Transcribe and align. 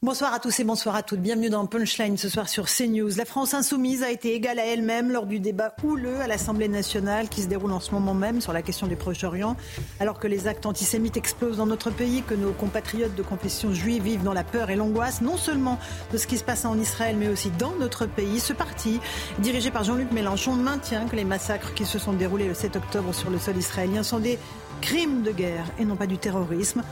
Bonsoir 0.00 0.32
à 0.32 0.38
tous 0.38 0.60
et 0.60 0.64
bonsoir 0.64 0.94
à 0.94 1.02
toutes. 1.02 1.18
Bienvenue 1.18 1.50
dans 1.50 1.66
Punchline 1.66 2.16
ce 2.16 2.28
soir 2.28 2.48
sur 2.48 2.66
CNews. 2.66 3.16
La 3.16 3.24
France 3.24 3.52
insoumise 3.52 4.04
a 4.04 4.12
été 4.12 4.32
égale 4.32 4.60
à 4.60 4.64
elle-même 4.64 5.10
lors 5.10 5.26
du 5.26 5.40
débat 5.40 5.74
houleux 5.82 6.20
à 6.20 6.28
l'Assemblée 6.28 6.68
nationale 6.68 7.28
qui 7.28 7.42
se 7.42 7.48
déroule 7.48 7.72
en 7.72 7.80
ce 7.80 7.90
moment 7.90 8.14
même 8.14 8.40
sur 8.40 8.52
la 8.52 8.62
question 8.62 8.86
du 8.86 8.94
Proche-Orient. 8.94 9.56
Alors 9.98 10.20
que 10.20 10.28
les 10.28 10.46
actes 10.46 10.66
antisémites 10.66 11.16
explosent 11.16 11.56
dans 11.56 11.66
notre 11.66 11.90
pays, 11.90 12.22
que 12.22 12.34
nos 12.34 12.52
compatriotes 12.52 13.16
de 13.16 13.24
confession 13.24 13.74
juive 13.74 14.04
vivent 14.04 14.22
dans 14.22 14.32
la 14.32 14.44
peur 14.44 14.70
et 14.70 14.76
l'angoisse, 14.76 15.20
non 15.20 15.36
seulement 15.36 15.80
de 16.12 16.16
ce 16.16 16.28
qui 16.28 16.38
se 16.38 16.44
passe 16.44 16.64
en 16.64 16.78
Israël, 16.78 17.16
mais 17.18 17.26
aussi 17.26 17.50
dans 17.50 17.74
notre 17.74 18.06
pays, 18.06 18.38
ce 18.38 18.52
parti, 18.52 19.00
dirigé 19.40 19.72
par 19.72 19.82
Jean-Luc 19.82 20.12
Mélenchon, 20.12 20.52
maintient 20.52 21.08
que 21.08 21.16
les 21.16 21.24
massacres 21.24 21.74
qui 21.74 21.84
se 21.84 21.98
sont 21.98 22.12
déroulés 22.12 22.46
le 22.46 22.54
7 22.54 22.76
octobre 22.76 23.12
sur 23.12 23.30
le 23.30 23.38
sol 23.40 23.56
israélien 23.56 24.04
sont 24.04 24.20
des 24.20 24.38
crimes 24.80 25.22
de 25.22 25.32
guerre 25.32 25.64
et 25.80 25.84
non 25.84 25.96
pas 25.96 26.06
du 26.06 26.18
terrorisme. 26.18 26.84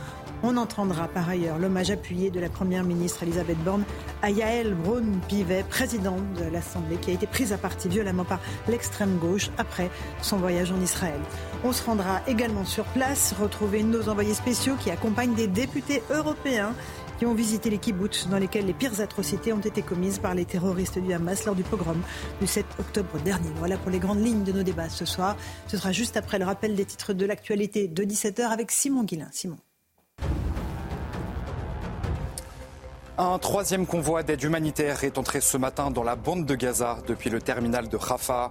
On 0.42 0.56
entendra 0.56 1.08
par 1.08 1.28
ailleurs 1.28 1.58
l'hommage 1.58 1.90
appuyé 1.90 2.30
de 2.30 2.40
la 2.40 2.48
Première 2.48 2.84
ministre 2.84 3.22
Elisabeth 3.22 3.58
Borne 3.64 3.84
à 4.22 4.30
Yael 4.30 4.74
Braun-Pivet, 4.74 5.64
présidente 5.68 6.32
de 6.34 6.44
l'Assemblée, 6.52 6.96
qui 6.96 7.10
a 7.10 7.14
été 7.14 7.26
prise 7.26 7.52
à 7.52 7.58
partie 7.58 7.88
violemment 7.88 8.24
par 8.24 8.40
l'extrême 8.68 9.16
gauche 9.18 9.50
après 9.56 9.90
son 10.20 10.36
voyage 10.36 10.72
en 10.72 10.80
Israël. 10.80 11.20
On 11.64 11.72
se 11.72 11.82
rendra 11.84 12.20
également 12.26 12.64
sur 12.64 12.84
place, 12.84 13.34
retrouver 13.40 13.82
nos 13.82 14.08
envoyés 14.08 14.34
spéciaux 14.34 14.74
qui 14.78 14.90
accompagnent 14.90 15.34
des 15.34 15.46
députés 15.46 16.02
européens 16.10 16.74
qui 17.18 17.24
ont 17.24 17.34
visité 17.34 17.70
les 17.70 17.78
kibbutz 17.78 18.28
dans 18.28 18.38
lesquels 18.38 18.66
les 18.66 18.74
pires 18.74 19.00
atrocités 19.00 19.54
ont 19.54 19.60
été 19.60 19.80
commises 19.80 20.18
par 20.18 20.34
les 20.34 20.44
terroristes 20.44 20.98
du 20.98 21.12
Hamas 21.14 21.46
lors 21.46 21.54
du 21.54 21.62
pogrom 21.62 22.02
du 22.40 22.46
7 22.46 22.66
octobre 22.78 23.18
dernier. 23.24 23.48
Voilà 23.56 23.78
pour 23.78 23.90
les 23.90 23.98
grandes 23.98 24.22
lignes 24.22 24.44
de 24.44 24.52
nos 24.52 24.62
débats 24.62 24.90
ce 24.90 25.06
soir. 25.06 25.36
Ce 25.66 25.78
sera 25.78 25.92
juste 25.92 26.18
après 26.18 26.38
le 26.38 26.44
rappel 26.44 26.74
des 26.74 26.84
titres 26.84 27.14
de 27.14 27.24
l'actualité 27.24 27.88
de 27.88 28.04
17h 28.04 28.42
avec 28.42 28.70
Simon 28.70 29.04
Guillain. 29.04 29.28
Simon. 29.32 29.56
Un 33.18 33.38
troisième 33.38 33.86
convoi 33.86 34.22
d'aide 34.22 34.42
humanitaire 34.42 35.02
est 35.02 35.16
entré 35.16 35.40
ce 35.40 35.56
matin 35.56 35.90
dans 35.90 36.02
la 36.02 36.16
bande 36.16 36.44
de 36.44 36.54
Gaza 36.54 36.98
depuis 37.06 37.30
le 37.30 37.40
terminal 37.40 37.88
de 37.88 37.96
Rafah. 37.96 38.50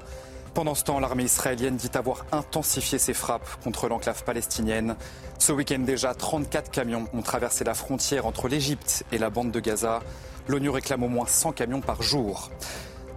Pendant 0.55 0.73
ce 0.73 0.83
temps, 0.83 0.99
l'armée 0.99 1.25
israélienne 1.25 1.75
dit 1.75 1.91
avoir 1.93 2.25
intensifié 2.31 2.97
ses 2.97 3.13
frappes 3.13 3.47
contre 3.63 3.87
l'enclave 3.87 4.23
palestinienne. 4.23 4.95
Ce 5.37 5.51
week-end 5.51 5.77
déjà, 5.77 6.15
34 6.15 6.71
camions 6.71 7.05
ont 7.13 7.21
traversé 7.21 7.63
la 7.63 7.75
frontière 7.75 8.25
entre 8.25 8.47
l'Égypte 8.47 9.03
et 9.11 9.19
la 9.19 9.29
bande 9.29 9.51
de 9.51 9.59
Gaza. 9.59 10.01
L'ONU 10.47 10.69
réclame 10.69 11.03
au 11.03 11.09
moins 11.09 11.27
100 11.27 11.51
camions 11.51 11.81
par 11.81 12.01
jour. 12.01 12.49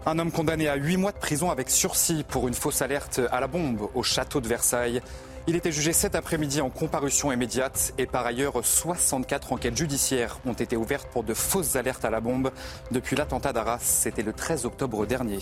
Un 0.04 0.18
homme 0.18 0.32
condamné 0.32 0.68
à 0.68 0.74
8 0.74 0.98
mois 0.98 1.12
de 1.12 1.18
prison 1.18 1.50
avec 1.50 1.70
sursis 1.70 2.24
pour 2.28 2.46
une 2.46 2.54
fausse 2.54 2.82
alerte 2.82 3.22
à 3.32 3.40
la 3.40 3.46
bombe 3.46 3.88
au 3.94 4.02
château 4.02 4.42
de 4.42 4.48
Versailles. 4.48 5.00
Il 5.48 5.56
était 5.56 5.72
jugé 5.72 5.94
cet 5.94 6.14
après-midi 6.14 6.60
en 6.60 6.68
comparution 6.68 7.32
immédiate 7.32 7.94
et 7.96 8.04
par 8.04 8.26
ailleurs 8.26 8.62
64 8.62 9.54
enquêtes 9.54 9.78
judiciaires 9.78 10.38
ont 10.44 10.52
été 10.52 10.76
ouvertes 10.76 11.08
pour 11.10 11.24
de 11.24 11.32
fausses 11.32 11.74
alertes 11.74 12.04
à 12.04 12.10
la 12.10 12.20
bombe 12.20 12.50
depuis 12.90 13.16
l'attentat 13.16 13.54
d'Arras. 13.54 13.78
C'était 13.80 14.22
le 14.22 14.34
13 14.34 14.66
octobre 14.66 15.06
dernier. 15.06 15.38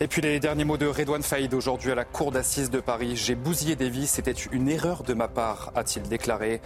Et 0.00 0.08
puis 0.08 0.20
les 0.20 0.40
derniers 0.40 0.64
mots 0.64 0.78
de 0.78 0.86
Redouane 0.86 1.22
Faïd 1.22 1.54
aujourd'hui 1.54 1.92
à 1.92 1.94
la 1.94 2.04
cour 2.04 2.32
d'assises 2.32 2.70
de 2.70 2.80
Paris. 2.80 3.14
J'ai 3.14 3.36
bousillé 3.36 3.76
des 3.76 3.88
vies, 3.88 4.08
c'était 4.08 4.32
une 4.32 4.68
erreur 4.68 5.04
de 5.04 5.14
ma 5.14 5.28
part, 5.28 5.70
a-t-il 5.76 6.08
déclaré. 6.08 6.60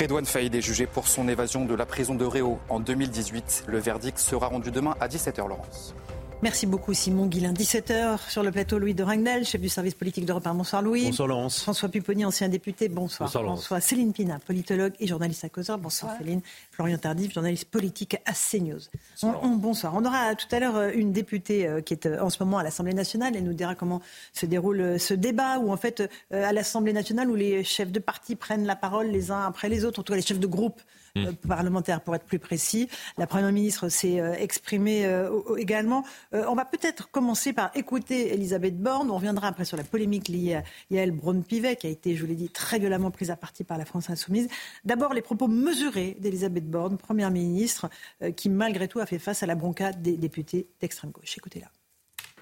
Redouane 0.00 0.24
Faïd 0.24 0.54
est 0.54 0.62
jugé 0.62 0.86
pour 0.86 1.06
son 1.06 1.28
évasion 1.28 1.66
de 1.66 1.74
la 1.74 1.84
prison 1.84 2.14
de 2.14 2.24
Réau 2.24 2.58
en 2.70 2.80
2018. 2.80 3.64
Le 3.66 3.78
verdict 3.78 4.18
sera 4.18 4.46
rendu 4.46 4.70
demain 4.70 4.94
à 5.00 5.08
17h, 5.08 5.46
Laurence. 5.46 5.94
Merci 6.42 6.66
beaucoup 6.66 6.94
Simon 6.94 7.26
Guillain. 7.26 7.52
17h 7.52 8.30
sur 8.30 8.42
le 8.42 8.50
plateau 8.50 8.78
Louis 8.78 8.94
de 8.94 9.02
Ragnel, 9.02 9.44
chef 9.44 9.60
du 9.60 9.68
service 9.68 9.94
politique 9.94 10.24
d'Europe 10.24 10.46
1. 10.46 10.54
Bonsoir 10.54 10.80
Louis. 10.80 11.04
Bonsoir 11.04 11.28
Laurence. 11.28 11.60
François 11.60 11.90
Pupponi, 11.90 12.24
ancien 12.24 12.48
député. 12.48 12.88
Bonsoir. 12.88 13.28
Bonsoir 13.28 13.44
Laurence. 13.44 13.60
Bonsoir 13.60 13.82
Céline 13.82 14.14
Pina, 14.14 14.38
politologue 14.38 14.94
et 15.00 15.06
journaliste 15.06 15.44
à 15.44 15.50
causeur. 15.50 15.76
Bonsoir 15.76 16.16
Céline. 16.16 16.40
Florian 16.70 16.96
Tardif, 16.96 17.34
journaliste 17.34 17.66
politique 17.66 18.16
à 18.24 18.32
CNews. 18.32 18.78
Bonsoir. 19.10 19.38
On, 19.42 19.48
on, 19.48 19.56
bonsoir. 19.56 19.94
On 19.94 20.02
aura 20.02 20.34
tout 20.34 20.46
à 20.50 20.60
l'heure 20.60 20.88
une 20.94 21.12
députée 21.12 21.66
euh, 21.66 21.82
qui 21.82 21.92
est 21.92 22.06
euh, 22.06 22.22
en 22.22 22.30
ce 22.30 22.42
moment 22.42 22.56
à 22.56 22.62
l'Assemblée 22.62 22.94
nationale. 22.94 23.36
Elle 23.36 23.44
nous 23.44 23.52
dira 23.52 23.74
comment 23.74 24.00
se 24.32 24.46
déroule 24.46 24.80
euh, 24.80 24.98
ce 24.98 25.12
débat 25.12 25.58
où 25.58 25.70
en 25.70 25.76
fait 25.76 26.08
à 26.30 26.54
l'Assemblée 26.54 26.94
nationale 26.94 27.28
où 27.28 27.34
les 27.34 27.64
chefs 27.64 27.92
de 27.92 28.00
parti 28.00 28.34
prennent 28.34 28.64
la 28.64 28.76
parole 28.76 29.08
les 29.08 29.30
uns 29.30 29.44
après 29.46 29.68
les 29.68 29.84
autres, 29.84 30.00
en 30.00 30.02
tout 30.04 30.12
cas 30.14 30.16
les 30.16 30.22
chefs 30.22 30.40
de 30.40 30.46
groupe 30.46 30.80
euh, 31.16 31.32
parlementaire 31.46 32.00
pour 32.00 32.14
être 32.14 32.24
plus 32.24 32.38
précis. 32.38 32.88
La 33.18 33.26
Première 33.26 33.52
ministre 33.52 33.88
s'est 33.88 34.20
euh, 34.20 34.34
exprimée 34.34 35.04
euh, 35.06 35.56
également. 35.56 36.04
on 36.32 36.54
va 36.54 36.64
peut-être 36.64 37.10
commencer 37.10 37.52
par 37.52 37.70
écouter 37.74 38.32
Elisabeth 38.34 38.78
Borne. 38.78 39.10
On 39.10 39.16
reviendra 39.16 39.48
après 39.48 39.64
sur 39.64 39.76
la 39.76 39.84
polémique 39.84 40.28
liée 40.28 40.54
à 40.54 40.62
Yael 40.90 41.10
Braun-Pivet, 41.10 41.76
qui 41.76 41.86
a 41.86 41.90
été, 41.90 42.16
je 42.16 42.26
l'ai 42.26 42.34
dit, 42.34 42.48
très 42.48 42.78
violemment 42.78 43.10
prise 43.10 43.30
à 43.30 43.36
partie 43.36 43.64
par 43.64 43.78
la 43.78 43.84
France 43.84 44.10
insoumise. 44.10 44.48
D'abord, 44.84 45.14
les 45.14 45.22
propos 45.22 45.48
mesurés 45.48 46.16
d'Elisabeth 46.20 46.68
Borne, 46.68 46.96
Première 46.96 47.30
ministre, 47.30 47.88
qui 48.36 48.48
malgré 48.48 48.88
tout 48.88 49.00
a 49.00 49.06
fait 49.06 49.18
face 49.18 49.42
à 49.42 49.46
la 49.46 49.54
broncade 49.54 50.02
des 50.02 50.16
députés 50.16 50.68
d'extrême 50.80 51.10
gauche. 51.10 51.36
Écoutez-la. 51.36 51.68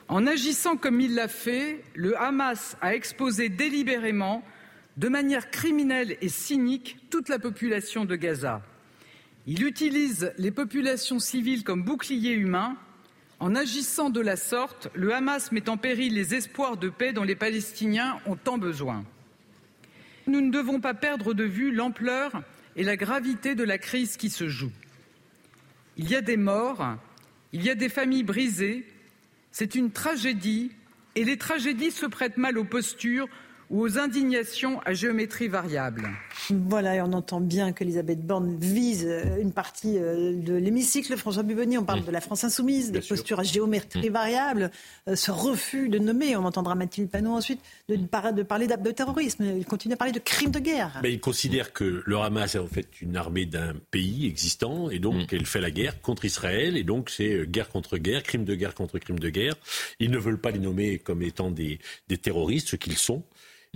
En 0.08 0.26
agissant 0.26 0.76
comme 0.76 1.00
il 1.00 1.14
l'a 1.14 1.28
fait, 1.28 1.84
le 1.94 2.18
Hamas 2.18 2.76
a 2.80 2.94
exposé 2.94 3.50
délibérément 3.50 4.42
de 4.98 5.08
manière 5.08 5.50
criminelle 5.50 6.16
et 6.20 6.28
cynique 6.28 6.98
toute 7.08 7.28
la 7.28 7.38
population 7.38 8.04
de 8.04 8.16
Gaza. 8.16 8.62
Il 9.46 9.64
utilise 9.64 10.32
les 10.38 10.50
populations 10.50 11.20
civiles 11.20 11.62
comme 11.62 11.84
boucliers 11.84 12.32
humains. 12.32 12.76
En 13.38 13.54
agissant 13.54 14.10
de 14.10 14.20
la 14.20 14.34
sorte, 14.34 14.88
le 14.94 15.14
Hamas 15.14 15.52
met 15.52 15.68
en 15.68 15.76
péril 15.76 16.14
les 16.14 16.34
espoirs 16.34 16.76
de 16.76 16.88
paix 16.88 17.12
dont 17.12 17.22
les 17.22 17.36
Palestiniens 17.36 18.18
ont 18.26 18.34
tant 18.34 18.58
besoin. 18.58 19.04
Nous 20.26 20.40
ne 20.40 20.50
devons 20.50 20.80
pas 20.80 20.94
perdre 20.94 21.32
de 21.32 21.44
vue 21.44 21.70
l'ampleur 21.70 22.42
et 22.74 22.82
la 22.82 22.96
gravité 22.96 23.54
de 23.54 23.62
la 23.62 23.78
crise 23.78 24.16
qui 24.16 24.30
se 24.30 24.48
joue. 24.48 24.72
Il 25.96 26.10
y 26.10 26.16
a 26.16 26.22
des 26.22 26.36
morts, 26.36 26.96
il 27.52 27.62
y 27.62 27.70
a 27.70 27.76
des 27.76 27.88
familles 27.88 28.24
brisées, 28.24 28.84
c'est 29.52 29.76
une 29.76 29.92
tragédie 29.92 30.72
et 31.14 31.24
les 31.24 31.36
tragédies 31.36 31.92
se 31.92 32.06
prêtent 32.06 32.36
mal 32.36 32.58
aux 32.58 32.64
postures 32.64 33.28
ou 33.70 33.82
aux 33.82 33.98
indignations 33.98 34.80
à 34.84 34.94
géométrie 34.94 35.48
variable. 35.48 36.08
Voilà, 36.50 36.96
et 36.96 37.00
on 37.00 37.12
entend 37.12 37.40
bien 37.40 37.72
qu'Elisabeth 37.72 38.24
Borne 38.24 38.56
vise 38.58 39.04
euh, 39.06 39.40
une 39.40 39.52
partie 39.52 39.98
euh, 39.98 40.32
de 40.34 40.54
l'hémicycle. 40.54 41.16
François 41.16 41.42
Buboni, 41.42 41.76
on 41.76 41.84
parle 41.84 42.04
de 42.04 42.10
la 42.10 42.20
France 42.20 42.44
insoumise, 42.44 42.92
des 42.92 43.00
postures 43.00 43.40
à 43.40 43.42
géométrie 43.42 44.08
variable, 44.08 44.70
euh, 45.08 45.16
ce 45.16 45.30
refus 45.30 45.88
de 45.88 45.98
nommer. 45.98 46.36
On 46.36 46.44
entendra 46.44 46.74
Mathilde 46.74 47.10
Panot 47.10 47.32
ensuite 47.32 47.60
de, 47.88 47.96
de 47.96 48.42
parler 48.42 48.66
de 48.66 48.90
terrorisme. 48.90 49.44
Il 49.44 49.66
continue 49.66 49.94
à 49.94 49.96
parler 49.96 50.12
de 50.12 50.18
crimes 50.18 50.50
de 50.50 50.60
guerre. 50.60 51.00
Mais 51.02 51.12
il 51.12 51.20
considère 51.20 51.72
que 51.72 52.02
le 52.04 52.18
Hamas 52.18 52.54
est 52.54 52.58
en 52.58 52.66
fait 52.66 53.00
une 53.02 53.16
armée 53.16 53.46
d'un 53.46 53.74
pays 53.90 54.26
existant 54.26 54.90
et 54.90 54.98
donc 54.98 55.32
elle 55.32 55.46
fait 55.46 55.60
la 55.60 55.70
guerre 55.70 56.00
contre 56.00 56.24
Israël 56.24 56.76
et 56.76 56.84
donc 56.84 57.10
c'est 57.10 57.46
guerre 57.46 57.68
contre 57.68 57.98
guerre, 57.98 58.22
crime 58.22 58.44
de 58.44 58.54
guerre 58.54 58.74
contre 58.74 58.98
crime 58.98 59.18
de 59.18 59.28
guerre. 59.28 59.54
Ils 60.00 60.10
ne 60.10 60.18
veulent 60.18 60.40
pas 60.40 60.50
les 60.50 60.58
nommer 60.58 60.98
comme 60.98 61.22
étant 61.22 61.50
des, 61.50 61.78
des 62.08 62.18
terroristes, 62.18 62.68
ce 62.68 62.76
qu'ils 62.76 62.96
sont. 62.96 63.22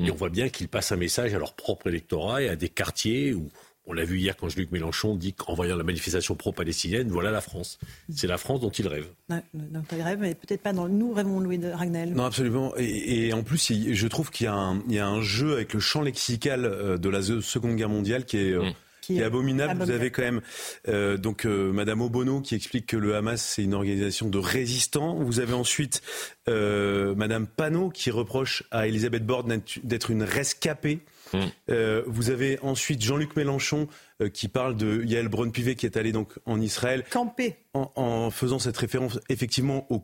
Et 0.05 0.11
on 0.11 0.15
voit 0.15 0.31
bien 0.31 0.49
qu'ils 0.49 0.69
passent 0.69 0.93
un 0.93 0.97
message 0.97 1.35
à 1.35 1.39
leur 1.39 1.55
propre 1.55 1.89
électorat 1.89 2.43
et 2.43 2.49
à 2.49 2.57
des 2.57 2.69
quartiers 2.69 3.35
où 3.35 3.49
on 3.85 3.93
l'a 3.93 4.05
vu 4.05 4.19
hier 4.19 4.37
quand 4.37 4.49
Jean-Luc 4.49 4.71
Mélenchon 4.71 5.17
dit 5.17 5.33
qu'en 5.33 5.55
voyant 5.55 5.77
la 5.77 5.83
manifestation 5.83 6.37
pro-palestinienne, 6.37 7.09
voilà 7.09 7.31
la 7.31 7.41
France. 7.41 7.79
C'est 8.15 8.29
la 8.29 8.39
France 8.39 8.61
dont 8.61 8.71
il 8.71 8.87
rêve. 8.87 9.07
dont 9.55 9.83
il 9.91 10.03
rêve, 10.03 10.21
mais 10.21 10.35
peut-être 10.35 10.63
pas 10.63 10.73
dans 10.73 10.89
nous 10.89 11.13
rêvons 11.13 11.41
Louis 11.41 11.59
de 11.59 11.69
Ragnel. 11.69 12.13
Non, 12.13 12.25
absolument. 12.25 12.75
Et, 12.77 13.29
et 13.29 13.33
en 13.33 13.43
plus, 13.43 13.73
je 13.93 14.07
trouve 14.07 14.31
qu'il 14.31 14.47
y, 14.47 14.95
y, 14.95 14.99
a 14.99 15.07
un 15.07 15.23
jeu 15.23 15.55
avec 15.55 15.75
le 15.75 15.81
champ 15.81 16.03
lexical 16.03 16.65
euh, 16.65 16.97
de 16.97 17.09
la 17.09 17.23
Seconde 17.23 17.77
Guerre 17.77 17.89
mondiale 17.89 18.25
qui 18.25 18.39
est. 18.39 18.53
Euh, 18.53 18.63
mm 18.63 18.75
qui 19.03 19.19
est 19.19 19.23
abominable. 19.23 19.85
Vous 19.85 19.91
avez 19.91 20.11
quand 20.11 20.23
même 20.23 20.41
euh, 20.89 21.19
donc 21.19 21.45
euh, 21.45 21.73
Madame 21.73 22.01
Obono 22.01 22.41
qui 22.41 22.55
explique 22.55 22.87
que 22.87 22.97
le 22.97 23.15
Hamas 23.15 23.43
c'est 23.43 23.63
une 23.63 23.75
organisation 23.75 24.29
de 24.29 24.39
résistants. 24.39 25.17
Vous 25.17 25.41
avez 25.41 25.53
ensuite 25.53 26.01
euh, 26.49 27.15
Madame 27.15 27.47
Panot 27.47 27.91
qui 27.91 28.11
reproche 28.11 28.65
à 28.71 28.87
Elisabeth 28.87 29.27
Borne 29.27 29.61
d'être 29.83 30.11
une 30.11 30.23
rescapée. 30.23 31.01
Mm. 31.33 31.39
Euh, 31.71 32.03
vous 32.07 32.31
avez 32.31 32.59
ensuite 32.63 33.03
Jean-Luc 33.03 33.37
Mélenchon 33.37 33.89
euh, 34.21 34.29
qui 34.29 34.49
parle 34.49 34.77
de 34.77 35.03
Yael 35.05 35.29
Braun-Pivet 35.29 35.75
qui 35.75 35.87
est 35.87 35.97
allé 35.97 36.13
donc 36.13 36.39
en 36.47 36.61
Israël, 36.61 37.05
campé, 37.11 37.57
en, 37.75 37.91
en, 37.97 38.31
faisant 38.31 38.59
cette 38.59 38.77
référence 38.77 39.19
effectivement 39.29 39.87
au 39.91 40.03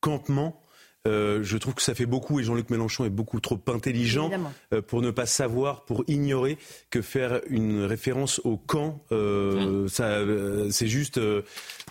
campement 0.00 0.60
Euh, 1.08 1.40
je 1.42 1.56
trouve 1.56 1.74
que 1.74 1.82
ça 1.82 1.94
fait 1.94 2.06
beaucoup 2.06 2.38
et 2.38 2.44
Jean-Luc 2.44 2.70
Mélenchon 2.70 3.04
est 3.04 3.10
beaucoup 3.10 3.40
trop 3.40 3.58
intelligent 3.68 4.30
euh, 4.72 4.82
pour 4.82 5.02
ne 5.02 5.10
pas 5.10 5.26
savoir, 5.26 5.84
pour 5.84 6.04
ignorer 6.06 6.58
que 6.90 7.02
faire 7.02 7.40
une 7.48 7.84
référence 7.84 8.40
au 8.44 8.56
camp, 8.56 9.00
euh, 9.12 9.86
mmh. 9.86 10.70
c'est 10.70 10.86
juste 10.86 11.20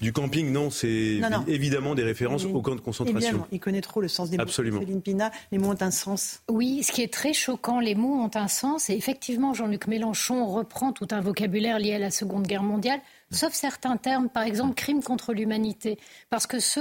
du 0.01 0.13
camping. 0.13 0.51
Non, 0.51 0.69
c'est 0.69 1.19
évidemment 1.47 1.95
des 1.95 2.03
références 2.03 2.45
au 2.45 2.61
camp 2.61 2.75
de 2.75 2.81
concentration. 2.81 3.19
Évidemment. 3.19 3.47
Il 3.51 3.59
connaît 3.59 3.81
trop 3.81 4.01
le 4.01 4.07
sens 4.07 4.29
des 4.29 4.37
mots. 4.37 4.43
Absolument. 4.43 4.81
Pina, 5.03 5.31
les 5.51 5.57
mots 5.57 5.71
ont 5.71 5.81
un 5.81 5.91
sens. 5.91 6.41
Oui, 6.49 6.83
ce 6.83 6.91
qui 6.91 7.01
est 7.01 7.13
très 7.13 7.33
choquant, 7.33 7.79
les 7.79 7.95
mots 7.95 8.21
ont 8.21 8.31
un 8.35 8.47
sens. 8.47 8.89
Et 8.89 8.93
effectivement, 8.93 9.53
Jean-Luc 9.53 9.87
Mélenchon 9.87 10.45
reprend 10.45 10.91
tout 10.91 11.07
un 11.11 11.21
vocabulaire 11.21 11.79
lié 11.79 11.93
à 11.93 11.99
la 11.99 12.11
Seconde 12.11 12.45
Guerre 12.47 12.63
mondiale 12.63 12.99
sauf 13.31 13.53
certains 13.53 13.97
termes, 13.97 14.29
par 14.29 14.43
exemple 14.43 14.75
crime 14.75 15.03
contre 15.03 15.33
l'humanité. 15.33 15.97
Parce 16.29 16.47
que 16.47 16.59
ce, 16.59 16.79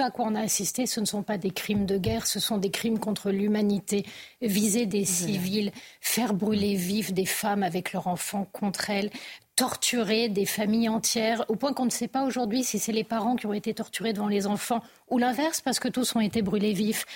à 0.00 0.10
quoi 0.10 0.26
on 0.26 0.34
a 0.34 0.40
assisté, 0.40 0.86
ce 0.86 1.00
ne 1.00 1.04
sont 1.04 1.22
pas 1.22 1.38
des 1.38 1.50
crimes 1.50 1.86
de 1.86 1.98
guerre, 1.98 2.26
ce 2.26 2.40
sont 2.40 2.58
des 2.58 2.70
crimes 2.70 2.98
contre 2.98 3.30
l'humanité. 3.30 4.06
Viser 4.40 4.86
des 4.86 5.04
civils, 5.04 5.72
faire 6.00 6.34
brûler 6.34 6.74
vifs 6.74 7.12
des 7.12 7.26
femmes 7.26 7.62
avec 7.62 7.92
leurs 7.92 8.06
enfants 8.06 8.46
contre 8.52 8.90
elles, 8.90 9.10
torturer 9.56 10.28
des 10.28 10.46
familles 10.46 10.88
entières, 10.88 11.44
au 11.48 11.56
point 11.56 11.72
qu'on 11.72 11.84
ne 11.84 11.90
sait 11.90 12.06
pas 12.06 12.24
aujourd'hui 12.24 12.62
si 12.62 12.78
c'est 12.78 12.92
les 12.92 13.02
parents 13.02 13.34
qui 13.34 13.46
ont 13.46 13.52
été 13.52 13.74
torturés 13.74 14.12
devant 14.12 14.28
les 14.28 14.46
enfants 14.46 14.82
ou 15.08 15.18
l'inverse, 15.18 15.60
parce 15.60 15.80
que 15.80 15.88
tous 15.88 16.14
ont 16.14 16.20
été 16.20 16.42
brûlés 16.42 16.74
vifs 16.74 17.06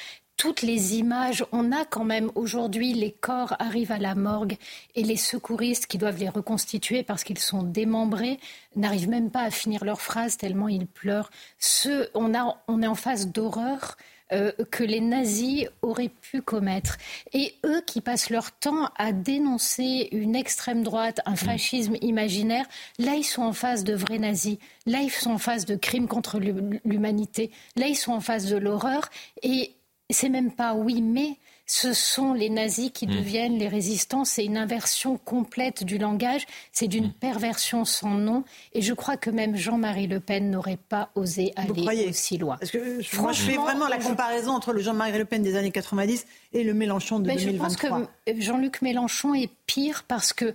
toutes 0.43 0.63
les 0.63 0.97
images, 0.97 1.45
on 1.53 1.71
a 1.71 1.85
quand 1.85 2.03
même 2.03 2.33
aujourd'hui, 2.35 2.95
les 2.95 3.13
corps 3.13 3.55
arrivent 3.61 3.93
à 3.93 3.99
la 3.99 4.17
morgue 4.17 4.57
et 4.97 5.05
les 5.05 5.17
secouristes 5.17 5.87
qui 5.87 5.99
doivent 5.99 6.19
les 6.19 6.29
reconstituer 6.29 7.05
parce 7.05 7.23
qu'ils 7.23 7.39
sont 7.39 7.63
démembrés 7.63 8.41
n'arrivent 8.75 9.09
même 9.09 9.31
pas 9.31 9.43
à 9.43 9.51
finir 9.53 9.85
leur 9.85 10.01
phrase 10.01 10.37
tellement 10.37 10.67
ils 10.67 10.89
pleurent. 10.89 11.31
Ce, 11.61 12.09
on, 12.15 12.33
on 12.67 12.83
est 12.83 12.87
en 12.89 12.97
face 12.97 13.29
d'horreur. 13.29 13.97
Euh, 14.33 14.51
que 14.71 14.83
les 14.83 15.03
nazis 15.03 15.67
auraient 15.83 16.09
pu 16.09 16.41
commettre. 16.41 16.97
Et 17.35 17.55
eux 17.67 17.83
qui 17.87 18.01
passent 18.01 18.31
leur 18.31 18.51
temps 18.51 18.89
à 18.97 19.13
dénoncer 19.13 20.09
une 20.11 20.35
extrême 20.35 20.83
droite, 20.83 21.21
un 21.27 21.37
fascisme 21.37 21.97
imaginaire, 22.01 22.65
là 22.99 23.15
ils 23.15 23.25
sont 23.25 23.43
en 23.43 23.53
face 23.53 23.85
de 23.85 23.93
vrais 23.93 24.19
nazis, 24.19 24.57
là 24.87 25.01
ils 25.03 25.11
sont 25.11 25.33
en 25.33 25.39
face 25.39 25.67
de 25.67 25.77
crimes 25.77 26.09
contre 26.09 26.41
l'humanité, 26.41 27.51
là 27.77 27.89
ils 27.89 27.95
sont 27.95 28.13
en 28.13 28.23
face 28.23 28.47
de 28.47 28.57
l'horreur. 28.57 29.11
Et 29.43 29.75
c'est 30.13 30.29
même 30.29 30.53
pas 30.53 30.75
oui, 30.75 31.03
mais 31.03 31.37
ce 31.67 31.93
sont 31.93 32.35
les 32.35 32.51
nazis 32.51 32.91
qui 32.93 33.07
hmm. 33.07 33.11
deviennent 33.11 33.59
les 33.59 33.69
résistants. 33.69 34.25
C'est 34.25 34.45
une 34.45 34.57
inversion 34.57 35.17
complète 35.17 35.85
du 35.85 35.97
langage. 35.97 36.47
C'est 36.73 36.89
d'une 36.89 37.09
hmm. 37.09 37.15
perversion 37.15 37.85
sans 37.85 38.11
nom. 38.11 38.45
Et 38.73 38.83
je 38.83 38.93
crois 38.93 39.17
que 39.17 39.31
même 39.31 39.57
Jean-Marie 39.57 40.07
Le 40.07 40.21
Pen 40.21 40.51
n'aurait 40.51 40.77
pas 40.77 41.11
osé 41.15 41.53
aller 41.57 42.09
aussi 42.09 42.37
loin. 42.37 42.57
Parce 42.59 42.71
que 42.71 43.17
moi, 43.21 43.33
je 43.33 43.43
fais 43.43 43.57
vraiment 43.57 43.89
la 43.89 43.99
comparaison 43.99 44.53
entre 44.53 44.73
le 44.73 44.81
Jean-Marie 44.81 45.17
Le 45.17 45.25
Pen 45.25 45.43
des 45.43 45.57
années 45.57 45.71
90 45.71 46.27
et 46.53 46.65
le 46.65 46.75
Mélenchon 46.75 47.21
de 47.21 47.29
2023. 47.31 47.69
Je 47.69 47.87
pense 47.89 48.09
que 48.27 48.41
Jean-Luc 48.41 48.83
Mélenchon 48.83 49.35
est 49.35 49.51
pire 49.67 50.05
parce 50.07 50.33
que 50.33 50.55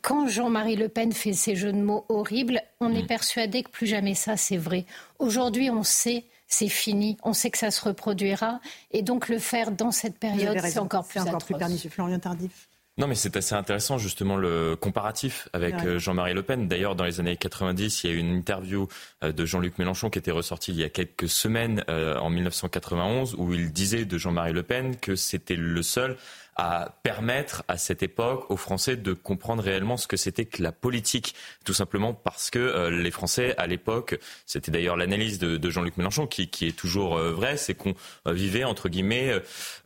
quand 0.00 0.28
Jean-Marie 0.28 0.76
Le 0.76 0.88
Pen 0.88 1.12
fait 1.12 1.32
ces 1.32 1.56
jeux 1.56 1.72
de 1.72 1.80
mots 1.80 2.04
horribles, 2.08 2.62
on 2.80 2.94
est 2.94 3.02
hmm. 3.02 3.06
persuadé 3.06 3.62
que 3.62 3.70
plus 3.70 3.86
jamais 3.86 4.14
ça, 4.14 4.36
c'est 4.36 4.56
vrai. 4.56 4.84
Aujourd'hui, 5.18 5.70
on 5.70 5.82
sait 5.82 6.24
c'est 6.46 6.68
fini. 6.68 7.16
On 7.22 7.32
sait 7.32 7.50
que 7.50 7.58
ça 7.58 7.70
se 7.70 7.84
reproduira. 7.84 8.60
Et 8.90 9.02
donc 9.02 9.28
le 9.28 9.38
faire 9.38 9.70
dans 9.70 9.90
cette 9.90 10.18
période, 10.18 10.58
c'est 10.60 10.78
encore 10.78 11.06
plus 11.06 11.20
encore 11.20 11.44
plus 11.44 11.56
pernicieux. 11.56 11.90
Florian 11.90 12.18
Tardif. 12.18 12.68
Non, 12.98 13.06
mais 13.06 13.14
c'est 13.14 13.36
assez 13.36 13.54
intéressant 13.54 13.98
justement 13.98 14.36
le 14.36 14.74
comparatif 14.74 15.50
avec 15.52 15.74
euh, 15.84 15.98
Jean-Marie 15.98 16.32
Le 16.32 16.42
Pen. 16.42 16.66
D'ailleurs, 16.66 16.96
dans 16.96 17.04
les 17.04 17.20
années 17.20 17.36
90, 17.36 18.02
il 18.02 18.10
y 18.10 18.12
a 18.12 18.16
eu 18.16 18.18
une 18.18 18.34
interview 18.34 18.88
euh, 19.22 19.32
de 19.32 19.44
Jean-Luc 19.44 19.78
Mélenchon 19.78 20.08
qui 20.08 20.18
était 20.18 20.30
ressortie 20.30 20.72
il 20.72 20.78
y 20.78 20.84
a 20.84 20.88
quelques 20.88 21.28
semaines, 21.28 21.84
euh, 21.90 22.16
en 22.16 22.30
1991, 22.30 23.34
où 23.36 23.52
il 23.52 23.70
disait 23.70 24.06
de 24.06 24.16
Jean-Marie 24.16 24.54
Le 24.54 24.62
Pen 24.62 24.96
que 24.96 25.14
c'était 25.14 25.56
le 25.56 25.82
seul 25.82 26.16
à 26.56 26.96
permettre 27.02 27.64
à 27.68 27.76
cette 27.76 28.02
époque 28.02 28.50
aux 28.50 28.56
Français 28.56 28.96
de 28.96 29.12
comprendre 29.12 29.62
réellement 29.62 29.96
ce 29.96 30.06
que 30.06 30.16
c'était 30.16 30.46
que 30.46 30.62
la 30.62 30.72
politique, 30.72 31.34
tout 31.64 31.74
simplement 31.74 32.14
parce 32.14 32.50
que 32.50 32.58
euh, 32.58 32.90
les 32.90 33.10
Français 33.10 33.54
à 33.58 33.66
l'époque, 33.66 34.18
c'était 34.46 34.70
d'ailleurs 34.70 34.96
l'analyse 34.96 35.38
de, 35.38 35.70
Jean-Luc 35.70 35.98
Mélenchon 35.98 36.26
qui, 36.26 36.48
qui, 36.48 36.66
est 36.66 36.76
toujours 36.76 37.18
euh, 37.18 37.32
vrai, 37.32 37.56
c'est 37.58 37.74
qu'on 37.74 37.94
euh, 38.26 38.32
vivait 38.32 38.64
entre 38.64 38.88
guillemets 38.88 39.34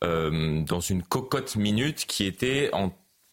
dans 0.02 0.81
une 0.81 1.02
cocotte 1.02 1.56
minute 1.56 2.05
qui 2.06 2.25
était 2.26 2.70
en 2.73 2.93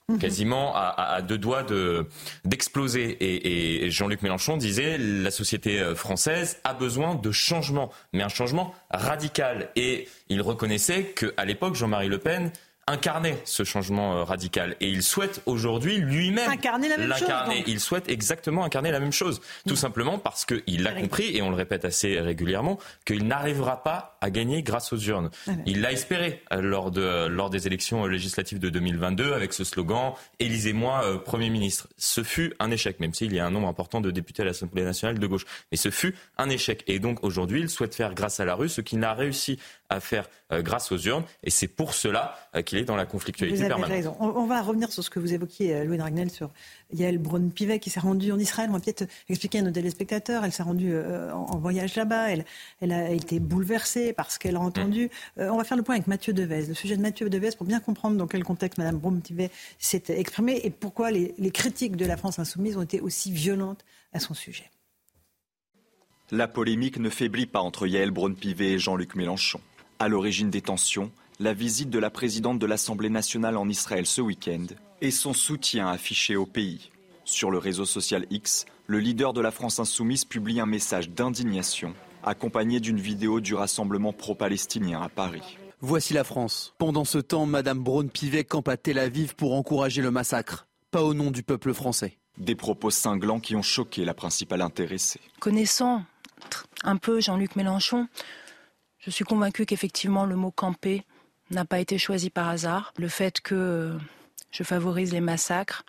mhm. 0.09 0.19
quasiment 0.19 0.73
à, 0.75 1.21
deux 1.21 1.37
doigts 1.37 1.63
de 1.63 2.07
d'exploser. 2.45 3.09
Et, 3.19 3.85
et 3.85 3.91
Jean-Luc 3.91 4.21
Mélenchon 4.21 4.57
disait 4.57 4.97
la 4.97 5.31
société 5.31 5.93
française 5.95 6.59
a 6.63 6.73
besoin 6.73 7.15
de 7.15 7.31
changement, 7.31 7.91
mais 8.13 8.23
un 8.23 8.29
changement 8.29 8.73
radical. 8.89 9.69
Et 9.75 10.07
il 10.29 10.41
reconnaissait 10.41 11.13
qu'à 11.13 11.45
l'époque, 11.45 11.75
Jean-Marie 11.75 12.09
Le 12.09 12.17
Pen 12.17 12.51
incarner 12.87 13.37
ce 13.43 13.63
changement 13.63 14.17
euh, 14.17 14.23
radical. 14.23 14.75
Et 14.79 14.89
il 14.89 15.03
souhaite 15.03 15.41
aujourd'hui 15.45 15.97
lui-même 15.97 16.49
incarner 16.49 16.87
la 16.87 16.97
même 16.97 17.13
chose. 17.13 17.29
Il 17.67 17.79
souhaite 17.79 18.09
exactement 18.09 18.63
incarner 18.63 18.91
la 18.91 18.99
même 18.99 19.11
chose. 19.11 19.41
Tout 19.67 19.75
simplement 19.75 20.17
parce 20.17 20.45
qu'il 20.45 20.87
a 20.87 20.93
compris, 20.93 21.35
et 21.35 21.41
on 21.41 21.49
le 21.49 21.55
répète 21.55 21.85
assez 21.85 22.19
régulièrement, 22.19 22.79
qu'il 23.05 23.27
n'arrivera 23.27 23.83
pas 23.83 24.17
à 24.21 24.29
gagner 24.29 24.63
grâce 24.63 24.93
aux 24.93 24.97
urnes. 24.97 25.29
Il 25.65 25.81
l'a 25.81 25.91
espéré 25.91 26.41
euh, 26.53 26.61
lors, 26.61 26.91
de, 26.91 27.27
lors 27.27 27.49
des 27.49 27.67
élections 27.67 28.05
législatives 28.05 28.59
de 28.59 28.69
2022 28.69 29.33
avec 29.33 29.53
ce 29.53 29.63
slogan 29.63 30.13
Élisez-moi 30.39 31.01
euh, 31.03 31.17
Premier 31.17 31.49
ministre. 31.49 31.87
Ce 31.97 32.23
fut 32.23 32.53
un 32.59 32.71
échec, 32.71 32.99
même 32.99 33.13
s'il 33.13 33.33
y 33.33 33.39
a 33.39 33.45
un 33.45 33.51
nombre 33.51 33.67
important 33.67 34.01
de 34.01 34.11
députés 34.11 34.43
à 34.43 34.45
l'Assemblée 34.45 34.83
nationale 34.83 35.19
de 35.19 35.27
gauche. 35.27 35.45
Mais 35.71 35.77
ce 35.77 35.91
fut 35.91 36.15
un 36.37 36.49
échec. 36.49 36.83
Et 36.87 36.99
donc 36.99 37.23
aujourd'hui, 37.23 37.61
il 37.61 37.69
souhaite 37.69 37.95
faire 37.95 38.13
grâce 38.13 38.39
à 38.39 38.45
la 38.45 38.55
rue 38.55 38.69
ce 38.69 38.81
qu'il 38.81 38.99
n'a 38.99 39.13
réussi 39.13 39.59
à 39.89 39.99
faire 39.99 40.29
euh, 40.51 40.61
grâce 40.61 40.91
aux 40.91 40.97
urnes. 40.97 41.23
Et 41.43 41.49
c'est 41.49 41.67
pour 41.67 41.93
cela 41.93 42.37
euh, 42.46 42.46
qu'il 42.63 42.77
est 42.77 42.85
dans 42.85 42.95
la 42.95 43.05
conflictualité 43.05 43.61
vous 43.61 43.67
permanente. 43.67 43.91
Raison. 43.91 44.15
On, 44.19 44.45
va 44.45 44.61
revenir 44.61 44.91
sur 44.91 45.03
ce 45.03 45.09
que 45.09 45.19
vous 45.19 45.33
évoquiez, 45.33 45.75
euh, 45.75 45.83
Louis 45.83 45.97
Dragnel, 45.97 46.29
sur 46.29 46.51
Yael 46.93 47.17
Braun-Pivet 47.17 47.79
qui 47.79 47.89
s'est 47.89 47.99
rendue 47.99 48.31
en 48.31 48.39
Israël. 48.39 48.69
On 48.69 48.73
va 48.73 48.79
peut-être 48.79 49.05
expliquer 49.29 49.59
à 49.59 49.61
nos 49.61 49.71
téléspectateurs. 49.71 50.43
Elle 50.43 50.51
s'est 50.51 50.63
rendue 50.63 50.95
en, 50.97 51.57
voyage 51.57 51.95
là-bas. 51.95 52.31
Elle, 52.31 52.45
elle, 52.81 52.91
a 52.91 53.11
été 53.11 53.39
bouleversée 53.39 54.13
par 54.13 54.31
ce 54.31 54.39
qu'elle 54.39 54.55
a 54.55 54.59
entendu. 54.59 55.09
Mmh. 55.37 55.41
on 55.41 55.57
va 55.57 55.63
faire 55.63 55.77
le 55.77 55.83
point 55.83 55.95
avec 55.95 56.07
Mathieu 56.07 56.33
Devez. 56.33 56.65
Le 56.67 56.73
sujet 56.73 56.95
de 56.95 57.01
Mathieu 57.01 57.29
Devez 57.29 57.49
pour 57.57 57.65
bien 57.65 57.79
comprendre 57.79 58.17
dans 58.17 58.27
quel 58.27 58.43
contexte 58.43 58.77
Mme 58.77 58.97
Braun-Pivet 58.97 59.51
s'est 59.79 60.03
exprimée 60.09 60.61
et 60.63 60.69
pourquoi 60.69 61.11
les, 61.11 61.33
les 61.37 61.51
critiques 61.51 61.95
de 61.95 62.05
la 62.05 62.17
France 62.17 62.39
insoumise 62.39 62.77
ont 62.77 62.83
été 62.83 63.01
aussi 63.01 63.31
violentes 63.31 63.83
à 64.13 64.19
son 64.19 64.33
sujet. 64.33 64.69
La 66.31 66.49
polémique 66.49 66.97
ne 66.97 67.09
faiblit 67.09 67.45
pas 67.45 67.61
entre 67.61 67.87
Yael 67.87 68.11
Braun-Pivet 68.11 68.73
et 68.73 68.79
Jean-Luc 68.79 69.15
Mélenchon. 69.15 69.61
À 69.99 70.09
l'origine 70.09 70.49
des 70.49 70.61
tensions, 70.61 71.09
la 71.39 71.53
visite 71.53 71.91
de 71.91 71.99
la 71.99 72.09
présidente 72.09 72.57
de 72.57 72.65
l'Assemblée 72.65 73.09
nationale 73.09 73.57
en 73.57 73.69
Israël 73.69 74.07
ce 74.07 74.21
week-end 74.21 74.65
et 75.01 75.11
son 75.11 75.33
soutien 75.33 75.87
affiché 75.87 76.35
au 76.35 76.47
pays. 76.47 76.89
Sur 77.25 77.51
le 77.51 77.59
réseau 77.59 77.85
social 77.85 78.25
X, 78.31 78.65
le 78.87 78.99
leader 78.99 79.33
de 79.33 79.41
la 79.41 79.51
France 79.51 79.79
insoumise 79.79 80.25
publie 80.25 80.59
un 80.59 80.65
message 80.65 81.09
d'indignation 81.09 81.93
accompagné 82.23 82.79
d'une 82.79 82.99
vidéo 82.99 83.39
du 83.39 83.53
rassemblement 83.53 84.13
pro-palestinien 84.13 85.01
à 85.01 85.09
Paris. 85.09 85.57
Voici 85.79 86.13
la 86.13 86.23
France. 86.23 86.73
Pendant 86.79 87.05
ce 87.05 87.19
temps, 87.19 87.45
Madame 87.45 87.83
Braun-Pivet 87.83 88.43
campe 88.43 88.67
à 88.67 88.77
Tel 88.77 88.97
Aviv 88.97 89.35
pour 89.35 89.53
encourager 89.53 90.01
le 90.01 90.09
massacre, 90.09 90.67
pas 90.89 91.03
au 91.03 91.13
nom 91.13 91.29
du 91.29 91.43
peuple 91.43 91.73
français. 91.73 92.17
Des 92.39 92.55
propos 92.55 92.89
cinglants 92.89 93.39
qui 93.39 93.55
ont 93.55 93.61
choqué 93.61 94.03
la 94.03 94.15
principale 94.15 94.61
intéressée. 94.61 95.21
Connaissant 95.39 96.03
un 96.83 96.97
peu 96.97 97.21
Jean-Luc 97.21 97.55
Mélenchon, 97.55 98.07
je 98.97 99.11
suis 99.11 99.23
convaincue 99.23 99.65
qu'effectivement 99.65 100.25
le 100.25 100.35
mot 100.35 100.51
camper 100.51 101.03
n'a 101.51 101.65
pas 101.65 101.79
été 101.79 101.97
choisi 101.97 102.29
par 102.29 102.47
hasard. 102.47 102.93
Le 102.97 103.07
fait 103.07 103.41
que 103.41 103.97
je 104.51 104.63
favorise 104.63 105.13
les 105.13 105.21
massacres, 105.21 105.85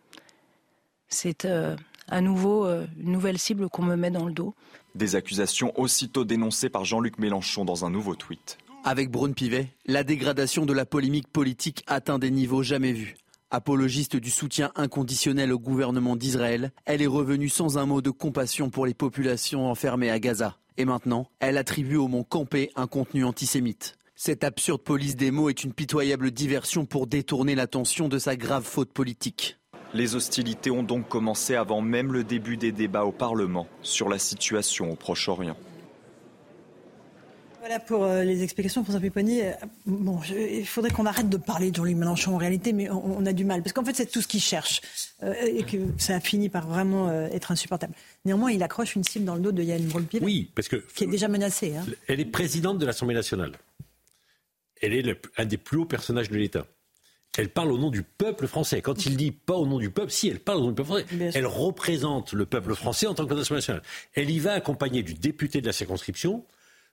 c'est 1.09 1.45
euh, 1.45 1.77
à 2.09 2.21
nouveau 2.21 2.67
euh, 2.67 2.87
une 2.99 3.13
nouvelle 3.13 3.39
cible 3.39 3.69
qu'on 3.69 3.83
me 3.83 3.97
met 3.97 4.11
dans 4.11 4.27
le 4.27 4.33
dos. 4.33 4.55
Des 4.95 5.15
accusations 5.15 5.79
aussitôt 5.79 6.25
dénoncées 6.25 6.71
par 6.71 6.85
Jean-Luc 6.85 7.19
Mélenchon 7.19 7.65
dans 7.65 7.85
un 7.85 7.91
nouveau 7.91 8.15
tweet. 8.15 8.59
Avec 8.85 9.11
Braun 9.11 9.33
Pivet, 9.33 9.69
la 9.87 10.05
dégradation 10.05 10.65
de 10.65 10.73
la 10.73 10.87
polémique 10.87 11.29
politique 11.29 11.85
atteint 11.87 12.19
des 12.19 12.31
niveaux 12.31 12.63
jamais 12.63 12.93
vus. 12.93 13.17
Apologiste 13.51 14.17
du 14.17 14.31
soutien 14.31 14.73
inconditionnel 14.77 15.53
au 15.53 15.59
gouvernement 15.59 16.17
d'Israël, 16.17 16.71
elle 16.85 17.01
est 17.01 17.07
revenue 17.07 17.49
sans 17.49 17.79
un 17.79 17.87
mot 17.87 18.03
de 18.03 18.11
compassion 18.11 18.71
pour 18.71 18.87
les 18.87 18.95
populations 18.95 19.71
enfermées 19.71 20.11
à 20.11 20.19
Gaza. 20.19 20.57
Et 20.77 20.85
maintenant, 20.85 21.29
elle 21.41 21.57
attribue 21.57 21.97
au 21.97 22.09
mont 22.09 22.25
Campé 22.25 22.71
un 22.77 22.87
contenu 22.87 23.25
antisémite. 23.25 23.97
Cette 24.21 24.43
absurde 24.43 24.83
police 24.83 25.15
des 25.15 25.31
mots 25.31 25.49
est 25.49 25.63
une 25.63 25.73
pitoyable 25.73 26.33
diversion 26.33 26.87
pour 26.87 27.07
détourner 27.07 27.55
l'attention 27.55 28.09
de 28.09 28.19
sa 28.19 28.35
grave 28.35 28.65
faute 28.65 28.91
politique. 28.91 29.59
Les 29.95 30.17
hostilités 30.17 30.73
ont 30.73 30.83
donc 30.83 31.09
commencé 31.09 31.55
avant 31.55 31.83
même 31.83 32.13
le 32.13 32.25
début 32.25 32.57
des 32.57 32.73
débats 32.73 33.05
au 33.05 33.13
Parlement 33.13 33.69
sur 33.81 34.09
la 34.09 34.19
situation 34.19 34.91
au 34.91 34.97
Proche-Orient. 34.97 35.57
Voilà 37.61 37.79
pour 37.79 38.03
euh, 38.03 38.25
les 38.25 38.43
explications, 38.43 38.83
François 38.83 39.01
Pupponi. 39.01 39.43
Euh, 39.43 39.53
bon, 39.87 40.19
il 40.37 40.67
faudrait 40.67 40.91
qu'on 40.91 41.07
arrête 41.07 41.29
de 41.29 41.37
parler 41.37 41.71
de 41.71 41.77
Jean-Luc 41.77 41.97
Mélenchon 41.97 42.35
en 42.35 42.39
réalité, 42.39 42.73
mais 42.73 42.91
on, 42.91 43.25
a 43.25 43.33
du 43.33 43.45
mal. 43.45 43.63
Parce 43.63 43.73
qu'en 43.73 43.85
fait, 43.85 43.95
c'est 43.95 44.11
tout 44.11 44.21
ce 44.21 44.27
qu'il 44.27 44.41
cherche. 44.41 44.81
Euh, 45.23 45.33
et 45.45 45.63
que 45.63 45.77
ça 45.97 46.17
a 46.17 46.21
fini 46.21 46.49
par 46.49 46.67
vraiment 46.67 47.09
être 47.31 47.53
insupportable. 47.53 47.95
Néanmoins, 48.25 48.51
il 48.51 48.65
accroche 48.65 48.97
une 48.97 49.05
cible 49.05 49.27
dans 49.27 49.37
le 49.37 49.41
dos 49.43 49.53
de 49.53 49.63
Yann 49.63 49.85
braun 49.87 50.05
Oui, 50.23 50.51
parce 50.57 50.67
que. 50.67 50.77
Qui 50.97 51.05
est 51.05 51.09
déjà 51.09 51.29
menacée. 51.29 51.77
Hein. 51.77 51.87
Elle 52.09 52.19
est 52.19 52.25
présidente 52.25 52.79
de 52.79 52.87
l'Assemblée 52.87 53.15
nationale. 53.15 53.53
Elle 54.81 54.95
est 54.95 55.23
un 55.37 55.45
des 55.45 55.57
plus 55.57 55.79
hauts 55.79 55.85
personnages 55.85 56.31
de 56.31 56.37
l'État. 56.37 56.67
Elle 57.37 57.51
parle 57.51 57.71
au 57.71 57.79
nom 57.79 57.91
du 57.91 58.03
peuple 58.03 58.49
français. 58.49 58.83
Quand 58.83 59.07
il 59.07 59.17
dit 59.17 59.31
pas 59.31 59.55
au 59.55 59.67
nom 59.67 59.79
du 59.79 59.91
peuple, 59.91 60.11
si 60.11 60.29
elle 60.29 60.41
parle 60.41 60.59
au 60.59 60.63
nom 60.63 60.69
du 60.71 60.75
peuple 60.75 60.89
français, 60.89 61.31
elle 61.35 61.47
représente 61.47 62.33
le 62.33 62.47
peuple 62.47 62.75
français 62.75 63.07
en 63.07 63.15
tant 63.15 63.27
que 63.27 63.35
nation 63.35 63.55
nationale. 63.55 63.83
Elle 64.15 64.31
y 64.31 64.41
va 64.41 64.55
accompagnée 64.55 65.03
du 65.03 65.15
député 65.15 65.61
de 65.61 65.67
la 65.67 65.73
circonscription, 65.73 66.45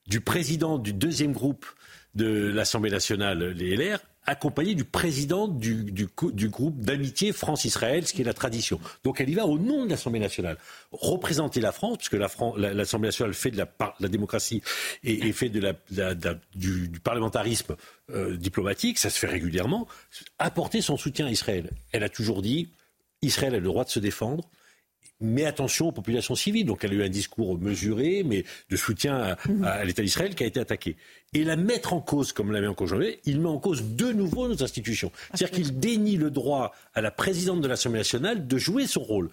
du 0.08 0.22
président 0.22 0.77
du 0.77 0.94
deuxième 0.94 1.32
groupe 1.32 1.65
de 2.13 2.27
l'Assemblée 2.27 2.92
nationale, 2.92 3.44
les 3.44 3.75
LR, 3.75 4.00
accompagnée 4.25 4.75
du 4.75 4.84
président 4.84 5.48
du, 5.48 6.08
groupe 6.50 6.79
d'amitié 6.79 7.32
France-Israël, 7.32 8.05
ce 8.08 8.13
qui 8.13 8.22
est 8.22 8.25
la 8.25 8.34
tradition. 8.34 8.79
Donc 9.03 9.22
elle 9.22 9.29
y 9.29 9.34
va 9.34 9.46
au 9.46 9.58
nom 9.58 9.86
de 9.86 9.89
l'Assemblée 9.89 10.20
nationale. 10.20 10.58
Représenter 10.91 11.62
la 11.62 11.72
France, 11.72 11.98
puisque 11.98 12.13
l'Assemblée 12.13 13.08
nationale 13.08 13.34
fait 13.34 13.51
de 13.51 13.58
la, 13.58 14.10
démocratie 14.10 14.62
et, 15.03 15.32
fait 15.32 15.50
du, 15.50 17.00
parlementarisme 17.03 17.75
euh, 18.12 18.38
diplomatique, 18.38 18.98
ça 18.98 19.10
se 19.10 19.20
fait 19.20 19.27
régulièrement, 19.27 19.88
apporter 20.39 20.82
son 20.82 20.98
soutien 20.98 21.27
à 21.27 21.32
Israël. 21.32 21.70
Elle 21.91 22.03
a 22.03 22.10
toujours 22.10 22.41
dit, 22.41 22.70
Israël 23.22 23.55
a 23.55 23.60
le 23.60 23.65
droit 23.65 23.84
de 23.84 23.89
se 23.89 24.00
défendre, 24.00 24.50
mais 25.25 25.46
attention 25.46 25.89
aux 25.89 25.91
populations 25.91 26.36
civiles. 26.36 26.65
Donc 26.65 26.84
elle 26.84 26.91
a 26.91 26.96
eu 26.96 27.03
un 27.03 27.10
discours 27.10 27.60
mesuré, 27.60 28.24
mais 28.25 28.46
de 28.70 28.75
soutien 28.75 29.36
à, 29.63 29.86
l'État 29.86 30.01
d'Israël 30.01 30.36
qui 30.36 30.44
a 30.44 30.48
été 30.48 30.60
attaqué. 30.60 30.96
Et 31.34 31.44
la 31.44 31.55
mettre 31.55 31.94
en 31.94 32.01
cause, 32.01 32.32
comme 32.32 32.51
l'a 32.51 32.62
mis 32.62 32.67
en 32.67 32.74
cause 32.74 32.96
il 33.25 33.41
met 33.41 33.50
en 33.50 33.60
cause 33.60 33.84
de 33.96 34.12
nouveau 34.12 34.48
nos 34.48 34.63
institutions. 34.63 35.12
C'est-à-dire 35.34 35.51
qu'il 35.51 35.79
dénie 35.79 36.17
le 36.17 36.32
droit 36.32 36.74
à 36.94 37.01
la 37.01 37.12
présidente 37.12 37.62
de 37.62 37.67
l'Assemblée 37.67 38.00
nationale 38.00 38.48
de 38.48 38.58
jouer 38.58 38.88
son 38.88 39.01
rôle. 39.01 39.29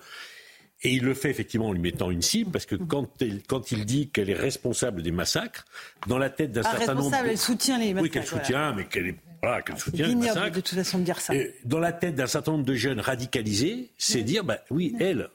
Et 0.85 0.95
il 0.95 1.05
le 1.05 1.15
fait 1.15 1.31
effectivement 1.31 1.69
en 1.69 1.73
lui 1.73 1.81
mettant 1.81 2.11
une 2.11 2.23
cible, 2.23 2.51
parce 2.51 2.67
que 2.67 2.75
quand, 2.75 3.09
quand 3.47 3.71
il 3.71 3.85
dit 3.85 4.09
qu'elle 4.09 4.31
est 4.31 4.35
responsable 4.35 5.03
des 5.03 5.13
massacres, 5.13 5.65
dans 6.09 6.19
la 6.19 6.29
tête 6.29 6.51
d'un 6.51 6.63
ah, 6.65 6.77
certain 6.77 6.95
nombre... 6.95 7.15
elle 7.15 7.39
soutient 7.39 7.79
les 7.79 7.95
massacres. 7.95 8.03
Oui, 8.03 8.11
qu'elle 8.11 8.27
soutient, 8.27 8.73
mais 8.75 8.87
qu'elle 8.87 9.07
est 9.07 9.17
voilà, 9.43 9.63
qu'elle 9.63 9.79
soutient 9.79 10.07
les 10.07 10.15
massacres. 10.15 10.57
de 10.57 10.61
toute 10.61 10.79
façon 10.79 10.99
de 10.99 11.05
dire 11.05 11.21
ça. 11.21 11.35
dans 11.65 11.81
la 11.81 11.93
tête 11.93 12.15
d'un 12.15 12.27
certain 12.27 12.53
nombre 12.53 12.65
de 12.65 12.75
jeunes 12.75 13.01
radicalisés, 13.01 13.91
c'est 13.99 14.23
dire, 14.23 14.45
bah 14.45 14.59
oui, 14.71 14.95
elle, 15.01 15.31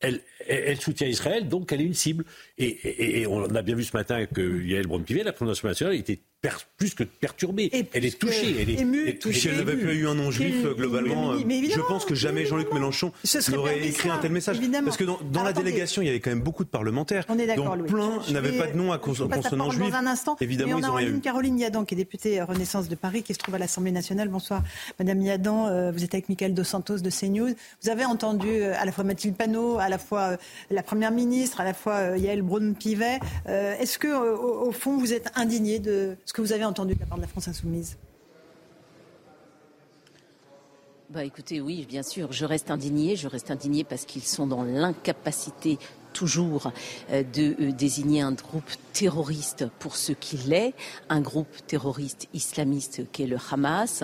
elle, 0.00 0.80
soutient 0.80 1.06
Israël, 1.06 1.48
donc 1.48 1.72
elle 1.72 1.80
est 1.80 1.86
une 1.86 1.94
cible. 1.94 2.24
Et, 2.58 3.26
on 3.28 3.54
a 3.54 3.62
bien 3.62 3.74
vu 3.74 3.84
ce 3.84 3.96
matin 3.96 4.26
que 4.26 4.62
Yael 4.62 4.86
Braun-Pivet, 4.86 5.22
la 5.22 5.32
présidente 5.32 5.64
nationale, 5.64 5.94
était 5.96 6.20
plus 6.76 6.94
que 6.94 7.04
perturbée. 7.04 7.70
elle 7.92 8.04
est 8.04 8.18
touchée. 8.18 8.56
Elle 8.60 8.70
est 8.70 8.80
émue, 8.80 9.18
Si 9.32 9.48
elle 9.48 9.56
n'avait 9.56 9.76
plus 9.76 9.94
eu 9.94 10.08
un 10.08 10.14
nom 10.14 10.30
juif, 10.30 10.66
globalement, 10.76 11.32
euh, 11.32 11.38
je 11.38 11.80
pense 11.88 12.04
que 12.04 12.14
jamais 12.14 12.44
Jean-Luc 12.46 12.72
Mélenchon 12.72 13.12
n'aurait 13.50 13.86
écrit 13.86 14.10
un 14.10 14.18
tel 14.18 14.32
message. 14.32 14.58
Parce 14.84 14.96
que 14.96 15.04
dans, 15.04 15.42
la 15.42 15.52
délégation, 15.52 16.02
il 16.02 16.06
y 16.06 16.08
avait 16.08 16.20
quand 16.20 16.30
même 16.30 16.40
beaucoup 16.40 16.64
de 16.64 16.68
parlementaires. 16.68 17.24
On 17.28 17.38
est 17.38 17.46
d'accord, 17.46 17.76
Donc 17.76 17.86
plein 17.86 18.20
n'avaient 18.30 18.58
pas 18.58 18.66
de 18.66 18.76
nom 18.76 18.92
à 18.92 18.98
consonance 18.98 19.74
juif. 19.74 19.90
Dans 19.90 19.96
un 19.96 20.06
instant, 20.06 20.36
évidemment, 20.40 20.78
mais 20.78 20.86
on 20.86 20.96
a 20.96 21.02
une 21.02 21.20
Caroline 21.20 21.58
Yadan, 21.58 21.84
qui 21.84 21.94
est 21.94 21.96
députée 21.96 22.42
Renaissance 22.42 22.88
de 22.88 22.94
Paris, 22.94 23.22
qui 23.22 23.34
se 23.34 23.38
trouve 23.38 23.54
à 23.54 23.58
l'Assemblée 23.58 23.92
nationale. 23.92 24.28
Bonsoir, 24.28 24.62
Madame 24.98 25.20
Yadan. 25.20 25.68
Euh, 25.68 25.92
vous 25.92 26.04
êtes 26.04 26.14
avec 26.14 26.28
Michael 26.28 26.54
Dos 26.54 26.64
Santos 26.64 26.98
de 26.98 27.10
CNews. 27.10 27.54
Vous 27.82 27.90
avez 27.90 28.04
entendu 28.04 28.48
euh, 28.48 28.74
à 28.76 28.84
la 28.84 28.92
fois 28.92 29.04
Mathilde 29.04 29.36
Panot, 29.36 29.78
à 29.78 29.88
la 29.88 29.98
fois 29.98 30.36
la 30.70 30.82
Première 30.82 31.10
ministre, 31.10 31.60
à 31.60 31.64
la 31.64 31.74
fois 31.74 32.16
Yael 32.16 32.42
Braun-Pivet. 32.42 33.20
Est-ce 33.46 33.98
que, 33.98 34.08
au 34.08 34.72
fond, 34.72 34.98
vous 34.98 35.12
êtes 35.12 35.30
indigné 35.34 35.78
de 35.78 36.16
ce 36.24 36.32
que 36.36 36.42
vous 36.42 36.52
avez 36.52 36.66
entendu 36.66 36.94
de 36.94 37.00
la 37.00 37.06
part 37.06 37.16
de 37.16 37.22
la 37.22 37.28
France 37.28 37.48
insoumise 37.48 37.96
bah 41.08 41.24
écoutez, 41.24 41.60
oui, 41.60 41.86
bien 41.88 42.02
sûr, 42.02 42.32
je 42.32 42.44
reste 42.44 42.68
indignée. 42.72 43.14
Je 43.14 43.28
reste 43.28 43.52
indignée 43.52 43.84
parce 43.84 44.04
qu'ils 44.06 44.24
sont 44.24 44.48
dans 44.48 44.64
l'incapacité 44.64 45.78
toujours 46.12 46.72
euh, 47.12 47.22
de 47.22 47.54
euh, 47.60 47.72
désigner 47.72 48.22
un 48.22 48.32
groupe 48.32 48.68
terroriste 48.92 49.66
pour 49.78 49.96
ce 49.96 50.10
qu'il 50.10 50.52
est, 50.52 50.74
un 51.08 51.20
groupe 51.20 51.54
terroriste 51.68 52.26
islamiste 52.34 53.02
qu'est 53.12 53.26
le 53.26 53.36
Hamas. 53.52 54.02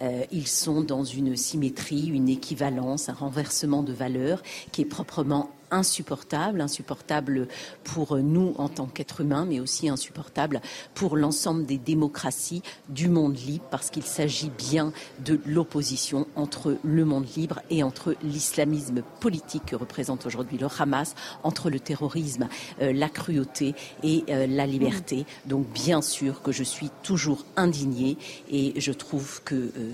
Euh, 0.00 0.24
ils 0.30 0.46
sont 0.46 0.82
dans 0.82 1.02
une 1.02 1.36
symétrie, 1.36 2.06
une 2.06 2.28
équivalence, 2.28 3.08
un 3.08 3.14
renversement 3.14 3.82
de 3.82 3.92
valeurs 3.92 4.40
qui 4.70 4.82
est 4.82 4.86
proprement 4.86 5.50
insupportable, 5.74 6.60
insupportable 6.60 7.48
pour 7.82 8.16
nous 8.18 8.54
en 8.58 8.68
tant 8.68 8.86
qu'êtres 8.86 9.20
humains, 9.20 9.44
mais 9.44 9.60
aussi 9.60 9.88
insupportable 9.88 10.60
pour 10.94 11.16
l'ensemble 11.16 11.66
des 11.66 11.78
démocraties 11.78 12.62
du 12.88 13.08
monde 13.08 13.36
libre, 13.36 13.64
parce 13.70 13.90
qu'il 13.90 14.04
s'agit 14.04 14.50
bien 14.50 14.92
de 15.24 15.40
l'opposition 15.46 16.26
entre 16.36 16.76
le 16.84 17.04
monde 17.04 17.26
libre 17.36 17.60
et 17.70 17.82
entre 17.82 18.16
l'islamisme 18.22 19.02
politique 19.20 19.66
que 19.66 19.76
représente 19.76 20.26
aujourd'hui 20.26 20.58
le 20.58 20.68
Hamas, 20.78 21.14
entre 21.42 21.70
le 21.70 21.80
terrorisme, 21.80 22.48
euh, 22.80 22.92
la 22.92 23.08
cruauté 23.08 23.74
et 24.02 24.24
euh, 24.28 24.46
la 24.46 24.66
liberté. 24.66 25.26
Donc 25.46 25.66
bien 25.72 26.02
sûr 26.02 26.42
que 26.42 26.52
je 26.52 26.62
suis 26.62 26.90
toujours 27.02 27.44
indignée 27.56 28.16
et 28.50 28.80
je 28.80 28.92
trouve 28.92 29.42
que 29.44 29.54
euh, 29.54 29.92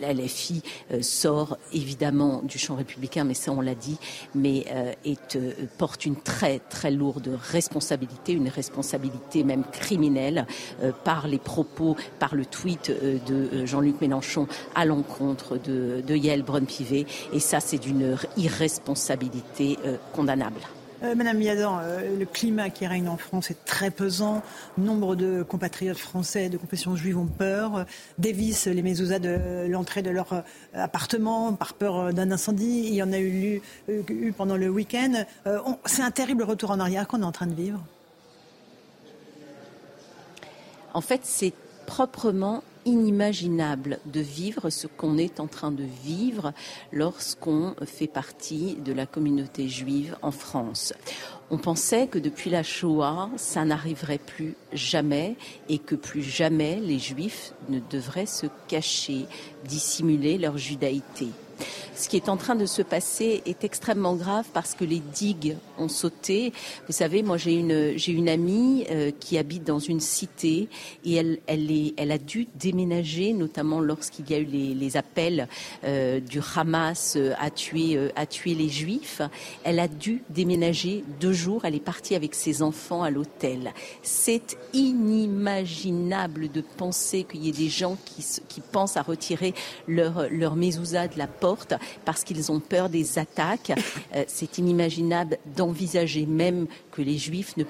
la 0.00 0.12
LFI 0.12 0.62
sort 1.00 1.56
évidemment 1.72 2.42
du 2.42 2.58
champ 2.58 2.76
républicain, 2.76 3.24
mais 3.24 3.34
ça 3.34 3.52
on 3.52 3.60
l'a 3.60 3.74
dit, 3.74 3.98
mais 4.34 4.66
euh, 5.36 5.52
porte 5.78 6.06
une 6.06 6.16
très 6.16 6.58
très 6.58 6.90
lourde 6.90 7.38
responsabilité, 7.50 8.32
une 8.32 8.48
responsabilité 8.48 9.44
même 9.44 9.64
criminelle 9.72 10.46
euh, 10.82 10.92
par 11.04 11.28
les 11.28 11.38
propos, 11.38 11.96
par 12.18 12.34
le 12.34 12.44
tweet 12.44 12.90
euh, 12.90 13.18
de 13.26 13.66
Jean-Luc 13.66 14.00
Mélenchon 14.00 14.46
à 14.74 14.84
l'encontre 14.84 15.58
de, 15.58 16.02
de 16.06 16.16
Yael 16.16 16.42
Braun-Pivet. 16.42 17.06
Et 17.32 17.40
ça, 17.40 17.60
c'est 17.60 17.78
d'une 17.78 18.16
irresponsabilité 18.36 19.78
condamnable. 20.12 20.60
Euh, 21.02 21.14
Madame 21.14 21.42
Yadan, 21.42 21.80
euh, 21.82 22.18
le 22.18 22.24
climat 22.24 22.70
qui 22.70 22.86
règne 22.86 23.08
en 23.08 23.18
France 23.18 23.50
est 23.50 23.64
très 23.66 23.90
pesant. 23.90 24.42
Nombre 24.78 25.14
de 25.14 25.42
compatriotes 25.42 25.98
français 25.98 26.48
de 26.48 26.56
confession 26.56 26.96
juive 26.96 27.18
ont 27.18 27.26
peur, 27.26 27.84
dévissent 28.18 28.66
les 28.66 28.82
mezuzahs 28.82 29.18
de 29.18 29.66
l'entrée 29.68 30.02
de 30.02 30.10
leur 30.10 30.32
euh, 30.32 30.40
appartement 30.74 31.52
par 31.52 31.74
peur 31.74 32.14
d'un 32.14 32.30
incendie. 32.30 32.84
Il 32.86 32.94
y 32.94 33.02
en 33.02 33.12
a 33.12 33.20
eu 33.20 33.60
pendant 34.36 34.56
le 34.56 34.68
week-end. 34.68 35.24
C'est 35.84 36.02
un 36.02 36.10
terrible 36.10 36.42
retour 36.42 36.70
en 36.70 36.80
arrière 36.80 37.06
qu'on 37.06 37.22
est 37.22 37.26
en 37.26 37.32
train 37.32 37.46
de 37.46 37.54
vivre. 37.54 37.80
En 40.94 41.00
fait, 41.02 41.20
c'est 41.24 41.52
proprement 41.86 42.62
inimaginable 42.86 43.98
de 44.06 44.20
vivre 44.20 44.70
ce 44.70 44.86
qu'on 44.86 45.18
est 45.18 45.40
en 45.40 45.46
train 45.46 45.70
de 45.70 45.84
vivre 46.04 46.54
lorsqu'on 46.92 47.74
fait 47.84 48.06
partie 48.06 48.76
de 48.76 48.92
la 48.92 49.04
communauté 49.04 49.68
juive 49.68 50.16
en 50.22 50.30
France. 50.30 50.94
On 51.50 51.58
pensait 51.58 52.06
que 52.06 52.18
depuis 52.18 52.48
la 52.48 52.62
Shoah, 52.62 53.28
ça 53.36 53.64
n'arriverait 53.64 54.18
plus 54.18 54.54
jamais 54.72 55.36
et 55.68 55.78
que 55.78 55.94
plus 55.94 56.22
jamais 56.22 56.80
les 56.80 56.98
juifs 56.98 57.52
ne 57.68 57.80
devraient 57.90 58.26
se 58.26 58.46
cacher, 58.68 59.26
dissimuler 59.64 60.38
leur 60.38 60.56
judaïté. 60.56 61.28
Ce 61.94 62.08
qui 62.08 62.16
est 62.16 62.28
en 62.28 62.36
train 62.36 62.56
de 62.56 62.66
se 62.66 62.82
passer 62.82 63.42
est 63.46 63.64
extrêmement 63.64 64.14
grave 64.14 64.46
parce 64.52 64.74
que 64.74 64.84
les 64.84 65.00
digues 65.00 65.56
ont 65.78 65.88
sauté. 65.88 66.52
Vous 66.86 66.92
savez, 66.92 67.22
moi 67.22 67.36
j'ai 67.36 67.54
une 67.54 67.96
j'ai 67.96 68.12
une 68.12 68.28
amie 68.28 68.86
euh, 68.90 69.10
qui 69.18 69.38
habite 69.38 69.64
dans 69.64 69.78
une 69.78 70.00
cité 70.00 70.68
et 71.04 71.14
elle 71.14 71.38
elle 71.46 71.70
est 71.70 71.94
elle 71.96 72.12
a 72.12 72.18
dû 72.18 72.48
déménager, 72.54 73.32
notamment 73.32 73.80
lorsqu'il 73.80 74.30
y 74.30 74.34
a 74.34 74.38
eu 74.38 74.44
les, 74.44 74.74
les 74.74 74.96
appels 74.96 75.48
euh, 75.84 76.20
du 76.20 76.40
Hamas 76.54 77.14
euh, 77.16 77.32
à 77.38 77.50
tuer 77.50 77.98
à 78.16 78.26
tuer 78.26 78.54
les 78.54 78.68
Juifs. 78.68 79.22
Elle 79.64 79.78
a 79.78 79.88
dû 79.88 80.22
déménager 80.30 81.04
deux 81.20 81.32
jours. 81.32 81.64
Elle 81.64 81.74
est 81.74 81.80
partie 81.80 82.14
avec 82.14 82.34
ses 82.34 82.62
enfants 82.62 83.02
à 83.02 83.10
l'hôtel. 83.10 83.72
C'est 84.02 84.56
inimaginable 84.72 86.50
de 86.50 86.60
penser 86.60 87.24
qu'il 87.24 87.44
y 87.44 87.48
ait 87.48 87.52
des 87.52 87.68
gens 87.68 87.96
qui 88.04 88.24
qui 88.48 88.60
pensent 88.60 88.96
à 88.96 89.02
retirer 89.02 89.54
leur 89.88 90.28
leur 90.30 90.56
mezouza 90.56 91.08
de 91.08 91.18
la 91.18 91.26
porte 91.26 91.74
parce 92.04 92.24
qu'ils 92.24 92.50
ont 92.52 92.60
peur 92.60 92.88
des 92.88 93.18
attaques. 93.18 93.72
C'est 94.26 94.58
inimaginable 94.58 95.38
d'envisager 95.66 96.26
même 96.26 96.66
que 96.92 97.02
les 97.02 97.18
Juifs 97.18 97.56
ne, 97.56 97.64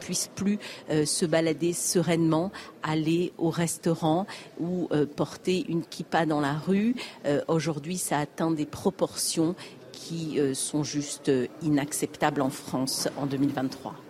puissent 0.00 0.30
plus 0.34 0.58
euh, 0.90 1.04
se 1.04 1.26
balader 1.26 1.72
sereinement, 1.72 2.52
aller 2.82 3.32
au 3.38 3.50
restaurant 3.50 4.26
ou 4.60 4.88
euh, 4.92 5.06
porter 5.06 5.64
une 5.68 5.82
kippa 5.82 6.26
dans 6.26 6.40
la 6.40 6.54
rue. 6.54 6.94
Aujourd'hui, 7.48 7.98
ça 7.98 8.18
atteint 8.18 8.50
des 8.50 8.66
proportions 8.66 9.54
qui 9.92 10.38
sont 10.54 10.84
juste 10.84 11.30
inacceptables 11.62 12.42
en 12.42 12.50
France 12.50 13.08
en 13.16 13.26
2023. 13.26 14.03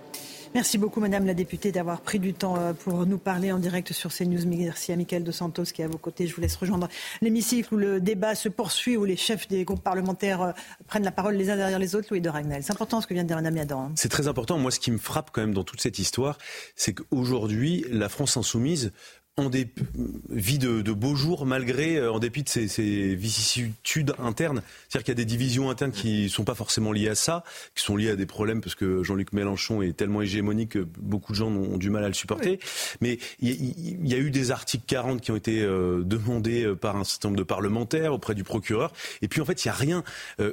Merci 0.54 0.78
beaucoup, 0.78 1.00
Madame 1.00 1.26
la 1.26 1.34
députée, 1.34 1.72
d'avoir 1.72 2.00
pris 2.00 2.20
du 2.20 2.32
temps 2.32 2.56
euh, 2.56 2.74
pour 2.74 3.06
nous 3.06 3.18
parler 3.18 3.50
en 3.50 3.58
direct 3.58 3.92
sur 3.92 4.14
CNews. 4.14 4.46
Merci 4.46 4.92
à 4.92 4.96
Michael 4.96 5.24
De 5.24 5.32
Santos 5.32 5.64
qui 5.64 5.82
est 5.82 5.84
à 5.84 5.88
vos 5.88 5.98
côtés. 5.98 6.28
Je 6.28 6.34
vous 6.36 6.40
laisse 6.40 6.54
rejoindre 6.54 6.88
l'hémicycle 7.22 7.74
où 7.74 7.76
le 7.76 8.00
débat 8.00 8.36
se 8.36 8.48
poursuit, 8.48 8.96
où 8.96 9.04
les 9.04 9.16
chefs 9.16 9.48
des 9.48 9.64
groupes 9.64 9.82
parlementaires 9.82 10.42
euh, 10.42 10.52
prennent 10.86 11.02
la 11.02 11.10
parole 11.10 11.34
les 11.34 11.50
uns 11.50 11.56
derrière 11.56 11.80
les 11.80 11.96
autres. 11.96 12.06
Louis 12.10 12.20
de 12.20 12.28
Ragnel. 12.28 12.62
C'est 12.62 12.70
important 12.70 13.00
ce 13.00 13.08
que 13.08 13.14
vient 13.14 13.24
de 13.24 13.28
dire 13.28 13.36
Madame 13.36 13.56
Yadan. 13.56 13.80
Hein. 13.80 13.92
C'est 13.96 14.08
très 14.08 14.28
important. 14.28 14.56
Moi, 14.56 14.70
ce 14.70 14.78
qui 14.78 14.92
me 14.92 14.98
frappe 14.98 15.30
quand 15.32 15.40
même 15.40 15.54
dans 15.54 15.64
toute 15.64 15.80
cette 15.80 15.98
histoire, 15.98 16.38
c'est 16.76 16.94
qu'aujourd'hui, 16.94 17.84
la 17.90 18.08
France 18.08 18.36
insoumise 18.36 18.92
en 19.36 19.50
dépit, 19.50 19.82
vit 20.30 20.58
de, 20.58 20.80
de, 20.80 20.92
beaux 20.92 21.16
jours 21.16 21.44
malgré, 21.44 21.96
euh, 21.96 22.12
en 22.12 22.20
dépit 22.20 22.44
de 22.44 22.48
ses, 22.48 23.14
vicissitudes 23.16 24.14
internes. 24.18 24.62
C'est-à-dire 24.88 25.04
qu'il 25.04 25.12
y 25.12 25.16
a 25.16 25.22
des 25.22 25.24
divisions 25.24 25.70
internes 25.70 25.90
qui 25.90 26.24
ne 26.24 26.28
sont 26.28 26.44
pas 26.44 26.54
forcément 26.54 26.92
liées 26.92 27.08
à 27.08 27.16
ça, 27.16 27.42
qui 27.74 27.82
sont 27.82 27.96
liées 27.96 28.10
à 28.10 28.16
des 28.16 28.26
problèmes 28.26 28.60
parce 28.60 28.76
que 28.76 29.02
Jean-Luc 29.02 29.32
Mélenchon 29.32 29.82
est 29.82 29.96
tellement 29.96 30.22
hégémonique 30.22 30.70
que 30.70 30.86
beaucoup 30.98 31.32
de 31.32 31.36
gens 31.36 31.48
ont, 31.48 31.78
du 31.78 31.90
mal 31.90 32.04
à 32.04 32.08
le 32.08 32.14
supporter. 32.14 32.60
Mais 33.00 33.18
il 33.40 34.08
y, 34.08 34.14
a 34.14 34.18
eu 34.18 34.30
des 34.30 34.52
articles 34.52 34.84
40 34.86 35.20
qui 35.20 35.32
ont 35.32 35.36
été 35.36 35.62
euh, 35.62 36.02
demandés 36.04 36.64
euh, 36.64 36.76
par 36.76 36.96
un 36.96 37.04
certain 37.04 37.28
nombre 37.28 37.38
de 37.38 37.44
parlementaires 37.44 38.12
auprès 38.12 38.36
du 38.36 38.44
procureur. 38.44 38.92
Et 39.20 39.26
puis 39.26 39.40
en 39.40 39.44
fait, 39.44 39.64
il 39.64 39.68
n'y 39.68 39.72
a 39.72 39.74
rien. 39.74 40.04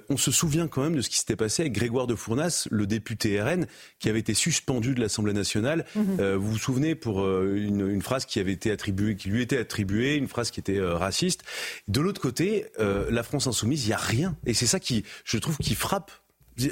on 0.10 0.18
se 0.18 0.32
souvient 0.32 0.68
quand 0.68 0.82
même 0.82 0.96
de 0.96 1.02
ce 1.02 1.10
qui 1.10 1.18
s'était 1.18 1.36
passé 1.36 1.64
avec 1.64 1.74
Grégoire 1.74 2.08
de 2.08 2.16
Fournas, 2.16 2.68
le 2.72 2.88
député 2.88 3.40
RN, 3.40 3.68
qui 4.00 4.10
avait 4.10 4.20
été 4.20 4.34
suspendu 4.34 4.96
de 4.96 5.02
l'Assemblée 5.02 5.34
nationale. 5.34 5.86
Mhm. 5.96 6.36
vous 6.36 6.52
vous 6.52 6.58
souvenez 6.58 6.96
pour 6.96 7.28
une, 7.28 7.88
une 7.88 8.02
phrase 8.02 8.26
qui 8.26 8.40
avait 8.40 8.52
été 8.52 8.71
attribué, 8.72 9.16
qui 9.16 9.30
lui 9.30 9.42
était 9.42 9.58
attribué 9.58 10.16
une 10.16 10.28
phrase 10.28 10.52
qui 10.52 10.60
était 10.60 10.80
euh, 10.80 10.96
raciste. 10.96 11.44
De 11.88 12.02
l'autre 12.02 12.22
côté, 12.22 12.66
euh, 12.80 13.10
la 13.10 13.24
France 13.24 13.48
insoumise, 13.48 13.86
il 13.86 13.88
n'y 13.88 13.94
a 13.94 13.98
rien. 13.98 14.36
Et 14.46 14.54
c'est 14.54 14.68
ça 14.68 14.80
qui, 14.80 15.04
je 15.26 15.38
trouve, 15.38 15.58
qui 15.58 15.76
frappe. 15.76 16.12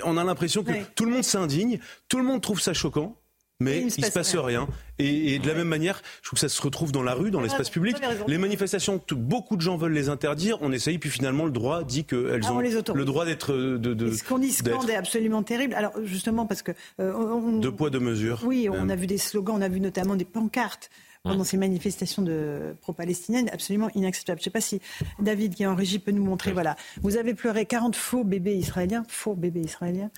On 0.04 0.18
a 0.18 0.24
l'impression 0.24 0.64
que 0.64 0.72
tout 0.96 1.06
le 1.06 1.12
monde 1.12 1.24
s'indigne, 1.24 1.80
tout 2.10 2.18
le 2.18 2.24
monde 2.24 2.42
trouve 2.42 2.62
ça 2.62 2.74
choquant 2.74 3.20
mais 3.62 3.80
il 3.80 3.86
ne 3.86 3.90
se 3.90 4.12
passe, 4.12 4.36
rien. 4.38 4.70
Et, 5.00 5.38
de 5.38 5.46
la 5.46 5.54
même 5.54 5.68
manière, 5.68 6.02
je 6.22 6.28
trouve 6.28 6.40
que 6.40 6.48
ça 6.48 6.50
se 6.50 6.62
retrouve 6.62 6.94
dans 6.94 7.04
la 7.04 7.14
rue, 7.14 7.30
dans 7.30 7.42
l'espace 7.42 7.70
public. 7.70 7.98
Les 8.28 8.38
manifestations, 8.38 9.02
beaucoup 9.12 9.58
de 9.58 9.62
gens 9.62 9.76
veulent 9.76 9.94
les 9.94 10.08
interdire. 10.08 10.58
On 10.62 10.72
essaye, 10.72 10.98
puis 10.98 11.10
finalement, 11.10 11.46
le 11.46 11.52
droit 11.52 11.84
dit 11.84 12.06
qu'elles 12.06 12.42
ah, 12.46 12.54
ont 12.54 12.60
le 12.60 13.06
droit 13.06 13.26
d'être. 13.26 13.54
De, 13.54 13.94
de, 13.94 14.12
ce 14.14 14.24
qu'on 14.24 14.40
dit 14.40 14.52
scande 14.52 14.90
est 14.90 14.96
absolument 14.96 15.44
terrible. 15.44 15.74
Alors, 15.74 15.92
justement, 16.04 16.46
parce 16.46 16.62
que. 16.62 16.72
Euh, 17.02 17.60
deux 17.60 17.72
poids, 17.72 17.90
deux 17.90 18.00
mesures. 18.00 18.42
Oui, 18.46 18.70
on 18.72 18.88
a 18.88 18.96
vu 18.96 19.08
des 19.08 19.18
slogans, 19.18 19.58
on 19.58 19.62
a 19.62 19.68
vu 19.70 19.82
notamment 19.82 20.16
des 20.16 20.26
pancartes 20.26 20.90
pendant 21.24 21.44
ces 21.44 21.58
manifestations 21.58 22.22
de 22.22 22.76
pro-palestiniennes 22.82 23.50
absolument 23.52 23.90
inacceptables. 23.96 24.40
Je 24.40 24.42
ne 24.42 24.46
sais 24.46 24.50
pas 24.50 24.62
si 24.62 24.82
David, 25.20 25.56
qui 25.56 25.64
est 25.64 25.68
en 25.68 25.76
régie, 25.76 26.00
peut 26.00 26.12
nous 26.12 26.24
montrer. 26.24 26.52
Voilà, 26.52 26.76
vous 27.02 27.18
avez 27.18 27.34
pleuré 27.34 27.66
40 27.66 27.96
faux 27.96 28.24
bébés 28.24 28.56
israéliens, 28.56 29.04
faux 29.08 29.36
bébés 29.36 29.62
israéliens. 29.62 30.12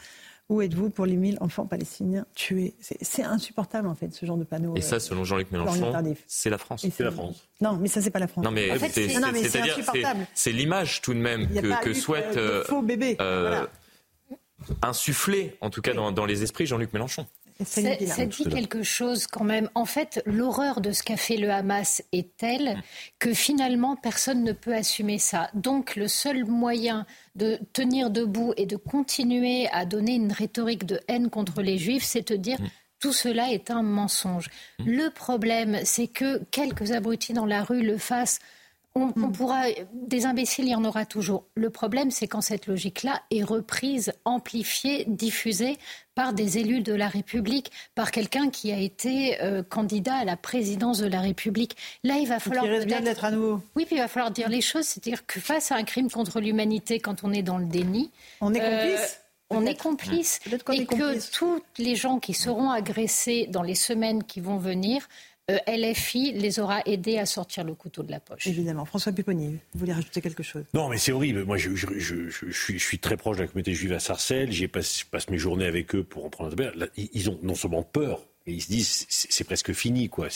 Où 0.50 0.62
êtes-vous 0.62 0.90
pour 0.90 1.06
les 1.06 1.16
1000 1.16 1.38
enfants 1.40 1.66
palestiniens 1.66 2.26
tués? 2.36 2.74
C'est 2.82 3.24
insupportable, 3.24 3.88
en 3.88 3.96
fait, 3.96 4.14
ce 4.14 4.26
genre 4.26 4.36
de 4.36 4.44
panneau. 4.44 4.76
Et 4.76 4.82
ça, 4.82 4.98
euh, 4.98 5.00
selon 5.00 5.24
Jean-Luc 5.24 5.50
Mélenchon, 5.50 5.94
c'est 6.28 6.50
la 6.50 6.58
France. 6.58 6.86
C'est 6.92 7.04
la 7.06 7.12
France. 7.12 7.48
Non, 7.62 7.78
mais 7.78 7.88
ça, 7.88 8.02
c'est 8.02 8.12
pas 8.12 8.20
la 8.20 8.28
France. 8.28 8.44
Non, 8.44 8.52
mais 8.52 8.70
c'est 10.34 10.52
l'image 10.52 11.02
tout 11.02 11.14
de 11.14 11.20
même 11.20 11.48
que, 11.48 11.84
que 11.84 11.94
souhaite 11.94 12.36
euh, 12.36 12.66
faux. 12.66 12.86
Euh, 13.22 13.66
insuffler, 14.82 15.58
en 15.62 15.70
tout 15.70 15.82
cas 15.82 15.94
dans, 15.94 16.12
dans 16.12 16.26
les 16.26 16.44
esprits, 16.44 16.66
Jean-Luc 16.66 16.92
Mélenchon. 16.92 17.26
Ça 17.66 18.26
dit 18.26 18.46
quelque 18.46 18.84
chose 18.84 19.28
quand 19.28 19.44
même. 19.44 19.70
En 19.76 19.86
fait, 19.86 20.22
l'horreur 20.26 20.82
de 20.82 20.92
ce 20.92 21.04
qu'a 21.04 21.18
fait 21.18 21.38
le 21.38 21.52
Hamas 21.52 22.04
est 22.12 22.36
telle 22.38 22.82
que 23.20 23.34
finalement, 23.34 23.96
personne 23.96 24.44
ne 24.44 24.52
peut 24.52 24.74
assumer 24.74 25.20
ça. 25.20 25.50
Donc, 25.54 25.96
le 25.96 26.08
seul 26.08 26.46
moyen 26.46 27.06
de 27.36 27.60
tenir 27.74 28.10
debout 28.10 28.54
et 28.58 28.66
de 28.66 28.76
continuer 28.76 29.68
à 29.72 29.86
donner 29.86 30.16
une 30.16 30.32
rhétorique 30.32 30.86
de 30.86 31.00
haine 31.08 31.30
contre 31.30 31.62
les 31.62 31.78
Juifs, 31.78 32.04
c'est 32.04 32.32
de 32.32 32.36
dire... 32.36 32.62
Mm. 32.62 32.68
Tout 33.00 33.14
cela 33.14 33.52
est 33.52 33.72
un 33.72 33.82
mensonge. 33.82 34.52
Mm. 34.78 34.84
Le 34.86 35.10
problème, 35.10 35.80
c'est 35.86 36.06
que 36.06 36.38
quelques 36.52 36.92
abrutis 36.92 37.34
dans 37.34 37.48
la 37.48 37.64
rue 37.64 37.82
le 37.82 37.98
fassent 37.98 38.38
on, 38.94 39.08
hmm. 39.08 39.32
pourra, 39.32 39.64
des 39.94 40.26
imbéciles, 40.26 40.66
il 40.66 40.72
y 40.72 40.76
en 40.76 40.84
aura 40.84 41.06
toujours. 41.06 41.46
Le 41.56 41.70
problème, 41.70 42.12
c'est 42.12 42.28
quand 42.28 42.42
cette 42.42 42.68
logique-là 42.68 43.22
est 43.32 43.44
reprise, 43.44 44.12
amplifiée, 44.26 45.06
diffusée 45.08 45.78
par 46.14 46.34
des 46.34 46.58
élus 46.58 46.82
de 46.82 46.94
la 46.94 47.08
République, 47.08 47.72
par 47.96 48.12
quelqu'un 48.12 48.50
qui 48.50 48.72
a 48.74 48.78
été 48.78 49.42
euh, 49.42 49.64
candidat 49.64 50.16
à 50.16 50.26
la 50.26 50.36
présidence 50.36 51.00
de 51.00 51.08
la 51.08 51.22
République. 51.22 51.78
Là, 52.04 52.18
il 52.18 52.28
va 52.28 52.40
falloir. 52.40 52.66
d'être 52.66 53.24
à 53.24 53.32
nouveau. 53.32 53.62
Oui, 53.76 53.86
puis 53.86 53.96
il 53.96 54.02
va 54.02 54.10
falloir 54.10 54.32
dire 54.32 54.50
les 54.50 54.62
choses. 54.62 54.86
C'est-à-dire 54.86 55.26
que 55.26 55.40
face 55.40 55.72
à 55.72 55.76
un 55.76 55.84
crime 55.84 56.12
contre 56.12 56.42
l'humanité, 56.42 57.00
quand 57.00 57.24
on 57.24 57.32
est 57.32 57.44
dans 57.44 57.58
le 57.58 57.66
déni. 57.66 58.12
On 58.42 58.54
est 58.54 58.62
euh, 58.62 58.88
complice 58.88 59.22
on 59.52 59.66
est 59.66 59.80
complice 59.80 60.40
et 60.72 60.86
que 60.86 61.32
tous 61.32 61.62
les 61.78 61.96
gens 61.96 62.20
qui 62.20 62.34
seront 62.34 62.70
agressés 62.70 63.48
dans 63.50 63.64
les 63.64 63.76
semaines 63.76 64.24
qui 64.24 64.40
vont 64.40 64.58
venir 64.58 65.08
LFI 65.68 66.34
les 66.34 66.60
aura 66.60 66.82
aidés 66.86 67.18
à 67.18 67.26
sortir 67.26 67.64
le 67.64 67.74
couteau 67.74 68.04
de 68.04 68.12
la 68.12 68.20
poche. 68.20 68.48
Évidemment. 68.48 68.86
François 68.86 69.12
Pupponi, 69.12 69.58
vous 69.74 69.80
voulez 69.80 69.94
rajouter 69.94 70.22
quelque 70.22 70.44
chose? 70.44 70.64
Non, 70.74 70.90
mais 70.90 70.98
c'est 70.98 71.12
horrible. 71.12 71.44
Moi, 71.46 71.58
je, 71.58 71.70
suis, 72.52 73.00
très 73.00 73.18
proche 73.18 73.38
de 73.38 73.44
la 73.44 73.48
communauté 73.48 73.74
juive 73.74 73.94
à 73.94 74.00
Sarcelles. 74.00 74.52
J'y 74.52 74.68
passe, 74.68 75.04
passe, 75.04 75.30
mes 75.30 75.38
journées 75.38 75.66
avec 75.66 75.96
eux 75.96 76.04
pour 76.04 76.26
en 76.26 76.30
prendre 76.30 76.56
un 76.62 76.86
Ils 76.96 77.30
ont 77.30 77.40
non 77.44 77.56
seulement 77.56 77.84
peur, 77.84 78.26
mais 78.46 78.54
ils 78.54 78.62
se 78.62 78.68
disent 78.68 79.06
c'est 79.10 79.44
presque 79.44 79.74
fini. 79.74 80.10
quoi. 80.10 80.28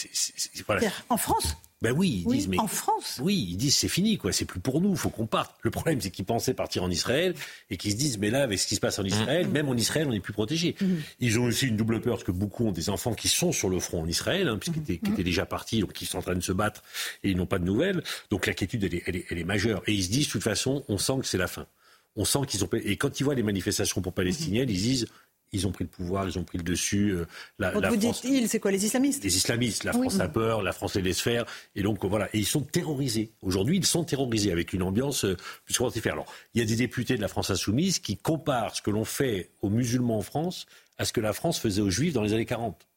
En 1.10 1.18
France 1.18 1.56
ben 1.82 1.92
oui, 1.92 2.24
ils 2.26 2.32
disent, 2.32 2.48
mais 2.48 2.58
en 2.58 2.68
France. 2.68 3.20
Oui, 3.22 3.48
ils 3.52 3.58
disent 3.58 3.76
c'est 3.76 3.90
fini, 3.90 4.18
quoi. 4.18 4.32
C'est 4.32 4.46
plus 4.46 4.60
pour 4.60 4.82
nous, 4.82 4.96
faut 4.96 5.10
qu'on 5.10 5.28
parte. 5.28 5.56
Le 5.62 5.72
problème, 5.72 6.00
c'est 6.00 6.10
qu'ils 6.10 6.26
pensaient 6.26 6.54
partir 6.54 6.84
en 6.84 6.90
Israël 6.90 7.36
et 7.70 7.78
qu'ils 7.78 7.92
se 7.92 7.98
disent, 7.98 8.18
mais 8.18 8.30
là, 8.30 8.44
avec 8.44 8.60
ce 8.60 8.66
qui 8.66 8.76
se 8.76 8.80
passe 8.80 8.98
en 8.98 9.04
Israël, 9.04 9.48
mmh. 9.48 9.52
même 9.52 9.70
en 9.70 9.76
Israël, 9.76 10.08
on 10.08 10.12
n'est 10.12 10.22
plus 10.22 10.34
protégé. 10.34 10.76
Mmh. 10.80 10.88
Ils 11.20 11.40
ont 11.40 11.44
aussi 11.44 11.68
une 11.68 11.76
double 11.76 12.00
peur 12.02 12.16
parce 12.16 12.24
que 12.24 12.32
beaucoup 12.32 12.66
ont 12.66 12.72
des 12.72 12.90
enfants 12.90 13.14
qui 13.14 13.28
sont 13.28 13.52
sur 13.52 13.70
le 13.70 13.80
front 13.80 14.02
en 14.02 14.08
Israël, 14.08 14.48
hein, 14.48 14.58
puisqu'ils 14.58 14.82
étaient, 14.82 14.98
qui 14.98 15.12
étaient 15.12 15.24
déjà 15.24 15.46
partis, 15.46 15.82
donc 15.82 16.02
ils 16.02 16.06
sont 16.06 16.18
en 16.18 16.22
train 16.22 16.36
de 16.36 16.42
se 16.42 16.54
battre 16.54 16.82
et 17.24 17.32
ils 17.32 17.38
n'ont 17.38 17.46
pas 17.46 17.60
de 17.60 17.66
nouvelles. 17.66 18.04
Donc 18.30 18.48
l'inquiétude, 18.48 18.84
elle 18.86 18.96
est, 18.96 19.04
elle, 19.06 19.16
est, 19.18 19.26
elle 19.30 19.38
est 19.38 19.44
majeure. 19.44 19.84
Et 19.86 19.94
ils 19.94 20.04
se 20.04 20.10
disent, 20.10 20.28
de 20.28 20.32
toute 20.32 20.44
façon, 20.44 20.84
on 20.88 20.98
sent 20.98 21.20
que 21.20 21.28
c'est 21.28 21.38
la 21.38 21.48
fin. 21.48 21.68
On 22.16 22.24
sent 22.24 22.40
qu'ils 22.48 22.64
ont 22.64 22.70
et 22.72 22.96
quand 22.96 23.20
ils 23.20 23.24
voient 23.24 23.36
les 23.36 23.44
manifestations 23.44 24.02
pour 24.02 24.14
palestiniennes, 24.14 24.70
ils 24.70 24.82
disent 24.82 25.08
ils 25.52 25.68
ont 25.68 25.72
pris 25.72 25.84
le 25.84 25.90
pouvoir, 25.90 26.28
ils 26.28 26.38
ont 26.38 26.44
pris 26.44 26.58
le 26.58 26.64
dessus. 26.64 27.12
Euh, 27.12 27.26
la, 27.60 27.72
Quand 27.72 27.88
vous 27.88 27.96
dites 27.96 28.24
ils, 28.24 28.50
c'est 28.50 28.60
quoi 28.60 28.72
les 28.72 28.86
islamistes 28.86 29.24
Les 29.24 29.36
islamistes. 29.36 29.84
La 29.84 29.94
France 29.94 30.20
a 30.20 30.28
peur, 30.28 30.62
la 30.62 30.74
France 30.74 30.96
les 30.96 31.02
laisse 31.02 31.22
faire. 31.22 31.46
Et 31.76 31.84
donc 31.84 32.04
voilà. 32.04 32.28
Et 32.34 32.40
ils 32.40 32.46
sont 32.46 32.62
terrorisés. 32.62 33.32
Aujourd'hui, 33.42 33.78
ils 33.78 33.86
sont 33.86 34.04
terrorisés 34.04 34.52
avec 34.52 34.74
une 34.74 34.84
ambiance 34.84 35.26
euh, 35.26 35.38
plus 35.66 35.76
faire. 36.02 36.14
Alors, 36.14 36.32
il 36.54 36.62
y 36.62 36.64
a 36.64 36.68
des 36.68 36.76
députés 36.76 37.16
de 37.16 37.22
la 37.22 37.28
France 37.28 37.50
insoumise 37.50 38.00
qui 38.00 38.18
comparent 38.18 38.76
ce 38.76 38.82
que 38.82 38.92
l'on 38.92 39.06
fait 39.06 39.52
aux 39.62 39.70
musulmans 39.70 40.18
en 40.18 40.22
France 40.22 40.66
à 40.98 41.06
ce 41.06 41.14
que 41.14 41.22
la 41.22 41.34
France 41.34 41.60
faisait 41.60 41.82
aux 41.82 41.90
juifs 41.90 42.14
dans 42.14 42.24
les 42.24 42.34
années 42.34 42.46
40. 42.46 42.88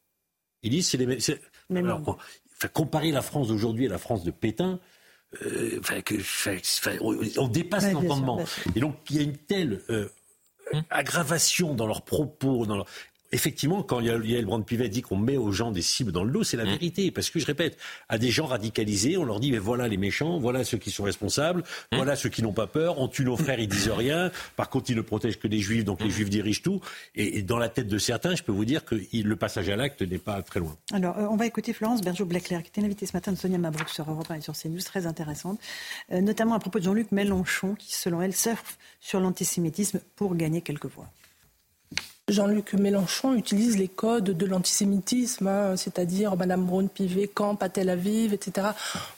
Ils 0.63 0.71
disent 0.71 0.87
c'est 0.89 0.97
les 0.97 1.05
mêmes. 1.05 1.85
Alors, 1.85 2.17
comparer 2.73 3.11
la 3.11 3.21
France 3.21 3.47
d'aujourd'hui 3.47 3.85
à 3.85 3.89
la 3.89 3.97
France 3.97 4.23
de 4.23 4.31
Pétain. 4.31 4.79
Euh, 5.45 5.79
que, 6.03 6.15
on, 7.39 7.47
dépasse 7.47 7.91
l'entendement. 7.91 8.43
Et 8.75 8.79
donc, 8.79 8.95
il 9.11 9.15
y 9.15 9.19
a 9.19 9.21
une 9.21 9.37
telle 9.37 9.79
euh. 9.91 10.09
Aggravation 10.89 11.73
dans 11.73 11.87
leurs 11.87 12.03
propos, 12.03 12.65
dans 12.65 12.85
Effectivement, 13.31 13.83
quand 13.83 13.99
Yael 13.99 14.45
Brand-Pivet 14.45 14.89
dit 14.89 15.01
qu'on 15.01 15.17
met 15.17 15.37
aux 15.37 15.51
gens 15.51 15.71
des 15.71 15.81
cibles 15.81 16.11
dans 16.11 16.23
le 16.23 16.31
dos, 16.31 16.43
c'est 16.43 16.57
la 16.57 16.63
hum. 16.63 16.69
vérité. 16.69 17.11
Parce 17.11 17.29
que, 17.29 17.39
je 17.39 17.45
répète, 17.45 17.77
à 18.07 18.17
des 18.17 18.31
gens 18.31 18.45
radicalisés, 18.45 19.17
on 19.17 19.23
leur 19.23 19.39
dit, 19.39 19.51
mais 19.51 19.59
voilà 19.59 19.87
les 19.87 19.97
méchants, 19.97 20.39
voilà 20.39 20.63
ceux 20.63 20.77
qui 20.77 20.91
sont 20.91 21.03
responsables, 21.03 21.63
hum. 21.91 21.97
voilà 21.97 22.15
ceux 22.15 22.29
qui 22.29 22.41
n'ont 22.41 22.53
pas 22.53 22.67
peur, 22.67 22.99
on 22.99 23.07
tue 23.07 23.23
nos 23.23 23.37
frères, 23.37 23.59
ils 23.59 23.67
disent 23.67 23.89
rien. 23.89 24.31
Par 24.55 24.69
contre, 24.69 24.89
ils 24.89 24.95
ne 24.95 25.01
protègent 25.01 25.39
que 25.39 25.47
les 25.47 25.59
juifs, 25.59 25.85
donc 25.85 26.01
les 26.01 26.09
juifs 26.09 26.29
dirigent 26.29 26.61
tout. 26.63 26.81
Et, 27.15 27.41
dans 27.41 27.57
la 27.57 27.69
tête 27.69 27.87
de 27.87 27.97
certains, 27.97 28.35
je 28.35 28.43
peux 28.43 28.51
vous 28.51 28.65
dire 28.65 28.83
que 28.85 28.95
le 28.95 29.35
passage 29.35 29.69
à 29.69 29.75
l'acte 29.75 30.01
n'est 30.01 30.17
pas 30.17 30.41
très 30.41 30.59
loin. 30.59 30.75
Alors, 30.91 31.17
euh, 31.17 31.27
on 31.29 31.35
va 31.35 31.45
écouter 31.45 31.73
Florence 31.73 32.01
Bergeau-Blaclair, 32.01 32.63
qui 32.63 32.69
était 32.69 32.83
invitée 32.83 33.05
ce 33.05 33.13
matin 33.13 33.31
de 33.31 33.37
Sonia 33.37 33.57
Mabrouk 33.57 33.89
sur 33.89 34.09
Europe 34.09 34.29
1 34.29 34.35
et 34.35 34.41
sur 34.41 34.53
CNews, 34.53 34.81
très 34.81 35.05
intéressante, 35.05 35.59
euh, 36.11 36.21
notamment 36.21 36.55
à 36.55 36.59
propos 36.59 36.79
de 36.79 36.83
Jean-Luc 36.83 37.11
Mélenchon, 37.11 37.75
qui, 37.75 37.93
selon 37.93 38.21
elle, 38.21 38.35
surfe 38.35 38.77
sur 38.99 39.19
l'antisémitisme 39.19 39.99
pour 40.15 40.35
gagner 40.35 40.61
quelques 40.61 40.87
voix. 40.87 41.09
Jean-Luc 42.29 42.73
Mélenchon 42.73 43.33
utilise 43.33 43.77
les 43.77 43.87
codes 43.87 44.25
de 44.25 44.45
l'antisémitisme, 44.45 45.47
hein, 45.47 45.75
c'est-à-dire 45.75 46.35
Madame 46.35 46.65
Braun-Pivet 46.65 47.27
campe 47.27 47.63
à 47.63 47.69
Tel 47.69 47.89
Aviv, 47.89 48.33
etc. 48.33 48.67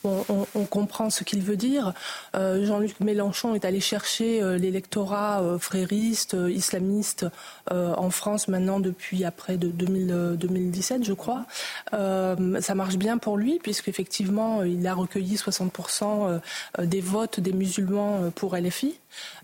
On, 0.03 0.65
comprend 0.69 1.09
ce 1.09 1.23
qu'il 1.23 1.41
veut 1.41 1.57
dire. 1.57 1.93
Euh, 2.35 2.65
Jean-Luc 2.65 2.99
Mélenchon 2.99 3.55
est 3.55 3.65
allé 3.65 3.81
chercher 3.81 4.41
euh, 4.41 4.57
l'électorat 4.57 5.41
euh, 5.41 5.59
frériste, 5.59 6.35
islamiste 6.49 7.25
en 7.69 8.09
France 8.09 8.47
maintenant 8.47 8.79
depuis 8.79 9.23
après 9.25 9.57
de 9.57 9.67
2017, 9.67 11.03
je 11.03 11.13
crois. 11.13 11.45
ça 11.91 12.75
marche 12.75 12.97
bien 12.97 13.17
pour 13.17 13.37
lui 13.37 13.59
puisqu'effectivement 13.59 14.63
il 14.63 14.85
a 14.87 14.93
recueilli 14.93 15.35
60% 15.35 16.39
des 16.79 17.01
votes 17.01 17.39
des 17.39 17.53
musulmans 17.53 18.31
pour 18.35 18.55
LFI. 18.55 18.97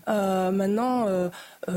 maintenant, 0.06 1.06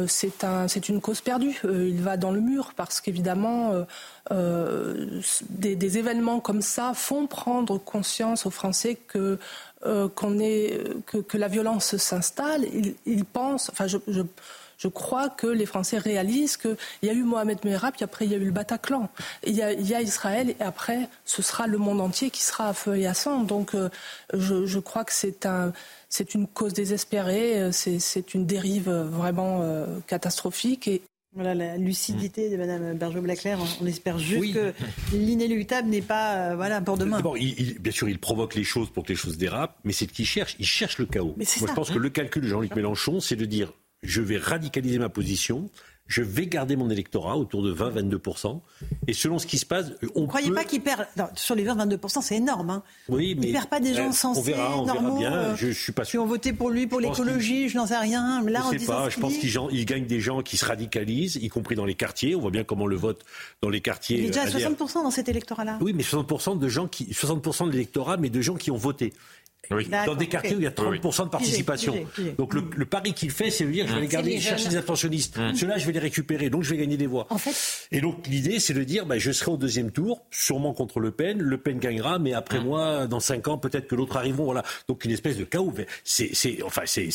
c'est 0.08 0.44
un, 0.44 0.68
une 0.68 1.02
cause 1.02 1.22
perdue 1.22 1.60
il 1.88 2.02
va 2.02 2.18
dans 2.18 2.32
le 2.32 2.42
mur 2.42 2.74
parce 2.76 3.02
qu'évidemment, 3.02 3.72
euh, 3.72 3.84
euh, 4.32 5.22
des, 5.50 5.98
événements 5.98 6.40
comme 6.40 6.62
ça 6.62 6.94
font 6.94 7.28
prendre 7.28 7.78
conscience 7.78 8.46
aux 8.46 8.52
Français 8.52 8.96
que 8.96 9.38
euh, 9.86 10.08
qu'on 10.10 10.40
est 10.40 10.80
que, 11.06 11.38
la 11.38 11.48
violence 11.48 11.98
s'installe. 11.98 12.66
Ils, 13.06 13.26
pensent, 13.26 13.70
enfin, 13.72 13.88
je, 13.88 13.98
je, 14.08 14.88
crois 14.88 15.30
que 15.30 15.48
les 15.48 15.66
Français 15.66 15.98
réalisent 15.98 16.58
qu'il 16.58 16.78
y 17.04 17.10
a 17.10 17.14
eu 17.14 17.24
Mohamed 17.24 17.66
Merah, 17.66 17.92
puis 17.92 18.04
après 18.04 18.26
il 18.26 18.32
y 18.32 18.36
a 18.36 18.38
eu 18.38 18.46
le 18.46 18.52
Bataclan. 18.52 19.10
Il 19.46 19.56
y, 19.56 19.62
a, 19.62 19.74
il 19.74 19.88
y 19.88 19.96
a 19.96 20.02
Israël, 20.02 20.52
et 20.52 20.64
après 20.64 21.10
ce 21.26 21.42
sera 21.42 21.68
le 21.68 21.78
monde 21.78 22.00
entier 22.00 22.30
qui 22.30 22.42
sera 22.42 22.70
à 22.70 22.74
feu 22.74 22.98
et 22.98 23.08
à 23.08 23.14
sang. 23.14 23.44
Donc 23.44 23.76
je, 24.34 24.66
je 24.66 24.80
crois 24.80 25.04
que 25.04 25.14
c'est 25.14 25.46
un 25.46 25.74
c'est 26.10 26.36
une 26.36 26.46
cause 26.46 26.74
désespérée, 26.74 27.72
c'est 27.72 28.34
une 28.34 28.46
dérive 28.46 28.92
vraiment 28.92 29.66
catastrophique 30.08 30.88
et 30.90 31.02
Voilà 31.34 31.56
la 31.56 31.78
lucidité 31.78 32.50
de 32.50 32.58
Mme 32.58 32.98
Berger-Blaclair. 32.98 33.58
On 33.82 33.86
espère 33.86 34.20
juste 34.20 34.54
que 34.54 34.74
l'inéluctable 35.14 35.88
n'est 35.88 36.02
pas 36.02 36.36
euh, 36.36 36.56
voilà, 36.58 36.82
pour 36.82 36.98
demain. 36.98 37.18
D'abord, 37.18 37.36
bien 37.36 37.92
sûr, 37.92 38.10
il 38.10 38.20
provoque 38.20 38.56
les 38.56 38.66
choses 38.66 38.90
pour 38.90 39.06
que 39.06 39.10
les 39.10 39.16
choses 39.16 39.38
dérapent, 39.38 39.78
mais 39.86 39.94
c'est 39.94 40.10
ce 40.10 40.14
qu'il 40.14 40.26
cherche. 40.26 40.58
Il 40.60 40.66
cherche 40.66 40.98
le 40.98 41.06
chaos. 41.06 41.36
Moi, 41.38 41.46
je 41.70 41.74
pense 41.74 41.90
que 41.90 42.00
le 42.00 42.10
calcul 42.10 42.42
de 42.42 42.48
Jean-Luc 42.48 42.76
Mélenchon, 42.76 43.22
c'est 43.22 43.38
de 43.38 43.46
dire 43.46 43.72
je 44.04 44.22
vais 44.22 44.38
radicaliser 44.38 45.00
ma 45.00 45.10
position, 45.10 45.70
je 46.12 46.22
vais 46.22 46.46
garder 46.46 46.76
mon 46.76 46.90
électorat 46.90 47.38
autour 47.38 47.64
de 47.64 47.74
20-22%. 47.74 48.60
Et 49.08 49.14
selon 49.14 49.40
ce 49.40 49.48
qui 49.48 49.58
se 49.58 49.66
passe, 49.66 49.94
on 50.14 50.24
ne 50.24 50.28
croyez 50.28 50.52
pas 50.52 50.66
qu'il 50.66 50.82
perd 50.82 51.08
sur 51.36 51.56
les 51.56 51.66
20-22%, 51.66 52.22
c'est 52.22 52.36
énorme. 52.36 52.70
Hein. 52.70 52.84
Oui, 53.08 53.34
mais 53.40 53.48
il 53.48 53.54
perd 53.54 53.68
pas 53.68 53.80
des 53.80 53.94
gens 53.94 54.12
sensés, 54.12 54.40
on 54.40 54.44
verra, 54.44 54.78
on 54.78 54.86
normaux, 54.86 55.20
verra 55.20 55.30
bien. 55.30 55.56
Je, 55.56 55.68
je, 55.68 55.80
suis 55.80 55.94
pas 55.94 56.04
sûr. 56.04 56.12
Qui 56.12 56.18
ont 56.18 56.28
voté 56.28 56.52
pour 56.52 56.70
lui, 56.70 56.86
pour 56.86 57.00
l'écologie, 57.00 57.70
je 57.70 57.78
n'en 57.78 57.88
sais 57.88 57.98
rien. 57.98 58.44
Là, 58.44 58.62
je 58.74 58.78
sais 58.78 58.86
pas. 58.86 59.10
Je 59.10 59.20
pense 59.20 59.38
qu'il 59.38 59.86
gagne 59.86 60.06
des 60.06 60.20
gens 60.20 60.42
qui 60.42 60.58
se 60.58 60.66
radicalisent, 60.66 61.38
y 61.38 61.48
compris 61.48 61.76
dans 61.76 61.86
les 61.86 61.96
quartiers. 61.96 62.36
On 62.36 62.42
voit 62.42 62.52
bien 62.52 62.66
comment 62.66 62.88
le 62.88 62.98
vote 62.98 63.24
dans 63.62 63.70
les 63.70 63.80
quartiers. 63.80 64.20
Il 64.20 64.26
est 64.26 64.28
déjà 64.28 64.42
à 64.42 64.48
60% 64.48 65.04
dans 65.04 65.12
cet 65.12 65.30
électorat-là. 65.30 65.78
Oui, 65.80 65.94
mais 65.96 66.04
60% 66.04 66.60
de 66.60 66.68
gens 66.68 66.88
qui, 66.88 67.06
60% 67.06 67.68
de 67.68 67.72
l'électorat, 67.72 68.18
mais 68.18 68.30
de 68.30 68.42
gens 68.42 68.56
qui 68.56 68.70
ont 68.70 68.78
voté. 68.78 69.14
Dans 69.70 70.16
des 70.16 70.28
quartiers 70.28 70.56
où 70.56 70.60
il 70.60 70.64
y 70.64 70.68
a 70.68 70.72
30% 70.72 71.26
de 71.26 71.30
participation. 71.30 71.96
Donc 72.38 72.54
le, 72.54 72.86
pari 72.86 73.14
qu'il 73.14 73.32
fait, 73.32 73.50
c'est 73.50 73.66
de 73.66 73.72
dire 73.72 73.88
je 73.88 73.96
vais 73.96 74.02
les 74.02 74.08
garder, 74.08 74.40
chercher 74.40 74.70
des 74.70 74.78
abstentionnistes. 74.78 75.38
Mmh. 75.38 75.56
Ceux-là, 75.56 75.78
je 75.78 75.86
vais 75.86 75.94
les 75.94 76.00
récupérer, 76.00 76.50
donc 76.50 76.64
je 76.64 76.72
vais 76.72 76.78
gagner 76.78 76.98
des 76.98 77.08
voix. 77.08 77.28
En 77.30 77.38
fait... 77.38 77.56
Et 77.92 78.02
donc 78.02 78.28
l'idée, 78.28 78.60
c'est 78.60 78.74
de 78.74 78.84
dire 78.84 79.06
bah, 79.06 79.18
je 79.18 79.32
serai 79.32 79.52
au 79.52 79.58
deuxième 79.58 79.92
tour, 79.92 80.22
sûrement 80.32 80.74
contre 80.74 81.00
Le 81.00 81.12
Pen. 81.12 81.40
Le 81.40 81.58
Pen 81.58 81.80
gagnera, 81.80 82.20
mais 82.20 82.34
après 82.34 82.60
mmh. 82.60 82.64
moi, 82.64 83.08
dans 83.08 83.20
cinq 83.20 83.48
ans, 83.48 83.58
peut-être 83.58 83.88
que 83.88 83.96
l'autre 83.96 84.18
arriveront. 84.18 84.46
Voilà. 84.46 84.64
Donc 84.88 85.06
une 85.06 85.12
espèce 85.12 85.38
de 85.38 85.46
chaos. 85.46 85.74
C'est, 86.04 86.64
enfin, 86.64 86.82
c'est 86.86 87.10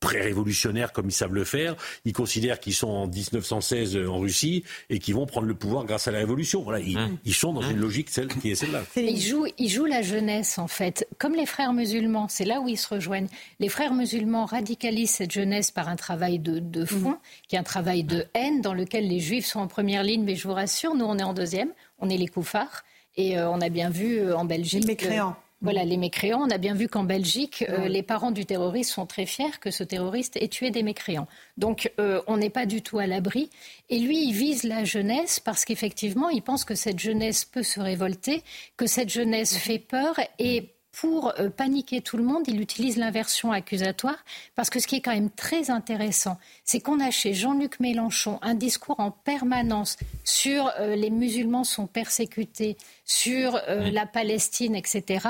pré-révolutionnaires 0.00 0.92
comme 0.92 1.08
ils 1.08 1.12
savent 1.12 1.34
le 1.34 1.44
faire. 1.44 1.76
Ils 2.04 2.12
considèrent 2.12 2.58
qu'ils 2.58 2.74
sont 2.74 2.88
en 2.88 3.06
1916 3.06 3.96
en 4.08 4.18
Russie 4.18 4.64
et 4.88 4.98
qu'ils 4.98 5.14
vont 5.14 5.26
prendre 5.26 5.46
le 5.46 5.54
pouvoir 5.54 5.84
grâce 5.84 6.08
à 6.08 6.10
la 6.10 6.18
révolution. 6.18 6.62
Voilà, 6.62 6.80
ils, 6.80 6.98
mmh. 6.98 7.32
sont 7.32 7.52
dans 7.52 7.62
une 7.62 7.76
mmh. 7.76 7.80
logique 7.80 8.10
celle 8.10 8.28
qui 8.28 8.50
est 8.50 8.54
celle-là. 8.54 8.82
Ils 8.96 9.20
jouent, 9.20 9.46
ils 9.58 9.68
jouent 9.68 9.84
la 9.84 10.02
jeunesse 10.02 10.58
en 10.58 10.68
fait, 10.68 11.06
comme 11.18 11.34
les 11.34 11.46
frères 11.46 11.72
musulmans. 11.72 12.26
C'est 12.28 12.44
là 12.44 12.60
où 12.60 12.68
ils 12.68 12.78
se 12.78 12.88
rejoignent. 12.88 13.28
Les 13.60 13.68
frères 13.68 13.94
musulmans 13.94 14.46
radicalisent 14.46 15.10
cette 15.10 15.32
jeunesse 15.32 15.70
par 15.70 15.88
un 15.88 15.96
travail 15.96 16.38
de, 16.38 16.84
fond, 16.84 17.10
mmh. 17.10 17.18
qui 17.48 17.56
est 17.56 17.58
un 17.58 17.62
travail 17.62 18.04
de 18.04 18.24
haine 18.34 18.62
dans 18.62 18.74
lequel 18.74 19.06
les 19.06 19.20
juifs 19.20 19.46
sont 19.46 19.60
en 19.60 19.68
première 19.68 20.02
ligne. 20.02 20.24
Mais 20.24 20.34
je 20.34 20.48
vous 20.48 20.54
rassure, 20.54 20.94
nous 20.94 21.04
on 21.04 21.18
est 21.18 21.22
en 21.22 21.34
deuxième. 21.34 21.72
On 21.98 22.08
est 22.08 22.16
les 22.16 22.28
koufars 22.28 22.82
et 23.16 23.38
euh, 23.38 23.50
on 23.50 23.60
a 23.60 23.68
bien 23.68 23.90
vu 23.90 24.18
euh, 24.18 24.36
en 24.36 24.44
Belgique. 24.44 24.82
Les 24.82 24.88
mécréants. 24.88 25.36
Voilà, 25.62 25.84
les 25.84 25.98
mécréants. 25.98 26.40
On 26.40 26.50
a 26.50 26.56
bien 26.56 26.74
vu 26.74 26.88
qu'en 26.88 27.04
Belgique, 27.04 27.66
euh, 27.68 27.86
les 27.86 28.02
parents 28.02 28.30
du 28.30 28.46
terroriste 28.46 28.92
sont 28.92 29.04
très 29.04 29.26
fiers 29.26 29.58
que 29.60 29.70
ce 29.70 29.84
terroriste 29.84 30.38
ait 30.38 30.48
tué 30.48 30.70
des 30.70 30.82
mécréants. 30.82 31.28
Donc, 31.58 31.92
euh, 32.00 32.22
on 32.26 32.38
n'est 32.38 32.48
pas 32.48 32.64
du 32.64 32.80
tout 32.80 32.98
à 32.98 33.06
l'abri. 33.06 33.50
Et 33.90 33.98
lui, 33.98 34.24
il 34.24 34.32
vise 34.32 34.64
la 34.64 34.84
jeunesse 34.84 35.38
parce 35.38 35.66
qu'effectivement, 35.66 36.30
il 36.30 36.40
pense 36.40 36.64
que 36.64 36.74
cette 36.74 36.98
jeunesse 36.98 37.44
peut 37.44 37.62
se 37.62 37.78
révolter, 37.78 38.42
que 38.78 38.86
cette 38.86 39.10
jeunesse 39.10 39.54
fait 39.54 39.78
peur 39.78 40.18
et 40.38 40.70
pour 41.00 41.32
euh, 41.40 41.48
paniquer 41.48 42.02
tout 42.02 42.18
le 42.18 42.22
monde, 42.22 42.44
il 42.46 42.60
utilise 42.60 42.98
l'inversion 42.98 43.52
accusatoire 43.52 44.22
parce 44.54 44.68
que 44.68 44.80
ce 44.80 44.86
qui 44.86 44.96
est 44.96 45.00
quand 45.00 45.14
même 45.14 45.30
très 45.30 45.70
intéressant, 45.70 46.36
c'est 46.62 46.80
qu'on 46.80 47.00
a 47.00 47.10
chez 47.10 47.32
Jean-Luc 47.32 47.80
Mélenchon 47.80 48.38
un 48.42 48.54
discours 48.54 49.00
en 49.00 49.10
permanence 49.10 49.96
sur 50.24 50.70
euh, 50.78 50.96
les 50.96 51.08
musulmans 51.08 51.64
sont 51.64 51.86
persécutés, 51.86 52.76
sur 53.06 53.56
euh, 53.56 53.90
la 53.90 54.04
Palestine, 54.04 54.74
etc. 54.74 55.26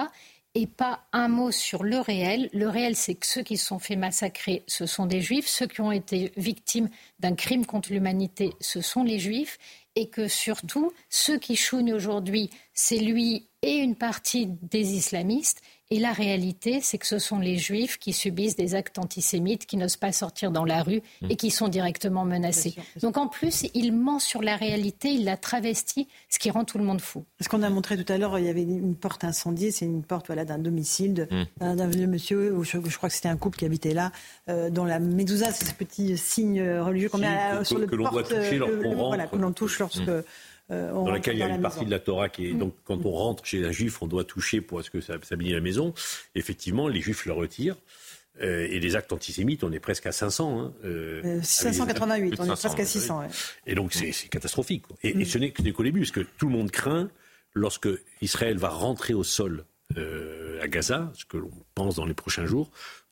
Et 0.56 0.66
pas 0.66 1.04
un 1.12 1.28
mot 1.28 1.52
sur 1.52 1.84
le 1.84 2.00
réel. 2.00 2.50
Le 2.52 2.68
réel, 2.68 2.96
c'est 2.96 3.14
que 3.14 3.24
ceux 3.24 3.42
qui 3.42 3.56
se 3.56 3.66
sont 3.66 3.78
fait 3.78 3.94
massacrer, 3.94 4.64
ce 4.66 4.86
sont 4.86 5.06
des 5.06 5.20
juifs. 5.20 5.46
Ceux 5.46 5.68
qui 5.68 5.80
ont 5.80 5.92
été 5.92 6.32
victimes 6.36 6.88
d'un 7.20 7.36
crime 7.36 7.64
contre 7.64 7.92
l'humanité, 7.92 8.54
ce 8.60 8.80
sont 8.80 9.04
les 9.04 9.20
juifs. 9.20 9.58
Et 9.94 10.08
que 10.08 10.26
surtout, 10.26 10.92
ceux 11.08 11.38
qui 11.38 11.54
chougnent 11.54 11.94
aujourd'hui, 11.94 12.50
c'est 12.80 12.96
lui 12.96 13.46
et 13.60 13.74
une 13.74 13.94
partie 13.94 14.46
des 14.46 14.94
islamistes. 14.94 15.60
Et 15.90 15.98
la 15.98 16.12
réalité, 16.12 16.80
c'est 16.80 16.98
que 16.98 17.06
ce 17.06 17.18
sont 17.18 17.40
les 17.40 17.58
juifs 17.58 17.98
qui 17.98 18.12
subissent 18.12 18.54
des 18.54 18.74
actes 18.76 18.98
antisémites, 18.98 19.66
qui 19.66 19.76
n'osent 19.76 19.96
pas 19.96 20.12
sortir 20.12 20.52
dans 20.52 20.64
la 20.64 20.82
rue 20.82 21.02
et 21.28 21.34
qui 21.34 21.50
sont 21.50 21.66
directement 21.66 22.24
menacés. 22.24 22.76
Donc 23.02 23.18
en 23.18 23.26
plus, 23.26 23.66
il 23.74 23.92
ment 23.92 24.20
sur 24.20 24.40
la 24.40 24.56
réalité, 24.56 25.08
il 25.08 25.24
la 25.24 25.36
travestit, 25.36 26.06
ce 26.30 26.38
qui 26.38 26.48
rend 26.50 26.64
tout 26.64 26.78
le 26.78 26.84
monde 26.84 27.00
fou. 27.00 27.24
Ce 27.40 27.48
qu'on 27.48 27.62
a 27.62 27.68
montré 27.70 28.02
tout 28.02 28.10
à 28.10 28.18
l'heure, 28.18 28.38
il 28.38 28.46
y 28.46 28.48
avait 28.48 28.62
une 28.62 28.94
porte 28.94 29.24
incendiée, 29.24 29.72
c'est 29.72 29.84
une 29.84 30.04
porte 30.04 30.28
voilà, 30.28 30.44
d'un 30.44 30.58
domicile 30.58 31.28
d'un 31.60 31.88
vieux 31.88 32.06
monsieur, 32.06 32.56
je, 32.62 32.96
crois 32.96 33.08
que 33.08 33.14
c'était 33.14 33.28
un 33.28 33.36
couple 33.36 33.58
qui 33.58 33.64
habitait 33.66 33.92
là, 33.92 34.12
euh, 34.48 34.70
dont 34.70 34.84
la 34.84 35.00
médouza, 35.00 35.52
c'est 35.52 35.66
ce 35.66 35.74
petit 35.74 36.16
signe 36.16 36.62
religieux 36.62 37.08
qu'on 37.08 37.18
met 37.18 37.64
sur 37.64 37.78
le 37.78 37.86
que 37.86 37.96
l'on 37.96 38.08
doit 38.08 38.22
toucher 38.22 38.58
lorsqu'on 38.58 38.94
Voilà, 38.94 39.26
que 39.26 39.36
l'on 39.36 39.52
touche 39.52 39.80
lorsque... 39.80 40.10
Euh, 40.70 40.92
dans 40.92 41.10
laquelle 41.10 41.34
il 41.34 41.40
y 41.40 41.42
a 41.42 41.48
une 41.48 41.60
partie 41.60 41.84
de 41.84 41.90
la 41.90 41.98
Torah 41.98 42.28
qui 42.28 42.46
est. 42.46 42.52
Donc, 42.52 42.74
quand 42.84 43.04
on 43.04 43.10
rentre 43.10 43.44
chez 43.44 43.64
un 43.64 43.72
juif, 43.72 44.02
on 44.02 44.06
doit 44.06 44.24
toucher 44.24 44.60
pour 44.60 44.82
ce 44.84 44.90
que 44.90 45.00
ça 45.00 45.14
s'habille 45.22 45.52
la 45.52 45.60
maison. 45.60 45.94
Effectivement, 46.34 46.88
les 46.88 47.00
juifs 47.00 47.26
le 47.26 47.32
retirent. 47.32 47.76
Euh, 48.40 48.68
et 48.70 48.78
les 48.78 48.96
actes 48.96 49.12
antisémites, 49.12 49.64
on 49.64 49.72
est 49.72 49.80
presque 49.80 50.06
à 50.06 50.12
500. 50.12 50.60
Hein, 50.60 50.72
euh, 50.84 51.40
588, 51.42 52.36
on 52.38 52.44
est 52.44 52.48
presque 52.48 52.80
à 52.80 52.84
600. 52.84 53.22
Et 53.66 53.74
donc 53.74 53.92
c'est 53.92 54.12
catastrophique. 54.28 54.84
Et, 55.02 55.10
et, 55.10 55.24
ce 55.24 55.36
n'est 55.36 55.50
qu'au 55.50 55.82
début, 55.82 56.00
parce 56.00 56.12
que 56.12 56.20
tout 56.38 56.46
le 56.46 56.52
monde 56.52 56.70
craint, 56.70 57.10
lorsque 57.52 57.88
Israël 58.22 58.56
va 58.56 58.68
rentrer 58.68 59.12
au 59.12 59.24
sol 59.24 59.64
à 59.96 60.68
Gaza, 60.68 61.10
ce 61.14 61.24
que 61.24 61.36
l'on 61.36 61.50
pense 61.74 61.96
dans 61.96 62.06
les 62.06 62.14
prochains 62.14 62.46
jours, 62.46 62.70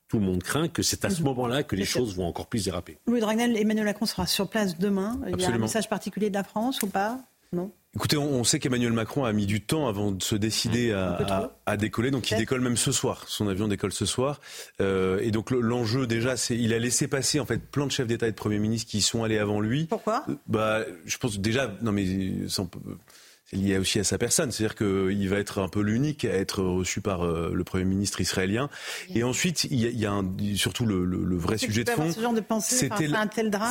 tout 0.09 0.19
le 0.19 0.25
monde 0.25 0.43
craint 0.43 0.69
que 0.69 0.83
c'est 0.83 1.05
à 1.05 1.11
ce 1.11 1.23
moment-là 1.23 1.63
que 1.63 1.77
les 1.77 1.85
choses 1.85 2.17
vont 2.17 2.27
encore 2.27 2.47
plus 2.47 2.65
déraper. 2.65 2.99
Louis 3.07 3.21
Dragnel, 3.21 3.57
Emmanuel 3.57 3.85
Macron 3.85 4.07
sera 4.07 4.27
sur 4.27 4.49
place 4.49 4.79
demain. 4.79 5.21
Il 5.27 5.41
y 5.41 5.45
a 5.45 5.51
un 5.51 5.59
message 5.59 5.89
particulier 5.89 6.31
de 6.31 6.35
la 6.35 6.45
France 6.45 6.83
ou 6.83 6.87
pas? 6.87 7.21
Non 7.53 7.73
Écoutez, 7.95 8.17
on, 8.17 8.45
sait 8.45 8.59
qu'Emmanuel 8.59 8.93
Macron 8.93 9.25
a 9.25 9.33
mis 9.33 9.47
du 9.47 9.63
temps 9.63 9.89
avant 9.89 10.13
de 10.13 10.23
se 10.23 10.37
décider 10.37 10.93
mmh. 10.93 11.49
à, 11.67 11.77
décoller, 11.79 12.11
donc 12.11 12.31
il 12.31 12.37
décolle 12.37 12.61
même 12.61 12.77
ce 12.77 12.93
soir. 12.93 13.25
Son 13.27 13.49
avion 13.49 13.67
décolle 13.67 13.93
ce 13.93 14.05
soir, 14.05 14.41
euh, 14.81 15.19
et 15.21 15.31
donc 15.31 15.51
l'enjeu 15.51 16.07
déjà, 16.07 16.37
c'est 16.37 16.57
il 16.57 16.75
a 16.75 16.79
laissé 16.79 17.09
passer 17.09 17.41
en 17.41 17.47
fait 17.47 17.59
plein 17.59 17.87
de 17.87 17.91
chefs 17.91 18.07
d'État 18.07 18.29
et 18.29 18.31
de 18.31 18.37
premiers 18.37 18.59
ministres 18.59 18.91
qui 18.91 19.01
sont 19.01 19.25
allés 19.25 19.39
avant 19.39 19.61
lui. 19.61 19.87
Pourquoi? 19.87 20.25
Bah, 20.47 20.85
je 21.07 21.17
pense 21.17 21.41
déjà, 21.41 21.75
non 21.81 21.91
mais 21.91 22.47
sans, 22.47 22.69
c'est 23.51 23.57
lié 23.57 23.79
aussi 23.79 23.99
à 23.99 24.05
sa 24.05 24.19
personne. 24.19 24.53
C'est-à-dire 24.53 24.77
qu'il 24.77 25.29
va 25.29 25.39
être 25.39 25.61
un 25.61 25.69
peu 25.69 25.81
l'unique 25.81 26.25
à 26.25 26.35
être 26.35 26.63
reçu 26.63 27.01
par 27.01 27.23
euh, 27.23 27.53
le 27.55 27.65
Premier 27.65 27.85
ministre 27.85 28.21
israélien. 28.21 28.69
Et 29.15 29.23
ensuite, 29.23 29.65
il 29.65 29.79
y 29.79 30.07
a, 30.07 30.23
surtout 30.55 30.85
le, 30.85 31.37
vrai 31.37 31.57
sujet 31.57 31.85
de 31.85 31.91
fond. 31.91 32.11
C'était 32.61 33.09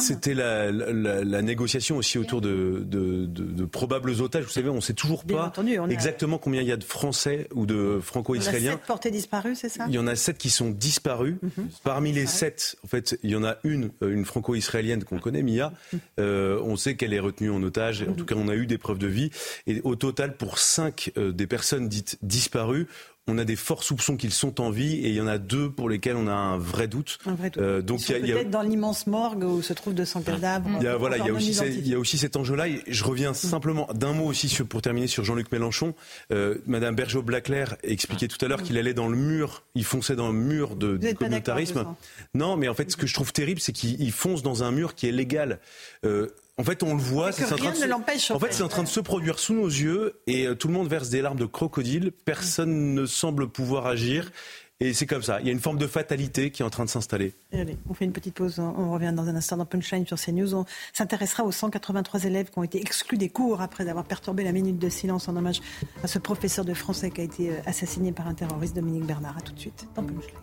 C'était 0.01 0.33
la, 0.33 1.41
négociation 1.41 1.97
aussi 1.97 2.17
autour 2.17 2.41
de, 2.41 2.83
de, 2.85 3.65
probables 3.65 4.09
otages. 4.21 4.45
Vous 4.45 4.49
savez, 4.49 4.69
on 4.69 4.75
ne 4.75 4.81
sait 4.81 4.93
toujours 4.93 5.23
pas 5.23 5.53
exactement 5.89 6.37
combien 6.37 6.61
il 6.61 6.67
y 6.67 6.71
a 6.71 6.77
de 6.77 6.83
Français 6.83 7.47
ou 7.53 7.65
de 7.65 7.99
Franco-Israéliens. 8.01 8.59
Il 8.59 8.65
y 8.65 8.69
en 8.69 8.73
a 8.73 8.77
sept 8.77 8.87
portés 8.87 9.11
disparus, 9.11 9.59
c'est 9.59 9.69
ça 9.69 9.85
Il 9.87 9.93
y 9.93 9.99
en 9.99 10.07
a 10.07 10.15
sept 10.15 10.37
qui 10.37 10.49
sont 10.49 10.69
disparus. 10.69 11.35
Mhm. 11.41 11.69
Parmi 11.83 12.11
les 12.11 12.25
sept, 12.25 12.77
en 12.83 12.87
fait, 12.87 13.19
il 13.23 13.29
y 13.29 13.35
en 13.35 13.43
a 13.43 13.57
une, 13.63 13.91
euh, 14.01 14.13
une 14.13 14.25
Franco-israélienne 14.25 15.03
qu'on 15.03 15.19
connaît, 15.19 15.43
Mia. 15.43 15.71
Mhm. 15.93 15.99
Euh, 16.19 16.61
on 16.63 16.75
sait 16.77 16.95
qu'elle 16.95 17.13
est 17.13 17.19
retenue 17.19 17.51
en 17.51 17.61
otage. 17.61 18.03
En 18.03 18.11
mhm. 18.11 18.15
tout 18.15 18.25
cas, 18.25 18.35
on 18.37 18.47
a 18.47 18.55
eu 18.55 18.65
des 18.65 18.77
preuves 18.77 18.97
de 18.97 19.07
vie. 19.07 19.29
Et 19.67 19.81
au 19.83 19.95
total, 19.95 20.35
pour 20.35 20.59
cinq 20.59 21.11
euh, 21.17 21.31
des 21.31 21.47
personnes 21.47 21.87
dites 21.87 22.17
disparues, 22.21 22.87
on 23.27 23.37
a 23.37 23.43
des 23.43 23.57
forts 23.57 23.83
soupçons 23.83 24.15
qu'ils 24.15 24.31
sont 24.31 24.61
en 24.61 24.71
vie 24.71 24.95
et 24.95 25.09
il 25.09 25.13
y 25.13 25.21
en 25.21 25.27
a 25.27 25.37
deux 25.37 25.69
pour 25.69 25.89
lesquels 25.89 26.15
on 26.15 26.27
a 26.27 26.33
un 26.33 26.57
vrai 26.57 26.87
doute. 26.87 27.19
Un 27.25 27.35
vrai 27.35 27.49
doute. 27.49 27.61
Euh, 27.61 27.81
donc 27.81 28.07
il 28.07 28.25
y 28.25 28.31
a, 28.31 28.43
dans 28.45 28.61
l'immense 28.61 29.05
morgue 29.05 29.43
où 29.43 29.61
se 29.61 29.73
trouvent 29.73 29.93
200 29.93 30.21
cadavres. 30.21 30.69
Il 30.79 30.83
y 30.83 30.87
a, 30.87 30.95
voilà, 30.95 31.17
il 31.17 31.25
y 31.25 31.29
a 31.29 31.33
aussi, 31.33 31.51
il 31.51 31.87
y 31.87 31.93
a 31.93 31.99
aussi 31.99 32.17
cet 32.17 32.37
enjeu-là. 32.37 32.65
Je 32.87 33.03
reviens 33.03 33.31
mm. 33.31 33.35
simplement 33.35 33.89
d'un 33.93 34.13
mot 34.13 34.25
aussi 34.25 34.47
sur, 34.47 34.65
pour 34.65 34.81
terminer 34.81 35.07
sur 35.07 35.25
Jean-Luc 35.25 35.51
Mélenchon. 35.51 35.93
Euh, 36.31 36.55
Madame 36.67 36.95
Bergeau-Blaclair 36.95 37.75
expliquait 37.83 38.29
tout 38.29 38.43
à 38.43 38.47
l'heure 38.47 38.61
mm. 38.61 38.63
qu'il 38.63 38.77
allait 38.77 38.93
dans 38.93 39.09
le 39.09 39.17
mur, 39.17 39.63
il 39.75 39.83
fonçait 39.83 40.15
dans 40.15 40.27
le 40.27 40.37
mur 40.37 40.77
de, 40.77 40.95
du 40.95 41.13
communautarisme. 41.13 41.85
Non, 42.33 42.55
mais 42.55 42.69
en 42.69 42.73
fait, 42.73 42.89
ce 42.91 42.97
que 42.97 43.07
je 43.07 43.13
trouve 43.13 43.33
terrible, 43.33 43.59
c'est 43.59 43.73
qu'il 43.73 44.11
fonce 44.13 44.41
dans 44.41 44.63
un 44.63 44.71
mur 44.71 44.95
qui 44.95 45.07
est 45.07 45.11
légal. 45.11 45.59
Euh, 46.05 46.29
en 46.59 46.63
fait, 46.63 46.81
on 46.81 46.95
le 46.95 47.01
voit, 47.01 47.31
c'est 47.31 47.45
en, 47.45 47.55
train 47.55 47.71
de 47.71 47.75
se... 47.75 48.33
en 48.33 48.39
fait, 48.39 48.51
c'est 48.51 48.63
en 48.63 48.67
train 48.67 48.81
de 48.81 48.87
se 48.87 48.99
produire 48.99 49.37
sous 49.37 49.53
nos 49.53 49.67
yeux 49.67 50.19
et 50.25 50.47
euh, 50.47 50.55
tout 50.55 50.67
le 50.67 50.73
monde 50.73 50.87
verse 50.87 51.09
des 51.09 51.21
larmes 51.21 51.37
de 51.37 51.45
crocodile. 51.45 52.11
Personne 52.25 52.95
ne 52.95 53.05
semble 53.05 53.47
pouvoir 53.47 53.85
agir. 53.85 54.31
Et 54.79 54.93
c'est 54.93 55.07
comme 55.07 55.23
ça. 55.23 55.39
Il 55.39 55.47
y 55.47 55.49
a 55.49 55.51
une 55.51 55.59
forme 55.59 55.79
de 55.79 55.87
fatalité 55.87 56.51
qui 56.51 56.61
est 56.61 56.65
en 56.65 56.69
train 56.69 56.85
de 56.85 56.89
s'installer. 56.89 57.33
Allez, 57.51 57.77
on 57.89 57.95
fait 57.95 58.05
une 58.05 58.11
petite 58.11 58.35
pause. 58.35 58.59
On 58.59 58.91
revient 58.91 59.11
dans 59.15 59.27
un 59.27 59.35
instant 59.35 59.57
dans 59.57 59.65
Punchline 59.65 60.05
sur 60.05 60.19
CNews. 60.19 60.53
On 60.53 60.65
s'intéressera 60.93 61.43
aux 61.43 61.51
183 61.51 62.25
élèves 62.25 62.51
qui 62.51 62.59
ont 62.59 62.63
été 62.63 62.79
exclus 62.79 63.17
des 63.17 63.29
cours 63.29 63.61
après 63.61 63.89
avoir 63.89 64.05
perturbé 64.05 64.43
la 64.43 64.51
minute 64.51 64.77
de 64.77 64.89
silence 64.89 65.27
en 65.27 65.35
hommage 65.35 65.61
à 66.03 66.07
ce 66.07 66.19
professeur 66.19 66.63
de 66.63 66.75
français 66.75 67.09
qui 67.09 67.21
a 67.21 67.23
été 67.23 67.49
euh, 67.49 67.59
assassiné 67.65 68.11
par 68.11 68.27
un 68.27 68.35
terroriste, 68.35 68.75
Dominique 68.75 69.05
Bernard. 69.05 69.37
A 69.37 69.41
tout 69.41 69.53
de 69.53 69.59
suite 69.59 69.87
dans 69.95 70.03
Punchline. 70.03 70.37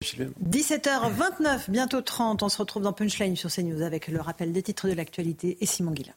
17h29, 0.00 1.70
bientôt 1.70 2.00
30, 2.00 2.44
on 2.44 2.48
se 2.48 2.58
retrouve 2.58 2.84
dans 2.84 2.92
Punchline 2.92 3.34
sur 3.34 3.50
CNews 3.50 3.82
avec 3.82 4.06
le 4.06 4.20
rappel 4.20 4.52
des 4.52 4.62
titres 4.62 4.88
de 4.88 4.92
l'actualité 4.92 5.58
et 5.60 5.66
Simon 5.66 5.90
Guillain. 5.90 6.12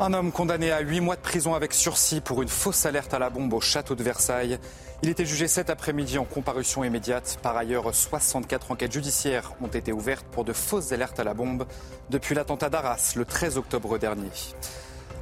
Un 0.00 0.14
homme 0.14 0.32
condamné 0.32 0.72
à 0.72 0.80
8 0.80 1.00
mois 1.00 1.16
de 1.16 1.20
prison 1.20 1.54
avec 1.54 1.74
sursis 1.74 2.22
pour 2.22 2.40
une 2.40 2.48
fausse 2.48 2.86
alerte 2.86 3.12
à 3.12 3.18
la 3.18 3.28
bombe 3.28 3.52
au 3.52 3.60
château 3.60 3.94
de 3.94 4.02
Versailles. 4.02 4.58
Il 5.02 5.10
était 5.10 5.26
jugé 5.26 5.48
cet 5.48 5.68
après-midi 5.68 6.16
en 6.16 6.24
comparution 6.24 6.82
immédiate. 6.82 7.38
Par 7.42 7.54
ailleurs, 7.54 7.94
64 7.94 8.72
enquêtes 8.72 8.92
judiciaires 8.92 9.52
ont 9.60 9.68
été 9.68 9.92
ouvertes 9.92 10.26
pour 10.32 10.44
de 10.44 10.54
fausses 10.54 10.92
alertes 10.92 11.20
à 11.20 11.24
la 11.24 11.34
bombe 11.34 11.66
depuis 12.08 12.34
l'attentat 12.34 12.70
d'Arras 12.70 13.12
le 13.16 13.26
13 13.26 13.58
octobre 13.58 13.98
dernier. 13.98 14.30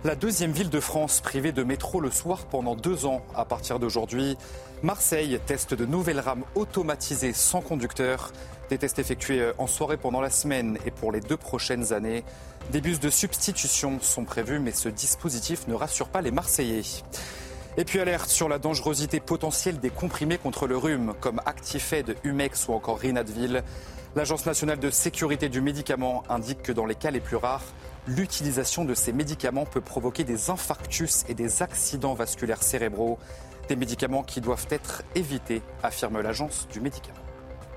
La 0.05 0.17
deuxième 0.17 0.53
ville 0.53 0.69
de 0.69 0.81
France 0.81 1.23
privée 1.23 1.53
de 1.53 1.63
métro 1.63 1.99
le 1.99 2.11
soir 2.11 2.45
pendant 2.45 2.77
deux 2.77 3.07
ans 3.07 3.23
à 3.35 3.47
partir 3.47 3.79
d'aujourd'hui. 3.79 4.37
Marseille 4.83 5.41
teste 5.47 5.73
de 5.73 5.87
nouvelles 5.87 6.21
rames 6.21 6.45
automatisées 6.55 7.33
sans 7.33 7.63
conducteur. 7.63 8.31
Des 8.69 8.77
tests 8.77 8.99
effectués 8.99 9.53
en 9.57 9.67
soirée 9.67 9.97
pendant 9.97 10.21
la 10.21 10.29
semaine 10.29 10.77
et 10.85 10.91
pour 10.91 11.11
les 11.11 11.21
deux 11.21 11.39
prochaines 11.39 11.95
années. 11.95 12.23
Des 12.71 12.83
bus 12.83 13.01
de 13.01 13.09
substitution 13.09 13.99
sont 14.03 14.27
prévus, 14.27 14.59
mais 14.59 14.73
ce 14.73 14.91
dispositif 14.91 15.67
ne 15.69 15.75
rassure 15.75 16.09
pas 16.09 16.21
les 16.21 16.31
Marseillais. 16.31 16.83
Et 17.79 17.87
puis 17.87 17.99
alerte 17.99 18.29
sur 18.29 18.51
la 18.51 18.59
dangerosité 18.59 19.21
potentielle 19.21 19.81
des 19.81 19.89
comprimés 19.89 20.37
contre 20.37 20.67
le 20.67 20.77
rhume, 20.77 21.15
comme 21.19 21.41
Actifed, 21.47 22.15
Humex 22.25 22.69
ou 22.69 22.75
encore 22.75 22.99
Rinadville. 22.99 23.65
L'Agence 24.17 24.45
nationale 24.45 24.79
de 24.79 24.91
sécurité 24.91 25.49
du 25.49 25.63
médicament 25.63 26.25
indique 26.29 26.63
que 26.63 26.73
dans 26.73 26.85
les 26.85 26.95
cas 26.95 27.11
les 27.11 27.21
plus 27.21 27.37
rares, 27.37 27.65
l'utilisation 28.07 28.85
de 28.85 28.95
ces 28.95 29.13
médicaments 29.13 29.67
peut 29.67 29.81
provoquer 29.81 30.25
des 30.25 30.51
infarctus 30.51 31.25
et 31.29 31.35
des 31.35 31.63
accidents 31.63 32.15
vasculaires 32.15 32.63
cérébraux. 32.63 33.19
Des 33.69 33.77
médicaments 33.77 34.23
qui 34.23 34.41
doivent 34.41 34.67
être 34.71 35.03
évités, 35.15 35.63
affirme 35.83 36.21
l'Agence 36.21 36.69
du 36.71 36.81
médicament. 36.81 37.19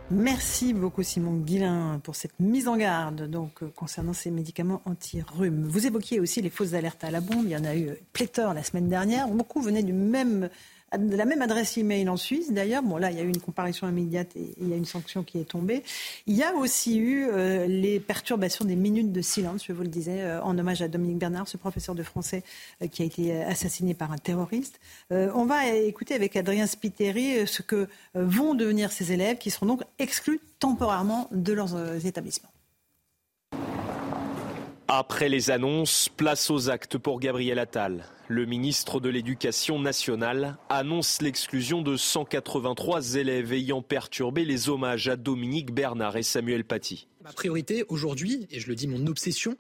Merci 0.10 0.74
beaucoup 0.74 1.04
Simon 1.04 1.34
Guillain 1.34 2.00
pour 2.02 2.16
cette 2.16 2.40
mise 2.40 2.70
en 2.70 2.78
garde 2.78 3.30
euh, 3.34 3.68
concernant 3.76 4.14
ces 4.14 4.32
médicaments 4.32 4.82
anti-rhume. 4.86 5.68
Vous 5.68 5.86
évoquiez 5.86 6.22
aussi 6.22 6.42
les 6.42 6.50
fausses 6.50 6.76
alertes 6.76 7.04
à 7.04 7.12
la 7.12 7.20
bombe. 7.20 7.44
Il 7.44 7.50
y 7.50 7.58
en 7.58 7.66
a 7.66 7.76
eu 7.76 7.90
pléthore 8.14 8.54
la 8.54 8.64
semaine 8.64 8.88
dernière. 8.88 9.28
Beaucoup 9.28 9.62
venaient 9.62 9.84
du 9.84 9.92
même 9.92 10.50
la 10.92 11.26
même 11.26 11.42
adresse 11.42 11.78
email 11.78 12.08
en 12.08 12.18
Suisse 12.18 12.52
d'ailleurs. 12.52 12.84
Bon 12.84 12.98
là, 12.98 13.12
il 13.12 13.18
y 13.18 13.20
a 13.20 13.24
eu 13.24 13.28
une 13.28 13.42
comparution 13.42 13.88
immédiate 13.90 14.36
et 14.36 14.54
il 14.60 14.70
y 14.70 14.74
a 14.74 14.78
une 14.78 14.86
sanction 14.86 15.24
qui 15.24 15.40
est 15.40 15.46
tombée. 15.46 15.84
Il 16.28 16.36
y 16.36 16.44
a 16.44 16.54
aussi 16.56 16.98
eu 16.98 17.28
euh, 17.28 17.68
les 17.68 18.00
perturbations 18.00 18.66
des 18.66 18.76
minutes 18.76 19.12
de 19.12 19.22
silence, 19.22 19.66
je 19.66 19.74
vous 19.74 19.82
le 19.82 19.90
disais, 19.90 20.22
euh, 20.22 20.42
en 20.42 20.58
hommage 20.58 20.82
à 20.82 20.88
Dominique 20.88 21.18
Bernard, 21.18 21.48
ce 21.48 21.58
professeur 21.58 21.96
de 21.96 22.04
français 22.04 22.44
euh, 22.82 22.88
qui 22.88 23.02
a 23.02 23.06
été 23.06 23.44
assassiné 23.44 23.94
par 23.94 24.12
un 24.12 24.18
terroriste. 24.18 24.80
on 25.12 25.46
va 25.46 25.68
écouter 25.68 26.14
avec 26.14 26.36
Adrien 26.36 26.68
Spiteri 26.68 27.48
ce 27.48 27.62
que 27.62 27.88
vont 28.14 28.54
devenir 28.54 28.92
ces 28.92 29.12
élèves 29.12 29.38
qui 29.38 29.52
seront 29.52 29.66
donc 29.66 29.84
exclus 30.00 30.40
temporairement 30.60 31.28
de 31.32 31.54
leurs 31.54 32.06
établissements. 32.06 32.50
Après 34.90 35.28
les 35.28 35.52
annonces, 35.52 36.08
place 36.08 36.50
aux 36.50 36.70
actes 36.70 36.98
pour 36.98 37.20
Gabriel 37.20 37.60
Attal. 37.60 38.06
Le 38.30 38.46
ministre 38.46 39.02
de 39.02 39.10
l'Éducation 39.10 39.80
nationale 39.80 40.58
annonce 40.70 41.22
l'exclusion 41.22 41.82
de 41.82 41.98
183 41.98 43.16
élèves 43.16 43.52
ayant 43.52 43.82
perturbé 43.82 44.46
les 44.46 44.70
hommages 44.70 45.10
à 45.10 45.18
Dominique 45.18 45.74
Bernard 45.74 46.16
et 46.16 46.24
Samuel 46.24 46.64
Paty. 46.64 47.10
Ma 47.22 47.34
priorité 47.34 47.84
aujourd'hui, 47.90 48.48
et 48.50 48.62
je 48.62 48.70
le 48.70 48.76
dis 48.76 48.88
mon 48.88 49.08
obsession, 49.08 49.58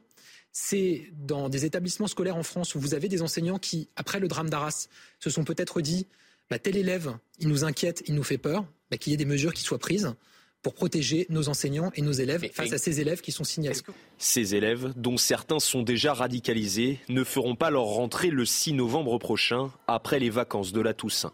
c'est 0.53 1.11
dans 1.11 1.49
des 1.49 1.65
établissements 1.65 2.07
scolaires 2.07 2.37
en 2.37 2.43
France 2.43 2.73
où 2.75 2.79
vous 2.79 2.93
avez 2.93 3.09
des 3.09 3.21
enseignants 3.21 3.59
qui, 3.59 3.89
après 3.97 4.21
le 4.21 4.29
drame 4.29 4.49
d'Arras, 4.49 4.87
se 5.19 5.29
sont 5.29 5.43
peut-être 5.43 5.81
dit 5.81 6.07
bah, 6.49 6.57
tel 6.57 6.77
élève, 6.77 7.17
il 7.39 7.49
nous 7.49 7.65
inquiète, 7.65 8.01
il 8.07 8.15
nous 8.15 8.23
fait 8.23 8.37
peur, 8.37 8.65
bah, 8.89 8.97
qu'il 8.97 9.11
y 9.11 9.13
ait 9.13 9.17
des 9.17 9.25
mesures 9.25 9.53
qui 9.53 9.63
soient 9.63 9.77
prises 9.77 10.15
pour 10.67 10.73
protéger 10.73 11.27
nos 11.30 11.47
enseignants 11.47 11.91
et 11.95 12.01
nos 12.01 12.12
élèves 12.12 12.45
face 12.51 12.73
à 12.73 12.77
ces 12.77 12.99
élèves 12.99 13.21
qui 13.21 13.32
sont 13.32 13.45
signalés. 13.45 13.80
Ces 14.17 14.53
élèves, 14.53 14.91
dont 14.97 15.15
certains 15.15 15.60
sont 15.60 15.82
déjà 15.82 16.13
radicalisés, 16.13 16.99
ne 17.08 17.23
feront 17.23 17.56
pas 17.56 17.69
leur 17.69 17.86
rentrée 17.86 18.32
le 18.32 18.43
6 18.43 18.73
novembre 18.73 19.17
prochain, 19.17 19.71
après 19.88 20.19
les 20.19 20.30
vacances 20.30 20.73
de 20.73 20.82
la 20.82 20.93
Toussaint? 20.93 21.32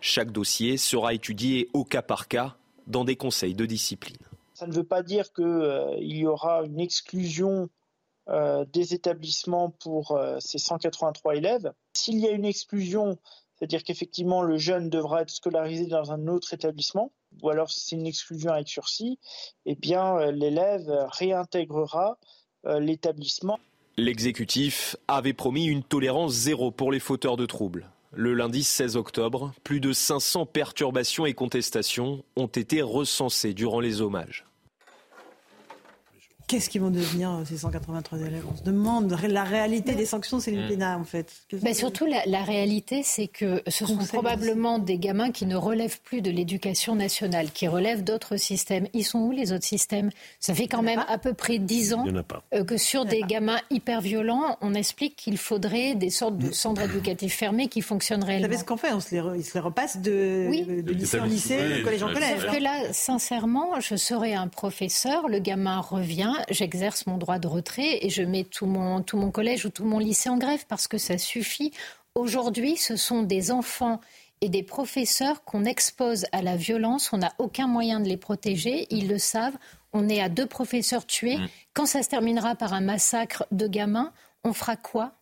Chaque 0.00 0.32
dossier 0.32 0.76
sera 0.76 1.14
étudié 1.14 1.70
au 1.72 1.84
cas 1.84 2.02
par 2.02 2.26
cas 2.26 2.56
dans 2.88 3.04
des 3.04 3.14
conseils 3.14 3.54
de 3.54 3.64
discipline. 3.64 4.16
Ça 4.54 4.66
ne 4.66 4.72
veut 4.72 4.82
pas 4.82 5.04
dire 5.04 5.32
qu'il 5.32 5.44
euh, 5.44 5.94
y 6.00 6.26
aura 6.26 6.64
une 6.64 6.80
exclusion 6.80 7.68
euh, 8.28 8.64
des 8.72 8.92
établissements 8.92 9.70
pour 9.70 10.16
euh, 10.16 10.38
ces 10.40 10.58
183 10.58 11.36
élèves. 11.36 11.72
S'il 11.92 12.18
y 12.18 12.26
a 12.26 12.32
une 12.32 12.44
exclusion, 12.44 13.20
c'est-à-dire 13.54 13.84
qu'effectivement 13.84 14.42
le 14.42 14.58
jeune 14.58 14.90
devra 14.90 15.22
être 15.22 15.30
scolarisé 15.30 15.86
dans 15.86 16.10
un 16.10 16.26
autre 16.26 16.54
établissement, 16.54 17.12
ou 17.42 17.50
alors 17.50 17.70
si 17.70 17.80
c'est 17.80 17.96
une 17.96 18.06
exclusion 18.06 18.52
avec 18.52 18.68
sursis, 18.68 19.18
eh 19.66 19.74
bien 19.74 20.16
euh, 20.16 20.32
l'élève 20.32 20.90
réintégrera 21.10 22.18
euh, 22.66 22.80
l'établissement. 22.80 23.58
L'exécutif 23.96 24.96
avait 25.06 25.32
promis 25.32 25.66
une 25.66 25.82
tolérance 25.82 26.32
zéro 26.32 26.70
pour 26.70 26.90
les 26.90 27.00
fauteurs 27.00 27.36
de 27.36 27.46
troubles. 27.46 27.88
Le 28.12 28.32
lundi 28.32 28.62
16 28.62 28.96
octobre, 28.96 29.52
plus 29.64 29.80
de 29.80 29.92
500 29.92 30.46
perturbations 30.46 31.26
et 31.26 31.34
contestations 31.34 32.24
ont 32.36 32.46
été 32.46 32.80
recensées 32.80 33.54
durant 33.54 33.80
les 33.80 34.00
hommages. 34.00 34.44
Qu'est-ce 36.46 36.68
qu'ils 36.68 36.82
vont 36.82 36.90
devenir 36.90 37.30
euh, 37.30 37.44
ces 37.46 37.56
183 37.56 38.18
élèves 38.18 38.44
On 38.52 38.56
se 38.56 38.62
demande 38.62 39.16
la 39.26 39.44
réalité 39.44 39.94
des 39.94 40.04
sanctions, 40.04 40.40
c'est 40.40 40.52
une 40.52 40.68
pena 40.68 40.98
en 40.98 41.04
fait. 41.04 41.32
Ben 41.62 41.72
surtout, 41.72 42.06
la, 42.06 42.42
réalité, 42.42 43.02
c'est 43.02 43.28
que 43.28 43.62
ce 43.66 43.86
sont 43.86 43.96
probablement 43.96 44.78
des 44.78 44.98
gamins 44.98 45.30
qui 45.30 45.46
ne 45.46 45.56
relèvent 45.56 46.00
plus 46.02 46.20
de 46.20 46.30
l'éducation 46.30 46.96
nationale, 46.96 47.50
qui 47.50 47.66
relèvent 47.66 48.04
d'autres 48.04 48.36
systèmes. 48.36 48.86
Ils 48.92 49.04
sont 49.04 49.20
où 49.20 49.32
les 49.32 49.52
autres 49.52 49.64
systèmes? 49.64 50.10
Ça 50.38 50.54
fait 50.54 50.68
quand 50.68 50.82
même 50.82 51.02
à 51.08 51.16
peu 51.16 51.32
près 51.32 51.58
10 51.58 51.94
ans 51.94 52.04
euh, 52.52 52.64
que 52.64 52.76
sur 52.76 53.06
des 53.06 53.22
gamins 53.22 53.58
hyper 53.70 54.02
violents, 54.02 54.58
on 54.60 54.74
explique 54.74 55.16
qu'il 55.16 55.38
faudrait 55.38 55.94
des 55.94 56.10
sortes 56.10 56.36
de 56.36 56.52
centres 56.52 56.82
éducatifs 56.82 57.36
fermés 57.36 57.68
qui 57.68 57.80
fonctionneraient. 57.80 58.36
Vous 58.36 58.42
savez 58.42 58.58
ce 58.58 58.64
qu'on 58.64 58.76
fait 58.76 58.92
on 58.92 59.00
se 59.00 59.14
les 59.14 59.38
Ils 59.38 59.44
se 59.44 59.54
les 59.54 59.60
repassent 59.60 59.98
de, 59.98 60.82
de, 60.82 60.92
lycée 60.92 61.20
en 61.20 61.24
lycée, 61.24 61.78
de 61.78 61.84
collège 61.84 62.02
en 62.02 62.12
collège. 62.12 62.40
Sauf 62.40 62.54
que 62.54 62.62
là, 62.62 62.92
sincèrement, 62.92 63.80
je 63.80 63.96
serais 63.96 64.34
un 64.34 64.48
professeur, 64.48 65.28
le 65.28 65.38
gamin 65.38 65.80
revient 65.80 66.33
j'exerce 66.50 67.06
mon 67.06 67.18
droit 67.18 67.38
de 67.38 67.46
retrait 67.46 68.04
et 68.04 68.10
je 68.10 68.22
mets 68.22 68.44
tout 68.44 68.66
mon, 68.66 69.02
tout 69.02 69.16
mon 69.16 69.30
collège 69.30 69.64
ou 69.64 69.70
tout 69.70 69.84
mon 69.84 69.98
lycée 69.98 70.28
en 70.28 70.38
grève 70.38 70.64
parce 70.68 70.88
que 70.88 70.98
ça 70.98 71.18
suffit. 71.18 71.72
Aujourd'hui, 72.14 72.76
ce 72.76 72.96
sont 72.96 73.22
des 73.22 73.50
enfants 73.50 74.00
et 74.40 74.48
des 74.48 74.62
professeurs 74.62 75.44
qu'on 75.44 75.64
expose 75.64 76.26
à 76.32 76.42
la 76.42 76.56
violence. 76.56 77.12
On 77.12 77.18
n'a 77.18 77.32
aucun 77.38 77.66
moyen 77.66 78.00
de 78.00 78.08
les 78.08 78.16
protéger. 78.16 78.86
Ils 78.90 79.08
le 79.08 79.18
savent. 79.18 79.56
On 79.92 80.08
est 80.08 80.20
à 80.20 80.28
deux 80.28 80.46
professeurs 80.46 81.06
tués. 81.06 81.38
Mmh. 81.38 81.48
Quand 81.72 81.86
ça 81.86 82.02
se 82.02 82.08
terminera 82.08 82.54
par 82.54 82.72
un 82.72 82.80
massacre 82.80 83.46
de 83.52 83.66
gamins, 83.66 84.12
on 84.44 84.52
fera 84.52 84.76
quoi? 84.76 85.12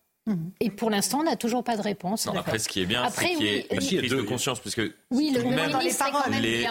Et 0.60 0.70
pour 0.70 0.88
l'instant, 0.88 1.20
on 1.20 1.24
n'a 1.24 1.34
toujours 1.34 1.64
pas 1.64 1.76
de 1.76 1.82
réponse. 1.82 2.28
après, 2.28 2.60
ce 2.60 2.68
qui 2.68 2.80
est 2.80 2.86
bien, 2.86 3.10
c'est 3.10 3.26
qu'il 3.34 3.42
y 3.42 3.48
ait 3.48 3.66
une 3.70 3.98
prise 3.98 4.10
de 4.12 4.22
conscience, 4.22 4.60
parce 4.60 4.76
que 4.76 4.94
oui, 5.10 5.32
le, 5.34 5.42
même, 5.42 5.72
dans 5.72 5.80
les 5.80 5.92
paroles, 5.92 6.32
les, 6.40 6.66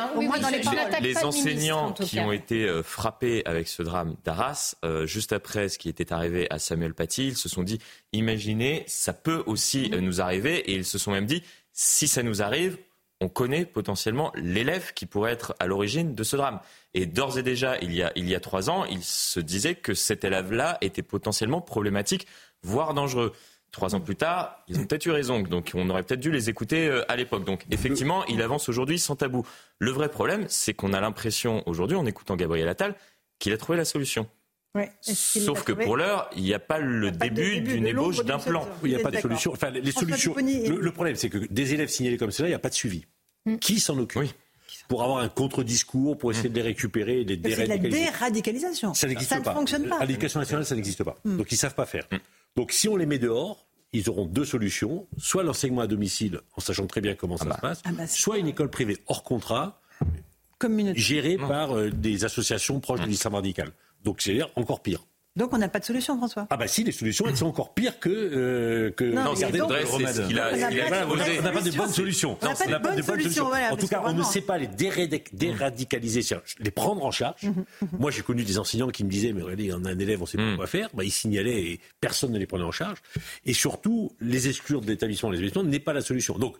les, 1.02 1.18
enseignants 1.18 1.92
qui 1.92 2.20
ont 2.22 2.32
été 2.32 2.64
euh, 2.64 2.82
frappés 2.82 3.42
avec 3.46 3.68
ce 3.68 3.84
drame 3.84 4.16
d'Arras, 4.24 4.76
euh, 4.86 5.06
juste 5.06 5.34
après 5.34 5.68
ce 5.68 5.78
qui 5.78 5.90
était 5.90 6.14
arrivé 6.14 6.48
à 6.50 6.60
Samuel 6.60 6.94
Paty, 6.94 7.28
ils 7.28 7.38
se 7.38 7.50
sont 7.50 7.64
dit, 7.64 7.80
imaginez, 8.14 8.86
ça 8.88 9.12
peut 9.12 9.44
aussi 9.46 9.92
euh, 9.94 10.00
nous 10.00 10.22
arriver, 10.22 10.60
et 10.72 10.76
ils 10.76 10.86
se 10.86 10.98
sont 10.98 11.12
même 11.12 11.26
dit, 11.26 11.44
si 11.74 12.08
ça 12.08 12.24
nous 12.24 12.42
arrive, 12.42 12.78
on 13.20 13.28
connaît 13.28 13.66
potentiellement 13.66 14.32
l'élève 14.36 14.94
qui 14.94 15.06
pourrait 15.06 15.34
être 15.34 15.56
à 15.60 15.68
l'origine 15.68 16.16
de 16.16 16.24
ce 16.24 16.36
drame. 16.36 16.60
Et 16.94 17.06
d'ores 17.06 17.38
et 17.38 17.44
déjà, 17.44 17.78
il 17.80 17.94
y, 17.94 18.02
a, 18.02 18.12
il 18.16 18.28
y 18.28 18.36
a 18.36 18.40
trois 18.40 18.70
ans, 18.70 18.84
il 18.86 19.04
se 19.04 19.40
disait 19.40 19.76
que 19.76 19.94
cet 19.94 20.24
élève-là 20.24 20.78
était 20.82 21.04
potentiellement 21.04 21.62
problématique 21.62 22.28
voire 22.64 22.94
dangereux. 22.94 23.34
Trois 23.72 23.96
ans 23.96 24.02
plus 24.02 24.18
tard, 24.18 24.66
ils 24.68 24.78
ont 24.78 24.86
peut-être 24.86 25.06
eu 25.06 25.12
raison. 25.12 25.40
Donc, 25.42 25.72
on 25.76 25.90
aurait 25.90 26.04
peut-être 26.04 26.20
dû 26.20 26.30
les 26.30 26.50
écouter 26.50 26.90
euh, 26.90 27.10
à 27.10 27.16
l'époque. 27.16 27.46
Donc, 27.46 27.66
effectivement, 27.72 28.26
il 28.26 28.42
avance 28.42 28.68
aujourd'hui 28.68 29.00
sans 29.00 29.16
tabou. 29.16 29.46
Le 29.80 29.92
vrai 29.92 30.10
problème, 30.10 30.44
c'est 30.50 30.74
qu'on 30.74 30.92
a 30.92 31.00
l'impression 31.00 31.64
aujourd'hui, 31.68 31.96
en 31.96 32.06
écoutant 32.06 32.36
Gabriel 32.36 32.68
Attal, 32.68 32.96
qu'il 33.40 33.54
a 33.54 33.58
trouvé 33.58 33.78
la 33.78 33.86
solution. 33.86 34.28
Sauf 35.02 35.64
que 35.64 35.74
pour 35.74 35.98
l'heure, 35.98 36.30
il 36.36 36.44
n'y 36.44 36.54
a 36.54 36.60
pas 36.60 36.80
le 36.80 37.12
début 37.12 37.62
d'une 37.62 37.86
ébauche 37.86 38.24
d'un 38.24 38.40
plan. 38.40 38.68
il 38.84 38.90
n'y 38.90 38.96
a 38.96 39.00
pas 39.00 39.12
de 39.12 39.20
solution. 39.20 39.52
Enfin, 39.52 39.70
les 39.70 39.92
solutions. 39.92 40.36
Le, 40.36 40.92
problème, 40.92 41.16
c'est 41.16 41.30
que 41.30 41.38
des 41.38 41.74
élèves 41.74 41.90
signalés 41.90 42.18
comme 42.18 42.32
cela, 42.32 42.48
il 42.48 42.52
n'y 42.52 42.56
a 42.56 42.60
pas 42.60 42.70
de 42.70 42.74
suivi. 42.74 43.06
Hmm. 43.46 43.58
Qui 43.58 43.80
s'en 43.80 43.98
occupe 43.98 44.22
Pour 44.88 45.04
avoir 45.04 45.20
un 45.20 45.30
contre-discours, 45.30 46.18
pour 46.18 46.32
essayer 46.32 46.50
de 46.50 46.56
les 46.56 46.62
récupérer 46.62 47.22
et 47.22 47.26
de 47.26 47.32
les 47.32 47.38
déradicaliser. 47.38 47.90
C'est 47.90 48.06
la 48.06 48.12
déradicalisation. 48.12 48.94
Ça 48.94 49.08
n'existe 49.08 49.30
pas. 49.30 49.44
Ça 49.44 49.50
ne 49.50 49.56
fonctionne 49.56 49.90
pas. 49.90 49.98
À 49.98 50.06
l'éducation 50.06 50.40
nationale, 50.40 50.66
ça 50.66 50.76
n'existe 50.76 51.04
pas. 51.04 51.18
Hmm. 51.26 51.38
Donc 51.38 51.52
ils 51.52 51.56
ne 51.56 51.60
savent 51.60 51.76
pas 51.76 51.86
faire. 51.86 52.08
Donc 52.56 52.72
si 52.72 52.88
on 52.88 52.96
les 52.96 53.06
met 53.06 53.20
dehors, 53.20 53.68
ils 53.94 54.10
auront 54.10 54.26
deux 54.26 54.46
solutions. 54.46 55.08
Soit 55.18 55.44
l'enseignement 55.44 55.82
à 55.82 55.88
domicile, 55.88 56.42
en 56.56 56.62
sachant 56.62 56.88
très 56.88 57.02
bien 57.02 57.16
comment 57.16 57.38
ça 57.38 57.46
ah 57.50 57.56
se 57.56 57.62
bah. 57.62 57.62
passe, 57.62 57.82
ah 57.86 57.92
bah, 57.92 58.08
soit 58.08 58.38
une 58.38 58.48
école 58.48 58.70
privée 58.70 58.98
hors 59.08 59.24
contrat, 59.24 59.82
gérée 60.96 61.38
par 61.38 61.76
euh, 61.76 61.90
des 61.90 62.26
associations 62.26 62.80
proches 62.80 63.02
de 63.02 63.08
l'islam 63.08 63.36
radical. 63.36 63.72
Donc 64.04 64.22
c'est-à-dire 64.22 64.50
encore 64.56 64.82
pire. 64.82 65.06
Donc 65.38 65.54
on 65.54 65.58
n'a 65.58 65.70
pas 65.70 65.80
de 65.80 65.86
solution, 65.86 66.18
François. 66.18 66.46
Ah 66.50 66.58
bah 66.58 66.68
si, 66.68 66.84
les 66.84 66.92
solutions, 66.92 67.26
elles 67.26 67.38
sont 67.38 67.48
encore 67.48 67.74
pires 67.74 68.00
que 68.00 68.10
euh, 68.10 68.92
que 68.92 69.06
non, 69.06 69.34
garder 69.34 69.60
le 69.60 69.64
remède. 69.64 70.26
On 71.40 71.42
n'a 71.42 71.52
pas 71.52 71.62
de 71.62 71.72
bonnes 71.72 71.90
solutions. 71.90 72.38
On 72.42 72.46
n'a 72.70 72.80
pas 72.80 72.96
de 72.96 73.02
bonnes 73.02 73.22
solutions. 73.22 73.48
En 73.72 73.78
tout 73.78 73.88
cas, 73.88 74.04
on 74.06 74.14
ne 74.14 74.24
sait 74.24 74.42
pas 74.42 74.58
les 74.58 74.68
déradicaliser, 74.68 76.22
les 76.60 76.72
prendre 76.72 77.06
en 77.06 77.12
charge. 77.12 77.44
Mhm, 77.44 77.66
mhm. 77.82 77.90
Moi, 77.98 78.12
j'ai 78.12 78.24
connu 78.24 78.44
des 78.44 78.60
enseignants 78.60 78.90
qui 78.90 79.06
me 79.06 79.10
disaient, 79.10 79.32
mais 79.32 79.42
regardez, 79.42 79.72
on 79.74 79.86
a 79.86 79.92
un 79.92 80.00
élève, 80.00 80.20
on 80.20 80.24
ne 80.24 80.28
sait 80.28 80.38
pas 80.38 80.44
mhm. 80.44 80.58
quoi 80.58 80.68
faire. 80.68 80.90
Bah, 80.94 81.04
ils 81.06 81.12
signalaient 81.12 81.62
et 81.62 81.80
personne 82.02 82.34
ne 82.34 82.40
les 82.40 82.46
prenait 82.46 82.66
en 82.66 82.72
charge. 82.72 82.98
Et 83.46 83.54
surtout, 83.54 84.12
les 84.20 84.50
exclure 84.50 84.82
de 84.82 84.88
l'établissement, 84.88 85.30
les 85.30 85.38
établissements 85.38 85.64
n'est 85.64 85.80
pas 85.80 85.94
la 85.94 86.02
solution. 86.02 86.38
Donc, 86.38 86.58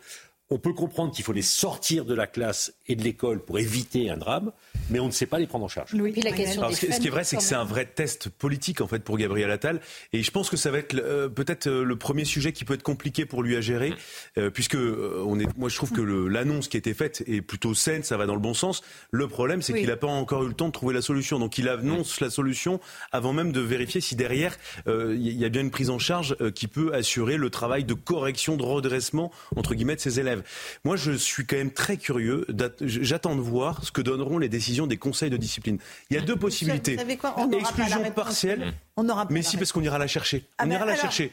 on 0.52 0.58
peut 0.58 0.74
comprendre 0.74 1.14
qu'il 1.14 1.24
faut 1.24 1.32
les 1.32 1.42
sortir 1.42 2.04
de 2.04 2.14
la 2.14 2.28
classe 2.28 2.74
et 2.88 2.96
de 2.96 3.04
l'école 3.04 3.40
pour 3.40 3.58
éviter 3.58 4.10
un 4.10 4.18
drame, 4.18 4.52
mais 4.90 5.00
on 5.00 5.06
ne 5.06 5.12
sait 5.12 5.26
pas 5.26 5.40
les 5.40 5.48
prendre 5.48 5.64
en 5.64 5.70
charge. 5.70 5.94
Oui. 5.94 6.14
la 6.22 6.34
question 6.34 6.70
ce, 6.70 7.00
qui 7.00 7.08
est 7.08 7.10
vrai, 7.10 7.24
c'est 7.24 7.38
que 7.38 7.42
c'est 7.42 7.56
un 7.56 7.64
vrai 7.64 7.86
test 7.86 8.28
politique 8.28 8.82
en 8.82 8.88
fait 8.88 9.00
pour 9.00 9.18
Gabriel 9.18 9.50
Attal, 9.50 9.80
et 10.12 10.22
je 10.22 10.30
pense 10.30 10.50
que 10.50 10.58
ça 10.58 10.70
va 10.70 10.80
être 10.80 10.94
euh, 10.96 11.30
peut-être 11.30 11.68
euh, 11.68 11.84
le 11.84 11.96
premier 11.96 12.26
sujet 12.26 12.52
qui 12.52 12.66
peut 12.66 12.74
être 12.74 12.84
compliqué 12.84 13.26
pour 13.26 13.44
lui 13.44 13.56
à 13.56 13.62
gérer, 13.62 13.92
mm. 13.92 13.96
euh, 14.40 14.50
puisque 14.50 14.76
on 14.76 15.40
est, 15.40 15.48
moi 15.58 15.70
je 15.70 15.76
trouve 15.78 15.92
que 15.92 16.02
l'annonce 16.02 16.68
qui 16.68 16.76
a 16.76 16.80
été 16.80 16.94
faite 16.94 17.24
est 17.28 17.42
plutôt 17.42 17.74
saine, 17.74 18.04
ça 18.04 18.18
va 18.18 18.26
dans 18.26 18.36
le 18.36 18.42
bon 18.42 18.54
sens. 18.54 18.82
Le 19.12 19.30
problème, 19.30 19.62
c'est 19.62 19.74
qu'il 19.74 19.88
n'a 19.88 19.96
pas 19.96 20.08
encore 20.08 20.44
eu 20.44 20.50
le 20.50 20.54
temps 20.54 20.68
de 20.68 20.74
trouver 20.74 20.94
la 20.94 21.02
solution, 21.02 21.40
donc 21.40 21.58
il 21.58 21.70
annonce 21.70 22.20
la 22.20 22.30
solution 22.30 22.82
avant 23.14 23.32
même 23.32 23.54
de 23.54 23.62
vérifier 23.62 24.02
si 24.02 24.16
derrière 24.16 24.58
il 24.88 25.18
y 25.18 25.46
a 25.46 25.50
bien 25.50 25.62
une 25.62 25.72
prise 25.72 25.90
en 25.90 26.00
charge 26.00 26.36
qui 26.54 26.68
peut 26.68 26.94
assurer 26.94 27.38
le 27.38 27.50
travail 27.50 27.86
de 27.86 27.94
correction, 27.94 28.58
de 28.58 28.64
redressement 28.64 29.32
entre 29.56 29.76
guillemets 29.76 29.96
de 29.96 30.02
ses 30.02 30.20
élèves. 30.20 30.41
Moi, 30.84 30.96
je 30.96 31.12
suis 31.12 31.46
quand 31.46 31.58
même 31.58 31.72
très 31.72 31.98
curieux. 31.98 32.46
J'attends 32.82 33.36
de 33.36 33.42
voir 33.42 33.84
ce 33.84 33.92
que 33.92 34.02
donneront 34.02 34.38
les 34.38 34.50
décisions 34.50 34.88
des 34.88 34.98
conseils 34.98 35.30
de 35.30 35.38
discipline. 35.38 35.78
Il 36.10 36.16
y 36.16 36.20
a 36.20 36.22
deux 36.22 36.36
possibilités. 36.36 36.96
Vous 36.96 37.18
quoi 37.18 37.36
on 37.38 37.52
Exclusion 37.52 38.12
partielle. 38.12 38.74
On 38.98 39.08
aura 39.10 39.26
mais 39.30 39.42
si, 39.42 39.58
parce 39.58 39.72
qu'on 39.72 39.82
ira 39.82 39.98
la 39.98 40.08
chercher. 40.08 40.46
Ah 40.58 40.64
on 40.64 40.68
ben 40.68 40.76
ira 40.76 40.86
la 40.86 40.96
chercher. 40.96 41.32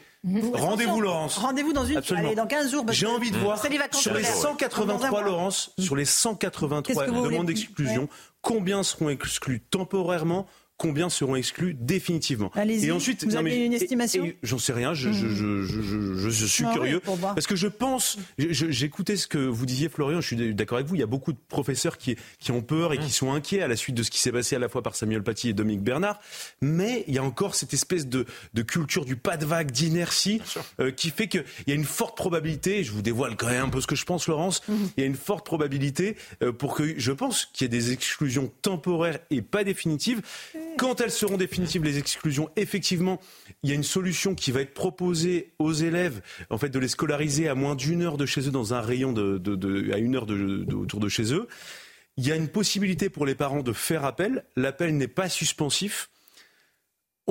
Rendez-vous, 0.53 1.01
Laurence. 1.01 1.37
Rendez-vous 1.37 1.73
dans 1.73 1.85
une. 1.85 2.01
Allez, 2.15 2.35
dans 2.35 2.47
15 2.47 2.71
jours. 2.71 2.85
J'ai 2.89 3.07
envie 3.07 3.31
de 3.31 3.37
voir 3.37 3.61
sur 3.93 4.13
les 4.13 4.23
183, 4.23 5.23
Laurence, 5.23 5.71
sur 5.79 5.95
les 5.95 6.05
183 6.05 7.07
demandes 7.07 7.47
d'exclusion, 7.47 8.09
combien 8.41 8.83
seront 8.83 9.09
exclus 9.09 9.61
temporairement 9.61 10.47
combien 10.79 11.09
seront 11.09 11.35
exclus 11.35 11.75
définitivement. 11.75 12.51
Et 12.55 12.91
ensuite, 12.91 13.25
vous 13.25 13.35
avez 13.35 13.65
une 13.65 13.73
estimation 13.73 14.31
J'en 14.41 14.57
sais 14.57 14.73
rien, 14.73 14.93
je, 14.93 15.11
je, 15.11 15.27
je, 15.27 16.29
je 16.29 16.45
suis 16.45 16.63
curieux. 16.73 17.01
parce 17.21 17.45
que 17.45 17.55
je 17.55 17.67
pense, 17.67 18.17
j'écoutais 18.37 19.17
ce 19.17 19.27
que 19.27 19.37
vous 19.37 19.65
disiez 19.65 19.89
Florian, 19.89 20.21
je 20.21 20.27
suis 20.27 20.53
d'accord 20.55 20.77
avec 20.77 20.87
vous, 20.87 20.95
il 20.95 20.99
y 20.99 21.03
a 21.03 21.07
beaucoup 21.07 21.33
de 21.33 21.37
professeurs 21.49 21.97
qui, 21.97 22.15
qui 22.39 22.51
ont 22.51 22.61
peur 22.61 22.93
et 22.93 22.97
qui 22.97 23.11
sont 23.11 23.33
inquiets 23.33 23.61
à 23.61 23.67
la 23.67 23.75
suite 23.75 23.95
de 23.95 24.03
ce 24.03 24.09
qui 24.09 24.19
s'est 24.19 24.31
passé 24.31 24.55
à 24.55 24.59
la 24.59 24.69
fois 24.69 24.81
par 24.81 24.95
Samuel 24.95 25.21
Paty 25.21 25.49
et 25.49 25.53
Dominique 25.53 25.83
Bernard, 25.83 26.19
mais 26.61 27.03
il 27.07 27.13
y 27.13 27.17
a 27.17 27.23
encore 27.23 27.55
cette 27.55 27.73
espèce 27.73 28.07
de, 28.07 28.25
de 28.53 28.61
culture 28.61 29.03
du 29.03 29.17
pas 29.17 29.35
de 29.35 29.45
vague, 29.45 29.71
d'inertie, 29.71 30.41
euh, 30.79 30.91
qui 30.91 31.09
fait 31.09 31.27
qu'il 31.27 31.43
y 31.67 31.71
a 31.71 31.75
une 31.75 31.83
forte 31.83 32.15
probabilité, 32.15 32.85
je 32.85 32.93
vous 32.93 33.01
dévoile 33.01 33.35
quand 33.35 33.47
même 33.47 33.65
un 33.65 33.69
peu 33.69 33.81
ce 33.81 33.87
que 33.87 33.95
je 33.95 34.05
pense 34.05 34.27
Laurence, 34.27 34.61
mhm. 34.69 34.89
il 34.95 35.01
y 35.01 35.03
a 35.03 35.07
une 35.07 35.15
forte 35.15 35.45
probabilité 35.45 36.15
euh, 36.41 36.53
pour 36.53 36.73
que, 36.73 36.97
je 36.97 37.11
pense 37.11 37.45
qu'il 37.51 37.65
y 37.65 37.67
ait 37.67 37.77
des 37.77 37.91
exclusions 37.91 38.49
temporaires 38.61 39.19
et 39.29 39.41
pas 39.41 39.65
définitives. 39.65 40.21
Quand 40.79 41.01
elles 41.01 41.11
seront 41.11 41.35
définitives, 41.35 41.83
les 41.83 41.97
exclusions, 41.97 42.49
effectivement, 42.55 43.19
il 43.63 43.69
y 43.69 43.73
a 43.73 43.75
une 43.75 43.83
solution 43.83 44.33
qui 44.33 44.53
va 44.53 44.61
être 44.61 44.73
proposée 44.73 45.51
aux 45.59 45.73
élèves, 45.73 46.21
en 46.49 46.57
fait, 46.57 46.69
de 46.69 46.79
les 46.79 46.87
scolariser 46.87 47.49
à 47.49 47.53
moins 47.53 47.75
d'une 47.75 48.01
heure 48.01 48.15
de 48.15 48.25
chez 48.25 48.47
eux 48.47 48.51
dans 48.51 48.73
un 48.73 48.79
rayon 48.79 49.11
de, 49.11 49.91
à 49.93 49.97
une 49.97 50.15
heure 50.15 50.25
autour 50.73 51.01
de 51.01 51.09
chez 51.09 51.33
eux. 51.33 51.49
Il 52.15 52.25
y 52.25 52.31
a 52.31 52.37
une 52.37 52.47
possibilité 52.47 53.09
pour 53.09 53.25
les 53.25 53.35
parents 53.35 53.61
de 53.61 53.73
faire 53.73 54.05
appel. 54.05 54.45
L'appel 54.55 54.95
n'est 54.95 55.09
pas 55.09 55.27
suspensif. 55.27 56.09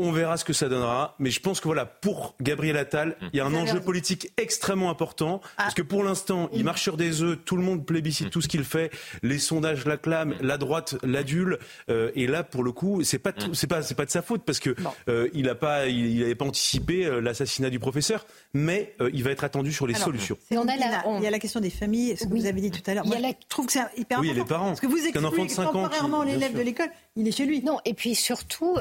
On 0.01 0.13
verra 0.13 0.37
ce 0.37 0.45
que 0.45 0.53
ça 0.53 0.69
donnera. 0.69 1.17
Mais 1.19 1.31
je 1.31 1.41
pense 1.41 1.59
que 1.59 1.65
voilà, 1.65 1.85
pour 1.85 2.37
Gabriel 2.41 2.77
Attal, 2.77 3.17
il 3.33 3.37
y 3.37 3.41
a 3.41 3.45
un 3.47 3.53
enjeu 3.53 3.81
politique 3.81 4.31
extrêmement 4.37 4.91
important. 4.91 5.41
Ah. 5.57 5.65
Parce 5.65 5.75
que 5.75 5.83
pour 5.83 6.05
l'instant, 6.05 6.49
il 6.53 6.63
marche 6.63 6.83
sur 6.83 6.97
des 6.97 7.21
œufs, 7.21 7.37
tout 7.45 7.57
le 7.57 7.65
monde 7.65 7.85
plébiscite 7.85 8.31
tout 8.31 8.41
ce 8.41 8.47
qu'il 8.47 8.63
fait. 8.63 8.93
Les 9.25 9.41
sondages 9.41 9.87
l'acclament, 9.87 10.35
la 10.41 10.57
droite 10.57 10.95
l'adule. 11.03 11.59
Euh, 11.91 12.13
et 12.15 12.29
là, 12.29 12.45
pour 12.45 12.63
le 12.63 12.71
coup, 12.71 13.03
c'est 13.03 13.19
pas, 13.19 13.33
c'est 13.53 13.67
pas, 13.67 13.83
c'est 13.83 13.97
pas 13.97 14.05
de 14.05 14.11
sa 14.11 14.23
faute 14.23 14.43
parce 14.45 14.61
que 14.61 14.77
euh, 15.09 15.29
il 15.35 15.49
a 15.49 15.57
pas, 15.57 15.89
il 15.89 16.21
n'avait 16.21 16.37
pas 16.37 16.45
anticipé 16.45 17.05
euh, 17.05 17.21
l'assassinat 17.21 17.69
du 17.69 17.81
professeur. 17.81 18.25
Mais 18.55 18.95
il 19.13 19.25
va 19.25 19.33
être 19.33 19.43
attendu 19.43 19.73
sur 19.73 19.89
les 19.89 19.95
solutions. 19.95 20.39
On 20.53 20.69
a 20.69 20.77
Il 20.77 21.25
y 21.25 21.27
a 21.27 21.31
la 21.31 21.41
question 21.41 21.59
des 21.59 21.71
familles, 21.71 22.17
ce 22.17 22.25
que 22.25 22.31
vous 22.31 22.47
avez 22.47 22.61
dit 22.61 22.71
tout 22.71 22.89
à 22.89 22.95
l'heure. 22.95 23.05
Moi, 23.05 23.17
Je 23.19 23.47
trouve 23.49 23.67
que 23.67 23.73
c'est 23.73 23.81
hyper 23.97 24.21
oui, 24.21 24.31
important. 24.31 24.45
les 24.45 24.49
parents. 24.49 24.67
Parce 24.69 24.81
que 24.81 24.87
vous 24.87 25.05
excluez 25.05 25.49
temporairement 25.57 26.23
l'élève 26.23 26.57
de 26.57 26.63
l'école, 26.63 26.91
il 27.17 27.27
est 27.27 27.33
chez 27.33 27.47
lui. 27.47 27.65
Non, 27.65 27.81
et 27.85 27.95
puis 27.95 28.15
surtout, 28.15 28.77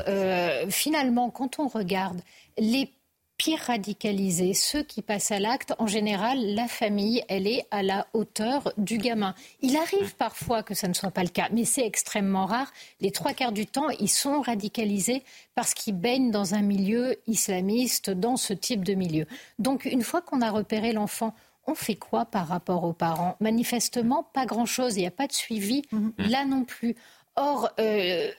finalement, 0.70 1.07
quand 1.34 1.60
on 1.60 1.68
regarde 1.68 2.22
les 2.58 2.92
pires 3.38 3.60
radicalisés, 3.60 4.54
ceux 4.54 4.84
qui 4.84 5.02
passent 5.02 5.32
à 5.32 5.40
l'acte, 5.40 5.74
en 5.78 5.88
général, 5.88 6.40
la 6.56 6.68
famille, 6.68 7.24
elle 7.30 7.46
est 7.48 7.68
à 7.70 7.84
la 7.84 8.08
hauteur 8.14 8.74
du 8.78 8.98
gamin. 8.98 9.36
Il 9.62 9.78
arrive 9.78 10.16
parfois 10.16 10.64
que 10.64 10.74
ça 10.74 10.88
ne 10.88 10.94
soit 10.94 11.12
pas 11.12 11.24
le 11.24 11.30
cas, 11.30 11.48
mais 11.52 11.66
c'est 11.66 11.86
extrêmement 11.86 12.46
rare. 12.46 12.72
Les 13.00 13.12
trois 13.12 13.34
quarts 13.34 13.52
du 13.52 13.68
temps, 13.68 13.90
ils 13.90 14.10
sont 14.10 14.42
radicalisés 14.42 15.24
parce 15.56 15.74
qu'ils 15.74 15.96
baignent 15.96 16.32
dans 16.32 16.56
un 16.56 16.62
milieu 16.62 17.16
islamiste, 17.28 18.10
dans 18.10 18.38
ce 18.38 18.54
type 18.54 18.84
de 18.84 18.96
milieu. 18.96 19.28
Donc, 19.60 19.86
une 19.86 20.04
fois 20.04 20.22
qu'on 20.22 20.42
a 20.42 20.50
repéré 20.50 20.92
l'enfant, 20.92 21.34
on 21.68 21.76
fait 21.76 21.96
quoi 21.96 22.26
par 22.26 22.48
rapport 22.48 22.86
aux 22.86 22.94
parents? 22.94 23.36
Manifestement, 23.40 24.24
pas 24.34 24.46
grand-chose. 24.46 24.96
Il 24.96 25.02
n'y 25.02 25.08
a 25.08 25.12
pas 25.12 25.28
de 25.28 25.34
suivi 25.34 25.84
mhm. 25.92 26.14
là 26.18 26.46
non 26.46 26.64
plus. 26.64 26.96
Or, 27.36 27.70
euh, 27.80 28.32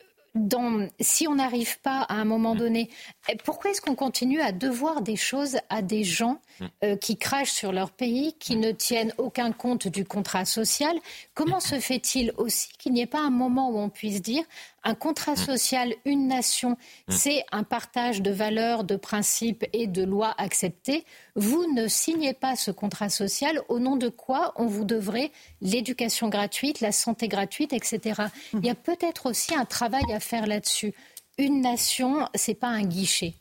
si 1.00 1.28
on 1.28 1.36
n'arrive 1.36 1.80
pas 1.80 2.02
à 2.02 2.14
un 2.14 2.24
moment 2.24 2.54
mm. 2.54 2.58
donné, 2.58 2.90
eh, 3.28 3.36
pourquoi 3.36 3.70
est-ce 3.70 3.80
qu'on 3.80 3.94
continue 3.94 4.40
à 4.40 4.52
devoir 4.52 5.02
des 5.02 5.16
choses 5.16 5.58
à 5.68 5.82
des 5.82 6.04
gens. 6.04 6.40
Euh, 6.84 6.96
qui 6.96 7.16
crachent 7.16 7.52
sur 7.52 7.72
leur 7.72 7.90
pays, 7.90 8.34
qui 8.38 8.56
mm. 8.56 8.60
ne 8.60 8.72
tiennent 8.72 9.14
aucun 9.18 9.52
compte 9.52 9.88
du 9.88 10.04
contrat 10.04 10.44
social 10.44 10.96
Comment 11.34 11.60
se 11.60 11.78
fait-il 11.78 12.32
aussi 12.36 12.68
qu'il 12.78 12.92
n'y 12.92 13.00
ait 13.00 13.06
pas 13.06 13.20
un 13.20 13.30
moment 13.30 13.70
où 13.70 13.78
on 13.78 13.88
puisse 13.88 14.22
dire 14.22 14.44
un 14.84 14.94
contrat 14.94 15.36
social, 15.36 15.94
une 16.04 16.28
nation, 16.28 16.76
c'est 17.08 17.44
un 17.52 17.62
partage 17.62 18.22
de 18.22 18.30
valeurs, 18.30 18.84
de 18.84 18.96
principes 18.96 19.66
et 19.72 19.86
de 19.86 20.02
lois 20.02 20.34
acceptées. 20.38 21.04
Vous 21.34 21.66
ne 21.74 21.88
signez 21.88 22.32
pas 22.32 22.56
ce 22.56 22.70
contrat 22.70 23.10
social 23.10 23.60
au 23.68 23.80
nom 23.80 23.96
de 23.96 24.08
quoi 24.08 24.52
on 24.56 24.66
vous 24.66 24.84
devrait 24.84 25.30
l'éducation 25.60 26.28
gratuite, 26.28 26.80
la 26.80 26.92
santé 26.92 27.28
gratuite, 27.28 27.72
etc. 27.72 28.22
Il 28.54 28.64
y 28.64 28.70
a 28.70 28.74
peut-être 28.74 29.26
aussi 29.26 29.54
un 29.54 29.64
travail 29.64 30.10
à 30.12 30.20
faire 30.20 30.46
là-dessus. 30.46 30.94
Une 31.38 31.60
nation, 31.60 32.26
c'est 32.34 32.54
pas 32.54 32.68
un 32.68 32.82
guichet. 32.82 33.34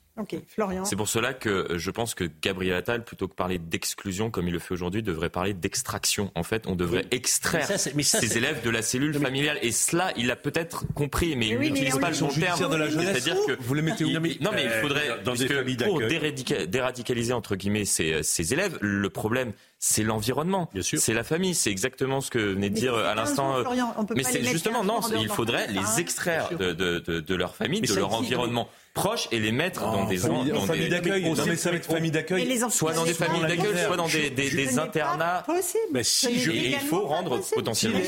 Florian. 0.48 0.86
C'est 0.86 0.96
pour 0.96 1.08
cela 1.08 1.34
que 1.34 1.78
je 1.78 1.92
pense 1.92 2.16
que 2.16 2.30
Gabriel 2.42 2.76
Attal, 2.76 3.04
plutôt 3.04 3.28
que 3.28 3.34
parler 3.34 3.60
d'exclusion 3.60 4.32
comme 4.32 4.48
il 4.48 4.54
le 4.54 4.60
fait 4.60 4.74
aujourd'hui, 4.74 5.04
devrait 5.04 5.30
parler 5.30 5.54
d'extraction. 5.54 6.32
En 6.36 6.44
fait, 6.44 6.68
on 6.68 6.76
devrait 6.76 7.06
extraire 7.12 7.68
ces 7.68 8.38
élèves 8.38 8.64
de 8.64 8.70
la 8.70 8.82
cellule 8.82 9.14
familiale. 9.20 9.60
Et 9.62 9.72
cela, 9.72 10.12
il 10.16 10.32
a 10.32 10.36
peut-être 10.36 10.86
compris, 10.94 11.36
mais, 11.36 11.48
il 11.48 11.60
n'utilise 11.60 11.98
pas 11.98 12.10
le 12.10 12.18
bon 12.18 12.28
terme. 12.28 12.58
C'est-à-dire 12.58 13.38
que 13.46 13.58
vous 13.60 13.74
les 13.74 13.82
mettez 13.82 14.06
où 14.06 14.12
Non, 14.12 14.22
mais 14.22 14.38
il 14.40 14.68
euh, 14.68 14.82
faudrait 14.82 15.24
dans 15.24 15.34
des 15.34 15.48
pour 15.86 16.02
déradicaliser 16.02 17.34
entre 17.34 17.56
guillemets 17.56 17.86
ces, 17.86 18.24
ces 18.24 18.54
élèves. 18.54 18.78
Le 18.82 19.10
problème, 19.10 19.54
c'est 19.80 20.04
l'environnement, 20.04 20.70
c'est 20.82 21.14
la 21.14 21.24
famille, 21.24 21.54
c'est 21.54 21.70
exactement 21.70 22.22
ce 22.22 22.32
que 22.32 22.40
venait 22.40 22.70
de 22.70 22.76
dire 22.76 22.96
à 22.96 23.16
l'instant. 23.16 23.58
Mais 24.16 24.24
c'est 24.24 24.44
justement 24.44 24.84
non, 24.84 25.02
il 25.20 25.30
faudrait 25.30 25.68
les 25.68 26.00
extraire 26.00 26.50
de, 26.58 26.74
de, 26.74 27.00
de, 27.00 27.20
de 27.20 27.36
leur 27.36 27.56
famille, 27.56 27.82
de 27.82 27.94
leur 27.94 28.14
environnement 28.14 28.70
proches 28.98 29.28
et 29.32 29.40
les 29.40 29.52
mettre 29.52 29.82
dans 29.82 30.06
des 30.06 30.18
familles, 30.18 30.52
dans 30.52 30.62
famille 30.62 30.90
d'accueil. 30.90 31.24
Non 31.24 31.46
mais 31.46 31.56
ça 31.56 31.70
va 31.72 31.78
être 31.78 31.86
famille 31.86 32.12
d'accueil. 32.12 32.60
Soit 32.70 32.94
dans 32.94 33.06
des 33.06 33.14
familles 33.14 33.42
d'accueil, 33.42 33.86
soit 33.86 33.96
dans 33.96 34.08
des, 34.08 34.30
des, 34.30 34.50
des 34.50 34.80
internats. 34.80 35.46
Mais 35.92 36.04
si 36.04 36.28
il 36.34 36.80
faut 36.80 37.06
rendre 37.06 37.40
potentiellement. 37.54 38.00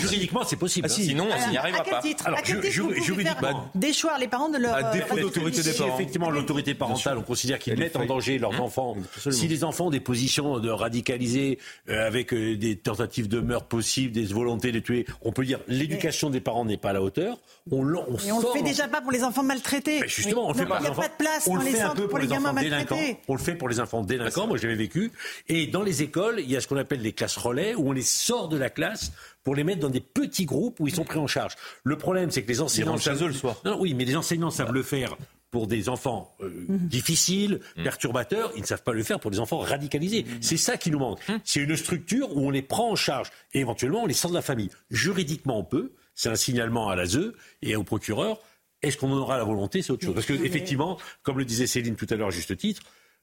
Juridiquement, 0.00 0.44
c'est 0.44 0.56
possible. 0.56 0.88
Ah, 0.90 0.94
Sinon, 0.94 1.28
on 1.30 1.50
n'y 1.50 1.56
arrivera 1.56 1.84
pas. 1.84 2.00
Alors 2.24 2.38
juridiquement, 2.44 3.70
déchoir 3.74 4.18
les 4.18 4.28
parents 4.28 4.48
de 4.48 4.58
leur. 4.58 4.74
À 4.74 4.92
défaut 4.92 5.16
d'autorité 5.18 5.62
des 5.62 5.72
parents. 5.72 5.94
Effectivement, 5.94 6.30
l'autorité 6.30 6.74
parentale, 6.74 7.18
on 7.18 7.22
considère 7.22 7.58
qu'ils 7.58 7.76
mettent 7.78 7.96
en 7.96 8.06
danger 8.06 8.38
leurs 8.38 8.54
hein 8.54 8.60
enfants. 8.60 8.96
Si 9.30 9.48
les 9.48 9.64
enfants 9.64 9.86
ont 9.86 9.90
des 9.90 10.00
positions 10.00 10.58
de 10.58 10.70
radicalisés 10.70 11.58
euh, 11.88 12.06
avec 12.06 12.32
euh, 12.32 12.56
des 12.56 12.76
tentatives 12.76 13.28
de 13.28 13.40
meurtre 13.40 13.66
possibles, 13.66 14.12
des 14.12 14.24
volontés 14.26 14.72
de 14.72 14.78
tuer, 14.78 15.06
on 15.22 15.32
peut 15.32 15.44
dire 15.44 15.58
l'éducation 15.68 16.30
des 16.30 16.40
parents 16.40 16.64
n'est 16.64 16.76
pas 16.76 16.90
à 16.90 16.92
la 16.92 17.02
hauteur. 17.02 17.38
On, 17.70 17.86
on, 17.86 18.16
on 18.30 18.40
le 18.40 18.46
fait 18.52 18.62
déjà 18.62 18.88
pas 18.88 19.00
pour 19.00 19.12
les 19.12 19.24
enfants 19.24 19.42
maltraités 19.42 20.00
justement, 20.14 20.48
on 20.48 20.52
le 20.52 20.58
fait 20.58 20.66
pas. 20.66 20.78
Il 20.80 20.82
n'y 20.82 20.88
a 20.88 20.90
pas 20.92 21.08
de 21.08 21.14
place 21.18 21.46
on 21.46 21.56
dans 21.56 21.62
les 21.62 21.74
centres 21.74 22.06
pour 22.06 22.18
les, 22.18 22.26
gamins 22.26 22.52
délinquants. 22.52 22.98
On 23.28 23.34
le 23.34 23.40
fait 23.40 23.54
pour 23.54 23.68
les 23.68 23.80
enfants 23.80 24.02
délinquants. 24.02 24.46
Moi, 24.46 24.58
j'avais 24.58 24.74
vécu. 24.74 25.12
Et 25.48 25.66
dans 25.66 25.82
les 25.82 26.02
écoles, 26.02 26.40
il 26.40 26.50
y 26.50 26.56
a 26.56 26.60
ce 26.60 26.68
qu'on 26.68 26.76
appelle 26.76 27.00
les 27.00 27.12
classes 27.12 27.36
relais, 27.36 27.74
où 27.74 27.88
on 27.88 27.92
les 27.92 28.02
sort 28.02 28.48
de 28.48 28.56
la 28.56 28.70
classe 28.70 29.12
pour 29.44 29.54
les 29.54 29.64
mettre 29.64 29.80
dans 29.80 29.90
des 29.90 30.00
petits 30.00 30.44
groupes 30.44 30.78
où 30.80 30.86
ils 30.86 30.94
sont 30.94 31.04
pris 31.04 31.18
en 31.18 31.26
charge. 31.26 31.54
Le 31.84 31.96
problème, 31.96 32.30
c'est 32.30 32.42
que 32.42 32.48
les 32.48 32.60
enseignants. 32.60 32.96
Ils 32.96 33.22
eux 33.22 33.26
le 33.26 33.32
soir. 33.32 33.56
Non, 33.64 33.78
oui, 33.80 33.94
mais 33.94 34.04
les 34.04 34.16
enseignants 34.16 34.50
savent 34.50 34.72
le 34.72 34.82
faire 34.82 35.16
pour 35.52 35.66
des 35.66 35.88
enfants 35.88 36.34
euh, 36.40 36.48
mhm. 36.68 36.88
difficiles, 36.88 37.60
mhm. 37.76 37.84
perturbateurs, 37.84 38.50
ils 38.56 38.62
ne 38.62 38.66
savent 38.66 38.82
pas 38.82 38.92
le 38.92 39.02
faire 39.04 39.20
pour 39.20 39.30
des 39.30 39.38
enfants 39.38 39.58
radicalisés. 39.58 40.24
Mhm. 40.24 40.38
C'est 40.40 40.56
ça 40.56 40.76
qui 40.76 40.90
nous 40.90 40.98
manque. 40.98 41.20
C'est 41.44 41.60
une 41.60 41.76
structure 41.76 42.34
où 42.36 42.46
on 42.46 42.50
les 42.50 42.62
prend 42.62 42.90
en 42.90 42.96
charge 42.96 43.30
et 43.52 43.60
éventuellement 43.60 44.02
on 44.02 44.06
les 44.06 44.14
sort 44.14 44.30
de 44.30 44.36
la 44.36 44.42
famille. 44.42 44.70
Juridiquement, 44.90 45.58
on 45.58 45.64
peut. 45.64 45.92
C'est 46.14 46.30
un 46.30 46.36
signalement 46.36 46.88
à 46.88 46.96
l'ASE 46.96 47.32
et 47.62 47.76
au 47.76 47.84
procureur 47.84 48.38
Est-ce 48.82 48.96
qu'on 48.96 49.12
en 49.12 49.18
aura 49.18 49.38
la 49.38 49.44
volonté 49.44 49.82
C'est 49.82 49.92
autre 49.92 50.04
chose. 50.04 50.14
Parce 50.14 50.26
que 50.26 50.32
effectivement, 50.32 50.98
comme 51.22 51.38
le 51.38 51.44
disait 51.44 51.66
Céline 51.66 51.96
tout 51.96 52.06
à 52.10 52.16
l'heure 52.16 52.28
à 52.28 52.32
juste 52.32 52.56
titre, 52.56 52.82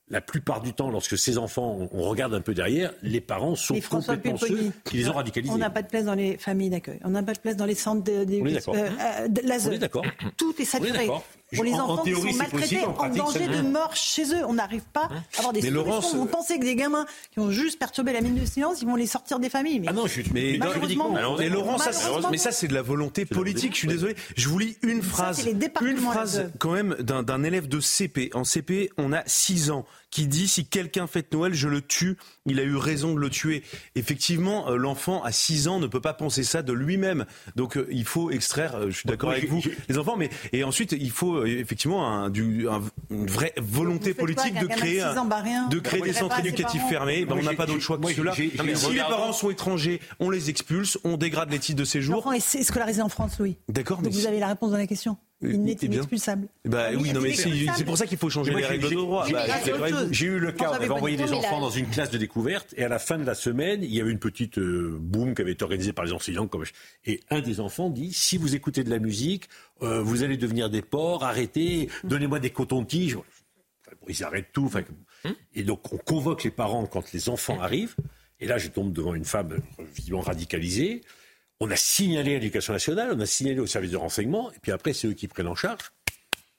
la 0.09 0.21
plupart 0.21 0.61
du 0.61 0.73
temps, 0.73 0.89
lorsque 0.89 1.17
ces 1.17 1.37
enfants, 1.37 1.87
on 1.91 2.01
regarde 2.01 2.33
un 2.33 2.41
peu 2.41 2.53
derrière, 2.53 2.93
les 3.03 3.21
parents 3.21 3.55
sont 3.55 3.79
complètement 3.79 4.37
ceux 4.37 4.71
qui 4.83 4.97
les 4.97 5.09
ont 5.09 5.13
radicalisés. 5.13 5.53
On 5.53 5.57
n'a 5.57 5.69
pas 5.69 5.83
de 5.83 5.87
place 5.87 6.05
dans 6.05 6.15
les 6.15 6.37
familles 6.37 6.71
d'accueil. 6.71 6.99
On 7.03 7.09
n'a 7.09 7.23
pas 7.23 7.33
de 7.33 7.39
place 7.39 7.55
dans 7.55 7.65
les 7.65 7.75
centres 7.75 8.03
de, 8.03 8.23
de, 8.23 8.41
on 8.41 8.45
est 8.47 8.53
d'accord. 8.53 8.75
Euh, 8.75 8.89
euh, 9.27 9.77
d'accord. 9.77 10.05
Tout 10.37 10.53
est 10.59 10.65
saturé. 10.65 11.09
Pour 11.55 11.63
les 11.63 11.73
enfants 11.73 12.03
qui 12.03 12.13
sont 12.13 12.37
maltraités, 12.37 12.83
en, 12.85 13.09
danger 13.09 13.47
de 13.47 13.61
mort 13.61 13.95
chez 13.95 14.33
eux. 14.35 14.45
On 14.47 14.53
n'arrive 14.53 14.83
pas 14.93 15.09
à 15.35 15.39
avoir 15.39 15.53
des 15.53 15.61
mais 15.61 15.67
solutions. 15.69 15.85
Laurence, 15.85 16.15
Vous 16.15 16.25
pensez 16.25 16.59
que 16.59 16.63
des 16.63 16.75
gamins 16.75 17.05
qui 17.31 17.39
ont 17.39 17.51
juste 17.51 17.79
perturbé 17.79 18.13
la 18.13 18.21
minute 18.21 18.43
de 18.43 18.47
silence, 18.47 18.81
ils 18.81 18.87
vont 18.87 18.95
les 18.95 19.07
sortir 19.07 19.39
des 19.39 19.49
familles 19.49 19.79
mais 19.79 19.87
Ah 19.89 19.93
non, 19.93 20.05
je 20.05 20.21
suis... 20.21 20.25
Mais, 20.33 20.57
malheureusement, 20.59 21.15
mais 21.37 21.49
Laurence, 21.49 21.83
ça, 21.89 22.29
mais 22.31 22.37
ça 22.37 22.51
c'est 22.51 22.67
de 22.67 22.73
la 22.73 22.81
volonté 22.81 23.25
politique. 23.25 23.73
Je 23.73 23.79
suis 23.79 23.87
désolé. 23.87 24.15
Je 24.35 24.47
vous 24.47 24.59
lis 24.59 24.77
une 24.83 25.01
phrase, 25.01 25.47
une 25.81 25.97
phrase 25.97 26.51
quand 26.59 26.71
même 26.71 26.95
d'un 26.99 27.43
élève 27.43 27.67
de 27.67 27.79
CP. 27.79 28.29
En 28.33 28.43
CP, 28.43 28.91
on 28.97 29.13
a 29.13 29.23
6 29.25 29.71
ans 29.71 29.85
qui 30.11 30.27
dit 30.27 30.47
si 30.47 30.65
quelqu'un 30.65 31.07
fête 31.07 31.31
Noël, 31.33 31.53
je 31.53 31.67
le 31.67 31.81
tue. 31.81 32.17
Il 32.45 32.59
a 32.59 32.63
eu 32.63 32.75
raison 32.75 33.13
de 33.13 33.19
le 33.19 33.29
tuer. 33.29 33.63
Effectivement, 33.95 34.69
euh, 34.69 34.75
l'enfant 34.75 35.23
à 35.23 35.31
6 35.31 35.67
ans 35.67 35.79
ne 35.79 35.87
peut 35.87 36.01
pas 36.01 36.13
penser 36.13 36.43
ça 36.43 36.61
de 36.61 36.73
lui-même. 36.73 37.25
Donc 37.55 37.77
euh, 37.77 37.87
il 37.91 38.05
faut 38.05 38.31
extraire. 38.31 38.75
Euh, 38.75 38.89
je 38.89 38.97
suis 38.97 39.07
d'accord 39.07 39.31
avec 39.31 39.47
vous, 39.49 39.61
les 39.87 39.97
enfants. 39.97 40.17
Mais 40.17 40.29
et 40.51 40.63
ensuite 40.63 40.93
il 40.93 41.11
faut 41.11 41.45
effectivement 41.45 42.07
un, 42.07 42.29
du, 42.29 42.67
une 43.09 43.27
vraie 43.27 43.53
volonté 43.57 44.13
politique 44.13 44.59
de 44.59 44.67
créer, 44.67 45.03
de 45.69 45.79
créer 45.79 46.01
des 46.01 46.13
centres 46.13 46.39
éducatifs 46.39 46.87
fermés. 46.89 47.25
Ben, 47.25 47.37
on 47.39 47.43
n'a 47.43 47.53
pas 47.53 47.65
d'autre 47.65 47.81
choix 47.81 47.97
que 47.97 48.13
cela. 48.13 48.33
Si 48.33 48.51
les 48.91 48.99
parents 48.99 49.33
sont 49.33 49.49
étrangers, 49.49 49.99
on 50.19 50.29
les 50.29 50.49
expulse, 50.49 50.97
on 51.03 51.17
dégrade 51.17 51.51
les 51.51 51.59
titres 51.59 51.79
de 51.79 51.85
séjour. 51.85 52.15
L'enfant 52.15 52.31
est 52.31 52.63
scolarisé 52.63 53.01
en 53.01 53.09
France, 53.09 53.37
Louis. 53.39 53.57
D'accord. 53.67 54.01
Donc 54.01 54.13
vous 54.13 54.25
avez 54.25 54.39
la 54.39 54.47
réponse 54.47 54.71
dans 54.71 54.77
la 54.77 54.87
question. 54.87 55.17
Il 55.41 55.63
n'est 55.63 55.71
inexpulsable. 55.71 56.49
Bah, 56.65 56.89
oui, 56.97 57.13
non, 57.13 57.21
mais 57.21 57.33
c'est 57.33 57.85
pour 57.85 57.97
ça 57.97 58.05
qu'il 58.05 58.17
faut 58.17 58.29
changer 58.29 58.53
les 58.53 58.65
règles 58.65 58.89
de 58.89 58.95
droit. 58.95 59.25
Bah, 59.29 59.45
j'ai 60.11 60.25
eu 60.25 60.39
le 60.39 60.51
cas, 60.51 60.69
on 60.71 60.73
avait 60.73 60.89
envoyé 60.89 61.17
des 61.17 61.31
enfants 61.31 61.61
dans 61.61 61.69
une 61.69 61.87
classe 61.87 62.11
de 62.11 62.17
découverte, 62.17 62.73
et 62.77 62.83
à 62.83 62.89
la 62.89 62.99
fin 62.99 63.17
de 63.17 63.23
la 63.23 63.35
semaine, 63.35 63.83
il 63.83 63.93
y 63.93 64.01
avait 64.01 64.11
une 64.11 64.19
petite 64.19 64.57
euh, 64.57 64.97
boom 64.99 65.35
qui 65.35 65.41
avait 65.41 65.53
été 65.53 65.63
organisée 65.63 65.93
par 65.93 66.05
les 66.05 66.11
enseignants. 66.11 66.47
Comme... 66.47 66.63
Et 67.05 67.21
un 67.29 67.41
des 67.41 67.59
enfants 67.59 67.89
dit 67.89 68.13
si 68.13 68.37
vous 68.37 68.55
écoutez 68.55 68.83
de 68.83 68.89
la 68.89 68.99
musique, 68.99 69.47
euh, 69.81 70.01
vous 70.01 70.23
allez 70.23 70.37
devenir 70.37 70.69
des 70.69 70.81
porcs, 70.81 71.23
arrêtez, 71.23 71.89
donnez-moi 72.03 72.39
des 72.39 72.49
cotons-tiges. 72.49 73.17
ils 74.07 74.23
arrêtent 74.23 74.51
tout. 74.51 74.69
Et 75.53 75.63
donc, 75.63 75.93
on 75.93 75.97
convoque 75.97 76.43
les 76.43 76.51
parents 76.51 76.85
quand 76.85 77.13
les 77.13 77.29
enfants 77.29 77.59
arrivent. 77.61 77.95
Et 78.41 78.47
là, 78.47 78.57
je 78.57 78.69
tombe 78.69 78.93
devant 78.93 79.13
une 79.13 79.25
femme 79.25 79.57
vivant 79.95 80.21
radicalisée. 80.21 81.01
On 81.61 81.69
a 81.71 81.75
signalé 81.75 82.31
à 82.31 82.33
l'éducation 82.35 82.73
nationale, 82.73 83.11
on 83.13 83.19
a 83.19 83.25
signalé 83.25 83.59
au 83.59 83.67
service 83.67 83.91
de 83.91 83.97
renseignement, 83.97 84.49
et 84.51 84.59
puis 84.61 84.71
après, 84.71 84.93
c'est 84.93 85.07
eux 85.07 85.13
qui 85.13 85.27
prennent 85.27 85.47
en 85.47 85.55
charge. 85.55 85.91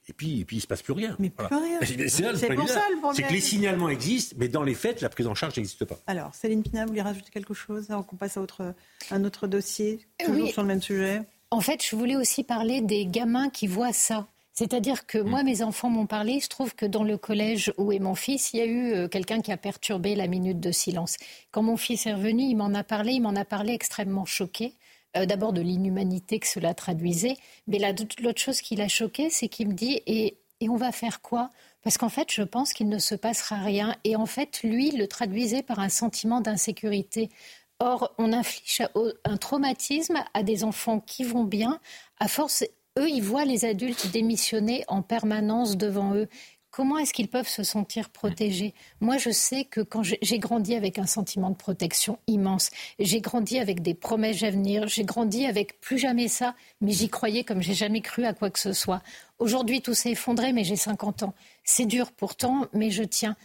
Et 0.09 0.13
puis, 0.13 0.41
et 0.41 0.45
puis 0.45 0.57
il 0.57 0.59
ne 0.59 0.63
se 0.63 0.67
passe 0.67 0.83
plus 0.83 0.93
rien. 0.93 1.15
Mais 1.19 1.31
plus 1.31 1.47
rien. 1.47 1.79
C'est 2.37 2.55
pour 2.55 2.69
ça 2.69 2.83
le 2.91 2.99
problème. 2.99 3.15
C'est 3.15 3.23
que 3.23 3.33
les 3.33 3.41
signalements 3.41 3.89
existent, 3.89 4.35
mais 4.39 4.49
dans 4.49 4.65
les 4.65 4.75
faits, 4.75 5.01
la 5.03 5.09
prise 5.09 5.29
en 5.29 5.37
charge 5.37 5.57
n'existe 5.57 5.85
pas. 5.85 5.97
Alors, 6.09 6.35
Céline 6.35 6.65
Pina, 6.65 6.83
vous 6.83 6.89
voulez 6.89 7.01
rajouter 7.01 7.31
quelque 7.31 7.55
chose 7.55 7.91
avant 7.91 8.03
qu'on 8.03 8.17
passe 8.17 8.37
à 8.37 8.41
autre, 8.41 8.75
un 9.13 9.25
autre 9.25 9.47
dossier, 9.47 10.01
toujours 10.19 10.49
sur 10.49 10.63
le 10.63 10.69
même 10.69 10.83
sujet? 10.83 11.23
En 11.53 11.61
fait, 11.61 11.85
je 11.85 11.95
voulais 11.95 12.17
aussi 12.17 12.43
parler 12.43 12.81
des 12.81 13.07
gamins 13.07 13.51
qui 13.51 13.69
voient 13.69 13.93
ça. 13.93 14.27
C'est-à-dire 14.53 15.07
que 15.07 15.19
moi, 15.19 15.43
mm. 15.43 15.47
mes 15.47 15.63
enfants 15.63 15.91
m'ont 15.91 16.07
parlé. 16.07 16.33
Il 16.35 16.41
se 16.41 16.49
trouve 16.49 16.75
que 16.75 16.87
dans 16.87 17.05
le 17.05 17.17
collège 17.17 17.73
où 17.79 17.93
est 17.93 17.99
mon 17.99 18.15
fils, 18.15 18.53
il 18.53 18.59
y 18.59 18.61
a 18.61 18.67
eu 18.67 18.93
euh, 18.93 19.09
quelqu'un 19.09 19.41
qui 19.41 19.53
a 19.53 19.57
perturbé 19.57 20.15
la 20.15 20.27
minute 20.27 20.61
de 20.61 20.73
silence. 20.73 21.17
Quand 21.51 21.63
mon 21.63 21.77
fils 21.77 22.07
est 22.07 22.15
revenu, 22.15 22.43
il 22.43 22.57
m'en 22.57 22.75
a 22.75 22.83
parlé. 22.83 23.13
Il 23.13 23.21
m'en 23.21 23.37
a 23.37 23.45
parlé 23.45 23.73
extrêmement 23.73 24.27
choqué. 24.27 24.75
Euh, 25.17 25.27
d'abord 25.27 25.53
de 25.53 25.61
l'inhumanité 25.61 26.39
que 26.39 26.47
cela 26.47 26.73
traduisait, 26.73 27.37
mais 27.67 27.79
l'autre 28.21 28.41
chose 28.41 28.61
qui 28.61 28.77
l'a 28.77 28.87
choqué, 28.87 29.29
c'est 29.29 29.49
qu'il 29.49 29.69
me 29.69 29.75
dit 29.75 30.01
et, 30.07 30.37
on 30.63 30.77
va 30.77 30.93
faire 30.93 31.21
quoi? 31.21 31.51
Parce 31.83 31.99
qu'en 31.99 32.11
fait, 32.11 32.31
je 32.31 32.43
pense 32.43 32.73
qu'il 32.75 32.89
ne 32.89 32.99
se 32.99 33.15
passera 33.15 33.57
rien. 33.57 33.97
Et 34.05 34.15
en 34.15 34.27
fait, 34.27 34.63
lui, 34.63 34.91
le 34.91 35.09
traduisait 35.09 35.63
par 35.63 35.81
un 35.81 35.89
sentiment 35.89 36.41
d'insécurité. 36.41 37.31
Or, 37.79 38.15
on 38.19 38.33
inflige 38.33 38.83
un 39.25 39.37
traumatisme 39.39 40.23
à 40.35 40.43
des 40.43 40.63
enfants 40.63 41.01
qui 41.01 41.25
vont 41.25 41.45
bien. 41.45 41.81
À 42.19 42.29
force, 42.29 42.63
eux, 42.99 43.09
ils 43.09 43.23
voient 43.23 43.47
les 43.47 43.65
adultes 43.65 44.11
démissionner 44.13 44.85
en 44.89 45.01
permanence 45.01 45.77
devant 45.77 46.15
eux. 46.15 46.29
Comment 46.71 46.99
est-ce 46.99 47.13
qu'ils 47.13 47.29
peuvent 47.29 47.49
se 47.49 47.65
sentir 47.65 48.11
protégés? 48.11 48.75
Moi, 49.01 49.19
je 49.19 49.31
sais 49.31 49.65
que 49.65 49.81
quand 49.81 50.03
j'ai 50.05 50.39
grandi 50.39 50.77
avec 50.77 51.01
un 51.01 51.07
sentiment 51.07 51.51
de 51.51 51.57
protection 51.57 52.19
immense, 52.29 52.71
j'ai 53.01 53.21
grandi 53.21 53.59
avec 53.59 53.83
des 53.83 53.95
promesses 53.95 54.41
d'avenir, 54.41 54.87
j'ai 54.87 55.05
grandi 55.05 55.47
avec 55.47 55.81
plus 55.81 55.99
jamais 55.99 56.29
ça, 56.29 56.55
mais 56.81 56.93
j'y 56.93 57.09
croyais 57.09 57.43
comme 57.43 57.61
j'ai 57.61 57.75
jamais 57.75 58.01
cru 58.01 58.25
à 58.25 58.35
quoi 58.35 58.51
que 58.51 58.61
ce 58.61 58.73
soit. 58.73 59.03
Aujourd'hui, 59.41 59.83
tout 59.83 59.95
s'est 59.95 60.13
effondré, 60.13 60.53
mais 60.53 60.63
j'ai 60.63 60.77
50 60.77 61.25
ans. 61.25 61.35
C'est 61.65 61.87
dur 61.87 62.13
pourtant, 62.13 62.67
mais 62.73 62.91
je 62.91 63.03
tiens. 63.03 63.37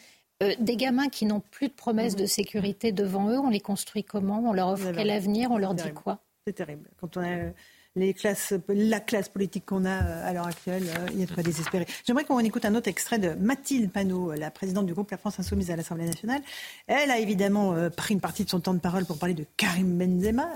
Euh, 0.44 0.54
des 0.60 0.76
gamins 0.76 1.10
qui 1.10 1.26
n'ont 1.26 1.40
plus 1.40 1.70
de 1.70 1.74
promesses 1.74 2.16
de 2.16 2.26
sécurité 2.28 2.92
devant 2.92 3.30
eux, 3.30 3.40
on 3.40 3.50
les 3.50 3.62
construit 3.62 4.04
comment? 4.04 4.44
On 4.46 4.54
leur 4.54 4.68
offre 4.68 4.92
quel 4.92 5.10
avenir? 5.10 5.50
On 5.50 5.58
leur 5.58 5.74
dit 5.74 5.94
quoi? 5.94 6.20
C'est 6.46 6.54
terrible. 6.54 6.90
Quand 6.98 7.18
on 7.18 7.22
a 7.22 7.52
la 7.96 9.00
classe 9.00 9.30
politique 9.30 9.66
qu'on 9.66 9.86
a 9.86 10.04
euh, 10.04 10.30
à 10.30 10.34
l'heure 10.34 10.48
actuelle, 10.48 10.84
euh, 10.84 11.08
il 11.14 11.20
y 11.20 11.24
a 11.24 11.26
de. 11.26 11.86
J'aimerais 12.06 12.26
qu'on 12.26 12.40
écoute 12.40 12.66
un 12.66 12.76
autre 12.76 12.90
extrait 12.90 13.20
de 13.20 13.30
Mathilde 13.36 13.92
Panot, 13.92 14.34
la 14.34 14.52
présidente 14.52 14.86
du 14.86 14.94
groupe 14.94 15.10
La 15.12 15.18
France 15.18 15.40
Insoumise 15.40 15.72
à 15.72 15.76
l'Assemblée 15.76 16.06
nationale. 16.06 16.42
Elle 16.88 17.10
a 17.10 17.20
évidemment 17.20 17.74
euh, 17.74 17.90
pris 17.90 18.14
une 18.14 18.20
partie 18.20 18.44
de 18.44 18.50
son 18.50 18.60
temps 18.60 18.74
de 18.74 18.80
parole 18.80 19.06
pour 19.06 19.18
parler 19.18 19.34
de 19.34 19.46
Karim 19.56 19.98
Benzema. 19.98 20.50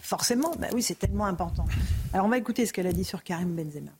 forcément, 0.00 0.52
bah 0.58 0.68
oui, 0.72 0.82
c'est 0.82 0.98
tellement 0.98 1.26
important. 1.26 1.64
Alors 2.12 2.26
on 2.26 2.28
va 2.28 2.38
écouter 2.38 2.66
ce 2.66 2.72
qu'elle 2.72 2.88
a 2.88 2.92
dit 2.92 3.04
sur 3.04 3.22
Karim 3.22 3.54
Benzema. 3.54 3.92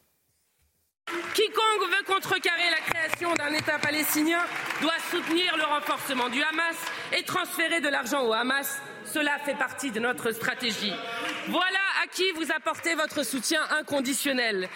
Quiconque 1.34 1.90
veut 1.90 2.12
contrecarrer 2.12 2.70
la 2.70 2.92
création 2.92 3.34
d'un 3.34 3.52
État 3.56 3.78
palestinien 3.78 4.40
doit 4.82 4.98
soutenir 5.10 5.56
le 5.56 5.64
renforcement 5.64 6.28
du 6.28 6.42
Hamas 6.42 6.76
et 7.16 7.22
transférer 7.24 7.80
de 7.80 7.88
l'argent 7.88 8.26
au 8.26 8.32
Hamas. 8.32 8.80
Cela 9.04 9.38
fait 9.44 9.56
partie 9.56 9.90
de 9.90 10.00
notre 10.00 10.32
stratégie. 10.32 10.92
Voilà 11.48 11.79
à 12.02 12.06
qui 12.06 12.30
vous 12.32 12.50
apportez 12.54 12.94
votre 12.94 13.24
soutien 13.24 13.62
inconditionnel. 13.78 14.68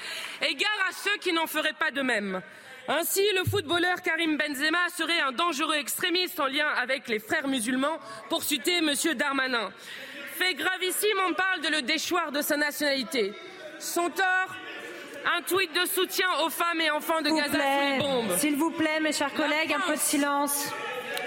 Égard 0.42 0.86
à 0.88 0.92
ceux 0.92 1.16
qui 1.20 1.32
n'en 1.32 1.46
feraient 1.46 1.74
pas 1.78 1.90
de 1.90 2.02
même. 2.02 2.42
Ainsi, 2.86 3.22
le 3.36 3.44
footballeur 3.48 4.02
Karim 4.02 4.36
Benzema 4.36 4.88
serait 4.94 5.20
un 5.20 5.32
dangereux 5.32 5.76
extrémiste 5.76 6.38
en 6.38 6.46
lien 6.46 6.68
avec 6.76 7.08
les 7.08 7.18
frères 7.18 7.48
musulmans, 7.48 7.98
pour 8.28 8.42
citer 8.42 8.76
M. 8.78 8.92
Darmanin. 9.14 9.72
Fait 10.36 10.54
gravissime, 10.54 11.16
on 11.28 11.32
parle 11.32 11.60
de 11.62 11.68
le 11.68 11.82
déchoir 11.82 12.30
de 12.30 12.42
sa 12.42 12.56
nationalité. 12.56 13.32
Son 13.78 14.10
tort 14.10 14.54
un 15.36 15.40
tweet 15.42 15.72
de 15.72 15.86
soutien 15.86 16.26
aux 16.44 16.50
femmes 16.50 16.82
et 16.82 16.90
enfants 16.90 17.22
de 17.22 17.30
Gaza 17.30 17.52
sous 17.52 17.92
les 17.92 17.98
bombes. 17.98 18.36
S'il 18.36 18.56
vous 18.56 18.70
plaît, 18.70 19.00
mes 19.00 19.12
chers 19.12 19.32
collègues, 19.32 19.72
un 19.72 19.80
peu 19.80 19.94
de 19.94 20.00
silence. 20.00 20.70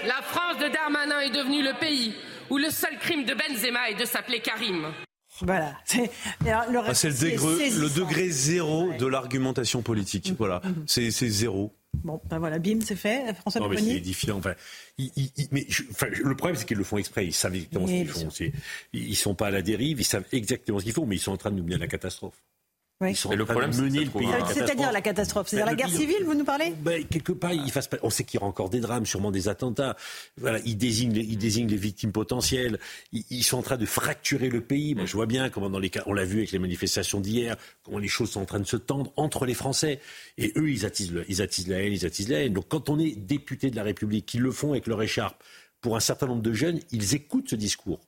La 0.06 0.22
France 0.22 0.60
de 0.60 0.68
Darmanin 0.68 1.22
est 1.22 1.32
devenue 1.32 1.64
le 1.64 1.74
pays 1.74 2.14
où 2.52 2.58
le 2.58 2.70
seul 2.70 2.98
crime 3.00 3.26
de 3.26 3.34
Benzema 3.34 3.90
est 3.90 3.96
de 3.96 4.06
s'appeler 4.06 4.40
Karim. 4.40 4.94
Voilà. 5.42 5.78
C'est 5.86 6.10
ah, 6.48 6.66
le, 6.70 7.82
le, 7.82 7.90
degré 7.90 8.30
zéro 8.30 8.92
de 8.94 9.06
l'argumentation 9.06 9.82
politique. 9.82 10.34
Voilà. 10.38 10.62
Mm-hmm. 10.88 11.12
C'est 11.12 11.30
zéro. 11.30 11.74
Bon, 12.04 12.22
ben 12.30 12.40
voilà, 12.40 12.60
bim, 12.60 12.80
c'est 12.82 12.96
fait. 12.96 13.34
François 13.34 13.62
non, 13.62 13.70
mais 13.70 13.78
c'est 13.78 13.98
édifiant. 13.98 14.38
Enfin, 14.38 14.54
mais 15.52 15.68
le 16.00 16.36
problème, 16.36 16.56
c'est 16.56 16.66
qu'ils 16.66 16.78
le 16.78 16.84
font 16.84 16.98
exprès. 16.98 17.26
Ils 17.26 17.34
savent 17.34 17.56
exactement 17.56 17.88
ce 17.88 17.92
qu'ils 17.92 18.08
font. 18.08 18.30
Ils 18.94 19.16
sont 19.16 19.36
pas 19.36 19.48
à 19.48 19.52
la 19.52 19.62
dérive. 19.62 20.00
Ils 20.00 20.06
savent 20.06 20.26
exactement 20.32 20.80
ce 20.80 20.84
qu'ils 20.84 20.94
font, 20.94 21.06
mais 21.06 21.16
ils 21.16 21.20
sont 21.20 21.32
en 21.32 21.38
train 21.38 21.52
de 21.52 21.56
nous 21.56 21.64
mener 21.64 21.76
à 21.76 21.80
la 21.80 21.88
catastrophe. 21.88 22.36
Oui. 23.00 23.16
le 23.36 23.46
problème, 23.46 23.76
mener 23.76 24.06
le 24.06 24.10
pays. 24.10 24.28
C'est-à-dire 24.52 24.92
la 24.92 25.02
catastrophe, 25.02 25.50
c'est-à-dire 25.50 25.68
la 25.68 25.76
guerre 25.76 25.90
civile, 25.90 26.24
vous 26.26 26.34
nous 26.34 26.44
parlez? 26.44 26.74
Ben, 26.80 27.06
Quelque 27.06 27.32
part, 27.32 27.54
il 27.54 27.72
fasse 27.72 27.88
on 28.02 28.10
sait 28.10 28.24
qu'il 28.24 28.40
y 28.40 28.42
aura 28.42 28.48
encore 28.48 28.70
des 28.70 28.80
drames, 28.80 29.06
sûrement 29.06 29.30
des 29.30 29.50
attentats. 29.50 29.96
Voilà, 30.38 30.60
ils 30.66 30.78
désignent, 30.78 31.14
les, 31.14 31.22
ils 31.22 31.38
désignent 31.38 31.68
les 31.68 31.78
victimes 31.78 32.12
potentielles. 32.12 32.80
Ils, 33.12 33.44
sont 33.44 33.60
en 33.60 33.62
train 33.62 33.78
de 33.78 33.86
fracturer 33.86 34.50
le 34.50 34.62
pays. 34.62 34.96
Moi, 34.96 35.06
je 35.06 35.14
vois 35.14 35.28
bien 35.28 35.52
comment 35.52 35.70
dans 35.70 35.78
les 35.78 35.92
cas, 35.92 36.02
on 36.08 36.14
l'a 36.14 36.26
vu 36.26 36.40
avec 36.40 36.52
les 36.52 36.60
manifestations 36.60 37.20
d'hier, 37.20 37.56
comment 37.84 38.00
les 38.00 38.08
choses 38.08 38.32
sont 38.32 38.42
en 38.42 38.46
train 38.46 38.60
de 38.60 38.66
se 38.66 38.78
tendre 38.78 39.14
entre 39.16 39.46
les 39.46 39.54
Français. 39.54 40.00
Et 40.40 40.52
eux, 40.56 40.72
ils 40.72 40.84
attisent, 40.84 41.14
ils 41.28 41.42
attisent 41.44 41.68
la 41.68 41.84
haine, 41.84 41.94
ils 41.94 42.06
attisent 42.06 42.30
la 42.30 42.42
haine. 42.42 42.54
Donc, 42.54 42.68
quand 42.68 42.90
on 42.90 42.98
est 42.98 43.16
député 43.16 43.70
de 43.70 43.76
la 43.76 43.84
République, 43.84 44.26
qu'ils 44.26 44.42
le 44.42 44.52
font 44.52 44.72
avec 44.72 44.88
leur 44.88 45.04
écharpe, 45.04 45.44
pour 45.82 45.96
un 45.96 46.00
certain 46.00 46.26
nombre 46.26 46.42
de 46.42 46.54
jeunes, 46.54 46.80
ils 46.92 47.14
écoutent 47.14 47.50
ce 47.50 47.56
discours. 47.56 48.00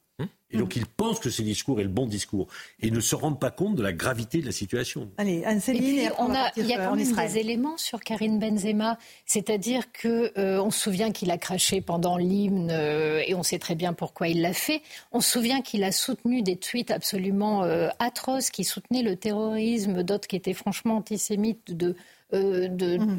Et 0.52 0.58
donc 0.58 0.76
ils 0.76 0.86
pensent 0.86 1.20
que 1.20 1.30
ce 1.30 1.42
discours 1.42 1.80
est 1.80 1.84
le 1.84 1.90
bon 1.90 2.08
discours 2.08 2.48
et 2.80 2.90
ne 2.90 3.00
se 3.00 3.16
rendent 3.16 3.40
pas 3.40 3.52
compte 3.52 3.76
de 3.76 3.84
la 3.84 3.94
gravité 3.94 4.42
de 4.42 4.46
la 4.48 4.52
situation. 4.52 5.12
Allez, 5.18 5.44
Anne-Céline, 5.46 6.12
on, 6.18 6.34
a, 6.34 6.52
il 6.58 6.66
y 6.66 6.74
a 6.74 6.78
quand 6.78 6.96
même 6.96 7.16
des 7.16 7.38
éléments 7.38 7.78
sur 7.78 8.00
Karine 8.00 8.40
Benzema, 8.40 8.98
c'est-à-dire 9.26 9.92
que 9.92 10.32
euh, 10.40 10.62
on 10.62 10.72
se 10.72 10.80
souvient 10.80 11.12
qu'il 11.12 11.30
a 11.30 11.38
craché 11.38 11.82
pendant 11.82 12.18
l'hymne 12.18 12.72
euh, 12.72 13.22
et 13.28 13.36
on 13.36 13.44
sait 13.44 13.60
très 13.60 13.76
bien 13.76 13.94
pourquoi 13.94 14.28
il 14.28 14.42
l'a 14.42 14.54
fait. 14.54 14.82
On 15.12 15.22
se 15.22 15.30
souvient 15.30 15.62
qu'il 15.62 15.84
a 15.84 15.92
soutenu 15.92 16.42
des 16.42 16.56
tweets 16.56 16.92
absolument 16.92 17.64
euh, 17.64 17.90
atroces 18.00 18.50
qui 18.50 18.64
soutenaient 18.64 19.04
le 19.04 19.16
terrorisme, 19.16 20.02
d'autres 20.02 20.28
qui 20.28 20.36
étaient 20.36 20.54
franchement 20.54 20.98
antisémites 20.98 21.76
de 21.76 21.96
de, 22.32 23.00
mmh. 23.00 23.18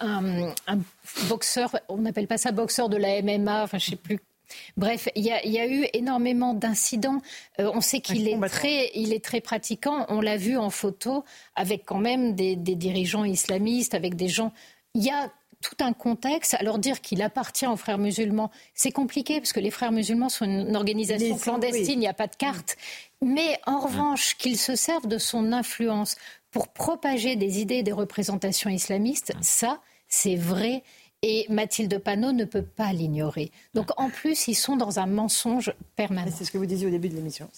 un, 0.00 0.52
un, 0.66 0.78
boxeur, 1.30 1.74
on 1.88 1.96
n'appelle 1.96 2.26
pas 2.26 2.36
ça 2.36 2.52
boxeur 2.52 2.90
de 2.90 2.98
la 2.98 3.22
MMA, 3.22 3.62
enfin 3.62 3.78
je 3.78 3.86
sais 3.86 3.96
plus 3.96 4.20
Bref, 4.76 5.08
il 5.14 5.24
y, 5.24 5.30
a 5.30 5.66
eu 5.66 5.86
énormément 5.92 6.54
d'incidents. 6.54 7.20
Euh, 7.60 7.70
on 7.74 7.80
sait 7.80 8.00
qu'il 8.00 8.28
est 8.28 8.48
très, 8.48 8.90
il 8.94 9.12
est 9.12 9.24
très 9.24 9.40
pratiquant. 9.40 10.06
On 10.08 10.20
l'a 10.20 10.36
vu 10.36 10.56
en 10.56 10.70
photo 10.70 11.24
avec 11.54 11.84
quand 11.84 11.98
même 11.98 12.34
des, 12.34 12.56
dirigeants 12.56 13.24
islamistes, 13.24 13.94
avec 13.94 14.14
des 14.14 14.28
gens. 14.28 14.52
Il 14.94 15.04
y 15.04 15.10
a 15.10 15.30
tout 15.60 15.76
un 15.80 15.92
contexte. 15.92 16.54
Alors 16.54 16.78
dire 16.78 17.00
qu'il 17.00 17.22
appartient 17.22 17.66
aux 17.66 17.76
frères 17.76 17.98
musulmans, 17.98 18.50
c'est 18.74 18.92
compliqué 18.92 19.40
parce 19.40 19.52
que 19.52 19.60
les 19.60 19.70
frères 19.70 19.92
musulmans 19.92 20.28
sont 20.28 20.44
une 20.44 20.76
organisation 20.76 21.36
clandestine, 21.36 21.94
il 21.94 21.98
n'y 21.98 22.08
a 22.08 22.14
pas 22.14 22.28
de 22.28 22.36
carte. 22.36 22.76
Mais 23.20 23.58
en 23.66 23.80
revanche, 23.80 24.36
qu'il 24.36 24.56
se 24.56 24.76
servent 24.76 25.08
de 25.08 25.18
son 25.18 25.52
influence 25.52 26.16
pour 26.50 26.68
propager 26.68 27.36
des 27.36 27.60
idées 27.60 27.76
et 27.76 27.82
des 27.82 27.92
représentations 27.92 28.70
islamistes, 28.70 29.32
ça, 29.40 29.80
c'est 30.08 30.36
vrai. 30.36 30.82
Et 31.22 31.46
Mathilde 31.48 31.98
Panot 31.98 32.32
ne 32.32 32.44
peut 32.44 32.62
pas 32.62 32.92
l'ignorer. 32.92 33.50
Donc 33.74 33.90
en 33.96 34.08
plus, 34.08 34.46
ils 34.46 34.54
sont 34.54 34.76
dans 34.76 35.00
un 35.00 35.06
mensonge 35.06 35.72
permanent. 35.96 36.30
C'est 36.32 36.44
ce 36.44 36.52
que 36.52 36.58
vous 36.58 36.66
disiez 36.66 36.86
au 36.86 36.90
début 36.90 37.08
de 37.08 37.14
l'émission. 37.16 37.50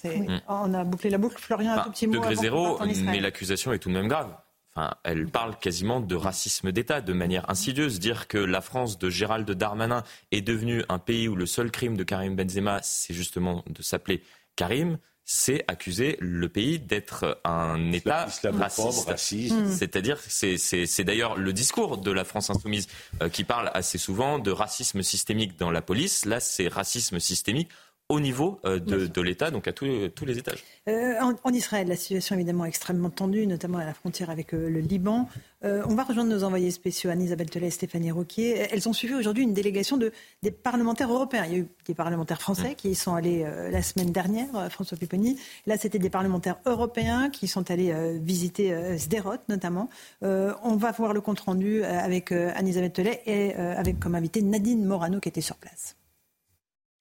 On 0.49 0.73
a 0.73 0.85
bouclé 0.85 1.11
la 1.11 1.19
boucle. 1.19 1.39
Florian, 1.39 1.73
un 1.73 1.85
tout 1.85 1.91
petit 1.91 2.07
mot. 2.07 2.15
Degré 2.15 2.37
zéro, 2.37 2.79
mais 3.05 3.21
l'accusation 3.21 3.73
est 3.73 3.79
tout 3.79 3.91
de 3.91 3.95
même 3.95 4.09
grave. 4.09 4.35
Enfin, 4.75 4.95
elle 5.05 5.27
parle 5.27 5.59
quasiment 5.59 6.01
de 6.01 6.15
racisme 6.15 6.73
d'État 6.73 7.01
de 7.01 7.13
manière 7.13 7.51
insidieuse. 7.51 7.99
Dire 7.99 8.29
que 8.29 8.39
la 8.39 8.61
France 8.61 8.99
de 8.99 9.11
Gérald 9.11 9.51
Darmanin 9.51 10.05
est 10.31 10.43
devenue 10.43 10.85
un 10.89 10.99
pays 10.99 11.29
où 11.29 11.35
le 11.35 11.45
seul 11.45 11.71
crime 11.71 11.97
de 11.97 12.05
Karim 12.05 12.37
Benzema, 12.37 12.81
c'est 12.83 13.13
justement 13.13 13.65
de 13.69 13.83
s'appeler 13.83 14.23
Karim, 14.57 14.99
c'est 15.33 15.65
accuser 15.69 16.17
le 16.19 16.49
pays 16.49 16.81
d'être 16.81 17.41
un 17.45 17.93
État 17.93 18.27
raciste. 18.53 19.09
Hmm. 19.53 19.71
C'est-à-dire, 19.71 20.19
c'est 20.27 21.05
d'ailleurs 21.05 21.37
le 21.37 21.53
discours 21.53 21.99
de 21.99 22.11
la 22.11 22.25
France 22.25 22.51
insoumise 22.51 22.89
euh, 23.23 23.29
qui 23.29 23.45
parle 23.45 23.71
assez 23.73 23.97
souvent 23.97 24.41
de 24.41 24.51
racisme 24.51 25.05
systémique 25.05 25.57
dans 25.57 25.71
la 25.71 25.83
police. 25.83 26.25
Là, 26.25 26.41
c'est 26.41 26.67
racisme 26.67 27.21
systémique 27.21 27.69
au 28.11 28.19
niveau 28.19 28.59
euh, 28.65 28.81
de, 28.81 29.21
l'État, 29.23 29.51
donc 29.53 29.69
à 29.69 29.73
tous, 29.73 29.87
les 29.87 30.39
étages. 30.39 30.65
Euh, 30.89 31.15
en, 31.21 31.53
Israël, 31.53 31.87
la 31.87 31.95
situation 31.95 32.35
est 32.35 32.41
évidemment 32.41 32.65
extrêmement 32.65 33.09
tendue, 33.09 33.47
notamment 33.47 33.79
à 33.79 33.85
la 33.85 33.95
frontière 33.95 34.31
avec 34.31 34.53
euh, 34.53 34.69
le 34.69 34.81
Liban. 34.81 35.29
on 35.63 35.95
va 35.95 36.03
rejoindre 36.03 36.31
nos 36.31 36.43
envoyés 36.43 36.73
spéciaux, 36.73 37.11
Anne-Isabelle 37.11 37.49
Telet 37.49 37.69
et 37.69 37.71
Stéphanie 37.71 38.11
Roquier. 38.11 38.67
Elles 38.73 38.89
ont 38.89 38.93
suivi 38.93 39.15
aujourd'hui 39.15 39.45
une 39.45 39.55
délégation 39.55 39.97
de, 39.97 40.11
des 40.43 40.51
parlementaires 40.51 41.13
européens. 41.13 41.45
Il 41.47 41.53
y 41.53 41.55
a 41.55 41.59
eu 41.59 41.69
des 41.87 41.95
parlementaires 41.95 42.41
français 42.41 42.73
mmh. 42.73 42.75
qui 42.75 42.91
y 42.91 42.95
sont 42.97 43.15
allés 43.15 43.47
la 43.71 43.83
semaine 43.83 44.11
dernière, 44.11 44.49
François 44.71 44.97
Pupponi. 44.97 45.39
Là, 45.67 45.77
c'était 45.77 45.99
des 45.99 46.11
parlementaires 46.11 46.59
européens 46.67 47.31
qui 47.31 47.47
sont 47.47 47.71
allés 47.71 47.95
visiter 48.19 48.99
Sderot, 48.99 49.37
notamment. 49.49 49.89
on 50.23 50.77
va 50.77 50.91
voir 50.93 51.13
le 51.13 51.21
compte-rendu 51.21 51.85
avec 51.85 52.33
Anne-Isabelle 52.33 52.93
Telet 52.93 53.23
et 53.27 53.55
avec 53.55 54.01
comme 54.01 54.15
invité 54.15 54.43
Nadine 54.43 54.85
Morano 54.85 55.21
qui 55.21 55.29
était 55.29 55.43
sur 55.43 55.57
place. 55.57 55.95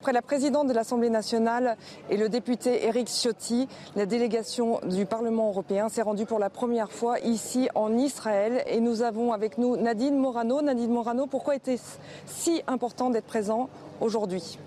Après 0.01 0.13
la 0.13 0.21
présidente 0.21 0.69
de 0.69 0.73
l'Assemblée 0.73 1.09
nationale 1.09 1.75
et 2.09 2.15
le 2.15 2.29
député 2.29 2.85
Éric 2.85 3.09
Ciotti, 3.09 3.67
la 3.97 4.05
délégation 4.05 4.79
du 4.87 5.05
Parlement 5.05 5.49
européen 5.49 5.89
s'est 5.89 6.03
rendue 6.03 6.25
pour 6.25 6.39
la 6.39 6.49
première 6.49 6.89
fois 6.89 7.19
ici 7.19 7.67
en 7.75 7.97
Israël 7.97 8.63
et 8.67 8.79
nous 8.79 9.01
avons 9.01 9.33
avec 9.33 9.57
nous 9.57 9.75
Nadine 9.75 10.15
Morano. 10.15 10.61
Nadine 10.61 10.89
Morano, 10.89 11.27
pourquoi 11.27 11.57
était-ce 11.57 11.97
si 12.25 12.61
important 12.65 13.09
d'être 13.09 13.25
présent 13.25 13.67
aujourd'hui? 13.99 14.57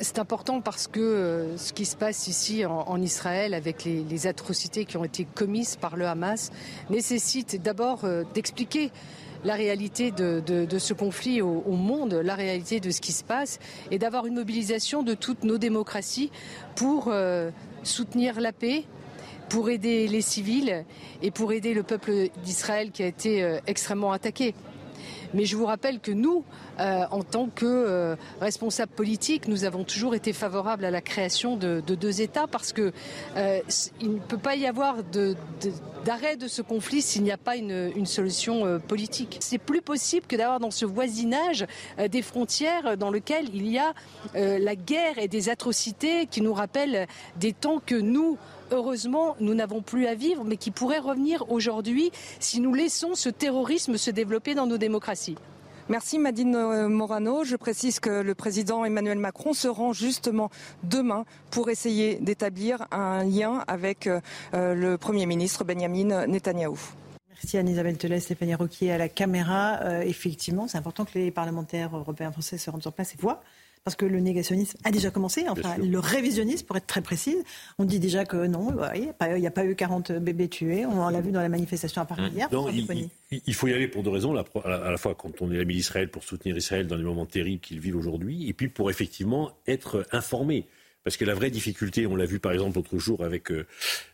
C'est 0.00 0.18
important 0.18 0.62
parce 0.62 0.86
que 0.86 1.00
euh, 1.00 1.56
ce 1.58 1.74
qui 1.74 1.84
se 1.84 1.96
passe 1.96 2.26
ici 2.28 2.64
en, 2.64 3.02
Israël 3.02 3.52
avec 3.52 3.84
les, 3.84 4.26
atrocités 4.26 4.86
qui 4.86 4.96
ont 4.96 5.04
été 5.04 5.24
commises 5.26 5.76
par 5.76 5.96
le 5.96 6.06
Hamas 6.06 6.52
nécessite 6.88 7.60
d'abord 7.60 8.04
euh, 8.04 8.22
d'expliquer 8.32 8.92
la 9.44 9.54
réalité 9.54 10.10
de, 10.10 10.78
ce 10.78 10.94
conflit 10.94 11.42
au, 11.42 11.62
monde, 11.72 12.14
la 12.14 12.34
réalité 12.34 12.80
de 12.80 12.90
ce 12.90 13.00
qui 13.00 13.12
se 13.12 13.24
passe, 13.24 13.58
et 13.90 13.98
d'avoir 13.98 14.26
une 14.26 14.34
mobilisation 14.34 15.02
de 15.02 15.14
toutes 15.14 15.44
nos 15.44 15.58
démocraties 15.58 16.30
pour 16.74 17.08
euh, 17.08 17.50
soutenir 17.82 18.40
la 18.40 18.52
paix, 18.52 18.84
pour 19.48 19.68
aider 19.68 20.08
les 20.08 20.22
civils 20.22 20.84
et 21.20 21.30
pour 21.30 21.52
aider 21.52 21.74
le 21.74 21.82
peuple 21.82 22.28
d'Israël 22.42 22.90
qui 22.90 23.02
a 23.02 23.06
été 23.06 23.42
euh, 23.42 23.58
extrêmement 23.66 24.12
attaqué. 24.12 24.54
Mais 25.34 25.44
je 25.44 25.56
vous 25.56 25.66
rappelle 25.66 26.00
que 26.00 26.12
nous, 26.12 26.44
euh, 26.78 27.04
en 27.10 27.22
tant 27.22 27.48
que 27.48 27.66
euh, 27.66 28.16
responsables 28.40 28.92
politiques, 28.92 29.48
nous 29.48 29.64
avons 29.64 29.84
toujours 29.84 30.14
été 30.14 30.32
favorables 30.32 30.84
à 30.84 30.90
la 30.90 31.00
création 31.00 31.56
de, 31.56 31.80
deux 31.80 32.20
États 32.20 32.46
parce 32.46 32.72
que 32.72 32.92
euh, 33.36 33.60
il 34.00 34.14
ne 34.14 34.18
peut 34.18 34.38
pas 34.38 34.56
y 34.56 34.66
avoir 34.66 34.96
d'arrêt 36.04 36.36
de, 36.36 36.48
ce 36.48 36.62
conflit 36.62 37.02
s'il 37.02 37.22
n'y 37.22 37.32
a 37.32 37.36
pas 37.36 37.56
une, 37.56 38.06
solution 38.06 38.80
politique. 38.88 39.38
C'est 39.40 39.58
plus 39.58 39.80
possible 39.80 40.26
que 40.26 40.36
d'avoir 40.36 40.60
dans 40.60 40.70
ce 40.70 40.84
voisinage 40.84 41.66
des 42.10 42.22
frontières 42.22 42.96
dans 42.96 43.10
lesquelles 43.10 43.48
il 43.54 43.68
y 43.68 43.78
a 43.78 43.94
la 44.34 44.74
guerre 44.74 45.18
et 45.18 45.28
des 45.28 45.48
atrocités 45.48 46.26
qui 46.26 46.40
nous 46.40 46.52
rappellent 46.52 47.06
des 47.36 47.52
temps 47.52 47.80
que 47.84 47.94
nous, 47.94 48.38
heureusement, 48.72 49.36
nous 49.40 49.54
n'avons 49.54 49.82
plus 49.82 50.06
à 50.06 50.14
vivre, 50.14 50.44
mais 50.44 50.56
qui 50.56 50.70
pourraient 50.70 50.98
revenir 50.98 51.50
aujourd'hui 51.50 52.10
si 52.40 52.60
nous 52.60 52.74
laissons 52.74 53.14
ce 53.14 53.28
terrorisme 53.28 53.96
se 53.96 54.10
développer 54.10 54.54
dans 54.54 54.66
nos 54.66 54.78
démocraties. 54.78 55.36
Merci 55.88 56.18
Madine 56.18 56.54
euh, 56.54 56.88
Morano. 56.88 57.44
Je 57.44 57.56
précise 57.56 58.00
que 58.00 58.08
le 58.08 58.34
président 58.34 58.84
Emmanuel 58.84 59.18
Macron 59.18 59.52
se 59.52 59.68
rend 59.68 59.92
justement 59.92 60.48
demain 60.84 61.24
pour 61.50 61.70
essayer 61.70 62.16
d'établir 62.16 62.86
un 62.92 63.24
lien 63.24 63.64
avec 63.66 64.06
euh, 64.06 64.20
le 64.52 64.96
Premier 64.96 65.26
ministre 65.26 65.64
Benjamin 65.64 66.26
Netanyahou. 66.26 66.78
Merci 67.28 67.58
Anne-Isabelle 67.58 67.98
Telet, 67.98 68.20
Stéphanie 68.20 68.54
Roquier 68.54 68.92
à 68.92 68.98
la 68.98 69.08
caméra. 69.08 69.80
Euh, 69.82 70.02
effectivement, 70.02 70.68
c'est 70.68 70.78
important 70.78 71.04
que 71.04 71.18
les 71.18 71.32
parlementaires 71.32 71.96
européens 71.96 72.30
français 72.30 72.56
se 72.56 72.70
rendent 72.70 72.82
sur 72.82 72.92
place 72.92 73.14
et 73.14 73.16
voient 73.20 73.42
parce 73.84 73.96
que 73.96 74.04
le 74.04 74.20
négationnisme 74.20 74.78
a 74.84 74.90
déjà 74.90 75.10
commencé, 75.10 75.44
enfin 75.48 75.76
le 75.78 75.98
révisionnisme 75.98 76.66
pour 76.66 76.76
être 76.76 76.86
très 76.86 77.02
précise. 77.02 77.42
On 77.78 77.84
dit 77.84 77.98
déjà 77.98 78.24
que 78.24 78.46
non, 78.46 78.76
il 78.94 79.12
n'y 79.40 79.46
a, 79.46 79.50
pas 79.50 79.64
eu 79.64 79.74
40 79.74 80.12
bébés 80.12 80.48
tués, 80.48 80.86
on 80.86 81.08
l'a 81.08 81.20
vu 81.20 81.32
dans 81.32 81.40
la 81.40 81.48
manifestation 81.48 82.00
à 82.00 82.04
Paris 82.04 82.30
mmh. 82.30 82.36
hier. 82.36 82.48
il, 83.30 83.54
faut 83.54 83.66
y 83.66 83.72
aller 83.72 83.88
pour 83.88 84.02
deux 84.02 84.10
raisons, 84.10 84.36
à 84.36 84.90
la 84.90 84.96
fois 84.98 85.14
quand 85.14 85.42
on 85.42 85.50
est 85.50 85.56
l'ami 85.56 85.74
d'Israël 85.74 86.08
pour 86.08 86.22
soutenir 86.22 86.56
Israël 86.56 86.86
dans 86.86 86.96
les 86.96 87.02
moments 87.02 87.26
terribles 87.26 87.60
qu'ils 87.60 87.80
vivent 87.80 87.96
aujourd'hui, 87.96 88.48
et 88.48 88.52
puis 88.52 88.68
pour 88.68 88.90
effectivement 88.90 89.50
être 89.66 90.06
informé. 90.12 90.66
Parce 91.04 91.16
que 91.16 91.24
la 91.24 91.34
vraie 91.34 91.50
difficulté, 91.50 92.06
on 92.06 92.14
l'a 92.14 92.26
vu 92.26 92.38
par 92.38 92.52
exemple 92.52 92.76
l'autre 92.76 92.98
jour 92.98 93.24
avec 93.24 93.50
euh, 93.50 93.66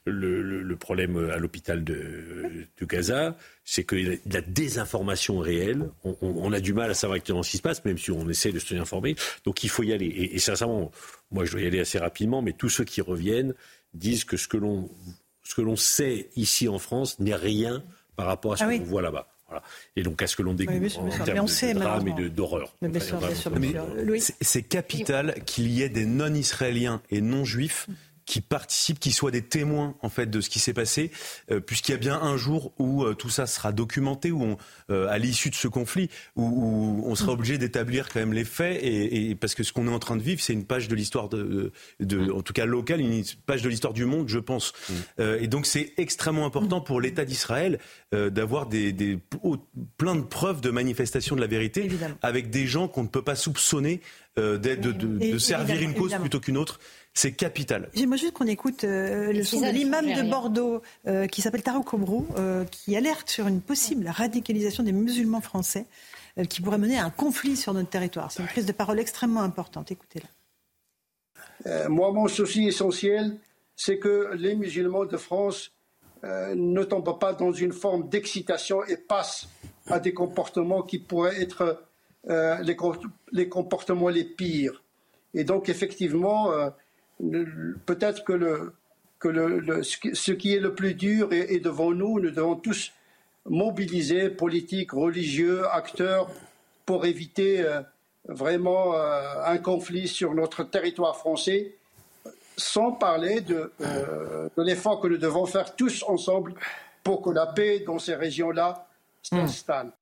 le, 0.06 0.76
problème 0.76 1.30
à 1.30 1.36
l'hôpital 1.36 1.84
de, 1.84 2.66
Gaza, 2.82 3.36
c'est 3.64 3.84
que 3.84 3.96
la 3.96 4.40
désinformation 4.40 5.38
réelle. 5.38 5.90
On, 6.02 6.52
a 6.52 6.60
du 6.60 6.72
mal 6.72 6.90
à 6.90 6.94
savoir 6.94 7.16
exactement 7.16 7.42
ce 7.42 7.50
qui 7.50 7.56
se 7.58 7.62
passe, 7.62 7.84
même 7.84 7.98
si 7.98 8.10
on 8.10 8.28
essaie 8.28 8.52
de 8.52 8.58
se 8.58 8.66
tenir 8.66 8.82
informé. 8.82 9.16
Donc 9.44 9.64
il 9.64 9.68
faut 9.68 9.82
y 9.82 9.92
aller. 9.92 10.06
Et, 10.06 10.38
sincèrement, 10.38 10.90
moi 11.30 11.44
je 11.44 11.52
dois 11.52 11.60
y 11.60 11.66
aller 11.66 11.80
assez 11.80 11.98
rapidement, 11.98 12.40
mais 12.40 12.52
tous 12.52 12.70
ceux 12.70 12.84
qui 12.84 13.02
reviennent 13.02 13.54
disent 13.92 14.24
que 14.24 14.36
ce 14.36 14.48
que 14.48 14.56
l'on 14.56 14.88
ce 15.42 15.54
que 15.54 15.62
l'on 15.62 15.76
sait 15.76 16.28
ici 16.36 16.68
en 16.68 16.78
France 16.78 17.18
n'est 17.20 17.34
rien 17.34 17.82
par 18.16 18.26
rapport 18.26 18.52
à 18.52 18.56
ce 18.56 18.64
ah 18.64 18.78
qu'on 18.78 18.84
voit 18.84 19.02
là-bas. 19.02 19.28
Et 19.96 20.02
donc, 20.02 20.22
à 20.22 20.26
ce 20.26 20.36
que 20.36 20.42
l'on 20.42 20.54
découvre 20.54 20.98
en 20.98 21.24
termes 21.24 21.46
de, 21.46 21.72
drame 21.72 22.08
et 22.08 22.28
d'horreur. 22.28 22.74
C'est 24.40 24.62
capital 24.62 25.34
qu'il 25.46 25.68
y 25.70 25.82
ait 25.82 25.88
des 25.88 26.06
non-israéliens 26.06 27.02
et 27.10 27.20
non-juifs 27.20 27.88
qui 28.28 28.42
participent, 28.42 29.00
qui 29.00 29.10
soient 29.10 29.30
des 29.30 29.40
témoins 29.40 29.94
en 30.02 30.10
fait 30.10 30.26
de 30.26 30.42
ce 30.42 30.50
qui 30.50 30.58
s'est 30.58 30.74
passé, 30.74 31.10
euh, 31.50 31.60
puisqu'il 31.60 31.92
y 31.92 31.94
a 31.94 31.98
bien 31.98 32.20
un 32.20 32.36
jour 32.36 32.74
où 32.78 33.02
euh, 33.02 33.14
tout 33.14 33.30
ça 33.30 33.46
sera 33.46 33.72
documenté, 33.72 34.30
où 34.30 34.42
on, 34.42 34.58
euh, 34.90 35.08
à 35.08 35.16
l'issue 35.16 35.48
de 35.48 35.54
ce 35.54 35.66
conflit, 35.66 36.10
où, 36.36 37.02
on 37.06 37.14
sera 37.14 37.32
obligé 37.32 37.56
d'établir 37.56 38.10
quand 38.10 38.20
même 38.20 38.34
les 38.34 38.44
faits, 38.44 38.80
et, 38.82 39.34
parce 39.34 39.54
que 39.54 39.62
ce 39.62 39.72
qu'on 39.72 39.88
est 39.88 39.92
en 39.92 39.98
train 39.98 40.16
de 40.16 40.22
vivre, 40.22 40.42
c'est 40.42 40.52
une 40.52 40.66
page 40.66 40.88
de 40.88 40.94
l'histoire 40.94 41.30
de, 41.30 41.72
de, 42.00 42.30
en 42.30 42.42
tout 42.42 42.52
cas 42.52 42.66
locale, 42.66 43.00
une 43.00 43.24
page 43.46 43.62
de 43.62 43.68
l'histoire 43.70 43.94
du 43.94 44.04
monde, 44.04 44.28
je 44.28 44.38
pense. 44.38 44.74
Mm. 44.88 45.22
et 45.40 45.46
donc 45.48 45.64
c'est 45.64 45.94
extrêmement 45.96 46.44
important 46.44 46.82
pour 46.82 47.00
l'État 47.00 47.24
d'Israël 47.24 47.78
d'avoir 48.12 48.66
des, 48.66 48.92
des, 48.92 49.18
plein 49.96 50.16
de 50.16 50.22
preuves 50.22 50.60
de 50.60 50.70
manifestation 50.70 51.34
de 51.34 51.40
la 51.40 51.46
vérité, 51.46 51.88
avec 52.20 52.50
des 52.50 52.66
gens 52.66 52.88
qu'on 52.88 53.04
ne 53.04 53.08
peut 53.08 53.22
pas 53.22 53.36
soupçonner 53.36 54.02
de, 54.36 54.56
de, 54.56 55.38
servir 55.38 55.80
une 55.80 55.94
cause 55.94 56.14
plutôt 56.14 56.40
qu'une 56.40 56.58
autre. 56.58 56.78
C'est 57.20 57.32
capital. 57.32 57.88
J'aimerais 57.94 58.16
juste 58.16 58.32
qu'on 58.34 58.46
écoute 58.46 58.84
euh, 58.84 59.32
le 59.32 59.42
son 59.42 59.60
de 59.60 59.66
l'imam 59.70 60.06
de 60.06 60.22
Bordeaux 60.30 60.82
euh, 61.08 61.26
qui 61.26 61.42
s'appelle 61.42 61.64
Taro 61.64 61.82
Kobrou, 61.82 62.28
euh, 62.36 62.64
qui 62.66 62.96
alerte 62.96 63.28
sur 63.28 63.48
une 63.48 63.60
possible 63.60 64.06
radicalisation 64.06 64.84
des 64.84 64.92
musulmans 64.92 65.40
français 65.40 65.86
qui 66.48 66.62
pourrait 66.62 66.78
mener 66.78 66.96
à 66.96 67.04
un 67.04 67.10
conflit 67.10 67.56
sur 67.56 67.74
notre 67.74 67.88
territoire. 67.88 68.30
C'est 68.30 68.40
une 68.40 68.48
prise 68.48 68.66
de 68.66 68.72
parole 68.72 69.00
extrêmement 69.00 69.40
importante. 69.42 69.90
Écoutez-la. 69.90 71.88
moi, 71.88 72.12
mon 72.12 72.28
souci 72.28 72.68
essentiel, 72.68 73.36
c'est 73.74 73.98
que 73.98 74.30
les 74.36 74.54
musulmans 74.54 75.04
de 75.04 75.16
France 75.16 75.72
ne 76.22 76.84
tombent 76.84 77.18
pas 77.18 77.32
dans 77.32 77.50
une 77.50 77.72
forme 77.72 78.08
d'excitation 78.08 78.84
et 78.84 78.96
passent 78.96 79.48
à 79.88 79.98
des 79.98 80.14
comportements 80.14 80.82
qui 80.82 81.00
pourraient 81.00 81.42
être 81.42 81.82
les, 82.28 82.76
les, 83.32 83.48
comportements 83.48 84.08
les 84.08 84.24
pires. 84.24 84.84
Et 85.34 85.42
donc, 85.42 85.68
effectivement, 85.68 86.52
peut-être 87.86 88.24
que, 88.24 88.32
le, 88.32 88.72
que 89.18 89.28
le, 89.28 89.82
ce 89.82 90.32
qui 90.32 90.54
est 90.54 90.60
le 90.60 90.74
plus 90.74 90.94
dur 90.94 91.32
est, 91.32 91.60
devant 91.60 91.92
nous. 91.92 92.20
Nous 92.20 92.30
devons 92.30 92.56
tous 92.56 92.92
mobiliser, 93.46 94.28
politiques, 94.30 94.92
religieux, 94.92 95.66
acteurs, 95.68 96.30
pour 96.86 97.06
éviter 97.06 97.60
euh, 97.60 97.80
vraiment 98.26 98.94
un 98.94 99.58
conflit 99.58 100.08
sur 100.08 100.34
notre 100.34 100.64
territoire 100.64 101.16
français, 101.16 101.74
sans 102.56 102.92
parler 102.92 103.40
de, 103.40 103.72
de 103.80 104.62
l'effort 104.62 105.00
que 105.00 105.08
nous 105.08 105.16
devons 105.16 105.46
faire 105.46 105.74
tous 105.76 106.02
ensemble 106.02 106.54
pour 107.02 107.22
que 107.22 107.30
la 107.30 107.46
paix 107.46 107.80
dans 107.86 107.98
ces 107.98 108.14
régions-là 108.14 108.86
s'installe. 109.22 109.92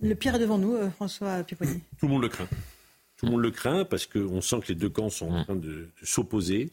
Le 0.00 0.14
pire 0.14 0.34
est 0.34 0.38
devant 0.38 0.58
nous, 0.58 0.90
François 0.90 1.42
Pipponi. 1.42 1.82
Tout 1.98 2.06
le 2.06 2.12
monde 2.12 2.22
le 2.22 2.28
craint. 2.28 2.46
Tout 3.16 3.26
le 3.26 3.32
monde 3.32 3.42
le 3.42 3.50
craint 3.50 3.84
parce 3.84 4.06
qu'on 4.06 4.40
sent 4.40 4.60
que 4.60 4.68
les 4.68 4.74
deux 4.74 4.90
camps 4.90 5.10
sont 5.10 5.30
en 5.30 5.44
train 5.44 5.56
de 5.56 5.88
s'opposer. 6.02 6.70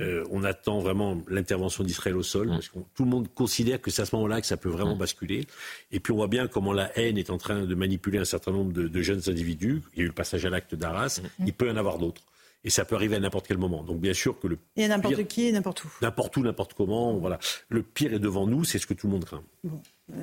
Euh, 0.00 0.24
on 0.30 0.44
attend 0.44 0.78
vraiment 0.78 1.20
l'intervention 1.28 1.82
d'Israël 1.82 2.16
au 2.16 2.22
sol, 2.22 2.48
parce 2.48 2.68
que 2.68 2.78
tout 2.94 3.04
le 3.04 3.10
monde 3.10 3.28
considère 3.34 3.80
que 3.80 3.90
c'est 3.90 4.02
à 4.02 4.06
ce 4.06 4.14
moment-là 4.16 4.40
que 4.40 4.46
ça 4.46 4.56
peut 4.56 4.68
vraiment 4.68 4.94
basculer. 4.94 5.46
Et 5.90 5.98
puis 5.98 6.12
on 6.12 6.16
voit 6.16 6.28
bien 6.28 6.46
comment 6.46 6.72
la 6.72 6.96
haine 6.96 7.18
est 7.18 7.30
en 7.30 7.38
train 7.38 7.64
de 7.64 7.74
manipuler 7.74 8.18
un 8.18 8.24
certain 8.24 8.52
nombre 8.52 8.72
de, 8.72 9.02
jeunes 9.02 9.22
individus. 9.26 9.82
Il 9.94 9.98
y 9.98 10.02
a 10.02 10.04
eu 10.04 10.08
le 10.08 10.12
passage 10.12 10.46
à 10.46 10.50
l'acte 10.50 10.76
d'Arras, 10.76 11.20
il 11.44 11.52
peut 11.52 11.66
y 11.66 11.70
en 11.70 11.76
avoir 11.76 11.98
d'autres. 11.98 12.22
Et 12.62 12.70
ça 12.70 12.84
peut 12.84 12.94
arriver 12.94 13.16
à 13.16 13.20
n'importe 13.20 13.48
quel 13.48 13.56
moment. 13.56 13.82
Donc 13.82 14.00
bien 14.00 14.12
sûr 14.12 14.38
que 14.38 14.46
le 14.46 14.58
Et 14.76 14.86
n'importe 14.86 15.26
qui 15.26 15.46
et 15.46 15.52
n'importe 15.52 15.84
où. 15.84 15.88
N'importe 16.02 16.36
où, 16.36 16.42
n'importe 16.42 16.74
comment. 16.74 17.14
Voilà. 17.14 17.38
Le 17.70 17.82
pire 17.82 18.12
est 18.12 18.18
devant 18.18 18.46
nous, 18.46 18.64
c'est 18.64 18.78
ce 18.78 18.86
que 18.86 18.94
tout 18.94 19.06
le 19.06 19.14
monde 19.14 19.24
craint. 19.24 19.42
Euh, 19.64 19.70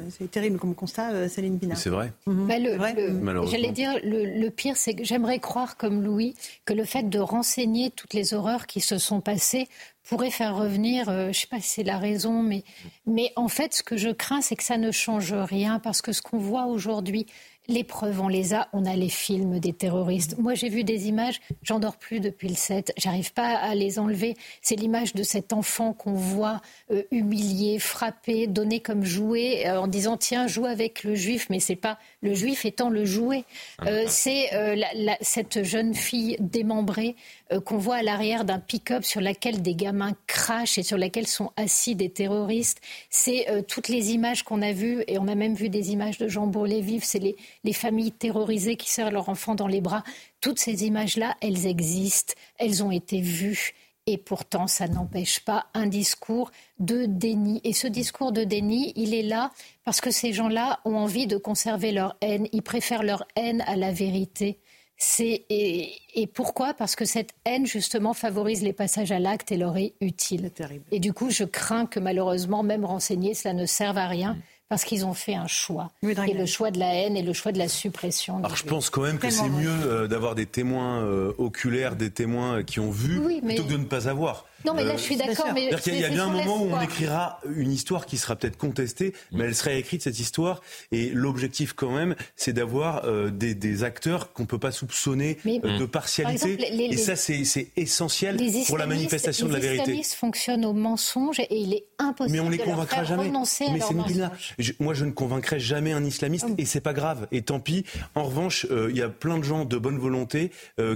c'est 0.10 0.30
terrible 0.30 0.58
comme 0.58 0.76
constat, 0.76 1.12
euh, 1.12 1.28
Céline 1.28 1.60
Pina. 1.60 1.76
C'est 1.76 1.90
vrai. 1.90 2.12
Mhm. 2.26 2.48
Bah, 2.48 3.46
j'allais 3.50 3.72
dire, 3.72 3.98
le, 4.04 4.50
pire, 4.50 4.78
c'est 4.78 4.94
que 4.94 5.04
j'aimerais 5.04 5.40
croire, 5.40 5.78
comme 5.78 6.04
Louis, 6.04 6.36
que 6.66 6.74
le 6.74 6.86
fait 6.86 7.10
de 7.10 7.20
renseigner 7.20 7.92
toutes 7.92 8.14
les 8.14 8.34
horreurs 8.34 8.68
qui 8.68 8.82
se 8.82 8.98
sont 8.98 9.22
passées 9.22 9.68
pourrait 10.08 10.32
faire 10.32 10.56
revenir, 10.56 11.10
euh, 11.10 11.24
je 11.24 11.28
ne 11.28 11.34
sais 11.34 11.48
pas 11.48 11.60
si 11.60 11.70
c'est 11.70 11.84
la 11.84 11.98
raison, 11.98 12.42
mais, 12.42 12.64
mais 13.06 13.34
en 13.36 13.50
fait, 13.50 13.74
ce 13.74 13.84
que 13.84 13.98
je 13.98 14.10
crains, 14.10 14.42
c'est 14.42 14.56
que 14.56 14.64
ça 14.64 14.78
ne 14.78 14.92
change 14.92 15.34
rien, 15.34 15.80
parce 15.80 16.02
que 16.02 16.14
ce 16.14 16.22
qu'on 16.22 16.38
voit 16.38 16.66
aujourd'hui, 16.66 17.28
les 17.70 17.84
preuves, 17.84 18.22
on 18.22 18.28
les 18.28 18.54
a. 18.54 18.70
On 18.72 18.86
a 18.86 18.96
les 18.96 19.10
films 19.10 19.60
des 19.60 19.74
terroristes. 19.74 20.38
Moi, 20.38 20.54
j'ai 20.54 20.70
vu 20.70 20.84
des 20.84 21.08
images. 21.08 21.42
J'en 21.64 21.80
dors 21.80 21.98
plus 21.98 22.20
depuis 22.20 22.48
le 22.48 22.56
7. 22.56 22.94
J'arrive 22.98 23.34
pas 23.34 23.56
à 23.58 23.76
les 23.76 24.00
enlever. 24.00 24.36
C'est 24.62 24.76
l'image 24.76 25.14
de 25.14 25.24
cet 25.24 25.52
enfant 25.52 25.94
qu'on 25.94 26.14
voit 26.14 26.62
euh, 26.92 27.04
humilié, 27.12 27.80
frappé, 27.80 28.48
donné 28.48 28.80
comme 28.80 29.04
jouet, 29.04 29.68
euh, 29.68 29.82
en 29.82 29.88
disant 29.88 30.16
tiens, 30.16 30.48
joue 30.48 30.66
avec 30.66 31.04
le 31.04 31.16
juif. 31.16 31.48
Mais 31.50 31.60
c'est 31.60 31.76
pas 31.76 32.00
le 32.22 32.34
juif 32.34 32.66
étant 32.66 32.90
le 32.90 33.04
jouet. 33.04 33.44
Euh, 33.86 34.06
c'est 34.08 34.50
cette 35.22 35.64
jeune 35.64 35.94
fille 35.94 36.38
démembrée 36.40 37.16
qu'on 37.66 37.78
voit 37.78 37.98
à 37.98 38.04
l'arrière 38.04 38.46
d'un 38.46 38.60
pick-up 38.60 39.04
sur 39.04 39.22
laquelle 39.22 39.62
des 39.62 39.76
gamins 39.76 40.14
crachent 40.28 40.78
et 40.78 40.84
sur 40.84 40.98
laquelle 40.98 41.28
sont 41.28 41.52
assis 41.56 41.96
des 41.96 42.10
terroristes. 42.10 42.82
C'est 43.10 43.66
toutes 43.68 43.88
les 43.88 44.12
images 44.12 44.44
qu'on 44.44 44.62
a 44.62 44.72
vues 44.72 45.04
et 45.08 45.18
on 45.18 45.28
a 45.28 45.36
même 45.36 45.56
vu 45.56 45.70
des 45.70 45.92
images 45.92 46.18
de 46.18 46.28
Jean 46.28 46.48
Bourlet 46.48 46.82
vivre. 46.82 47.04
C'est 47.06 47.20
les 47.20 47.36
les 47.64 47.74
familles 47.74 48.12
terrorisées 48.12 48.76
qui 48.76 48.90
serrent 48.90 49.12
leurs 49.12 49.30
enfants 49.30 49.56
dans 49.56 49.68
les 49.68 49.82
bras. 49.82 50.04
Toutes 50.42 50.60
ces 50.60 50.86
images-là, 50.86 51.36
elles 51.42 51.66
existent, 51.68 52.34
elles 52.58 52.84
ont 52.84 52.92
été 52.92 53.22
vues. 53.22 53.74
Et 54.10 54.18
pourtant, 54.18 54.68
ça 54.68 54.88
n'empêche 54.88 55.42
pas 55.42 55.68
un 55.74 55.86
discours 55.86 56.52
de 56.80 57.06
déni. 57.06 57.60
Et 57.66 57.74
ce 57.74 57.88
discours 57.88 58.32
de 58.32 58.46
déni, 58.46 58.94
il 58.96 59.14
est 59.14 59.24
là 59.24 59.52
parce 59.84 60.00
que 60.00 60.12
ces 60.12 60.32
gens-là 60.32 60.80
ont 60.86 60.96
envie 60.96 61.28
de 61.28 61.36
conserver 61.36 61.92
leur 61.92 62.16
haine. 62.22 62.48
Ils 62.54 62.62
préfèrent 62.62 63.04
leur 63.04 63.26
haine 63.36 63.62
à 63.68 63.76
la 63.76 63.92
vérité. 63.92 64.60
Et, 65.20 65.92
et, 66.16 66.26
pourquoi? 66.26 66.74
Parce 66.74 66.96
que 66.96 67.06
cette 67.06 67.32
haine, 67.46 67.66
justement, 67.66 68.14
favorise 68.14 68.64
les 68.64 68.74
passages 68.74 69.12
à 69.12 69.20
l'acte 69.20 69.52
et 69.52 69.58
leur 69.58 69.78
est 69.78 69.94
utile. 70.02 70.52
Et 70.92 71.00
du 71.00 71.14
coup, 71.14 71.30
je 71.30 71.44
crains 71.44 71.86
que 71.86 72.00
malheureusement, 72.00 72.64
même 72.64 72.84
renseigner, 72.84 73.34
cela 73.34 73.54
ne 73.54 73.66
serve 73.66 73.98
à 73.98 74.08
rien 74.08 74.38
parce 74.70 74.84
qu'ils 74.84 75.06
ont 75.06 75.14
fait 75.14 75.36
un 75.36 75.48
choix. 75.48 75.92
et 76.04 76.34
le 76.34 76.46
choix 76.46 76.72
de 76.72 76.80
la 76.80 76.94
haine 76.94 77.16
et 77.16 77.22
le 77.22 77.34
choix 77.34 77.52
de 77.52 77.58
la 77.58 77.68
suppression. 77.68 78.38
Alors 78.40 78.56
je 78.56 78.64
pense 78.64 78.90
quand 78.90 79.02
même 79.02 79.18
que 79.18 79.30
c'est 79.30 79.50
mieux 79.50 79.70
euh, 79.70 80.08
d'avoir 80.08 80.36
des 80.36 80.46
témoins 80.46 81.02
euh, 81.02 81.34
oculaires, 81.38 81.96
des 81.96 82.12
témoins 82.12 82.64
qui 82.64 82.80
ont 82.80 82.92
vu, 82.92 83.22
plutôt 83.42 83.64
que 83.64 83.72
de 83.72 83.78
ne 83.78 83.86
pas 83.86 84.10
avoir. 84.10 84.46
Non, 84.66 84.74
mais 84.74 84.84
là, 84.84 84.98
je 84.98 85.02
suis 85.02 85.16
euh, 85.16 85.26
d'accord. 85.26 85.48
Mais 85.54 85.70
il 85.86 86.00
y 86.00 86.06
a 86.06 86.10
bien 86.10 86.26
un 86.26 86.30
moment 86.30 86.64
où 86.64 86.72
on 86.72 86.82
écrira 86.82 87.40
une 87.56 87.72
histoire 87.72 88.06
qui 88.06 88.18
sera 88.18 88.36
peut-être 88.36 88.58
contestée, 88.58 89.14
mais 89.32 89.46
elle 89.46 89.56
sera 89.56 89.74
écrite 89.74 90.02
cette 90.02 90.20
histoire. 90.20 90.62
Et 90.92 91.10
l'objectif, 91.10 91.74
quand 91.74 91.92
même, 91.92 92.16
c'est 92.36 92.54
d'avoir 92.54 93.06
euh, 93.06 93.30
des, 93.30 93.84
acteurs 93.84 94.34
qu'on 94.34 94.46
peut 94.46 94.58
pas 94.58 94.72
soupçonner 94.72 95.38
euh, 95.46 95.78
de 95.78 95.86
partialité. 95.86 96.58
et 96.92 96.98
ça, 96.98 97.16
c'est 97.16 97.68
essentiel 97.76 98.40
pour 98.68 98.78
la 98.78 98.88
manifestation 98.88 99.48
de 99.48 99.54
la 99.54 99.60
vérité. 99.60 99.78
Les 99.78 99.84
islamistes 99.84 100.14
fonctionnent 100.16 100.66
au 100.66 100.74
mensonge 100.74 101.40
et 101.40 101.48
il 101.52 101.74
est 101.74 101.86
impossible. 102.00 102.38
Mais 102.38 102.40
on 102.40 102.50
les 102.50 102.58
convaincra 102.58 103.04
jamais. 103.04 103.32
Mais 103.32 103.80
c'est 103.80 103.96
moi, 104.80 104.94
je 104.94 105.06
ne 105.06 105.12
convaincrai 105.12 105.60
jamais 105.60 105.92
un 105.92 106.04
islamiste, 106.04 106.48
oh. 106.50 106.56
et 106.58 106.66
c'est 106.66 106.82
pas 106.82 106.94
grave. 106.94 107.28
Et 107.32 107.42
tant 107.42 107.60
pis. 107.60 107.86
En 108.16 108.24
revanche, 108.24 108.66
il 108.72 108.96
y 108.96 109.02
a 109.02 109.10
plein 109.10 109.38
de 109.38 109.44
gens 109.44 109.66
de 109.66 109.78
bonne 109.78 110.00
volonté 110.00 110.52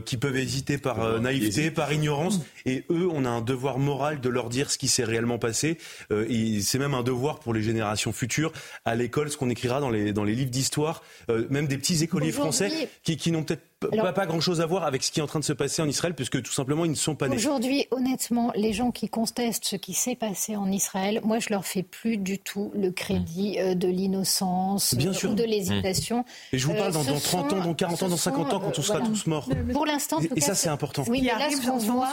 qui 0.05 0.17
peuvent 0.17 0.37
hésiter 0.37 0.77
par 0.77 1.21
naïveté, 1.21 1.69
par 1.69 1.91
ignorance, 1.93 2.39
et 2.65 2.85
eux, 2.89 3.07
on 3.11 3.25
a 3.25 3.29
un 3.29 3.41
devoir 3.51 3.77
moral 3.79 4.21
de 4.21 4.29
leur 4.29 4.49
dire 4.49 4.71
ce 4.71 4.77
qui 4.77 4.87
s'est 4.87 5.03
réellement 5.03 5.37
passé. 5.37 5.77
Euh, 6.11 6.25
c'est 6.61 6.79
même 6.79 6.93
un 6.93 7.03
devoir 7.03 7.39
pour 7.39 7.53
les 7.53 7.61
générations 7.61 8.13
futures 8.13 8.51
à 8.85 8.95
l'école, 8.95 9.29
ce 9.29 9.37
qu'on 9.37 9.49
écrira 9.49 9.79
dans 9.79 9.89
les, 9.89 10.13
dans 10.13 10.23
les 10.23 10.35
livres 10.35 10.51
d'histoire, 10.51 11.03
euh, 11.29 11.45
même 11.49 11.67
des 11.67 11.77
petits 11.77 12.03
écoliers 12.03 12.31
français 12.31 12.89
qui, 13.03 13.17
qui 13.17 13.31
n'ont 13.31 13.43
peut-être 13.43 13.70
pas, 13.89 14.13
pas 14.13 14.25
grand-chose 14.25 14.61
à 14.61 14.65
voir 14.65 14.83
avec 14.83 15.03
ce 15.03 15.11
qui 15.11 15.19
est 15.19 15.23
en 15.23 15.27
train 15.27 15.39
de 15.39 15.45
se 15.45 15.53
passer 15.53 15.81
en 15.81 15.87
Israël, 15.87 16.13
puisque 16.13 16.41
tout 16.41 16.51
simplement, 16.51 16.85
ils 16.85 16.91
ne 16.91 16.95
sont 16.95 17.15
pas 17.15 17.27
nés. 17.27 17.35
Aujourd'hui, 17.35 17.87
honnêtement, 17.91 18.51
les 18.55 18.73
gens 18.73 18.91
qui 18.91 19.09
contestent 19.09 19.65
ce 19.65 19.75
qui 19.75 19.93
s'est 19.93 20.15
passé 20.15 20.55
en 20.55 20.71
Israël, 20.71 21.21
moi, 21.23 21.39
je 21.39 21.47
leur 21.49 21.65
fais 21.65 21.83
plus 21.83 22.17
du 22.17 22.39
tout 22.39 22.71
le 22.75 22.91
crédit 22.91 23.59
euh, 23.59 23.73
de 23.73 23.87
l'innocence 23.87 24.93
euh, 24.93 25.27
ou 25.27 25.33
de 25.33 25.43
l'hésitation. 25.43 26.25
Et 26.53 26.57
je 26.57 26.67
vous 26.67 26.73
parle 26.73 26.93
dans, 26.93 27.03
30 27.03 27.53
euh, 27.53 27.55
ans, 27.55 27.65
dans 27.65 27.73
40 27.73 28.03
ans, 28.03 28.09
dans 28.09 28.17
50 28.17 28.53
ans, 28.53 28.59
quand 28.59 28.77
on 28.77 28.81
sera 28.81 29.01
tous 29.01 29.25
morts. 29.27 29.49
Pour 29.73 29.85
l'instant, 29.85 30.19
et, 30.35 30.41
ça, 30.41 30.55
c'est 30.55 30.69
important. 30.69 31.03
Oui, 31.07 31.21
mais 31.21 31.27
là, 31.29 31.49
ce 31.49 31.65
qu'on 31.65 31.77
voit, 31.77 32.07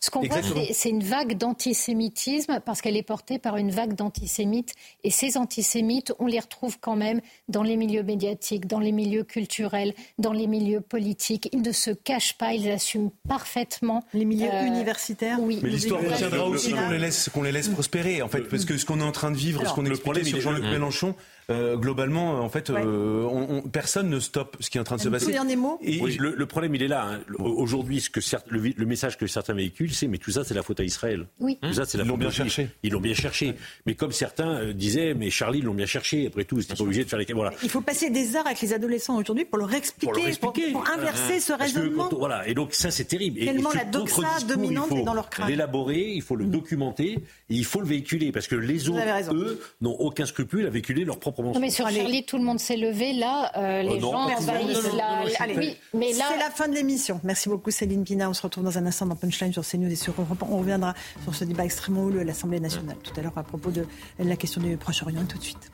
ce 0.00 0.10
qu'on 0.10 0.22
voit, 0.22 0.38
c'est 0.72 0.90
une 0.90 1.04
vague 1.04 1.36
d'antisémitisme 1.36 2.60
parce 2.64 2.80
qu'elle 2.80 2.96
est 2.96 3.02
portée 3.02 3.38
par 3.38 3.56
une 3.56 3.70
vague 3.70 3.94
d'antisémites. 3.94 4.74
Et 5.04 5.10
ces 5.10 5.36
antisémites, 5.36 6.12
on 6.18 6.26
les 6.26 6.40
retrouve 6.40 6.78
quand 6.80 6.96
même 6.96 7.20
dans 7.48 7.62
les 7.62 7.76
milieux 7.76 8.02
médiatiques, 8.02 8.66
dans 8.66 8.80
les 8.80 8.92
milieux 8.92 9.24
culturels, 9.24 9.94
dans 10.18 10.32
les 10.32 10.46
milieux 10.46 10.80
politiques 10.80 11.03
ils 11.04 11.62
ne 11.62 11.72
se 11.72 11.90
cachent 11.90 12.36
pas, 12.38 12.52
ils 12.52 12.70
assument 12.70 13.10
parfaitement. 13.28 14.04
Les 14.12 14.24
milieux 14.24 14.48
euh, 14.52 14.66
universitaires 14.66 15.38
Oui. 15.40 15.60
Mais 15.62 15.70
l'histoire 15.70 16.00
retiendra 16.00 16.46
aussi 16.46 16.72
qu'on 16.72 16.90
les 16.90 16.98
laisse, 16.98 17.28
qu'on 17.28 17.42
les 17.42 17.52
laisse 17.52 17.68
prospérer, 17.68 18.22
en 18.22 18.28
fait, 18.28 18.42
parce 18.42 18.64
que 18.64 18.76
ce 18.76 18.84
qu'on 18.84 19.00
est 19.00 19.04
en 19.04 19.12
train 19.12 19.30
de 19.30 19.36
vivre, 19.36 19.66
ce 19.66 19.74
qu'on 19.74 19.86
expliquait 19.86 20.24
sur 20.24 20.40
Jean-Luc 20.40 20.64
Mélenchon, 20.64 21.14
euh, 21.50 21.76
globalement, 21.76 22.40
en 22.40 22.48
fait, 22.48 22.70
euh, 22.70 23.60
personne 23.72 24.08
ne 24.08 24.18
stoppe 24.18 24.56
ce 24.60 24.70
qui 24.70 24.78
est 24.78 24.80
en 24.80 24.84
train 24.84 24.96
de 24.96 25.00
se 25.02 25.08
passer. 25.08 25.32
Dernier 25.32 25.56
mot. 25.56 25.78
Et 25.82 26.00
le, 26.18 26.46
problème, 26.46 26.74
il 26.74 26.82
est 26.82 26.88
là. 26.88 27.06
Hein. 27.06 27.20
Aujourd'hui, 27.38 28.00
ce 28.00 28.10
que 28.10 28.20
le, 28.48 28.86
message 28.86 29.18
que 29.18 29.26
certains 29.26 29.54
véhiculent, 29.54 29.92
c'est 29.92 30.06
mais 30.06 30.18
tout 30.18 30.30
ça, 30.30 30.44
c'est 30.44 30.54
la 30.54 30.62
faute 30.62 30.80
à 30.80 30.84
Israël. 30.84 31.26
Oui. 31.40 31.58
Tout 31.62 31.72
ça, 31.74 31.84
c'est 31.84 31.98
ils 31.98 32.06
l'ont 32.06 32.16
bien 32.16 32.30
cherché. 32.30 32.68
Ils 32.82 32.92
l'ont 32.92 33.00
bien 33.00 33.14
cherché. 33.14 33.54
Mais 33.86 33.94
comme 33.94 34.12
certains 34.12 34.56
euh, 34.56 34.72
disaient, 34.72 35.14
mais 35.14 35.30
Charlie, 35.30 35.58
ils 35.58 35.64
l'ont 35.64 35.74
bien 35.74 35.86
cherché. 35.86 36.26
Après 36.26 36.44
tout, 36.44 36.60
c'était 36.60 36.76
pas 36.76 36.82
obligé 36.82 37.04
de 37.04 37.08
faire 37.08 37.18
les. 37.18 37.26
Voilà. 37.34 37.52
Il 37.62 37.70
faut 37.70 37.80
passer 37.80 38.10
des 38.10 38.36
heures 38.36 38.46
avec 38.46 38.60
les 38.60 38.72
adolescents 38.72 39.16
aujourd'hui 39.18 39.44
pour 39.44 39.58
leur 39.58 39.72
expliquer, 39.74 40.36
pour, 40.72 40.88
inverser 40.88 41.40
ce 41.40 41.52
raisonnement. 41.52 42.08
voilà. 42.12 42.46
Et 42.48 42.54
donc 42.54 42.74
ça, 42.74 42.90
c'est 42.90 43.04
terrible. 43.04 43.40
Tellement 43.40 43.72
la 43.74 43.84
doxa 43.84 44.40
dominante 44.46 44.92
est 44.92 45.02
dans 45.02 45.14
leur 45.14 45.28
crâne. 45.28 45.48
L'élaborer, 45.48 46.12
il 46.14 46.22
faut 46.22 46.36
le 46.36 46.46
documenter, 46.46 47.12
et 47.12 47.54
il 47.54 47.64
faut 47.64 47.80
le 47.80 47.86
véhiculer 47.86 48.32
parce 48.32 48.46
que 48.46 48.54
les 48.54 48.88
autres, 48.88 49.34
eux, 49.34 49.60
n'ont 49.80 49.96
aucun 49.98 50.26
scrupule 50.26 50.66
à 50.66 50.70
véhiculer 50.70 51.04
leur 51.04 51.18
propre 51.18 51.33
mensonge 51.42 52.24
tout 52.26 52.38
le 52.38 52.44
monde 52.44 52.60
s'est 52.60 52.76
levé. 52.76 53.12
Là, 53.12 53.52
euh, 53.56 53.82
les 53.82 54.00
gens 54.00 54.12
envahissent 54.12 54.92
la. 54.94 55.24
Allez, 55.40 55.76
mais 55.92 56.12
là... 56.12 56.24
C'est 56.30 56.38
la 56.38 56.50
fin 56.50 56.68
de 56.68 56.74
l'émission. 56.74 57.20
Merci 57.24 57.48
beaucoup, 57.48 57.70
Céline 57.70 58.04
Pina. 58.04 58.28
On 58.28 58.34
se 58.34 58.42
retrouve 58.42 58.64
dans 58.64 58.78
un 58.78 58.86
instant 58.86 59.06
dans 59.06 59.16
Punchline 59.16 59.52
sur 59.52 59.66
CNews 59.66 59.90
et 59.90 59.96
sur 59.96 60.14
Europe. 60.18 60.42
On 60.48 60.58
reviendra 60.58 60.94
sur 61.22 61.34
ce 61.34 61.44
débat 61.44 61.64
extrêmement 61.64 62.04
houleux 62.04 62.20
à 62.20 62.24
l'Assemblée 62.24 62.60
nationale 62.60 62.96
tout 63.02 63.12
à 63.18 63.22
l'heure 63.22 63.36
à 63.36 63.42
propos 63.42 63.70
de 63.70 63.86
la 64.18 64.36
question 64.36 64.60
du 64.60 64.76
Proche-Orient. 64.76 65.24
Tout 65.26 65.38
de 65.38 65.42
suite. 65.42 65.70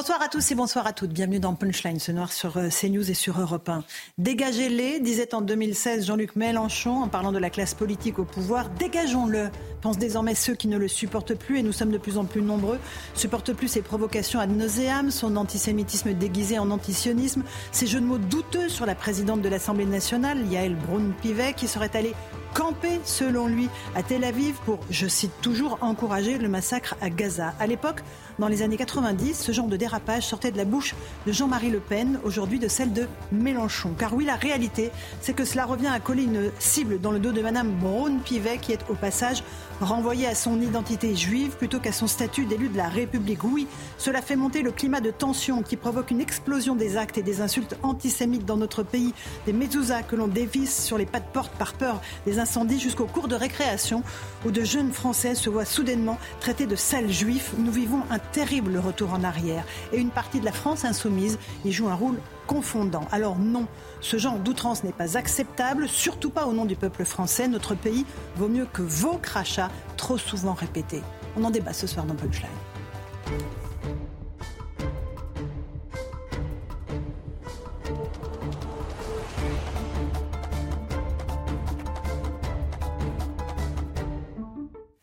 Bonsoir 0.00 0.22
à 0.22 0.28
tous 0.28 0.50
et 0.50 0.54
bonsoir 0.54 0.86
à 0.86 0.94
toutes. 0.94 1.10
Bienvenue 1.10 1.40
dans 1.40 1.54
Punchline 1.54 1.98
ce 1.98 2.10
noir 2.10 2.32
sur 2.32 2.56
euh, 2.56 2.70
CNews 2.70 3.10
et 3.10 3.12
sur 3.12 3.38
Europe 3.38 3.68
1. 3.68 3.84
Dégagez-les, 4.16 4.98
disait 4.98 5.34
en 5.34 5.42
2016 5.42 6.06
Jean-Luc 6.06 6.36
Mélenchon 6.36 7.02
en 7.02 7.08
parlant 7.08 7.32
de 7.32 7.38
la 7.38 7.50
classe 7.50 7.74
politique 7.74 8.18
au 8.18 8.24
pouvoir. 8.24 8.70
Dégageons-le, 8.70 9.50
pensent 9.82 9.98
désormais 9.98 10.34
ceux 10.34 10.54
qui 10.54 10.68
ne 10.68 10.78
le 10.78 10.88
supportent 10.88 11.34
plus 11.34 11.58
et 11.58 11.62
nous 11.62 11.72
sommes 11.72 11.90
de 11.90 11.98
plus 11.98 12.16
en 12.16 12.24
plus 12.24 12.40
nombreux. 12.40 12.78
Supportent 13.12 13.52
plus 13.52 13.68
ses 13.68 13.82
provocations 13.82 14.40
ad 14.40 14.50
nauseam, 14.50 15.10
son 15.10 15.36
antisémitisme 15.36 16.14
déguisé 16.14 16.58
en 16.58 16.70
antisionisme, 16.70 17.42
ses 17.70 17.86
jeux 17.86 18.00
de 18.00 18.06
mots 18.06 18.16
douteux 18.16 18.70
sur 18.70 18.86
la 18.86 18.94
présidente 18.94 19.42
de 19.42 19.50
l'Assemblée 19.50 19.84
nationale, 19.84 20.46
Yael 20.50 20.76
Braun-Pivet, 20.76 21.52
qui 21.52 21.68
serait 21.68 21.94
allée 21.94 22.14
camper, 22.54 23.00
selon 23.04 23.46
lui, 23.46 23.68
à 23.94 24.02
Tel 24.02 24.24
Aviv 24.24 24.56
pour, 24.64 24.80
je 24.90 25.06
cite 25.06 25.32
toujours, 25.40 25.78
encourager 25.82 26.38
le 26.38 26.48
massacre 26.48 26.96
à 27.00 27.10
Gaza. 27.10 27.54
À 27.60 27.66
l'époque, 27.66 28.02
dans 28.40 28.48
les 28.48 28.62
années 28.62 28.78
90, 28.78 29.38
ce 29.38 29.52
genre 29.52 29.66
de 29.66 29.76
dérapage 29.76 30.26
sortait 30.26 30.50
de 30.50 30.56
la 30.56 30.64
bouche 30.64 30.94
de 31.26 31.32
Jean-Marie 31.32 31.68
Le 31.68 31.78
Pen, 31.78 32.18
aujourd'hui 32.24 32.58
de 32.58 32.68
celle 32.68 32.92
de 32.94 33.06
Mélenchon. 33.30 33.90
Car 33.98 34.14
oui, 34.14 34.24
la 34.24 34.34
réalité, 34.34 34.90
c'est 35.20 35.34
que 35.34 35.44
cela 35.44 35.66
revient 35.66 35.88
à 35.88 36.00
coller 36.00 36.22
une 36.22 36.50
cible 36.58 36.98
dans 37.00 37.12
le 37.12 37.18
dos 37.18 37.32
de 37.32 37.42
Madame 37.42 37.70
Braun-Pivet, 37.70 38.56
qui 38.56 38.72
est 38.72 38.80
au 38.88 38.94
passage 38.94 39.44
renvoyée 39.80 40.26
à 40.26 40.34
son 40.34 40.60
identité 40.60 41.14
juive 41.16 41.56
plutôt 41.56 41.80
qu'à 41.80 41.92
son 41.92 42.06
statut 42.06 42.44
d'élu 42.44 42.68
de 42.68 42.76
la 42.76 42.88
République. 42.88 43.44
Oui, 43.44 43.66
cela 43.98 44.22
fait 44.22 44.36
monter 44.36 44.62
le 44.62 44.72
climat 44.72 45.00
de 45.00 45.10
tension 45.10 45.62
qui 45.62 45.76
provoque 45.76 46.10
une 46.10 46.20
explosion 46.20 46.74
des 46.74 46.96
actes 46.96 47.18
et 47.18 47.22
des 47.22 47.40
insultes 47.40 47.76
antisémites 47.82 48.44
dans 48.44 48.56
notre 48.56 48.82
pays, 48.82 49.14
des 49.46 49.52
mezuzahs 49.52 50.02
que 50.02 50.16
l'on 50.16 50.28
dévisse 50.28 50.84
sur 50.84 50.98
les 50.98 51.06
pas 51.06 51.20
de 51.20 51.28
porte 51.32 51.52
par 51.52 51.72
peur 51.72 52.00
des 52.26 52.38
incendies 52.38 52.78
jusqu'au 52.78 53.06
cours 53.06 53.28
de 53.28 53.34
récréation 53.34 54.02
où 54.46 54.50
de 54.50 54.62
jeunes 54.62 54.92
Français 54.92 55.34
se 55.34 55.50
voient 55.50 55.64
soudainement 55.64 56.18
traités 56.40 56.66
de 56.66 56.76
sales 56.76 57.10
juifs. 57.10 57.52
Nous 57.58 57.72
vivons 57.72 58.02
un 58.10 58.18
terrible 58.18 58.76
retour 58.78 59.12
en 59.12 59.24
arrière 59.24 59.64
et 59.92 59.98
une 59.98 60.10
partie 60.10 60.40
de 60.40 60.44
la 60.44 60.52
France 60.52 60.84
insoumise 60.84 61.38
y 61.64 61.72
joue 61.72 61.88
un 61.88 61.94
rôle 61.94 62.18
confondant. 62.46 63.06
Alors 63.12 63.38
non, 63.38 63.66
ce 64.00 64.16
genre 64.16 64.38
d'outrance 64.38 64.82
n'est 64.82 64.92
pas 64.92 65.16
acceptable, 65.16 65.88
surtout 65.88 66.30
pas 66.30 66.46
au 66.46 66.52
nom 66.52 66.64
du 66.64 66.74
peuple 66.74 67.04
français. 67.04 67.46
Notre 67.46 67.76
pays 67.76 68.04
vaut 68.36 68.48
mieux 68.48 68.66
que 68.72 68.82
vos 68.82 69.18
crachats 69.18 69.69
trop 69.96 70.18
souvent 70.18 70.54
répétés. 70.54 71.02
On 71.36 71.44
en 71.44 71.50
débat 71.50 71.72
ce 71.72 71.86
soir 71.86 72.06
dans 72.06 72.14
Punchline. 72.14 72.48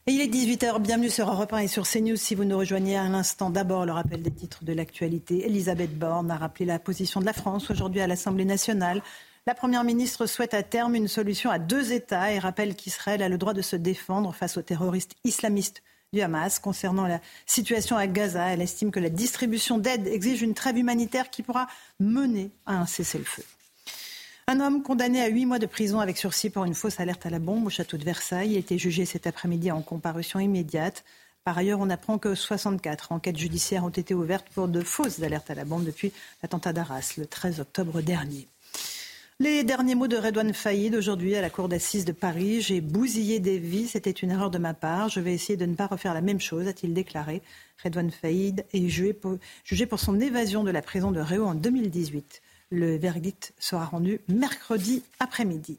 Il 0.10 0.22
est 0.22 0.28
18h, 0.28 0.82
bienvenue 0.82 1.10
sur 1.10 1.30
Europe 1.30 1.54
1 1.54 1.60
et 1.60 1.68
sur 1.68 1.88
CNews 1.88 2.16
si 2.16 2.34
vous 2.34 2.46
nous 2.46 2.58
rejoignez 2.58 2.98
à 2.98 3.08
l'instant. 3.10 3.50
D'abord, 3.50 3.86
le 3.86 3.92
rappel 3.92 4.22
des 4.22 4.32
titres 4.32 4.64
de 4.64 4.74
l'actualité. 4.74 5.46
Elisabeth 5.46 5.96
Borne 6.00 6.32
a 6.32 6.38
rappelé 6.38 6.66
la 6.66 6.80
position 6.80 7.20
de 7.20 7.26
la 7.26 7.34
France 7.34 7.70
aujourd'hui 7.70 8.00
à 8.02 8.08
l'Assemblée 8.08 8.46
nationale. 8.46 9.02
La 9.48 9.56
Première 9.56 9.86
ministre 9.86 10.26
souhaite 10.26 10.54
à 10.54 10.62
terme 10.62 10.94
une 10.94 11.08
solution 11.08 11.50
à 11.50 11.58
deux 11.58 11.94
États 11.94 12.34
et 12.34 12.38
rappelle 12.38 12.76
qu'Israël 12.76 13.24
a 13.24 13.30
le 13.30 13.38
droit 13.38 13.54
de 13.54 13.62
se 13.62 13.78
défendre 13.78 14.36
face 14.36 14.58
aux 14.58 14.62
terroristes 14.62 15.16
islamistes 15.24 15.84
du 16.12 16.20
Hamas. 16.20 16.60
Concernant 16.60 17.08
la 17.08 17.22
situation 17.46 17.96
à 17.96 18.08
Gaza, 18.08 18.46
elle 18.48 18.62
estime 18.62 18.92
que 18.92 19.00
la 19.00 19.08
distribution 19.08 19.78
d'aide 19.78 20.06
exige 20.06 20.42
une 20.42 20.54
trêve 20.54 20.78
humanitaire 20.78 21.30
qui 21.30 21.44
pourra 21.44 21.68
mener 22.02 22.52
à 22.66 22.74
un 22.74 22.86
cessez-le-feu. 22.86 23.46
Un 24.48 24.60
homme 24.60 24.84
condamné 24.84 25.22
à 25.22 25.28
huit 25.28 25.46
mois 25.46 25.60
de 25.60 25.66
prison 25.66 26.02
avec 26.02 26.18
sursis 26.18 26.50
pour 26.50 26.66
une 26.66 26.76
fausse 26.76 27.00
alerte 27.00 27.26
à 27.26 27.30
la 27.30 27.40
bombe 27.40 27.68
au 27.68 27.70
château 27.70 27.96
de 27.96 28.04
Versailles 28.04 28.58
a 28.58 28.60
été 28.60 28.78
jugé 28.78 29.06
cet 29.06 29.28
après-midi 29.28 29.72
en 29.72 29.82
comparution 29.82 30.42
immédiate. 30.42 31.06
Par 31.46 31.58
ailleurs, 31.58 31.80
on 31.80 31.90
apprend 31.90 32.18
que 32.18 32.36
64 32.36 33.14
enquêtes 33.14 33.38
judiciaires 33.38 33.86
ont 33.86 33.90
été 33.90 34.14
ouvertes 34.14 34.50
pour 34.54 34.68
de 34.68 34.82
fausses 34.82 35.22
alertes 35.22 35.50
à 35.50 35.56
la 35.56 35.64
bombe 35.64 35.86
depuis 35.86 36.12
l'attentat 36.44 36.74
d'Arras 36.74 37.14
le 37.18 37.26
13 37.26 37.62
octobre 37.62 38.02
dernier. 38.02 38.50
Les 39.40 39.64
derniers 39.64 39.94
mots 39.94 40.08
de 40.08 40.18
Redouane 40.18 40.52
Faïd 40.52 40.96
aujourd'hui 40.96 41.36
à 41.36 41.42
la 41.42 41.52
cour 41.52 41.70
d'assises 41.70 42.06
de 42.06 42.12
Paris. 42.12 42.60
J'ai 42.60 42.82
bousillé 42.82 43.40
des 43.40 43.60
vies, 43.60 43.88
c'était 43.88 44.10
une 44.10 44.32
erreur 44.32 44.50
de 44.50 44.58
ma 44.58 44.74
part. 44.74 45.10
Je 45.10 45.20
vais 45.20 45.32
essayer 45.32 45.56
de 45.56 45.68
ne 45.68 45.76
pas 45.76 45.86
refaire 45.86 46.16
la 46.16 46.22
même 46.22 46.40
chose, 46.40 46.68
a-t-il 46.68 46.96
déclaré. 46.96 47.44
Redouane 47.84 48.10
Faïd 48.10 48.66
est 48.74 48.90
jugé 48.90 49.14
pour, 49.14 50.00
son 50.00 50.20
évasion 50.20 50.64
de 50.64 50.72
la 50.72 50.82
prison 50.82 51.12
de 51.12 51.20
Réau 51.20 51.46
en 51.46 51.54
2018. 51.54 52.42
Le 52.72 52.98
verdict 52.98 53.54
sera 53.60 53.86
rendu 53.86 54.22
mercredi 54.28 55.04
après-midi. 55.20 55.78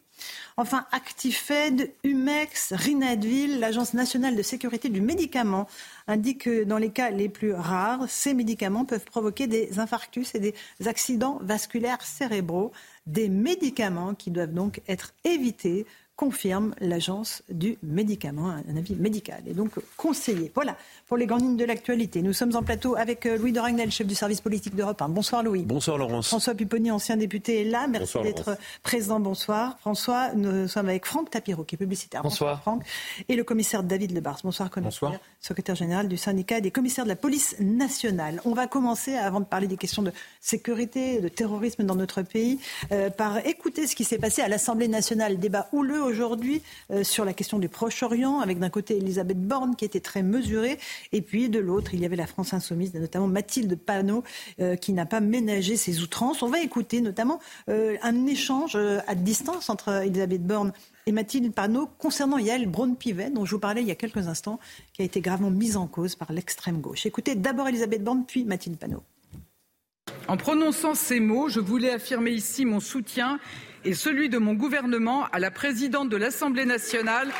Enfin, 0.56 0.86
Actifed, 0.90 1.92
Humex, 2.02 2.72
Rinadville, 2.72 3.60
l'Agence 3.60 3.92
nationale 3.92 4.36
de 4.36 4.42
sécurité 4.42 4.88
du 4.88 5.00
médicament 5.00 5.68
indique 6.06 6.44
que 6.44 6.64
dans 6.64 6.78
les 6.78 6.90
cas 6.90 7.10
les 7.10 7.28
plus 7.28 7.52
rares, 7.52 8.08
ces 8.08 8.34
médicaments 8.34 8.84
peuvent 8.84 9.04
provoquer 9.04 9.46
des 9.46 9.78
infarctus 9.78 10.34
et 10.34 10.40
des 10.40 10.54
accidents 10.86 11.38
vasculaires 11.42 12.02
cérébraux, 12.02 12.72
des 13.08 13.28
médicaments 13.28 14.14
qui 14.14 14.30
doivent 14.30 14.52
donc 14.52 14.82
être 14.86 15.14
évités 15.24 15.86
confirme 16.18 16.74
l'agence 16.80 17.44
du 17.48 17.78
médicament, 17.84 18.48
un 18.48 18.76
avis 18.76 18.96
médical 18.96 19.40
et 19.46 19.54
donc 19.54 19.70
conseillé. 19.96 20.50
Voilà 20.52 20.76
pour 21.06 21.16
les 21.16 21.26
grandes 21.26 21.42
lignes 21.42 21.56
de 21.56 21.64
l'actualité. 21.64 22.22
Nous 22.22 22.32
sommes 22.32 22.56
en 22.56 22.64
plateau 22.64 22.96
avec 22.96 23.24
euh, 23.24 23.38
Louis 23.38 23.52
de 23.52 23.60
Ragnel, 23.60 23.92
chef 23.92 24.04
du 24.04 24.16
service 24.16 24.40
politique 24.40 24.74
d'Europe 24.74 25.00
1. 25.00 25.10
Bonsoir 25.10 25.44
Louis. 25.44 25.62
Bonsoir 25.62 25.96
Laurence. 25.96 26.26
François 26.26 26.54
Pupponi, 26.54 26.90
ancien 26.90 27.16
député, 27.16 27.60
est 27.60 27.64
là. 27.64 27.86
Merci 27.86 28.20
d'être 28.20 28.58
présent. 28.82 29.20
Bonsoir. 29.20 29.78
François, 29.78 30.32
nous 30.34 30.66
sommes 30.66 30.88
avec 30.88 31.06
Franck 31.06 31.30
Tapiro, 31.30 31.62
qui 31.62 31.76
est 31.76 31.78
publicitaire. 31.78 32.24
Bonsoir. 32.24 32.62
Franck. 32.62 32.82
Et 33.28 33.36
le 33.36 33.44
commissaire 33.44 33.84
David 33.84 34.10
Lebars. 34.10 34.40
Bonsoir 34.42 34.70
commissaire. 34.70 35.10
Bonsoir. 35.10 35.20
Secrétaire 35.38 35.76
général 35.76 36.08
du 36.08 36.16
syndicat 36.16 36.60
des 36.60 36.72
commissaires 36.72 37.04
de 37.04 37.10
la 37.10 37.16
police 37.16 37.54
nationale. 37.60 38.40
On 38.44 38.54
va 38.54 38.66
commencer, 38.66 39.14
avant 39.14 39.38
de 39.38 39.44
parler 39.44 39.68
des 39.68 39.76
questions 39.76 40.02
de 40.02 40.10
sécurité, 40.40 41.20
de 41.20 41.28
terrorisme 41.28 41.84
dans 41.84 41.94
notre 41.94 42.22
pays, 42.22 42.58
euh, 42.90 43.08
par 43.08 43.46
écouter 43.46 43.86
ce 43.86 43.94
qui 43.94 44.02
s'est 44.02 44.18
passé 44.18 44.42
à 44.42 44.48
l'Assemblée 44.48 44.88
nationale. 44.88 45.38
Débat 45.38 45.68
houleux 45.72 46.07
aujourd'hui 46.08 46.62
euh, 46.90 47.04
sur 47.04 47.24
la 47.24 47.32
question 47.32 47.58
du 47.58 47.68
Proche-Orient, 47.68 48.40
avec 48.40 48.58
d'un 48.58 48.70
côté 48.70 48.96
Elisabeth 48.96 49.40
Borne 49.40 49.76
qui 49.76 49.84
était 49.84 50.00
très 50.00 50.22
mesurée, 50.22 50.78
et 51.12 51.22
puis 51.22 51.48
de 51.48 51.58
l'autre, 51.58 51.94
il 51.94 52.00
y 52.00 52.04
avait 52.04 52.16
la 52.16 52.26
France 52.26 52.52
insoumise, 52.52 52.94
notamment 52.94 53.28
Mathilde 53.28 53.78
Panot, 53.78 54.24
euh, 54.60 54.76
qui 54.76 54.92
n'a 54.92 55.06
pas 55.06 55.20
ménagé 55.20 55.76
ses 55.76 56.00
outrances. 56.00 56.42
On 56.42 56.48
va 56.48 56.60
écouter 56.60 57.00
notamment 57.00 57.40
euh, 57.68 57.96
un 58.02 58.26
échange 58.26 58.76
à 58.76 59.14
distance 59.14 59.70
entre 59.70 60.04
Elisabeth 60.04 60.44
Borne 60.44 60.72
et 61.06 61.12
Mathilde 61.12 61.52
Panot 61.52 61.88
concernant 61.98 62.38
Yael 62.38 62.66
Braun-Pivet, 62.66 63.30
dont 63.30 63.44
je 63.44 63.54
vous 63.54 63.60
parlais 63.60 63.82
il 63.82 63.88
y 63.88 63.92
a 63.92 63.94
quelques 63.94 64.28
instants, 64.28 64.58
qui 64.92 65.02
a 65.02 65.04
été 65.04 65.20
gravement 65.20 65.50
mise 65.50 65.76
en 65.76 65.86
cause 65.86 66.16
par 66.16 66.32
l'extrême 66.32 66.80
gauche. 66.80 67.06
Écoutez 67.06 67.34
d'abord 67.34 67.68
Elisabeth 67.68 68.02
Borne, 68.02 68.24
puis 68.26 68.44
Mathilde 68.44 68.78
Panot. 68.78 69.02
En 70.28 70.36
prononçant 70.36 70.94
ces 70.94 71.20
mots, 71.20 71.48
je 71.48 71.60
voulais 71.60 71.90
affirmer 71.90 72.32
ici 72.32 72.66
mon 72.66 72.80
soutien 72.80 73.38
et 73.84 73.94
celui 73.94 74.28
de 74.28 74.38
mon 74.38 74.54
gouvernement 74.54 75.26
à 75.32 75.38
la 75.38 75.50
présidente 75.50 76.08
de 76.08 76.16
l'Assemblée 76.16 76.64
nationale. 76.64 77.32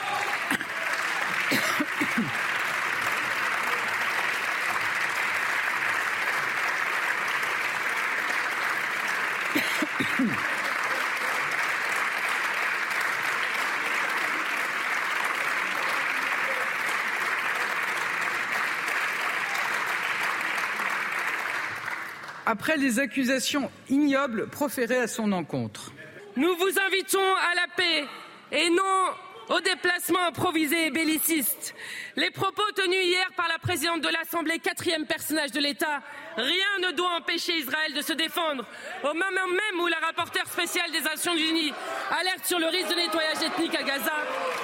après 22.48 22.78
les 22.78 22.98
accusations 22.98 23.70
ignobles 23.90 24.48
proférées 24.48 24.96
à 24.96 25.06
son 25.06 25.32
encontre. 25.32 25.92
Nous 26.38 26.54
vous 26.54 26.78
invitons 26.86 27.34
à 27.50 27.54
la 27.56 27.66
paix 27.74 28.04
et 28.52 28.70
non 28.70 29.12
au 29.48 29.60
déplacement 29.60 30.20
improvisé 30.20 30.86
et 30.86 30.90
belliciste. 30.92 31.74
Les 32.14 32.30
propos 32.30 32.62
tenus 32.76 33.06
hier 33.06 33.26
par 33.36 33.48
la 33.48 33.58
présidente 33.58 34.02
de 34.02 34.08
l'Assemblée, 34.08 34.60
quatrième 34.60 35.04
personnage 35.04 35.50
de 35.50 35.58
l'État, 35.58 36.00
rien 36.36 36.78
ne 36.86 36.92
doit 36.92 37.16
empêcher 37.16 37.54
Israël 37.56 37.92
de 37.92 38.02
se 38.02 38.12
défendre. 38.12 38.64
Au 39.02 39.14
moment 39.14 39.48
même 39.48 39.80
où 39.80 39.88
la 39.88 39.98
rapporteure 39.98 40.46
spéciale 40.46 40.92
des 40.92 41.00
Nations 41.00 41.34
Unies 41.34 41.72
alerte 42.20 42.46
sur 42.46 42.60
le 42.60 42.66
risque 42.66 42.90
de 42.90 42.94
nettoyage 42.94 43.42
ethnique 43.42 43.74
à 43.74 43.82
Gaza, 43.82 44.14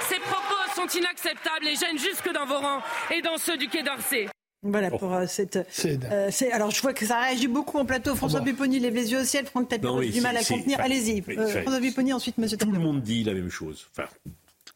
ces 0.03 0.21
propos 0.21 0.75
sont 0.77 0.87
inacceptables 0.87 1.67
et 1.67 1.75
gênent 1.75 1.99
jusque 1.99 2.31
dans 2.31 2.47
vos 2.47 2.59
rangs 2.59 2.83
et 3.11 3.21
dans 3.21 3.37
ceux 3.37 3.57
du 3.57 3.67
Quai 3.67 3.83
d'Orsay. 3.83 4.29
Voilà 4.65 4.91
pour 4.91 5.13
euh, 5.13 5.27
cette. 5.27 5.57
Euh, 5.85 6.31
alors 6.53 6.71
je 6.71 6.81
vois 6.81 6.95
que 6.95 7.05
ça 7.05 7.21
réagit 7.21 7.49
beaucoup 7.49 7.79
en 7.79 7.85
plateau. 7.85 8.15
François 8.15 8.41
oh 8.41 8.51
bah. 8.51 8.67
lève 8.67 8.95
les 8.95 9.13
yeux 9.13 9.21
au 9.21 9.25
ciel. 9.25 9.45
Franck 9.45 9.69
Tapiro 9.69 9.99
a 9.99 10.07
du 10.07 10.21
mal 10.23 10.37
à 10.37 10.43
contenir. 10.43 10.81
Allez-y. 10.81 11.23
Euh, 11.29 11.63
François 11.63 11.81
Pupponi, 11.81 12.13
ensuite 12.15 12.39
Monsieur. 12.39 12.57
Tout 12.57 12.71
le 12.71 12.79
monde 12.79 13.03
dit 13.03 13.25
la 13.25 13.35
même 13.35 13.51
chose. 13.51 13.87
Enfin, 13.91 14.09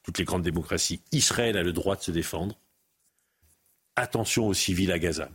toutes 0.03 0.18
les 0.18 0.24
grandes 0.24 0.43
démocraties. 0.43 1.01
Israël 1.11 1.57
a 1.57 1.62
le 1.62 1.72
droit 1.72 1.97
de 1.97 2.03
se 2.03 2.11
défendre. 2.11 2.59
Attention 3.97 4.47
aux 4.47 4.55
civils 4.55 4.93
à 4.93 4.99
Gaza. 4.99 5.30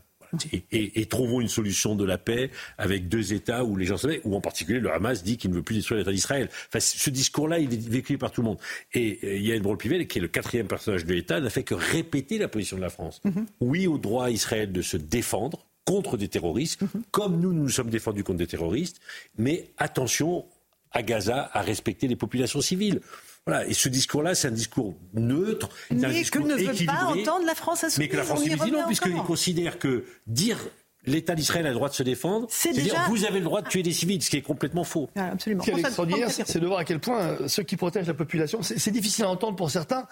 Et, 0.71 1.05
trouvons 1.05 1.41
une 1.41 1.47
solution 1.47 1.95
de 1.95 2.03
la 2.03 2.17
paix 2.17 2.49
avec 2.77 3.07
deux 3.07 3.33
États 3.33 3.63
où 3.63 3.75
les 3.75 3.85
gens 3.85 3.97
savaient, 3.97 4.21
où 4.23 4.35
en 4.35 4.41
particulier 4.41 4.79
le 4.79 4.91
Hamas 4.91 5.23
dit 5.23 5.37
qu'il 5.37 5.51
ne 5.51 5.55
veut 5.55 5.61
plus 5.61 5.75
détruire 5.75 5.99
l'État 5.99 6.11
d'Israël. 6.11 6.49
Enfin, 6.69 6.79
ce 6.79 7.09
discours-là, 7.09 7.59
il 7.59 7.73
est 7.73 7.89
vécu 7.89 8.17
par 8.17 8.31
tout 8.31 8.41
le 8.41 8.47
monde. 8.47 8.57
Et 8.93 9.19
euh, 9.23 9.37
Yael 9.37 9.61
Braun-Pivet, 9.61 10.07
qui 10.07 10.17
est 10.17 10.21
le 10.21 10.27
quatrième 10.27 10.67
personnage 10.67 11.05
de 11.05 11.13
l'État, 11.13 11.39
n'a 11.39 11.49
fait 11.49 11.63
que 11.63 11.75
répéter 11.75 12.37
la 12.37 12.47
position 12.47 12.77
de 12.77 12.81
la 12.81 12.89
France. 12.89 13.21
Mhm. 13.25 13.45
Oui 13.59 13.87
au 13.87 13.97
droit 13.97 14.25
à 14.25 14.29
Israël 14.29 14.71
de 14.71 14.81
se 14.81 14.97
défendre 14.97 15.65
contre 15.85 16.17
des 16.17 16.29
terroristes, 16.29 16.81
mhm. 16.81 17.03
comme 17.11 17.39
nous, 17.39 17.53
nous 17.53 17.63
nous 17.63 17.69
sommes 17.69 17.89
défendus 17.89 18.23
contre 18.23 18.39
des 18.39 18.47
terroristes, 18.47 19.01
mais 19.37 19.71
attention 19.77 20.45
à 20.91 21.01
Gaza 21.01 21.49
à 21.53 21.61
respecter 21.61 22.07
les 22.07 22.15
populations 22.15 22.61
civiles. 22.61 23.01
Voilà. 23.45 23.67
Et 23.67 23.73
ce 23.73 23.89
discours-là, 23.89 24.35
c'est 24.35 24.47
un 24.47 24.51
discours 24.51 24.95
neutre. 25.13 25.69
Mais 25.91 26.23
que 26.23 26.39
ne 26.39 26.55
veut 26.55 26.85
pas 26.85 27.05
entendre 27.05 27.45
la 27.45 27.55
France 27.55 27.85
Mais 27.97 28.07
que 28.07 28.17
la 28.17 28.23
France 28.23 28.43
dit 28.43 28.71
non, 28.71 28.85
puisqu'il 28.87 29.15
considère 29.15 29.79
que 29.79 30.05
dire 30.27 30.59
l'État 31.05 31.35
d'Israël 31.35 31.65
a 31.65 31.69
le 31.69 31.75
droit 31.75 31.89
de 31.89 31.93
se 31.93 32.03
défendre. 32.03 32.47
C'est 32.49 32.71
déjà... 32.71 33.05
vous 33.09 33.25
avez 33.25 33.39
le 33.39 33.45
droit 33.45 33.61
de 33.61 33.67
tuer 33.67 33.83
des 33.83 33.91
civils, 33.91 34.21
ce 34.21 34.29
qui 34.29 34.37
est 34.37 34.41
complètement 34.41 34.83
faux. 34.83 35.09
absolument. 35.15 35.63
Ce 35.63 35.71
qui 35.71 35.77
est 35.77 35.79
extraordinaire, 35.81 36.31
c'est 36.31 36.59
de 36.59 36.67
voir 36.67 36.79
à 36.79 36.85
quel 36.85 36.99
point 36.99 37.19
euh, 37.19 37.47
ceux 37.47 37.63
qui 37.63 37.75
protègent 37.75 38.07
la 38.07 38.13
population, 38.13 38.61
c'est 38.61 38.91
difficile 38.91 39.25
à 39.25 39.29
entendre 39.29 39.55
pour 39.55 39.69
certains 39.69 40.07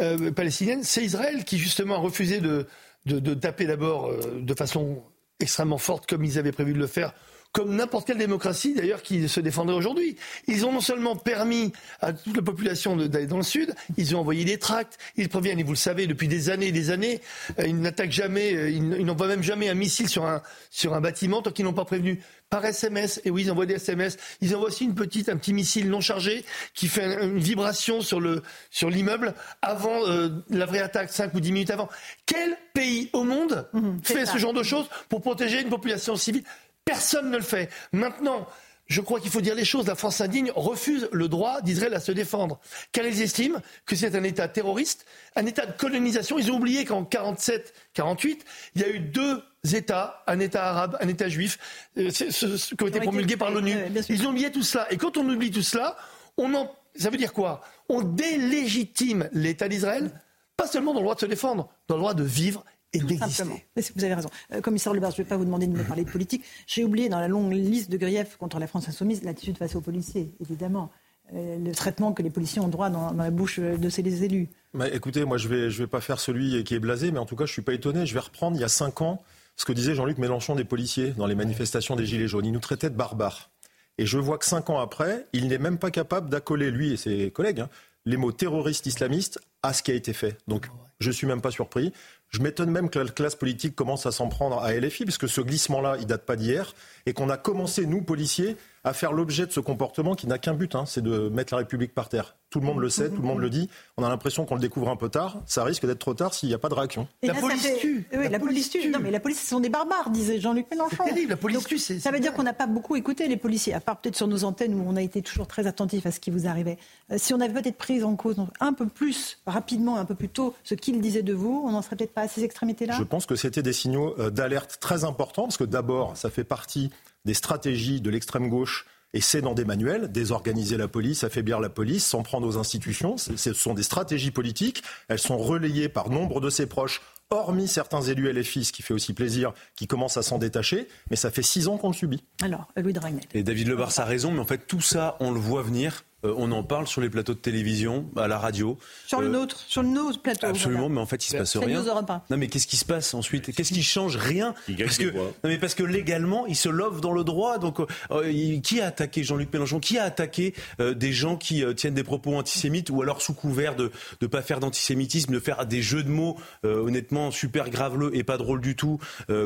euh, 0.00 0.32
palestiniennes, 0.32 0.82
c'est 0.82 1.04
Israël 1.04 1.44
qui 1.44 1.58
justement 1.58 1.96
a 1.96 1.98
refusé 1.98 2.40
de, 2.40 2.66
de, 3.06 3.34
taper 3.34 3.66
d'abord 3.66 4.06
euh, 4.06 4.40
de 4.40 4.54
façon 4.54 5.02
extrêmement 5.40 5.78
forte, 5.78 6.08
comme 6.08 6.24
ils 6.24 6.38
avaient 6.38 6.52
prévu 6.52 6.72
de 6.72 6.78
le 6.78 6.86
faire, 6.86 7.14
comme 7.52 7.76
n'importe 7.76 8.06
quelle 8.06 8.18
démocratie 8.18 8.74
d'ailleurs 8.74 9.02
qui 9.02 9.28
se 9.28 9.40
défendrait 9.40 9.74
aujourd'hui. 9.74 10.16
Ils 10.46 10.64
ont 10.64 10.72
non 10.72 10.80
seulement 10.80 11.16
permis 11.16 11.72
à 12.00 12.12
toute 12.12 12.36
la 12.36 12.42
population 12.42 12.96
d'aller 12.96 13.26
dans 13.26 13.36
le 13.36 13.42
sud, 13.42 13.74
ils 13.96 14.16
ont 14.16 14.20
envoyé 14.20 14.44
des 14.44 14.58
tracts, 14.58 14.98
ils 15.16 15.28
préviennent, 15.28 15.58
et 15.58 15.62
vous 15.62 15.72
le 15.72 15.76
savez, 15.76 16.06
depuis 16.06 16.28
des 16.28 16.50
années 16.50 16.68
et 16.68 16.72
des 16.72 16.90
années, 16.90 17.20
euh, 17.58 17.66
ils 17.66 17.78
n'attaquent 17.78 18.12
jamais, 18.12 18.54
euh, 18.54 18.70
ils 18.70 19.04
n'envoient 19.04 19.28
même 19.28 19.42
jamais 19.42 19.68
un 19.68 19.74
missile 19.74 20.08
sur 20.08 20.24
un, 20.24 20.42
sur 20.70 20.94
un 20.94 21.00
bâtiment 21.00 21.42
tant 21.42 21.50
qu'ils 21.50 21.64
n'ont 21.64 21.74
pas 21.74 21.84
prévenu 21.84 22.22
par 22.48 22.64
SMS. 22.64 23.20
Et 23.24 23.30
oui, 23.30 23.42
ils 23.42 23.50
envoient 23.50 23.66
des 23.66 23.74
SMS. 23.74 24.16
Ils 24.40 24.54
envoient 24.54 24.68
aussi 24.68 24.84
une 24.84 24.94
petite, 24.94 25.28
un 25.28 25.36
petit 25.36 25.52
missile 25.52 25.90
non 25.90 26.00
chargé 26.00 26.44
qui 26.74 26.88
fait 26.88 27.22
une 27.22 27.38
vibration 27.38 28.00
sur 28.00 28.20
le 28.20 28.42
sur 28.70 28.90
l'immeuble 28.90 29.34
avant 29.62 30.06
euh, 30.06 30.28
la 30.50 30.66
vraie 30.66 30.80
attaque, 30.80 31.10
5 31.10 31.34
ou 31.34 31.40
10 31.40 31.52
minutes 31.52 31.70
avant. 31.70 31.88
Quel 32.26 32.56
pays 32.74 33.10
au 33.12 33.24
monde 33.24 33.68
mmh, 33.72 33.98
fait 34.02 34.26
ce 34.26 34.38
genre 34.38 34.52
de 34.52 34.62
choses 34.62 34.86
pour 35.08 35.20
protéger 35.20 35.60
une 35.60 35.70
population 35.70 36.16
civile? 36.16 36.44
Personne 36.84 37.30
ne 37.30 37.36
le 37.36 37.42
fait. 37.42 37.70
Maintenant, 37.92 38.46
je 38.86 39.00
crois 39.00 39.20
qu'il 39.20 39.30
faut 39.30 39.40
dire 39.40 39.54
les 39.54 39.64
choses. 39.64 39.86
La 39.86 39.94
France 39.94 40.20
indigne 40.20 40.52
refuse 40.54 41.08
le 41.12 41.28
droit 41.28 41.60
d'Israël 41.62 41.94
à 41.94 42.00
se 42.00 42.12
défendre, 42.12 42.60
car 42.92 43.06
ils 43.06 43.22
estiment 43.22 43.60
que 43.86 43.96
c'est 43.96 44.14
un 44.14 44.22
État 44.22 44.48
terroriste, 44.48 45.06
un 45.34 45.46
État 45.46 45.66
de 45.66 45.72
colonisation. 45.72 46.38
Ils 46.38 46.50
ont 46.50 46.56
oublié 46.56 46.84
qu'en 46.84 47.04
47-48, 47.04 48.38
il 48.74 48.82
y 48.82 48.84
a 48.84 48.88
eu 48.88 49.00
deux 49.00 49.42
États, 49.72 50.22
un 50.26 50.40
État 50.40 50.68
arabe, 50.68 50.98
un 51.00 51.08
État 51.08 51.28
juif, 51.28 51.58
euh, 51.96 52.10
ce, 52.10 52.74
qui 52.74 52.82
ont 52.82 52.88
été 52.88 53.00
promulgués 53.00 53.36
par 53.36 53.50
l'ONU. 53.50 53.74
Ils 54.08 54.26
ont 54.26 54.30
oublié 54.30 54.50
tout 54.50 54.62
cela. 54.62 54.92
Et 54.92 54.96
quand 54.96 55.16
on 55.16 55.28
oublie 55.28 55.50
tout 55.50 55.62
cela, 55.62 55.96
on 56.36 56.52
en, 56.54 56.70
ça 56.96 57.10
veut 57.10 57.16
dire 57.16 57.32
quoi? 57.32 57.62
On 57.88 58.02
délégitime 58.02 59.28
l'État 59.32 59.68
d'Israël, 59.68 60.10
pas 60.56 60.66
seulement 60.66 60.92
dans 60.92 61.00
le 61.00 61.04
droit 61.04 61.14
de 61.14 61.20
se 61.20 61.26
défendre, 61.26 61.68
dans 61.88 61.94
le 61.94 62.00
droit 62.00 62.14
de 62.14 62.24
vivre 62.24 62.64
et 62.92 63.00
Simplement. 63.00 63.58
Vous 63.76 64.04
avez 64.04 64.14
raison. 64.14 64.28
Euh, 64.52 64.60
commissaire 64.60 64.92
Lebars, 64.92 65.12
je 65.12 65.16
ne 65.20 65.24
vais 65.24 65.28
pas 65.28 65.36
vous 65.36 65.44
demander 65.44 65.66
de 65.66 65.76
me 65.76 65.82
parler 65.82 66.04
de 66.04 66.10
politique. 66.10 66.44
J'ai 66.66 66.84
oublié 66.84 67.08
dans 67.08 67.20
la 67.20 67.28
longue 67.28 67.52
liste 67.52 67.90
de 67.90 67.96
griefs 67.96 68.36
contre 68.36 68.58
la 68.58 68.66
France 68.66 68.88
insoumise 68.88 69.22
l'attitude 69.22 69.58
face 69.58 69.74
aux 69.74 69.80
policiers, 69.80 70.32
évidemment. 70.40 70.90
Euh, 71.34 71.56
le 71.58 71.72
traitement 71.72 72.12
que 72.12 72.22
les 72.22 72.30
policiers 72.30 72.60
ont 72.60 72.68
droit 72.68 72.90
dans, 72.90 73.12
la 73.12 73.30
bouche 73.30 73.58
de 73.60 73.88
ces 73.88 74.24
élus. 74.24 74.48
Bah, 74.74 74.88
écoutez, 74.88 75.24
moi 75.24 75.38
je 75.38 75.48
ne 75.48 75.54
vais, 75.54 75.70
je 75.70 75.82
vais 75.82 75.86
pas 75.86 76.00
faire 76.00 76.20
celui 76.20 76.62
qui 76.64 76.74
est 76.74 76.78
blasé, 76.78 77.10
mais 77.10 77.18
en 77.18 77.26
tout 77.26 77.36
cas 77.36 77.46
je 77.46 77.50
ne 77.50 77.54
suis 77.54 77.62
pas 77.62 77.72
étonné. 77.72 78.04
Je 78.04 78.12
vais 78.12 78.20
reprendre 78.20 78.56
il 78.56 78.60
y 78.60 78.64
a 78.64 78.68
cinq 78.68 79.00
ans 79.00 79.22
ce 79.56 79.64
que 79.64 79.72
disait 79.72 79.94
Jean-Luc 79.94 80.18
Mélenchon 80.18 80.54
des 80.54 80.64
policiers 80.64 81.10
dans 81.10 81.26
les 81.26 81.34
manifestations 81.34 81.96
des 81.96 82.06
Gilets 82.06 82.28
jaunes. 82.28 82.46
Il 82.46 82.52
nous 82.52 82.60
traitait 82.60 82.90
de 82.90 82.96
barbares. 82.96 83.50
Et 83.98 84.06
je 84.06 84.18
vois 84.18 84.38
que 84.38 84.44
cinq 84.44 84.70
ans 84.70 84.80
après, 84.80 85.26
il 85.32 85.48
n'est 85.48 85.58
même 85.58 85.78
pas 85.78 85.90
capable 85.90 86.30
d'accoler, 86.30 86.70
lui 86.70 86.92
et 86.92 86.96
ses 86.96 87.30
collègues, 87.30 87.60
hein, 87.60 87.68
les 88.06 88.16
mots 88.16 88.32
terroristes 88.32 88.86
islamistes 88.86 89.38
à 89.62 89.72
ce 89.72 89.82
qui 89.82 89.90
a 89.90 89.94
été 89.94 90.12
fait. 90.12 90.38
Donc 90.48 90.68
je 91.00 91.08
ne 91.08 91.12
suis 91.12 91.26
même 91.26 91.40
pas 91.40 91.50
surpris. 91.50 91.92
Je 92.34 92.40
m'étonne 92.40 92.70
même 92.70 92.88
que 92.88 92.98
la 92.98 93.10
classe 93.10 93.34
politique 93.34 93.76
commence 93.76 94.06
à 94.06 94.12
s'en 94.12 94.28
prendre 94.28 94.58
à 94.58 94.72
LFI, 94.72 95.04
parce 95.04 95.18
que 95.18 95.26
ce 95.26 95.42
glissement-là, 95.42 95.96
il 96.00 96.06
date 96.06 96.24
pas 96.24 96.36
d'hier, 96.36 96.74
et 97.04 97.12
qu'on 97.12 97.28
a 97.28 97.36
commencé, 97.36 97.84
nous, 97.84 98.00
policiers, 98.00 98.56
à 98.84 98.92
faire 98.92 99.12
l'objet 99.12 99.46
de 99.46 99.52
ce 99.52 99.60
comportement 99.60 100.14
qui 100.14 100.26
n'a 100.26 100.38
qu'un 100.38 100.54
but, 100.54 100.74
hein, 100.74 100.84
c'est 100.86 101.02
de 101.02 101.28
mettre 101.28 101.54
la 101.54 101.58
République 101.58 101.94
par 101.94 102.08
terre. 102.08 102.36
Tout 102.50 102.60
le 102.60 102.66
monde 102.66 102.80
le 102.80 102.90
sait, 102.90 103.08
tout 103.08 103.22
le 103.22 103.26
monde 103.26 103.38
le 103.38 103.48
dit. 103.48 103.70
On 103.96 104.04
a 104.04 104.10
l'impression 104.10 104.44
qu'on 104.44 104.56
le 104.56 104.60
découvre 104.60 104.90
un 104.90 104.96
peu 104.96 105.08
tard. 105.08 105.40
Ça 105.46 105.64
risque 105.64 105.86
d'être 105.86 106.00
trop 106.00 106.12
tard 106.12 106.34
s'il 106.34 106.50
n'y 106.50 106.54
a 106.54 106.58
pas 106.58 106.68
de 106.68 106.74
réaction. 106.74 107.08
la, 107.22 107.32
police 107.32 107.66
tue. 107.80 108.06
la, 108.12 108.38
police 108.38 108.68
tue. 108.68 108.90
Non, 108.90 108.98
mais 109.00 109.10
la 109.10 109.20
police, 109.20 109.40
ce 109.40 109.46
sont 109.46 109.60
des 109.60 109.70
barbares, 109.70 110.10
disait 110.10 110.38
Jean-Luc 110.38 110.66
Mélenchon. 110.70 110.96
C'est 110.98 111.14
terrible, 111.14 111.30
la 111.30 111.36
police 111.38 111.64
tue. 111.64 111.78
Ça 111.78 112.10
veut 112.10 112.20
dire 112.20 112.34
qu'on 112.34 112.42
n'a 112.42 112.52
pas 112.52 112.66
beaucoup 112.66 112.94
écouté 112.94 113.26
les 113.26 113.38
policiers, 113.38 113.72
à 113.72 113.80
part 113.80 113.98
peut-être 114.00 114.16
sur 114.16 114.26
nos 114.26 114.44
antennes 114.44 114.74
où 114.74 114.84
on 114.86 114.96
a 114.96 115.02
été 115.02 115.22
toujours 115.22 115.46
très 115.46 115.66
attentifs 115.66 116.04
à 116.04 116.10
ce 116.10 116.20
qui 116.20 116.30
vous 116.30 116.46
arrivait. 116.46 116.76
Euh, 117.10 117.16
si 117.16 117.32
on 117.32 117.40
avait 117.40 117.54
peut-être 117.54 117.78
pris 117.78 118.02
en 118.02 118.16
cause 118.16 118.36
un 118.60 118.72
peu 118.74 118.86
plus 118.86 119.38
rapidement, 119.46 119.96
un 119.96 120.04
peu 120.04 120.14
plus 120.14 120.28
tôt, 120.28 120.54
ce 120.62 120.74
qu'ils 120.74 121.00
disaient 121.00 121.22
de 121.22 121.32
vous, 121.32 121.62
on 121.64 121.70
n'en 121.70 121.80
serait 121.80 121.96
peut-être 121.96 122.12
pas 122.12 122.22
à 122.22 122.28
ces 122.28 122.44
extrémités-là? 122.44 122.96
Je 122.98 123.04
pense 123.04 123.24
que 123.24 123.36
c'était 123.36 123.62
des 123.62 123.72
signaux 123.72 124.14
euh, 124.18 124.28
d'alerte 124.28 124.76
très 124.78 125.04
importants, 125.04 125.44
parce 125.44 125.56
que 125.56 125.64
d'abord, 125.64 126.16
ça 126.18 126.28
fait 126.28 126.44
partie 126.44 126.90
des 127.24 127.34
stratégies 127.34 128.00
de 128.00 128.10
l'extrême 128.10 128.48
gauche 128.48 128.86
et 129.14 129.20
c'est 129.20 129.42
dans 129.42 129.52
des 129.52 129.64
manuels, 129.64 130.10
désorganiser 130.10 130.78
la 130.78 130.88
police, 130.88 131.22
affaiblir 131.22 131.60
la 131.60 131.68
police, 131.68 132.06
s'en 132.06 132.22
prendre 132.22 132.46
aux 132.46 132.56
institutions. 132.56 133.16
Ce 133.18 133.52
sont 133.52 133.74
des 133.74 133.82
stratégies 133.82 134.30
politiques. 134.30 134.82
Elles 135.08 135.18
sont 135.18 135.36
relayées 135.36 135.90
par 135.90 136.08
nombre 136.08 136.40
de 136.40 136.48
ses 136.48 136.66
proches, 136.66 137.02
hormis 137.28 137.68
certains 137.68 138.00
élus 138.00 138.32
LFI, 138.32 138.64
ce 138.64 138.72
qui 138.72 138.82
fait 138.82 138.94
aussi 138.94 139.12
plaisir, 139.12 139.52
qui 139.76 139.86
commencent 139.86 140.16
à 140.16 140.22
s'en 140.22 140.38
détacher. 140.38 140.88
Mais 141.10 141.16
ça 141.16 141.30
fait 141.30 141.42
six 141.42 141.68
ans 141.68 141.76
qu'on 141.76 141.88
le 141.88 141.94
subit. 141.94 142.24
Alors, 142.42 142.68
Louis 142.76 142.94
de 142.94 143.00
Et 143.34 143.42
David 143.42 143.68
Lebar 143.68 143.92
a 143.98 144.04
raison, 144.04 144.30
mais 144.30 144.40
en 144.40 144.46
fait, 144.46 144.66
tout 144.66 144.80
ça, 144.80 145.16
on 145.20 145.30
le 145.30 145.40
voit 145.40 145.62
venir. 145.62 146.04
Euh, 146.24 146.34
on 146.36 146.52
en 146.52 146.62
parle 146.62 146.86
sur 146.86 147.00
les 147.00 147.10
plateaux 147.10 147.34
de 147.34 147.38
télévision, 147.38 148.08
à 148.16 148.28
la 148.28 148.38
radio. 148.38 148.78
Sur 149.06 149.20
le 149.20 149.26
euh, 149.26 149.30
nôtre, 149.30 149.64
sur 149.66 149.82
nos 149.82 150.12
plateaux. 150.12 150.46
Absolument, 150.46 150.88
mais 150.88 151.00
en 151.00 151.06
fait, 151.06 151.26
il 151.26 151.30
se 151.30 151.36
passe 151.36 151.56
rien. 151.56 151.82
Non, 152.30 152.36
mais 152.36 152.46
qu'est-ce 152.46 152.66
qui 152.66 152.76
se 152.76 152.84
passe 152.84 153.14
ensuite? 153.14 153.52
Qu'est-ce 153.54 153.72
qui 153.72 153.82
change? 153.82 154.16
Rien. 154.16 154.54
Parce 154.78 154.98
que, 154.98 155.10
non, 155.10 155.32
mais 155.44 155.58
parce 155.58 155.74
que 155.74 155.82
légalement, 155.82 156.46
il 156.46 156.56
se 156.56 156.68
love 156.68 157.00
dans 157.00 157.12
le 157.12 157.24
droit. 157.24 157.58
Donc, 157.58 157.80
euh, 158.10 158.60
qui 158.62 158.80
a 158.80 158.86
attaqué 158.86 159.24
Jean-Luc 159.24 159.52
Mélenchon? 159.52 159.80
Qui 159.80 159.98
a 159.98 160.04
attaqué 160.04 160.54
des 160.78 161.12
gens 161.12 161.36
qui 161.36 161.64
tiennent 161.74 161.94
des 161.94 162.04
propos 162.04 162.36
antisémites 162.36 162.90
ou 162.90 163.02
alors 163.02 163.22
sous 163.22 163.34
couvert 163.34 163.74
de 163.74 163.90
ne 164.20 164.26
pas 164.26 164.42
faire 164.42 164.60
d'antisémitisme, 164.60 165.32
de 165.32 165.40
faire 165.40 165.66
des 165.66 165.82
jeux 165.82 166.02
de 166.02 166.08
mots 166.08 166.36
honnêtement 166.64 167.30
super 167.30 167.70
graveleux 167.70 168.10
et 168.14 168.22
pas 168.22 168.36
drôles 168.36 168.60
du 168.60 168.76
tout 168.76 168.98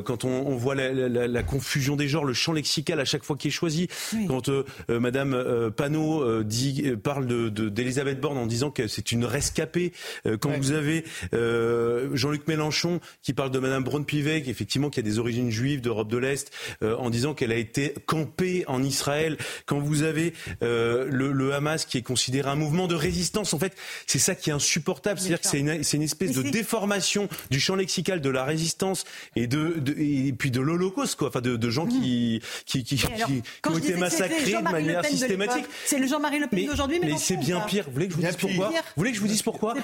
Quand 0.04 0.24
on, 0.24 0.56
voit 0.56 0.74
la, 0.74 1.42
confusion 1.42 1.96
des 1.96 2.08
genres, 2.08 2.24
le 2.24 2.34
champ 2.34 2.52
lexical 2.52 3.00
à 3.00 3.04
chaque 3.04 3.24
fois 3.24 3.36
qui 3.36 3.48
est 3.48 3.52
choisi. 3.52 3.88
Quand 4.28 4.50
Madame 4.88 5.70
Panot 5.76 6.42
dit 6.42 6.65
euh, 6.86 6.96
parle 6.96 7.26
d'Elisabeth 7.26 8.16
de, 8.16 8.20
Borne 8.20 8.38
en 8.38 8.46
disant 8.46 8.70
que 8.70 8.86
c'est 8.88 9.12
une 9.12 9.24
rescapée. 9.24 9.92
Euh, 10.26 10.36
quand 10.36 10.50
vous 10.56 10.72
avez 10.72 11.04
euh, 11.34 12.10
Jean-Luc 12.14 12.46
Mélenchon 12.48 13.00
qui 13.22 13.32
parle 13.32 13.50
de 13.50 13.58
Madame 13.58 13.84
Braun-Pivet, 13.84 14.42
qui 14.42 14.50
effectivement 14.50 14.90
qui 14.90 15.00
a 15.00 15.02
des 15.02 15.18
origines 15.18 15.50
juives 15.50 15.80
d'Europe 15.80 16.08
de 16.08 16.18
l'Est, 16.18 16.50
en 16.82 17.10
disant 17.10 17.34
qu'elle 17.34 17.52
a 17.52 17.56
été 17.56 17.94
campée 18.06 18.64
en 18.66 18.82
Israël. 18.82 19.36
Quand 19.66 19.78
vous 19.78 20.02
avez 20.02 20.32
le, 20.60 21.52
Hamas 21.52 21.84
qui 21.84 21.98
est 21.98 22.02
considéré 22.02 22.50
un 22.50 22.54
mouvement 22.54 22.86
de 22.86 22.94
résistance, 22.94 23.54
en 23.54 23.58
fait, 23.58 23.74
c'est 24.06 24.18
ça 24.18 24.34
qui 24.34 24.50
est 24.50 24.52
insupportable. 24.52 25.18
C'est-à-dire 25.18 25.40
que 25.40 25.48
c'est 25.48 25.60
une, 25.60 25.80
une, 25.92 26.02
espèce 26.02 26.32
de 26.32 26.42
déformation 26.42 27.28
du 27.50 27.60
champ 27.60 27.76
lexical 27.76 28.20
de 28.20 28.30
la 28.30 28.44
résistance 28.44 29.04
et 29.36 29.46
de, 29.46 29.82
et 29.96 30.32
puis 30.32 30.50
de 30.50 30.60
l'Holocauste, 30.60 31.16
quoi. 31.16 31.28
Enfin, 31.28 31.40
de, 31.40 31.70
gens 31.70 31.86
qui 31.86 32.40
qui, 32.64 32.84
qui, 32.84 32.96
qui, 32.96 33.42
ont 33.68 33.78
été 33.78 33.94
massacrés 33.94 34.52
de 34.52 34.62
manière 34.62 35.04
systématique. 35.04 35.64
C'est 35.84 35.98
le 35.98 36.06
Jean-Marie 36.06 36.38
Le 36.38 36.46
Pen 36.46 36.55
mais, 36.56 37.16
c'est 37.18 37.36
bien 37.36 37.60
pire. 37.60 37.84
Vous 37.86 37.92
voulez 37.92 38.06
que 38.08 38.12
je 38.12 38.18
vous 38.18 38.26
dise 38.26 38.36
pourquoi 38.36 38.68
Vous 38.68 38.74
voulez 38.96 39.10
que 39.10 39.16
je 39.16 39.22
vous 39.22 39.28
dise 39.28 39.42
pourquoi 39.42 39.74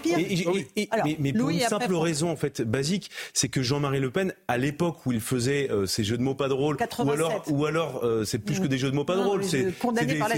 Mais, 1.19 1.33
pour 1.33 1.51
une 1.51 1.61
simple 1.61 1.95
raison 1.95 2.31
en 2.31 2.37
fait 2.37 2.63
basique, 2.63 3.11
c'est 3.33 3.49
que 3.49 3.63
Jean-Marie 3.63 4.01
Le 4.01 4.11
Pen, 4.11 4.35
à 4.49 4.59
l'époque 4.59 5.07
où 5.07 5.13
il 5.13 5.21
faisait 5.21 5.71
euh, 5.71 5.87
ces 5.87 6.05
jeux 6.05 6.17
de 6.17 6.23
mots 6.23 6.35
pas 6.35 6.49
drôles, 6.49 6.77
ou 6.99 7.11
alors, 7.11 7.43
ou 7.49 7.67
alors 7.67 8.01
euh, 8.05 8.25
c'est 8.25 8.39
plus 8.39 8.61
que 8.61 8.67
des 8.67 8.79
jeux 8.79 8.91
de 8.91 8.97
mots 8.97 9.05
pas 9.05 9.17
drôles, 9.17 9.45
c'est 9.45 9.73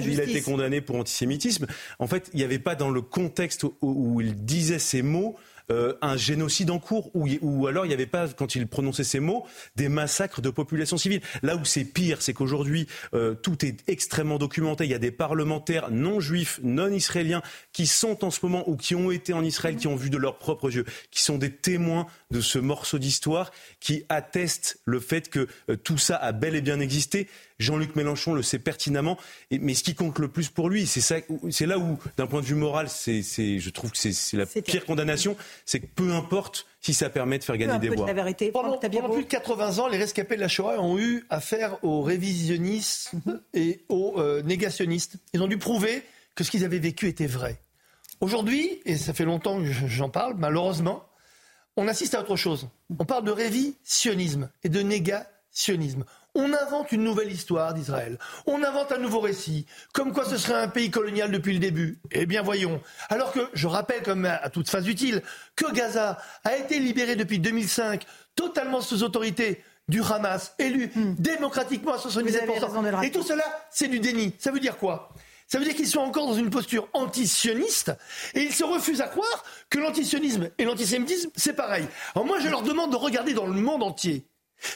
il 0.04 0.20
a 0.20 0.24
été 0.24 0.42
condamné 0.42 0.80
pour 0.80 0.96
antisémitisme. 0.96 1.66
En 1.98 2.06
fait, 2.06 2.30
il 2.32 2.38
n'y 2.38 2.44
avait 2.44 2.58
pas 2.58 2.74
dans 2.74 2.90
le 2.90 3.02
contexte 3.02 3.64
où 3.82 4.20
il 4.20 4.44
disait 4.44 4.78
ces 4.78 5.02
mots 5.02 5.36
euh, 5.70 5.94
un 6.02 6.16
génocide 6.16 6.70
en 6.70 6.78
cours, 6.78 7.10
ou, 7.14 7.66
alors 7.66 7.86
il 7.86 7.88
n'y 7.88 7.94
avait 7.94 8.06
pas, 8.06 8.28
quand 8.28 8.54
il 8.54 8.66
prononçait 8.66 9.04
ces 9.04 9.20
mots, 9.20 9.46
des 9.76 9.88
massacres 9.88 10.40
de 10.40 10.50
populations 10.50 10.98
civiles. 10.98 11.22
Là 11.42 11.56
où 11.56 11.64
c'est 11.64 11.84
pire, 11.84 12.20
c'est 12.20 12.34
qu'aujourd'hui, 12.34 12.86
euh, 13.14 13.34
tout 13.34 13.64
est 13.64 13.88
extrêmement 13.88 14.38
documenté. 14.38 14.84
Il 14.84 14.90
y 14.90 14.94
a 14.94 14.98
des 14.98 15.10
parlementaires 15.10 15.90
non 15.90 16.20
juifs, 16.20 16.60
non 16.62 16.92
israéliens, 16.92 17.42
qui 17.72 17.86
sont 17.86 18.24
en 18.24 18.30
ce 18.30 18.40
moment, 18.42 18.68
ou 18.68 18.76
qui 18.76 18.94
ont 18.94 19.10
été 19.10 19.32
en 19.32 19.42
Israël, 19.42 19.76
qui 19.76 19.86
ont 19.86 19.96
vu 19.96 20.10
de 20.10 20.18
leurs 20.18 20.38
propres 20.38 20.74
yeux, 20.74 20.84
qui 21.10 21.22
sont 21.22 21.38
des 21.38 21.50
témoins 21.50 22.06
de 22.30 22.40
ce 22.40 22.58
morceau 22.58 22.98
d'histoire, 22.98 23.50
qui 23.80 24.04
attestent 24.08 24.80
le 24.84 25.00
fait 25.00 25.30
que 25.30 25.48
euh, 25.70 25.76
tout 25.76 25.98
ça 25.98 26.16
a 26.16 26.32
bel 26.32 26.54
et 26.54 26.60
bien 26.60 26.80
existé. 26.80 27.28
Jean-Luc 27.58 27.94
Mélenchon 27.94 28.34
le 28.34 28.42
sait 28.42 28.58
pertinemment. 28.58 29.16
mais 29.50 29.74
ce 29.74 29.84
qui 29.84 29.94
compte 29.94 30.18
le 30.18 30.28
plus 30.28 30.48
pour 30.48 30.68
lui, 30.68 30.86
c'est 30.86 31.00
ça, 31.00 31.16
c'est 31.50 31.66
là 31.66 31.78
où, 31.78 31.98
d'un 32.16 32.26
point 32.26 32.40
de 32.40 32.46
vue 32.46 32.54
moral, 32.54 32.88
c'est, 32.88 33.22
je 33.22 33.70
trouve 33.70 33.92
que 33.92 33.98
c'est, 33.98 34.36
la 34.36 34.46
pire 34.46 34.84
condamnation, 34.84 35.36
c'est 35.64 35.80
que 35.80 35.86
peu 35.86 36.12
importe 36.12 36.66
si 36.80 36.92
ça 36.92 37.08
permet 37.10 37.38
de 37.38 37.44
faire 37.44 37.56
gagner 37.56 37.78
des 37.78 37.88
voix. 37.88 38.06
pendant, 38.52 38.78
plus 38.78 39.24
de 39.24 39.28
80 39.28 39.78
ans, 39.78 39.88
les 39.88 39.98
rescapés 39.98 40.36
de 40.36 40.40
la 40.40 40.48
Shoah 40.48 40.80
ont 40.80 40.98
eu 40.98 41.24
affaire 41.30 41.82
aux 41.82 42.02
révisionnistes 42.02 43.12
et 43.54 43.84
aux 43.88 44.14
euh, 44.18 44.42
négationnistes. 44.42 45.16
Ils 45.32 45.42
ont 45.42 45.48
dû 45.48 45.58
prouver 45.58 46.02
que 46.34 46.44
ce 46.44 46.50
qu'ils 46.50 46.64
avaient 46.64 46.78
vécu 46.78 47.08
était 47.08 47.26
vrai. 47.26 47.60
Aujourd'hui, 48.20 48.80
et 48.84 48.96
ça 48.96 49.14
fait 49.14 49.24
longtemps 49.24 49.60
que 49.60 49.70
j'en 49.86 50.08
parle, 50.08 50.34
malheureusement, 50.36 51.04
on 51.76 51.88
assiste 51.88 52.14
à 52.14 52.20
autre 52.20 52.36
chose. 52.36 52.68
On 52.98 53.04
parle 53.04 53.24
de 53.24 53.30
révisionnisme 53.30 54.50
et 54.62 54.68
de 54.68 54.80
négationnisme 54.80 56.04
on 56.34 56.52
invente 56.52 56.92
une 56.92 57.04
nouvelle 57.04 57.30
histoire 57.30 57.74
d'Israël. 57.74 58.18
On 58.46 58.62
invente 58.62 58.92
un 58.92 58.98
nouveau 58.98 59.20
récit, 59.20 59.66
comme 59.92 60.12
quoi 60.12 60.24
ce 60.24 60.36
serait 60.36 60.60
un 60.60 60.68
pays 60.68 60.90
colonial 60.90 61.30
depuis 61.30 61.52
le 61.52 61.58
début. 61.58 62.00
Eh 62.10 62.26
bien, 62.26 62.42
voyons. 62.42 62.80
Alors 63.08 63.32
que, 63.32 63.40
je 63.52 63.66
rappelle 63.66 64.02
comme 64.02 64.24
à 64.24 64.50
toute 64.50 64.68
phase 64.68 64.88
utile, 64.88 65.22
que 65.56 65.70
Gaza 65.72 66.18
a 66.44 66.56
été 66.56 66.78
libéré 66.78 67.16
depuis 67.16 67.38
2005, 67.38 68.04
totalement 68.34 68.80
sous 68.80 69.02
autorité 69.02 69.62
du 69.88 70.02
Hamas, 70.02 70.54
élu 70.58 70.90
hmm. 70.94 71.14
démocratiquement 71.18 71.94
à 71.94 71.98
77%. 71.98 73.04
Et 73.04 73.10
tout 73.10 73.22
cela, 73.22 73.44
c'est 73.70 73.88
du 73.88 74.00
déni. 74.00 74.34
Ça 74.38 74.50
veut 74.50 74.60
dire 74.60 74.78
quoi? 74.78 75.10
Ça 75.46 75.58
veut 75.58 75.64
dire 75.64 75.74
qu'ils 75.74 75.88
sont 75.88 76.00
encore 76.00 76.26
dans 76.26 76.34
une 76.34 76.48
posture 76.48 76.88
antisioniste 76.94 77.92
et 78.34 78.40
ils 78.40 78.54
se 78.54 78.64
refusent 78.64 79.02
à 79.02 79.08
croire 79.08 79.44
que 79.68 79.78
l'antisionisme 79.78 80.48
et 80.56 80.64
l'antisémitisme, 80.64 81.30
c'est 81.36 81.52
pareil. 81.52 81.86
Alors 82.14 82.26
moi, 82.26 82.40
je 82.40 82.48
leur 82.48 82.62
demande 82.62 82.90
de 82.90 82.96
regarder 82.96 83.34
dans 83.34 83.46
le 83.46 83.52
monde 83.52 83.82
entier. 83.82 84.26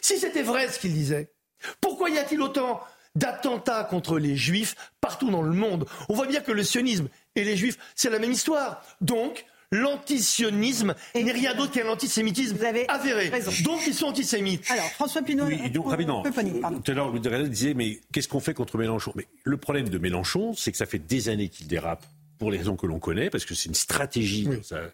Si 0.02 0.18
c'était 0.18 0.42
vrai 0.42 0.68
ce 0.68 0.78
qu'ils 0.78 0.92
disaient, 0.92 1.32
pourquoi 1.80 2.10
y 2.10 2.18
a-t-il 2.18 2.40
autant 2.42 2.80
d'attentats 3.14 3.84
contre 3.84 4.18
les 4.18 4.36
juifs 4.36 4.76
partout 5.00 5.30
dans 5.30 5.42
le 5.42 5.52
monde? 5.52 5.86
On 6.08 6.14
voit 6.14 6.26
bien 6.26 6.40
que 6.40 6.52
le 6.52 6.62
sionisme 6.62 7.08
et 7.34 7.44
les 7.44 7.56
juifs, 7.56 7.78
c'est 7.94 8.10
la 8.10 8.18
même 8.18 8.32
histoire. 8.32 8.82
Donc, 9.00 9.44
l'antisionisme 9.70 10.94
n'est 11.14 11.32
rien 11.32 11.54
d'autre 11.54 11.72
qu'un 11.72 11.88
antisémitisme 11.88 12.56
avéré. 12.88 13.30
Donc 13.62 13.80
ils 13.86 13.94
sont 13.94 14.06
antisémites. 14.06 14.70
Alors 14.70 14.90
François 14.92 15.22
Pinot, 15.22 15.44
oui, 15.44 15.70
donc, 15.70 15.90
rapidement, 15.90 16.22
tout 16.22 16.90
à 16.90 16.94
l'heure 16.94 17.10
vous 17.10 17.18
disiez 17.18 17.74
mais 17.74 18.00
qu'est-ce 18.12 18.28
qu'on 18.28 18.40
fait 18.40 18.54
contre 18.54 18.78
Mélenchon? 18.78 19.12
Mais 19.14 19.26
le 19.44 19.56
problème 19.56 19.88
de 19.88 19.98
Mélenchon, 19.98 20.54
c'est 20.54 20.72
que 20.72 20.78
ça 20.78 20.86
fait 20.86 20.98
des 20.98 21.28
années 21.28 21.48
qu'il 21.48 21.66
dérape 21.66 22.04
pour 22.38 22.50
les 22.50 22.58
raisons 22.58 22.76
que 22.76 22.86
l'on 22.86 23.00
connaît, 23.00 23.30
parce 23.30 23.44
que 23.44 23.54
c'est 23.54 23.68
une 23.68 23.74
stratégie 23.74 24.48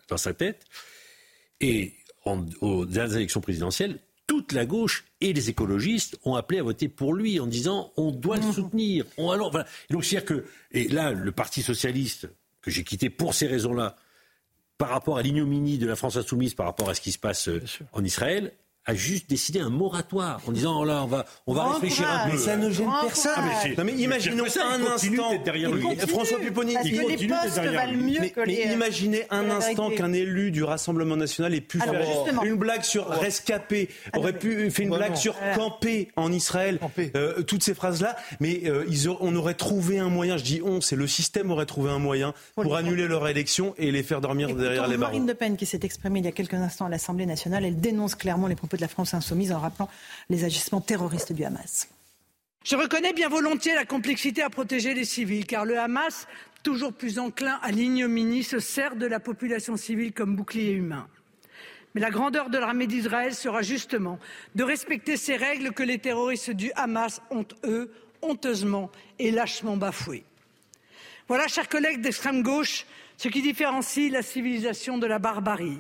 dans, 0.09 0.17
sa, 0.17 0.33
tête. 0.33 0.65
Et 1.61 1.95
aux 2.25 2.87
dernières 2.87 3.17
élections 3.17 3.41
présidentielles, 3.41 3.99
toute 4.35 4.53
la 4.53 4.67
gauche 4.67 5.05
et 5.21 5.33
les 5.33 5.49
écologistes 5.49 6.19
ont 6.25 6.35
appelé 6.35 6.59
à 6.59 6.65
voter 6.65 6.89
pour 6.89 7.15
lui 7.15 7.39
en 7.39 7.47
disant 7.47 7.93
on 7.97 8.11
doit 8.11 8.37
le 8.37 8.47
mmh. 8.47 8.53
soutenir. 8.53 9.05
On, 9.17 9.31
alors, 9.31 9.53
voilà. 9.53 9.65
Et 9.89 9.93
donc, 9.93 10.05
c'est-à-dire 10.05 10.27
que, 10.27 10.45
et 10.73 10.89
là, 10.89 11.13
le 11.13 11.31
Parti 11.31 11.63
socialiste 11.63 12.29
que 12.61 12.73
j'ai 12.73 12.83
quitté 12.83 13.11
pour 13.11 13.33
ces 13.33 13.47
raisons-là, 13.47 13.95
par 14.77 14.89
rapport 14.89 15.19
à 15.19 15.23
l'ignominie 15.23 15.79
de 15.79 15.87
la 15.87 15.95
France 15.95 16.17
insoumise, 16.17 16.55
par 16.55 16.67
rapport 16.67 16.91
à 16.91 16.95
ce 16.95 17.01
qui 17.01 17.13
se 17.13 17.19
passe 17.19 17.47
euh, 17.47 17.63
en 17.93 18.03
Israël, 18.03 18.53
a 18.87 18.95
juste 18.95 19.29
décidé 19.29 19.61
un 19.61 19.71
moratoire 19.71 20.41
en 20.47 20.53
disant 20.53 20.81
oh 20.81 20.85
là 20.85 21.03
on 21.05 21.07
va 21.07 21.25
on 21.47 21.55
va 21.55 21.73
réfléchir 21.73 22.07
un 22.11 22.31
peu. 22.31 22.39
Ça 22.39 22.57
ne 22.57 22.71
gêne 22.71 22.91
personne. 23.03 23.33
Ah, 23.37 23.69
non 23.79 23.85
mais 23.85 23.93
imaginons 23.93 24.45
un 24.45 24.93
instant 24.93 25.33
François 26.09 26.39
Pupponi 26.39 26.75
il 26.85 27.01
continue 27.01 27.29
valent 27.29 27.93
mieux 27.97 28.21
mais, 28.21 28.31
que 28.31 28.41
les, 28.41 28.67
mais 28.67 28.73
imaginez 28.73 29.25
un 29.31 29.51
instant 29.51 29.91
qu'un 29.91 30.13
élu 30.13 30.51
du 30.51 30.63
Rassemblement 30.65 31.17
national 31.17 31.55
ait 31.55 31.61
pu 31.61 31.79
faire 31.79 31.95
une 32.45 32.57
blague 32.57 32.83
sur 32.83 33.09
rescapé, 33.09 33.89
aurait 34.15 34.39
pu 34.39 34.71
faire 34.71 34.87
une 34.87 34.95
blague 34.95 35.17
sur 35.17 35.37
camper 35.55 36.09
en 36.17 36.33
Israël, 36.33 36.79
euh, 37.15 37.43
toutes 37.43 37.63
ces 37.63 37.75
phrases 37.75 38.01
là, 38.01 38.17
mais 38.41 38.63
euh, 38.67 38.85
ils 38.89 39.09
on 39.09 39.37
aurait 39.37 39.55
trouvé 39.55 39.99
un 39.99 40.09
moyen, 40.09 40.37
je 40.37 40.45
dis 40.45 40.61
on, 40.65 40.81
c'est 40.81 40.97
le 40.97 41.07
système 41.07 41.51
aurait 41.51 41.67
trouvé 41.67 41.91
un 41.91 41.99
moyen 41.99 42.35
pour 42.55 42.77
annuler 42.77 43.07
leur 43.07 43.29
élection 43.29 43.75
et 43.79 43.91
les 43.91 44.03
faire 44.03 44.21
dormir 44.21 44.55
derrière 44.55 44.89
les 44.89 44.97
barreaux. 44.97 45.13
Marine 45.13 45.27
Le 45.27 45.35
Pen 45.35 45.57
qui 45.57 45.67
s'est 45.67 45.81
exprimée 45.83 46.21
il 46.21 46.25
y 46.25 46.29
a 46.29 46.33
quelques 46.33 46.55
instants 46.55 46.87
à 46.87 46.89
l'Assemblée 46.89 47.27
nationale, 47.27 47.65
elle 47.65 47.77
dénonce 47.77 48.15
clairement 48.15 48.47
les 48.47 48.55
propos 48.55 48.74
de 48.77 48.81
la 48.81 48.89
France 48.89 49.15
insoumise 49.15 49.53
en 49.53 49.59
rappelant 49.59 49.89
les 50.29 50.45
agissements 50.45 50.81
terroristes 50.81 51.33
du 51.33 51.45
Hamas. 51.45 51.89
Je 52.65 52.77
reconnais 52.77 53.13
bien 53.13 53.29
volontiers 53.29 53.75
la 53.75 53.85
complexité 53.85 54.43
à 54.43 54.49
protéger 54.49 54.95
les 54.95 55.05
civils, 55.05 55.47
car 55.47 55.65
le 55.67 55.79
Hamas, 55.79 56.27
toujours 56.63 56.95
plus 56.95 57.19
enclin 57.19 57.59
à 57.63 57.71
l'ignominie, 57.71 58.43
se 58.43 58.59
sert 58.59 58.97
de 58.97 59.07
la 59.07 59.21
population 59.21 59.77
civile 59.77 60.13
comme 60.13 60.35
bouclier 60.35 60.73
humain. 60.73 61.07
Mais 61.95 62.01
la 62.01 62.11
grandeur 62.11 62.51
de 62.51 62.59
l'armée 62.59 62.87
d'Israël 62.87 63.35
sera 63.35 63.63
justement 63.63 64.19
de 64.55 64.65
respecter 64.65 65.17
ces 65.17 65.37
règles 65.37 65.73
que 65.73 65.83
les 65.83 65.99
terroristes 65.99 66.51
du 66.51 66.73
Hamas 66.75 67.21
ont, 67.31 67.47
eux, 67.65 67.93
honteusement 68.23 68.91
et 69.19 69.31
lâchement 69.31 69.77
bafouées. 69.77 70.25
Voilà, 71.29 71.47
chers 71.49 71.69
collègues 71.69 72.01
d'extrême 72.01 72.43
gauche, 72.43 72.87
ce 73.17 73.29
qui 73.29 73.43
différencie 73.43 74.11
la 74.11 74.23
civilisation 74.23 74.99
de 74.99 75.07
la 75.07 75.19
barbarie. 75.19 75.79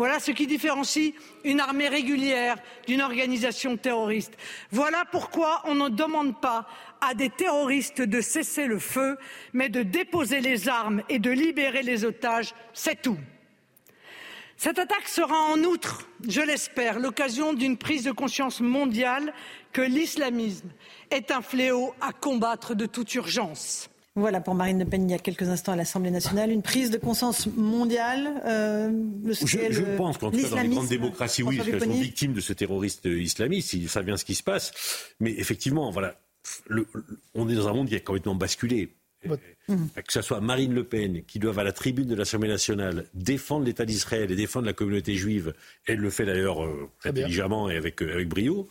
Voilà 0.00 0.18
ce 0.18 0.30
qui 0.30 0.46
différencie 0.46 1.12
une 1.44 1.60
armée 1.60 1.88
régulière 1.88 2.56
d'une 2.86 3.02
organisation 3.02 3.76
terroriste. 3.76 4.32
Voilà 4.70 5.04
pourquoi 5.12 5.60
on 5.66 5.74
ne 5.74 5.90
demande 5.90 6.40
pas 6.40 6.66
à 7.02 7.12
des 7.12 7.28
terroristes 7.28 8.00
de 8.00 8.22
cesser 8.22 8.64
le 8.64 8.78
feu, 8.78 9.18
mais 9.52 9.68
de 9.68 9.82
déposer 9.82 10.40
les 10.40 10.70
armes 10.70 11.02
et 11.10 11.18
de 11.18 11.30
libérer 11.30 11.82
les 11.82 12.06
otages. 12.06 12.54
C'est 12.72 13.02
tout. 13.02 13.18
Cette 14.56 14.78
attaque 14.78 15.06
sera 15.06 15.36
en 15.36 15.58
outre, 15.64 16.08
je 16.26 16.40
l'espère, 16.40 16.98
l'occasion 16.98 17.52
d'une 17.52 17.76
prise 17.76 18.04
de 18.04 18.12
conscience 18.12 18.62
mondiale 18.62 19.34
que 19.74 19.82
l'islamisme 19.82 20.70
est 21.10 21.30
un 21.30 21.42
fléau 21.42 21.94
à 22.00 22.14
combattre 22.14 22.74
de 22.74 22.86
toute 22.86 23.14
urgence. 23.16 23.90
Voilà 24.20 24.40
pour 24.40 24.54
Marine 24.54 24.78
Le 24.78 24.84
Pen 24.84 25.08
il 25.08 25.10
y 25.10 25.14
a 25.14 25.18
quelques 25.18 25.48
instants 25.48 25.72
à 25.72 25.76
l'Assemblée 25.76 26.10
nationale, 26.10 26.50
une 26.50 26.62
prise 26.62 26.90
de 26.90 26.98
conscience 26.98 27.46
mondiale. 27.56 28.42
Euh, 28.44 28.90
je, 29.24 29.96
pense 29.96 30.18
qu'en 30.18 30.30
tout 30.30 30.40
cas 30.40 30.48
dans 30.48 30.60
les 30.60 30.68
grandes 30.68 30.88
démocraties, 30.88 31.42
oui, 31.42 31.56
parce 31.56 31.70
qu'elles 31.70 31.82
sont 31.82 31.90
victimes 31.90 32.32
de 32.34 32.40
ce 32.40 32.52
terroriste 32.52 33.06
islamiste, 33.06 33.72
ils 33.72 33.88
savent 33.88 34.04
bien 34.04 34.16
ce 34.16 34.24
qui 34.24 34.34
se 34.34 34.42
passe. 34.42 34.72
Mais 35.20 35.32
effectivement, 35.32 35.90
voilà, 35.90 36.16
on 37.34 37.48
est 37.48 37.54
dans 37.54 37.68
un 37.68 37.72
monde 37.72 37.88
qui 37.88 37.96
a 37.96 38.00
complètement 38.00 38.34
basculé. 38.34 38.94
Que 39.22 40.12
ce 40.12 40.22
soit 40.22 40.40
Marine 40.40 40.74
Le 40.74 40.84
Pen 40.84 41.22
qui 41.24 41.38
doit 41.38 41.58
à 41.58 41.64
la 41.64 41.72
tribune 41.72 42.08
de 42.08 42.14
l'Assemblée 42.14 42.48
nationale 42.48 43.06
défendre 43.14 43.66
l'État 43.66 43.84
d'Israël 43.84 44.30
et 44.30 44.36
défendre 44.36 44.66
la 44.66 44.72
communauté 44.72 45.14
juive, 45.14 45.52
elle 45.86 45.98
le 45.98 46.10
fait 46.10 46.24
d'ailleurs 46.24 46.64
euh, 46.64 46.90
intelligemment 47.04 47.68
et 47.68 47.76
avec, 47.76 48.02
euh, 48.02 48.14
avec 48.14 48.28
brio. 48.28 48.68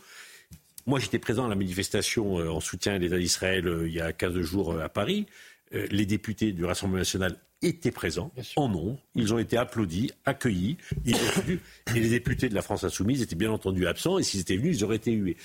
Moi, 0.90 0.98
j'étais 0.98 1.20
présent 1.20 1.46
à 1.46 1.50
la 1.50 1.54
manifestation 1.54 2.40
euh, 2.40 2.50
en 2.50 2.60
soutien 2.60 2.96
à 2.96 2.98
l'État 2.98 3.20
d'Israël 3.20 3.68
euh, 3.68 3.88
il 3.88 3.94
y 3.94 4.02
a 4.02 4.12
15 4.12 4.42
jours 4.42 4.72
euh, 4.72 4.84
à 4.84 4.90
Paris. 4.90 5.28
Les 5.72 6.08
députés 6.08 6.52
du 6.52 6.66
Rassemblement 6.66 6.98
national 6.98 7.38
étaient 7.62 7.92
présents 7.92 8.32
en 8.56 8.70
nombre. 8.70 8.98
Ils 9.14 9.32
ont 9.36 9.38
été 9.38 9.56
applaudis, 9.56 10.10
accueillis. 10.26 10.78
Ils 11.06 11.14
ont 11.14 11.42
vu, 11.46 11.60
et 11.96 12.00
les 12.00 12.10
députés 12.10 12.50
de 12.50 12.56
la 12.56 12.64
France 12.64 12.86
insoumise 12.86 13.22
étaient 13.22 13.36
bien 13.36 13.52
entendu 13.52 13.86
absents. 13.86 14.18
Et 14.18 14.24
s'ils 14.24 14.40
étaient 14.40 14.58
venus, 14.58 14.78
ils 14.80 14.84
auraient 14.84 14.96
été 14.96 15.12
hués. 15.12 15.38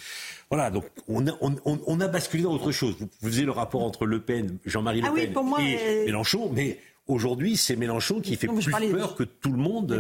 Voilà, 0.49 0.71
donc 0.71 0.87
on 1.09 1.27
a, 1.27 1.33
on, 1.43 2.01
a 2.01 2.09
basculé 2.09 2.45
dans 2.45 2.55
autre 2.55 2.73
chose. 2.73 2.97
Vous 2.99 3.11
faisiez 3.21 3.45
le 3.45 3.51
rapport 3.51 3.83
entre 3.83 4.07
Le 4.07 4.21
Pen, 4.23 4.57
Jean-Marie 4.65 5.03
Le 5.03 5.09
ah 5.09 5.13
Pen 5.15 5.35
et 5.61 6.07
Mélenchon, 6.07 6.51
mais 6.55 6.79
Aujourd'hui, 7.07 7.59
c'est 7.59 7.77
Mélenchon 7.77 8.21
qui 8.21 8.37
fait 8.37 8.47
plus 8.47 8.71
peur 8.71 9.15
que 9.15 9.25
tout 9.25 9.53
le 9.53 9.59
monde. 9.59 9.93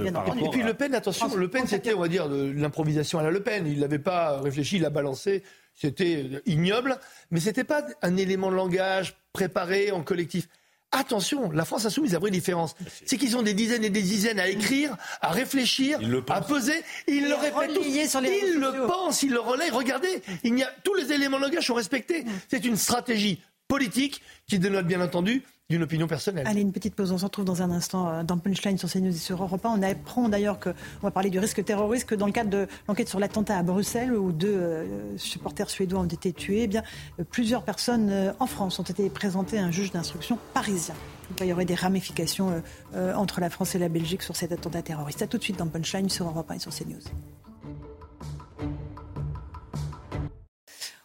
et 0.42 0.48
puis 0.48 0.62
Le 0.62 0.72
Pen, 0.72 0.94
attention, 0.94 1.34
Le 1.34 1.48
Pen, 1.48 1.66
c'était, 1.66 1.92
on 1.92 2.00
va 2.00 2.09
dire, 2.09 2.30
de 2.30 2.50
l'improvisation 2.50 3.18
à 3.18 3.22
la 3.22 3.30
Le 3.30 3.42
Pen. 3.42 3.66
Il 3.66 3.80
n'avait 3.80 3.98
pas 3.98 4.40
réfléchi, 4.40 4.76
il 4.76 4.82
l'a 4.82 4.90
balancé. 4.90 5.42
C'était 5.74 6.42
ignoble, 6.46 6.98
mais 7.30 7.40
c'était 7.40 7.64
pas 7.64 7.84
un 8.00 8.16
élément 8.16 8.50
de 8.50 8.57
langage 8.57 9.16
préparé 9.32 9.90
en 9.90 10.02
collectif. 10.02 10.48
Attention, 10.92 11.50
la 11.50 11.64
France 11.64 11.84
insoumise 11.84 12.14
a 12.14 12.18
une 12.18 12.20
vraie 12.20 12.30
différence. 12.30 12.76
C'est 13.05 13.18
qu'ils 13.18 13.36
ont 13.36 13.42
des 13.42 13.52
dizaines 13.52 13.82
et 13.82 13.90
des 13.90 14.00
dizaines 14.00 14.38
à 14.38 14.48
écrire, 14.48 14.96
à 15.20 15.32
réfléchir, 15.32 15.98
à 16.28 16.40
peser. 16.40 16.84
Ils 17.09 17.28
le 17.28 17.34
répètent 17.34 17.74
tous. 17.74 17.84
Ils 17.84 18.61
le 18.61 18.86
pensent, 18.86 19.22
ils 19.24 19.32
le 19.32 19.40
relaient. 19.40 19.70
Regardez, 19.70 20.22
il 20.44 20.57
y 20.57 20.62
a, 20.62 20.70
tous 20.84 20.94
les 20.94 21.12
éléments 21.12 21.38
de 21.38 21.42
langage 21.42 21.66
sont 21.66 21.74
respectés. 21.74 22.22
Mm. 22.22 22.30
C'est 22.48 22.64
une 22.64 22.76
stratégie 22.76 23.42
politique 23.66 24.22
qui 24.46 24.61
dénote 24.61 24.86
bien 24.86 25.00
entendu 25.00 25.42
d'une 25.71 25.83
opinion 25.83 26.07
personnelle. 26.07 26.47
Allez, 26.47 26.61
une 26.61 26.73
petite 26.73 26.95
pause. 26.95 27.11
On 27.11 27.17
se 27.17 27.25
retrouve 27.25 27.47
dans 27.47 27.62
un 27.62 27.71
instant 27.71 28.09
euh, 28.09 28.23
dans 28.23 28.37
Punchline 28.37 28.77
sur 28.77 28.91
CNews 28.91 29.09
et 29.09 29.12
sur 29.12 29.43
Europe 29.43 29.65
1. 29.65 29.71
On 29.71 29.83
apprend 29.83 30.29
d'ailleurs 30.29 30.61
qu'on 30.61 30.75
va 31.03 31.11
parler 31.11 31.31
du 31.31 31.39
risque 31.39 31.65
terroriste 31.65 32.07
que 32.07 32.15
dans 32.15 32.27
le 32.27 32.33
cadre 32.33 32.51
de 32.51 32.67
l'enquête 32.87 33.09
sur 33.09 33.19
l'attentat 33.19 33.57
à 33.57 33.62
Bruxelles 33.62 34.12
où 34.12 34.31
deux 34.31 34.55
euh, 34.55 35.17
supporters 35.17 35.71
suédois 35.71 36.01
ont 36.01 36.05
été 36.05 36.35
tués, 36.35 36.65
eh 36.65 36.67
bien, 36.67 36.83
euh, 37.19 37.25
plusieurs 37.25 37.62
personnes 37.62 38.35
en 38.39 38.47
France 38.47 38.79
ont 38.79 38.85
été 38.85 39.09
présentées 39.09 39.59
à 39.59 39.65
un 39.65 39.71
juge 39.71 39.91
d'instruction 39.91 40.39
parisien. 40.53 40.95
Il 41.41 41.47
y 41.47 41.53
aurait 41.53 41.65
des 41.65 41.75
ramifications 41.75 42.62
entre 42.95 43.41
la 43.41 43.49
France 43.49 43.75
et 43.75 43.79
la 43.79 43.89
Belgique 43.89 44.23
sur 44.23 44.37
cet 44.37 44.53
attentat 44.53 44.83
terroriste. 44.83 45.23
A 45.23 45.27
tout 45.27 45.39
de 45.39 45.43
suite 45.43 45.57
dans 45.57 45.67
Punchline 45.67 46.11
sur 46.11 46.27
Europe 46.27 46.51
1 46.51 46.55
et 46.55 46.59
sur 46.59 46.71
CNews. 46.71 47.01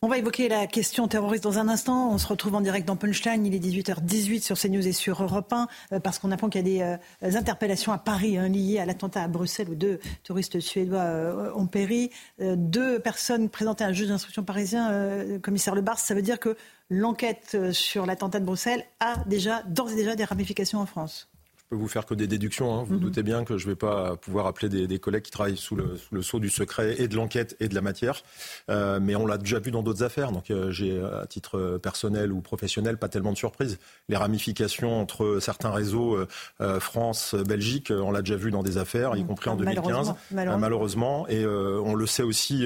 On 0.01 0.07
va 0.07 0.17
évoquer 0.17 0.47
la 0.47 0.65
question 0.65 1.09
terroriste 1.09 1.43
dans 1.43 1.59
un 1.59 1.67
instant. 1.67 2.09
On 2.09 2.17
se 2.17 2.25
retrouve 2.25 2.55
en 2.55 2.61
direct 2.61 2.87
dans 2.87 2.95
Punchline. 2.95 3.45
Il 3.45 3.53
est 3.53 3.59
18h18 3.59 4.41
sur 4.41 4.57
CNews 4.57 4.87
et 4.87 4.93
sur 4.93 5.21
Europe 5.21 5.51
1 5.51 5.67
euh, 5.91 5.99
parce 5.99 6.19
qu'on 6.19 6.31
apprend 6.31 6.47
qu'il 6.47 6.65
y 6.65 6.81
a 6.81 6.95
des 6.95 7.27
euh, 7.27 7.37
interpellations 7.37 7.91
à 7.91 7.97
Paris 7.97 8.37
hein, 8.37 8.47
liées 8.47 8.79
à 8.79 8.85
l'attentat 8.85 9.23
à 9.23 9.27
Bruxelles 9.27 9.67
où 9.69 9.75
deux 9.75 9.99
touristes 10.23 10.61
suédois 10.61 11.01
euh, 11.01 11.51
ont 11.53 11.67
péri. 11.67 12.11
deux 12.39 12.99
personnes 12.99 13.49
présentées 13.49 13.83
à 13.83 13.87
un 13.87 13.91
juge 13.91 14.07
d'instruction 14.07 14.43
parisien, 14.43 15.37
commissaire 15.41 15.75
Le. 15.75 15.83
Ça 15.97 16.15
veut 16.15 16.21
dire 16.21 16.39
que 16.39 16.55
l'enquête 16.89 17.57
sur 17.73 18.05
l'attentat 18.05 18.39
de 18.39 18.45
Bruxelles 18.45 18.85
a 19.01 19.17
déjà, 19.25 19.63
d'ores 19.63 19.91
et 19.91 19.95
déjà 19.95 20.15
des 20.15 20.23
ramifications 20.23 20.79
en 20.79 20.85
France 20.85 21.28
peux 21.69 21.75
vous 21.75 21.87
faire 21.87 22.05
que 22.05 22.15
des 22.15 22.27
déductions. 22.27 22.73
Hein. 22.73 22.83
Vous, 22.87 22.95
mhm. 22.95 22.99
doutez 22.99 23.23
bien 23.23 23.43
que 23.43 23.57
je 23.57 23.65
ne 23.65 23.71
vais 23.71 23.75
pas 23.75 24.15
pouvoir 24.17 24.47
appeler 24.47 24.69
des, 24.69 24.87
des 24.87 24.99
collègues 24.99 25.23
qui 25.23 25.31
travaillent 25.31 25.57
sous 25.57 25.75
le, 25.75 25.97
sous 25.97 26.15
le, 26.15 26.21
sceau 26.21 26.39
du 26.39 26.49
secret 26.49 26.95
et 26.97 27.07
de 27.07 27.15
l'enquête 27.15 27.55
et 27.59 27.67
de 27.67 27.75
la 27.75 27.81
matière. 27.81 28.23
Euh, 28.69 28.99
mais 28.99 29.15
on 29.15 29.27
l'a 29.27 29.37
déjà 29.37 29.59
vu 29.59 29.71
dans 29.71 29.83
d'autres 29.83 30.03
affaires. 30.03 30.31
Donc 30.31 30.49
euh, 30.49 30.71
j'ai, 30.71 30.99
à 30.99 31.27
titre 31.27 31.79
personnel 31.81 32.31
ou 32.31 32.41
professionnel, 32.41 32.97
pas 32.97 33.07
tellement 33.07 33.31
de 33.31 33.37
surprises. 33.37 33.77
Les 34.09 34.17
ramifications 34.17 34.99
entre 34.99 35.37
certains 35.39 35.71
réseaux 35.71 36.15
euh, 36.15 36.27
euh 36.61 36.79
France, 36.79 37.35
Belgique, 37.35 37.91
on 37.91 38.11
l'a 38.11 38.21
déjà 38.21 38.35
vu 38.35 38.51
dans 38.51 38.63
des 38.63 38.77
affaires, 38.77 39.15
y 39.15 39.21
mhm. 39.21 39.27
compris 39.27 39.49
en 39.49 39.55
2015, 39.55 40.13
malheureusement. 40.31 40.55
Euh, 40.55 40.57
malheureusement. 40.57 41.27
Et 41.27 41.45
on 41.45 41.93
le 41.93 42.07
sait 42.07 42.23
aussi 42.23 42.65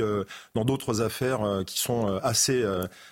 dans 0.56 0.66
d'autres 0.66 1.02
affaires 1.02 1.64
qui 1.66 1.80
sont 1.80 2.08
assez, 2.22 2.64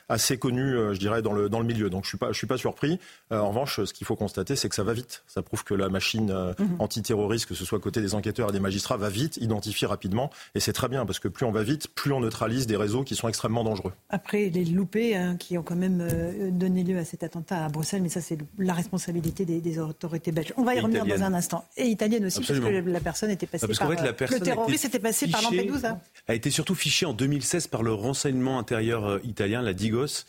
assez 0.08 0.38
connues, 0.38 0.94
je 0.94 1.00
dirais, 1.00 1.22
dans 1.22 1.34
le, 1.34 1.50
dans 1.50 1.60
le 1.60 1.66
milieu. 1.66 1.90
Donc 1.90 2.04
je 2.04 2.08
ne 2.08 2.10
suis, 2.10 2.18
pas, 2.18 2.32
je 2.32 2.38
suis 2.38 2.48
pas 2.48 2.58
surpris. 2.58 3.00
en 3.32 3.50
revanche, 3.50 3.84
ce 3.84 3.94
qu'il 3.94 4.08
faut 4.08 4.16
constater, 4.16 4.56
c'est 4.56 4.70
que 4.70 4.76
ça 4.76 4.84
va 4.84 4.94
vite. 4.94 5.24
Ça 5.28 5.42
prouve 5.42 5.64
que 5.64 5.74
la 5.82 5.90
machine 5.90 6.32
euh, 6.32 6.54
mhm. 6.58 6.78
antiterroriste, 6.80 7.46
que 7.46 7.56
ce 7.56 7.66
soit 7.66 7.80
côté 7.80 8.02
des 8.02 8.16
enquêteurs 8.16 8.50
et 8.50 8.52
des 8.52 8.60
magistrats, 8.60 8.98
va 8.98 9.10
vite, 9.10 9.38
identifie 9.38 9.86
rapidement. 9.86 10.30
Et 10.56 10.60
c'est 10.60 10.74
très 10.74 10.88
bien, 10.88 11.06
parce 11.06 11.20
que 11.20 11.28
plus 11.28 11.46
on 11.46 11.52
va 11.52 11.64
vite, 11.64 11.88
plus 11.90 12.12
on 12.14 12.22
neutralise 12.22 12.68
des 12.68 12.78
réseaux 12.78 13.04
qui 13.04 13.16
sont 13.16 13.28
extrêmement 13.28 13.64
dangereux. 13.64 13.94
Après, 14.10 14.50
les 14.50 14.66
loupés 14.66 15.16
hein, 15.16 15.36
qui 15.38 15.58
ont 15.58 15.64
quand 15.64 15.76
même 15.76 16.00
euh, 16.02 16.52
donné 16.52 16.84
lieu 16.84 16.98
à 16.98 17.06
cet 17.06 17.24
attentat 17.24 17.66
à 17.66 17.70
Bruxelles, 17.70 18.02
mais 18.02 18.10
ça, 18.10 18.22
c'est 18.22 18.38
la 18.58 18.74
responsabilité 18.74 19.46
des, 19.46 19.80
autorités 19.80 20.32
belges. 20.32 20.54
On 20.58 20.64
va 20.64 20.76
y 20.76 20.80
revenir 20.80 21.06
dans 21.06 21.24
un 21.24 21.34
instant. 21.34 21.66
Et 21.78 21.86
italienne 21.86 22.26
aussi, 22.26 22.42
parce 22.42 22.60
que 22.60 22.66
la 22.66 23.00
personne 23.00 23.30
était 23.30 23.48
passée 23.48 23.66
ah, 23.70 23.78
par... 23.78 23.90
le 23.90 24.40
terroriste 24.40 24.86
était 24.86 25.00
passé 25.00 25.28
par 25.28 25.42
Lampedusa. 25.42 26.00
A 26.28 26.36
été 26.36 26.50
surtout 26.50 26.76
fiché 26.76 27.06
en 27.06 27.14
2016 27.14 27.68
par 27.68 27.84
le 27.84 27.94
renseignement 27.94 28.60
intérieur 28.60 29.20
italien, 29.24 29.62
la 29.62 29.74
Digos. 29.74 30.26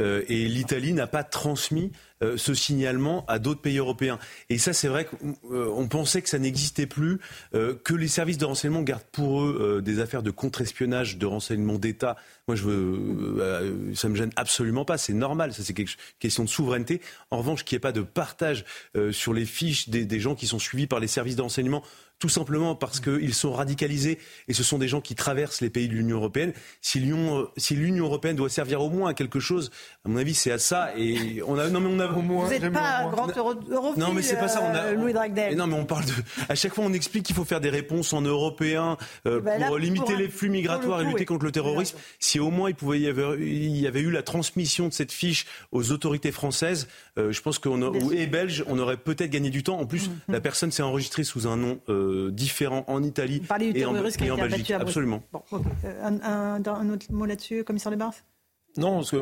Euh, 0.00 0.22
et 0.28 0.48
l'Italie 0.48 0.92
n'a 0.92 1.06
pas 1.06 1.22
transmis 1.22 1.92
euh, 2.22 2.36
ce 2.36 2.54
signalement 2.54 3.26
à 3.26 3.38
d'autres 3.38 3.60
pays 3.60 3.78
européens. 3.78 4.18
Et 4.48 4.56
ça, 4.56 4.72
c'est 4.72 4.88
vrai 4.88 5.04
qu'on 5.04 5.36
euh, 5.52 5.86
pensait 5.86 6.22
que 6.22 6.28
ça 6.28 6.38
n'existait 6.38 6.86
plus, 6.86 7.18
que 7.52 7.94
les 7.94 8.08
services 8.08 8.38
de 8.38 8.44
renseignement 8.44 8.82
gardent 8.82 9.02
pour 9.12 9.42
eux 9.42 9.82
des 9.84 10.00
affaires 10.00 10.22
de 10.22 10.30
contre-espionnage, 10.30 11.18
de 11.18 11.26
renseignement 11.26 11.78
d'État. 11.78 12.16
Moi, 12.48 12.56
je 12.56 12.62
veux, 12.62 13.98
me 14.08 14.14
gêne 14.14 14.30
absolument 14.36 14.84
pas. 14.84 14.98
C'est 14.98 15.12
normal. 15.12 15.52
Ça, 15.52 15.62
c'est 15.62 15.74
question 16.18 16.44
de 16.44 16.48
souveraineté. 16.48 17.00
En 17.30 17.38
revanche, 17.38 17.64
qu'il 17.64 17.76
n'y 17.76 17.78
ait 17.78 17.80
pas 17.80 17.92
de 17.92 18.02
partage 18.02 18.64
sur 19.10 19.32
les 19.32 19.44
fiches 19.44 19.88
des 19.88 20.20
gens 20.20 20.34
qui 20.34 20.46
sont 20.46 20.58
suivis 20.58 20.86
par 20.86 21.00
les 21.00 21.08
services 21.08 21.36
de 21.36 21.42
renseignement 21.42 21.82
tout 22.22 22.28
simplement 22.28 22.76
parce 22.76 23.00
qu'ils 23.00 23.34
sont 23.34 23.52
radicalisés 23.52 24.16
et 24.46 24.52
ce 24.52 24.62
sont 24.62 24.78
des 24.78 24.86
gens 24.86 25.00
qui 25.00 25.16
traversent 25.16 25.60
les 25.60 25.70
pays 25.70 25.88
de 25.88 25.94
l'Union 25.94 26.18
européenne. 26.18 26.52
Si 26.80 27.00
l'Union, 27.00 27.40
euh, 27.40 27.44
si 27.56 27.74
l'Union 27.74 28.04
européenne 28.04 28.36
doit 28.36 28.48
servir 28.48 28.80
au 28.80 28.90
moins 28.90 29.10
à 29.10 29.14
quelque 29.14 29.40
chose, 29.40 29.72
à 30.04 30.08
mon 30.08 30.18
avis, 30.18 30.32
c'est 30.32 30.52
à 30.52 30.58
ça. 30.58 30.96
Et 30.96 31.42
on 31.44 31.58
a, 31.58 31.66
non 31.66 31.80
mais 31.80 31.88
on 31.90 31.98
a 31.98 32.06
au 32.06 32.22
moins. 32.22 32.44
Vous 32.44 32.50
n'êtes 32.52 32.72
pas 32.72 32.98
un 32.98 33.10
grand 33.10 33.36
europhile, 33.36 34.00
Non 34.00 34.12
mais 34.12 34.22
c'est 34.22 34.36
pas 34.36 34.46
ça. 34.46 34.60
On 34.62 34.72
a, 34.72 34.82
euh, 34.82 34.94
Louis 34.94 35.12
Dragdel. 35.12 35.56
non 35.56 35.66
mais 35.66 35.74
on 35.74 35.84
parle 35.84 36.04
de. 36.04 36.12
À 36.48 36.54
chaque 36.54 36.74
fois, 36.74 36.84
on 36.84 36.92
explique 36.92 37.24
qu'il 37.24 37.34
faut 37.34 37.44
faire 37.44 37.60
des 37.60 37.70
réponses 37.70 38.12
en 38.12 38.20
européen 38.20 38.98
euh, 39.26 39.40
eh 39.40 39.44
ben 39.44 39.66
pour 39.66 39.78
limiter 39.78 40.14
les 40.14 40.28
flux 40.28 40.48
migratoires 40.48 41.00
et 41.00 41.04
lutter 41.04 41.24
contre 41.24 41.44
le 41.44 41.50
terrorisme. 41.50 41.98
Si 42.20 42.38
au 42.38 42.52
moins 42.52 42.68
il 42.68 42.76
pouvait 42.76 43.00
y 43.00 43.08
avoir, 43.08 43.34
il 43.34 43.76
y 43.76 43.88
avait 43.88 44.00
eu 44.00 44.12
la 44.12 44.22
transmission 44.22 44.86
de 44.86 44.92
cette 44.92 45.10
fiche 45.10 45.44
aux 45.72 45.90
autorités 45.90 46.30
françaises, 46.30 46.86
je 47.16 47.40
pense 47.40 47.58
qu'on 47.58 48.12
et 48.12 48.28
belges, 48.28 48.62
on 48.68 48.78
aurait 48.78 48.96
peut-être 48.96 49.30
gagné 49.30 49.50
du 49.50 49.64
temps. 49.64 49.80
En 49.80 49.86
plus, 49.86 50.06
mm-hmm. 50.06 50.32
la 50.32 50.40
personne 50.40 50.70
s'est 50.70 50.84
enregistrée 50.84 51.24
sous 51.24 51.48
un 51.48 51.56
nom. 51.56 51.80
Euh, 51.88 52.11
différents 52.30 52.84
en 52.88 53.02
Italie 53.02 53.42
et 53.74 53.84
en, 53.84 53.92
Belgique. 53.92 54.70
Absolument. 54.70 55.22
Euh, 55.84 56.08
un, 56.08 56.90
autre 56.90 57.06
mot 57.10 57.26
là-dessus, 57.26 57.64
commissaire 57.64 57.92
de 57.92 57.96
Barth 57.96 58.24
non, 58.78 59.02
ce 59.02 59.16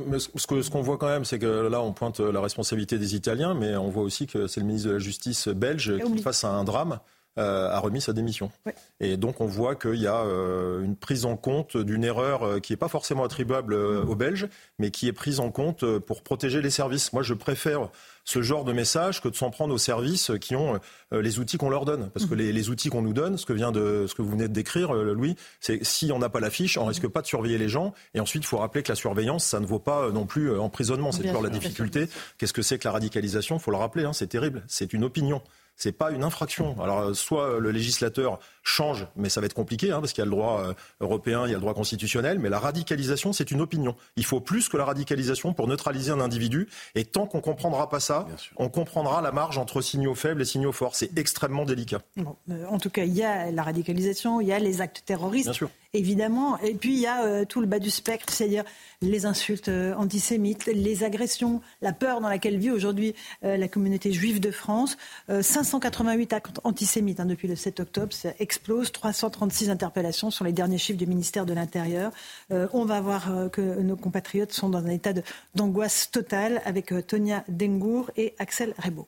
qu'on 0.47 0.63
ce, 0.63 0.71
qu'on 0.71 0.81
voit 0.81 0.97
quand 0.97 1.09
même, 1.09 1.25
c'est 1.25 1.41
que 1.41 1.67
là, 1.67 1.83
on 1.83 1.93
pointe 1.93 2.21
la 2.21 2.41
responsabilité 2.41 2.99
des 2.99 3.17
Italiens, 3.17 3.53
mais 3.53 3.75
on 3.75 3.89
voit 3.89 4.05
aussi 4.05 4.29
que 4.29 4.47
c'est 4.47 4.61
le 4.61 4.67
ministre 4.67 4.87
de 4.87 4.93
la 4.93 5.01
Justice 5.01 5.49
belge 5.49 5.93
qui, 5.99 6.23
face 6.23 6.45
à 6.45 6.51
un 6.51 6.63
drame, 6.63 7.01
euh, 7.37 7.69
a 7.69 7.81
remis 7.81 8.01
sa 8.01 8.13
démission. 8.13 8.53
Et 9.01 9.17
donc 9.17 9.41
on 9.41 9.47
voit 9.47 9.75
qu'il 9.75 10.01
y 10.01 10.07
a 10.07 10.21
une 10.21 10.95
prise 10.95 11.25
en 11.25 11.37
compte 11.37 11.77
d'une 11.77 12.05
erreur 12.05 12.61
qui 12.61 12.73
n'est 12.73 12.77
pas 12.77 12.87
forcément 12.87 13.25
attribuable 13.25 13.75
aux 13.75 14.15
Belges, 14.15 14.49
mais 14.79 14.93
qui 14.93 15.09
est 15.09 15.13
prise 15.13 15.41
en 15.41 15.51
compte 15.51 15.85
pour 15.99 16.23
protéger 16.23 16.63
les 16.63 16.71
services. 16.71 17.13
Moi, 17.13 17.25
je 17.25 17.35
préfère 17.35 17.91
ce 18.31 18.43
genre 18.43 18.65
de 18.65 18.73
message 18.73 19.21
que 19.21 19.29
de 19.29 19.35
s'en 19.35 19.51
prendre 19.51 19.75
aux 19.75 19.79
services 19.79 20.31
qui 20.41 20.55
ont 20.55 20.79
euh, 21.13 21.21
les 21.21 21.41
outils 21.41 21.59
qu'on 21.59 21.69
leur 21.69 21.85
donne. 21.85 22.11
Parce 22.11 22.27
que 22.27 22.35
mhm. 22.35 22.41
les, 22.41 22.71
outils 22.71 22.89
qu'on 22.89 23.03
nous 23.03 23.13
donne, 23.13 23.37
ce 23.37 23.45
que, 23.45 23.53
vient 23.53 23.73
de, 23.73 24.07
ce 24.07 24.15
que 24.15 24.23
vous 24.23 24.31
venez 24.31 24.47
de 24.47 24.53
décrire, 24.53 24.95
euh, 24.95 25.13
Louis, 25.13 25.35
c'est 25.59 25.85
si 25.85 26.13
on 26.13 26.21
n'a 26.21 26.29
pas 26.29 26.39
la 26.39 26.51
fiche, 26.51 26.79
on 26.79 26.85
risque 26.85 27.09
pas 27.09 27.23
de 27.23 27.27
surveiller 27.27 27.59
les 27.59 27.69
gens. 27.69 27.93
Et 28.15 28.21
ensuite, 28.21 28.45
il 28.45 28.47
faut 28.47 28.59
rappeler 28.59 28.85
que 28.85 28.93
la 28.93 28.95
surveillance, 28.95 29.45
ça 29.45 29.59
ne 29.59 29.67
vaut 29.67 29.81
pas 29.81 30.03
euh, 30.03 30.13
non 30.13 30.27
plus 30.27 30.57
emprisonnement. 30.57 31.11
C'est 31.11 31.25
toujours 31.25 31.43
la 31.43 31.51
difficulté. 31.51 32.09
Qu'est-ce 32.39 32.53
que 32.53 32.63
c'est 32.63 32.79
que 32.79 32.87
la 32.87 32.93
radicalisation? 32.93 33.57
Il 33.57 33.61
faut 33.61 33.73
le 33.73 33.79
rappeler, 33.79 34.05
hein, 34.05 34.13
c'est 34.13 34.29
terrible. 34.29 34.63
C'est 34.69 34.93
une 34.93 35.03
opinion 35.03 35.43
c'est 35.77 35.93
pas 35.93 36.11
une 36.11 36.25
infraction. 36.25 36.77
Alors 36.83 37.17
soit 37.17 37.59
le 37.59 37.71
législateur 37.71 38.39
change, 38.63 39.07
mais 39.17 39.29
ça 39.29 39.41
va 39.41 39.47
être 39.47 39.55
compliqué 39.55 39.91
hein, 39.91 40.01
parce 40.01 40.13
qu'il 40.13 40.23
y 40.23 40.27
a 40.27 40.27
le 40.27 40.31
droit 40.31 40.61
euh, 40.61 40.75
européen, 41.01 41.43
il 41.47 41.51
y 41.51 41.55
a 41.55 41.57
le 41.57 41.61
droit 41.61 41.75
constitutionnel, 41.75 42.39
mais 42.39 42.49
la 42.49 42.59
radicalisation 42.59 43.33
c'est 43.33 43.51
une 43.51 43.61
opinion. 43.61 43.97
Il 44.17 44.25
faut 44.25 44.41
plus 44.41 44.69
que 44.69 44.77
la 44.77 44.85
radicalisation 44.85 45.53
pour 45.53 45.67
neutraliser 45.67 46.11
un 46.11 46.21
individu. 46.21 46.69
Et 46.95 47.05
tant 47.05 47.27
qu'on 47.27 47.41
comprendra 47.41 47.89
pas 47.89 48.01
ça, 48.01 48.27
on 48.57 48.69
comprendra 48.69 49.23
la 49.23 49.33
marge 49.33 49.59
entre 49.59 49.81
signaux 49.81 50.15
faibles 50.15 50.43
et 50.43 50.45
signaux 50.45 50.73
forts. 50.73 50.95
C'est 50.95 51.17
extrêmement 51.19 51.65
délicat. 51.65 52.01
Euh, 52.19 52.65
en 52.69 52.79
tout 52.79 52.91
cas, 52.91 53.05
il 53.05 53.15
y 53.15 53.23
a 53.23 53.51
la 53.51 53.63
radicalisation, 53.63 54.41
il 54.41 54.49
y 54.49 54.53
a 54.53 54.59
les 54.59 54.81
actes 54.81 55.03
terroristes. 55.05 55.47
Bien 55.47 55.53
sûr 55.53 55.71
évidemment. 55.93 56.59
Et 56.61 56.75
puis 56.75 56.95
il 56.95 57.01
y 57.01 57.07
a 57.07 57.25
euh, 57.25 57.45
tout 57.45 57.61
le 57.61 57.67
bas 57.67 57.79
du 57.79 57.91
spectre, 57.91 58.33
c'est-à-dire 58.33 58.65
les 59.03 59.27
insultes 59.27 59.69
euh, 59.69 59.95
antisémites, 59.95 60.67
les 60.67 61.05
agressions, 61.05 61.61
la 61.81 61.93
peur 61.93 62.21
dans 62.21 62.29
laquelle 62.29 62.59
vit 62.59 62.71
aujourd'hui 62.71 63.15
euh, 63.45 63.57
la 63.57 63.69
communauté 63.69 64.13
juive 64.13 64.41
de 64.41 64.51
France. 64.51 64.97
588 65.29 66.33
actes 66.33 66.61
antisémites 66.65 67.21
hein, 67.21 67.27
depuis 67.27 67.49
le 67.49 67.57
7 67.57 67.81
octobre, 67.81 68.13
explose. 68.51 68.91
336 68.91 69.71
interpellations 69.71 70.33
sur 70.33 70.45
les 70.45 70.53
derniers 70.53 70.77
chiffres 70.77 70.99
du 70.99 71.07
ministère 71.07 71.47
de 71.47 71.53
l'Intérieur. 71.53 72.11
on 72.51 72.85
va 72.85 73.01
voir 73.01 73.51
que 73.53 73.61
nos 73.61 73.95
compatriotes 73.95 74.53
sont 74.53 74.69
dans 74.69 74.85
un 74.85 74.91
état 74.91 75.13
d'angoisse 75.55 76.11
totale 76.11 76.61
avec 76.65 76.93
Tonia 77.07 77.45
Dengour 77.49 78.11
et 78.17 78.35
Axel 78.41 78.75
Rebaud. 78.77 79.07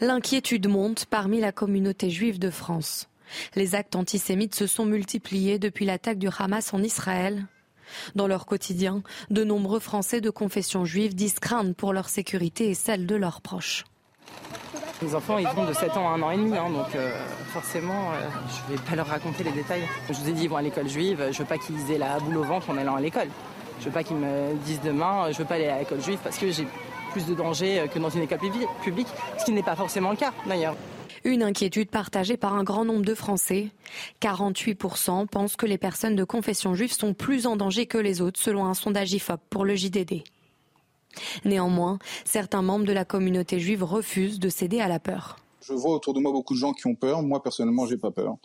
L'inquiétude 0.00 0.68
monte 0.68 1.04
parmi 1.04 1.38
la 1.40 1.52
communauté 1.52 2.08
juive 2.08 2.38
de 2.38 2.48
France. 2.50 3.10
Les 3.56 3.74
actes 3.74 3.94
antisémites 3.94 4.54
se 4.54 4.66
sont 4.66 4.86
multipliés 4.86 5.58
depuis 5.58 5.84
l'attaque 5.84 6.18
du 6.18 6.28
Hamas 6.38 6.72
en 6.72 6.82
Israël. 6.82 7.46
Dans 8.14 8.26
leur 8.26 8.46
quotidien, 8.46 9.02
de 9.28 9.44
nombreux 9.44 9.80
Français 9.80 10.22
de 10.22 10.30
confession 10.30 10.86
juive 10.86 11.14
disent 11.14 11.40
craindre 11.40 11.74
pour 11.74 11.92
leur 11.92 12.08
sécurité 12.08 12.70
et 12.70 12.74
celle 12.74 13.06
de 13.06 13.16
leurs 13.16 13.42
proches. 13.42 13.84
Les 15.00 15.14
enfants, 15.14 15.38
ils 15.38 15.46
vont 15.46 15.64
de 15.64 15.72
7 15.72 15.96
ans 15.96 16.12
à 16.12 16.16
1 16.16 16.22
an 16.22 16.30
et 16.32 16.36
demi, 16.36 16.56
hein, 16.56 16.70
donc 16.70 16.94
euh, 16.96 17.12
forcément, 17.52 18.10
euh, 18.10 18.28
je 18.48 18.74
vais 18.74 18.80
pas 18.80 18.96
leur 18.96 19.06
raconter 19.06 19.44
les 19.44 19.52
détails. 19.52 19.82
Je 20.08 20.14
vous 20.14 20.28
ai 20.28 20.32
dit, 20.32 20.44
ils 20.44 20.50
vont 20.50 20.56
à 20.56 20.62
l'école 20.62 20.88
juive, 20.88 21.28
je 21.30 21.38
veux 21.38 21.44
pas 21.44 21.56
qu'ils 21.56 21.90
aient 21.92 21.98
la 21.98 22.18
boule 22.18 22.38
au 22.38 22.42
ventre 22.42 22.70
en 22.70 22.76
allant 22.76 22.96
à 22.96 23.00
l'école. 23.00 23.28
Je 23.78 23.84
veux 23.84 23.92
pas 23.92 24.02
qu'ils 24.02 24.16
me 24.16 24.54
disent 24.64 24.80
demain, 24.82 25.30
je 25.30 25.38
veux 25.38 25.44
pas 25.44 25.54
aller 25.54 25.68
à 25.68 25.78
l'école 25.78 26.02
juive 26.02 26.18
parce 26.22 26.36
que 26.36 26.50
j'ai 26.50 26.66
plus 27.12 27.26
de 27.26 27.34
danger 27.34 27.84
que 27.94 28.00
dans 28.00 28.10
une 28.10 28.22
école 28.22 28.40
publique, 28.82 29.06
ce 29.38 29.44
qui 29.44 29.52
n'est 29.52 29.62
pas 29.62 29.76
forcément 29.76 30.10
le 30.10 30.16
cas 30.16 30.32
d'ailleurs. 30.46 30.74
Une 31.24 31.42
inquiétude 31.42 31.90
partagée 31.90 32.36
par 32.36 32.54
un 32.54 32.64
grand 32.64 32.84
nombre 32.84 33.04
de 33.04 33.14
Français. 33.14 33.68
48% 34.20 35.26
pensent 35.26 35.56
que 35.56 35.66
les 35.66 35.78
personnes 35.78 36.16
de 36.16 36.24
confession 36.24 36.74
juive 36.74 36.92
sont 36.92 37.14
plus 37.14 37.46
en 37.46 37.56
danger 37.56 37.86
que 37.86 37.98
les 37.98 38.20
autres, 38.20 38.40
selon 38.40 38.64
un 38.66 38.74
sondage 38.74 39.12
IFOP 39.12 39.40
pour 39.48 39.64
le 39.64 39.74
JDD. 39.74 40.24
Néanmoins, 41.44 41.98
certains 42.24 42.62
membres 42.62 42.84
de 42.84 42.92
la 42.92 43.04
communauté 43.04 43.58
juive 43.60 43.82
refusent 43.84 44.38
de 44.38 44.48
céder 44.48 44.80
à 44.80 44.88
la 44.88 44.98
peur. 44.98 45.36
Je 45.68 45.74
vois 45.74 45.94
autour 45.94 46.14
de 46.14 46.20
moi 46.20 46.32
beaucoup 46.32 46.54
de 46.54 46.58
gens 46.58 46.72
qui 46.72 46.86
ont 46.86 46.94
peur. 46.94 47.22
Moi, 47.22 47.42
personnellement, 47.42 47.84
j'ai 47.86 47.98
pas 47.98 48.10
peur. 48.10 48.36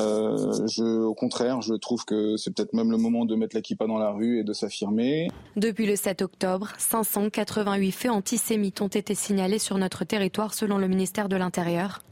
Euh, 0.00 0.66
je, 0.68 0.82
au 0.82 1.14
contraire, 1.14 1.60
je 1.60 1.74
trouve 1.74 2.06
que 2.06 2.38
c'est 2.38 2.54
peut-être 2.54 2.72
même 2.72 2.90
le 2.90 2.96
moment 2.96 3.26
de 3.26 3.34
mettre 3.34 3.54
la 3.54 3.60
kippa 3.60 3.86
dans 3.86 3.98
la 3.98 4.10
rue 4.10 4.38
et 4.38 4.44
de 4.44 4.54
s'affirmer. 4.54 5.28
Depuis 5.56 5.86
le 5.86 5.96
7 5.96 6.22
octobre, 6.22 6.72
588 6.78 7.92
faits 7.92 8.10
antisémites 8.10 8.80
ont 8.80 8.88
été 8.88 9.14
signalés 9.14 9.58
sur 9.58 9.76
notre 9.76 10.04
territoire 10.04 10.54
selon 10.54 10.78
le 10.78 10.88
ministère 10.88 11.28
de 11.28 11.36
l'Intérieur. 11.36 12.02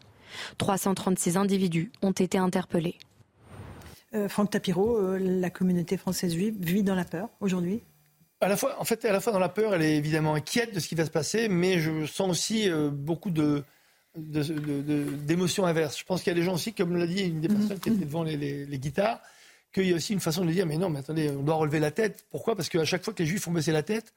336 0.59 1.39
individus 1.39 1.91
ont 2.03 2.13
été 2.13 2.37
interpellés. 2.37 2.99
Euh, 4.15 4.29
Franck 4.29 4.51
Tapiro, 4.51 4.99
euh, 4.99 5.19
la 5.19 5.49
communauté 5.49 5.97
française 5.97 6.35
juive 6.35 6.57
vit 6.59 6.83
dans 6.83 6.95
la 6.95 7.05
peur 7.05 7.31
aujourd'hui 7.41 7.83
à 8.41 8.49
la 8.49 8.57
fois, 8.57 8.80
en 8.80 8.84
fait, 8.84 9.05
à 9.05 9.12
la 9.12 9.20
fois 9.20 9.32
dans 9.32 9.38
la 9.38 9.49
peur, 9.49 9.74
elle 9.74 9.82
est 9.82 9.97
évidemment 9.97 10.34
inquiète 10.34 10.74
de 10.74 10.80
ce 10.80 10.88
qui 10.88 10.95
va 10.95 11.05
se 11.05 11.11
passer, 11.11 11.49
mais 11.49 11.78
je 11.78 12.07
sens 12.07 12.30
aussi 12.30 12.70
euh, 12.70 12.91
beaucoup 12.91 13.30
de, 13.30 13.62
d'émotions 14.16 15.66
inverses. 15.66 15.99
Je 15.99 16.05
pense 16.05 16.22
qu'il 16.22 16.30
y 16.30 16.36
a 16.36 16.38
des 16.38 16.45
gens 16.45 16.55
aussi, 16.55 16.72
comme 16.72 16.97
l'a 16.97 17.07
dit 17.07 17.22
une 17.22 17.41
des 17.41 17.49
personnes 17.49 17.78
qui 17.78 17.91
étaient 17.91 18.05
devant 18.05 18.22
les, 18.22 18.66
guitares, 18.78 19.20
qu'il 19.72 19.86
y 19.86 19.93
a 19.93 19.97
aussi 19.97 20.14
une 20.14 20.20
façon 20.20 20.45
de 20.45 20.51
dire, 20.51 20.66
mais 20.66 20.78
non, 20.78 20.88
mais 20.88 21.01
attendez, 21.01 21.30
on 21.30 21.43
doit 21.43 21.57
relever 21.57 21.80
la 21.80 21.91
tête. 21.91 22.24
Pourquoi? 22.30 22.57
Parce 22.57 22.68
qu'à 22.68 22.84
chaque 22.84 23.05
fois 23.05 23.12
que 23.12 23.22
les 23.22 23.28
Juifs 23.28 23.47
ont 23.47 23.53
baissé 23.53 23.72
la 23.72 23.82
tête, 23.82 24.14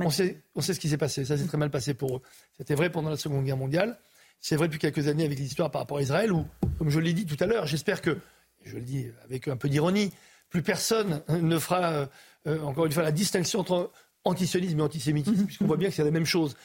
on, 0.00 0.10
sait, 0.10 0.40
on 0.54 0.62
sait 0.62 0.72
ce 0.72 0.80
qui 0.80 0.88
s'est 0.88 0.96
passé. 0.96 1.26
Ça 1.26 1.36
s'est 1.36 1.46
très 1.46 1.58
mal 1.58 1.70
passé 1.70 1.92
pour 1.92 2.16
eux. 2.16 2.22
C'était 2.56 2.74
vrai 2.74 2.90
pendant 2.90 3.10
la 3.10 3.18
Seconde 3.18 3.44
Guerre 3.44 3.58
mondiale. 3.58 3.98
C'est 4.40 4.56
vrai 4.56 4.68
depuis 4.68 4.78
quelques 4.78 5.06
années 5.08 5.24
avec 5.24 5.38
l'histoire 5.38 5.70
par 5.70 5.82
rapport 5.82 5.98
à 5.98 6.02
Israël, 6.02 6.32
où, 6.32 6.46
comme 6.78 6.88
je 6.88 6.98
l'ai 6.98 7.12
dit 7.12 7.26
tout 7.26 7.36
à 7.40 7.46
l'heure, 7.46 7.66
j'espère 7.66 8.00
que, 8.00 8.16
je 8.64 8.76
le 8.76 8.82
dis 8.82 9.06
avec 9.24 9.48
un 9.48 9.56
peu 9.56 9.68
d'ironie, 9.68 10.12
plus 10.56 10.62
personne 10.62 11.22
ne 11.28 11.58
fera, 11.58 11.84
euh, 11.92 12.06
euh, 12.46 12.62
encore 12.62 12.86
une 12.86 12.92
fois, 12.92 13.02
la 13.02 13.12
distinction 13.12 13.60
entre 13.60 13.90
antisionisme 14.24 14.78
et 14.78 14.82
antisémitisme, 14.82 15.40
mhm. 15.40 15.46
puisqu'on 15.46 15.66
voit 15.66 15.76
bien 15.76 15.90
que 15.90 15.94
c'est 15.94 16.04
la 16.04 16.10
même 16.10 16.24
chose. 16.24 16.56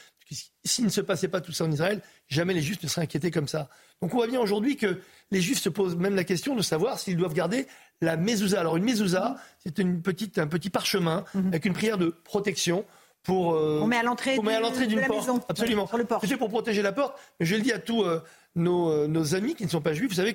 S'il 0.64 0.86
ne 0.86 0.90
se 0.90 1.02
passait 1.02 1.28
pas 1.28 1.42
tout 1.42 1.52
ça 1.52 1.64
en 1.64 1.70
Israël, 1.70 2.00
jamais 2.28 2.54
les 2.54 2.62
Juifs 2.62 2.82
ne 2.82 2.88
seraient 2.88 3.02
inquiétés 3.02 3.30
comme 3.30 3.48
ça. 3.48 3.68
Donc 4.00 4.14
on 4.14 4.16
voit 4.16 4.26
bien 4.26 4.40
aujourd'hui 4.40 4.76
que 4.76 5.00
les 5.30 5.42
Juifs 5.42 5.60
se 5.60 5.68
posent 5.68 5.96
même 5.96 6.16
la 6.16 6.24
question 6.24 6.56
de 6.56 6.62
savoir 6.62 6.98
s'ils 6.98 7.18
doivent 7.18 7.34
garder 7.34 7.66
la 8.00 8.16
mezouza. 8.16 8.58
Alors 8.58 8.78
une 8.78 8.84
mezouza, 8.84 9.36
c'est 9.58 9.78
une 9.78 10.00
petite, 10.00 10.38
un 10.38 10.46
petit 10.46 10.70
parchemin 10.70 11.24
mhm. 11.34 11.48
avec 11.48 11.66
une 11.66 11.74
prière 11.74 11.98
de 11.98 12.08
protection 12.24 12.86
pour. 13.22 13.54
Euh, 13.54 13.80
on 13.82 13.86
met 13.86 13.98
à 13.98 14.02
l'entrée 14.02 14.36
d'une 14.86 15.04
porte. 15.06 15.20
Maison. 15.20 15.40
Absolument. 15.48 15.88
C'est 16.24 16.36
pour 16.36 16.48
protéger 16.48 16.82
la 16.82 16.92
porte. 16.92 17.18
Mais 17.38 17.46
je 17.46 17.56
le 17.56 17.62
dis 17.62 17.72
à 17.72 17.78
tous 17.78 18.02
euh, 18.02 18.20
nos, 18.54 18.90
euh, 18.90 19.06
nos, 19.06 19.34
amis 19.34 19.54
qui 19.54 19.64
ne 19.64 19.70
sont 19.70 19.80
pas 19.80 19.92
juifs. 19.92 20.08
Vous 20.08 20.16
savez 20.16 20.34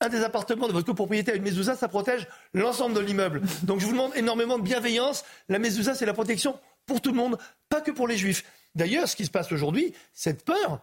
qu'un 0.00 0.08
des 0.08 0.22
appartements 0.22 0.66
de 0.66 0.72
votre 0.72 0.86
copropriété 0.86 1.32
a 1.32 1.34
une 1.34 1.42
mezouza, 1.42 1.76
ça 1.76 1.88
protège 1.88 2.26
l'ensemble 2.54 2.94
de 2.94 3.00
l'immeuble. 3.00 3.42
Donc 3.62 3.80
je 3.80 3.86
vous 3.86 3.92
demande 3.92 4.12
énormément 4.16 4.58
de 4.58 4.62
bienveillance. 4.62 5.24
La 5.48 5.58
mezouza, 5.58 5.94
c'est 5.94 6.06
la 6.06 6.14
protection 6.14 6.58
pour 6.86 7.00
tout 7.00 7.10
le 7.10 7.16
monde, 7.16 7.38
pas 7.68 7.80
que 7.80 7.90
pour 7.90 8.08
les 8.08 8.16
juifs. 8.16 8.44
D'ailleurs, 8.74 9.08
ce 9.08 9.16
qui 9.16 9.26
se 9.26 9.30
passe 9.30 9.52
aujourd'hui, 9.52 9.92
cette 10.12 10.44
peur, 10.44 10.80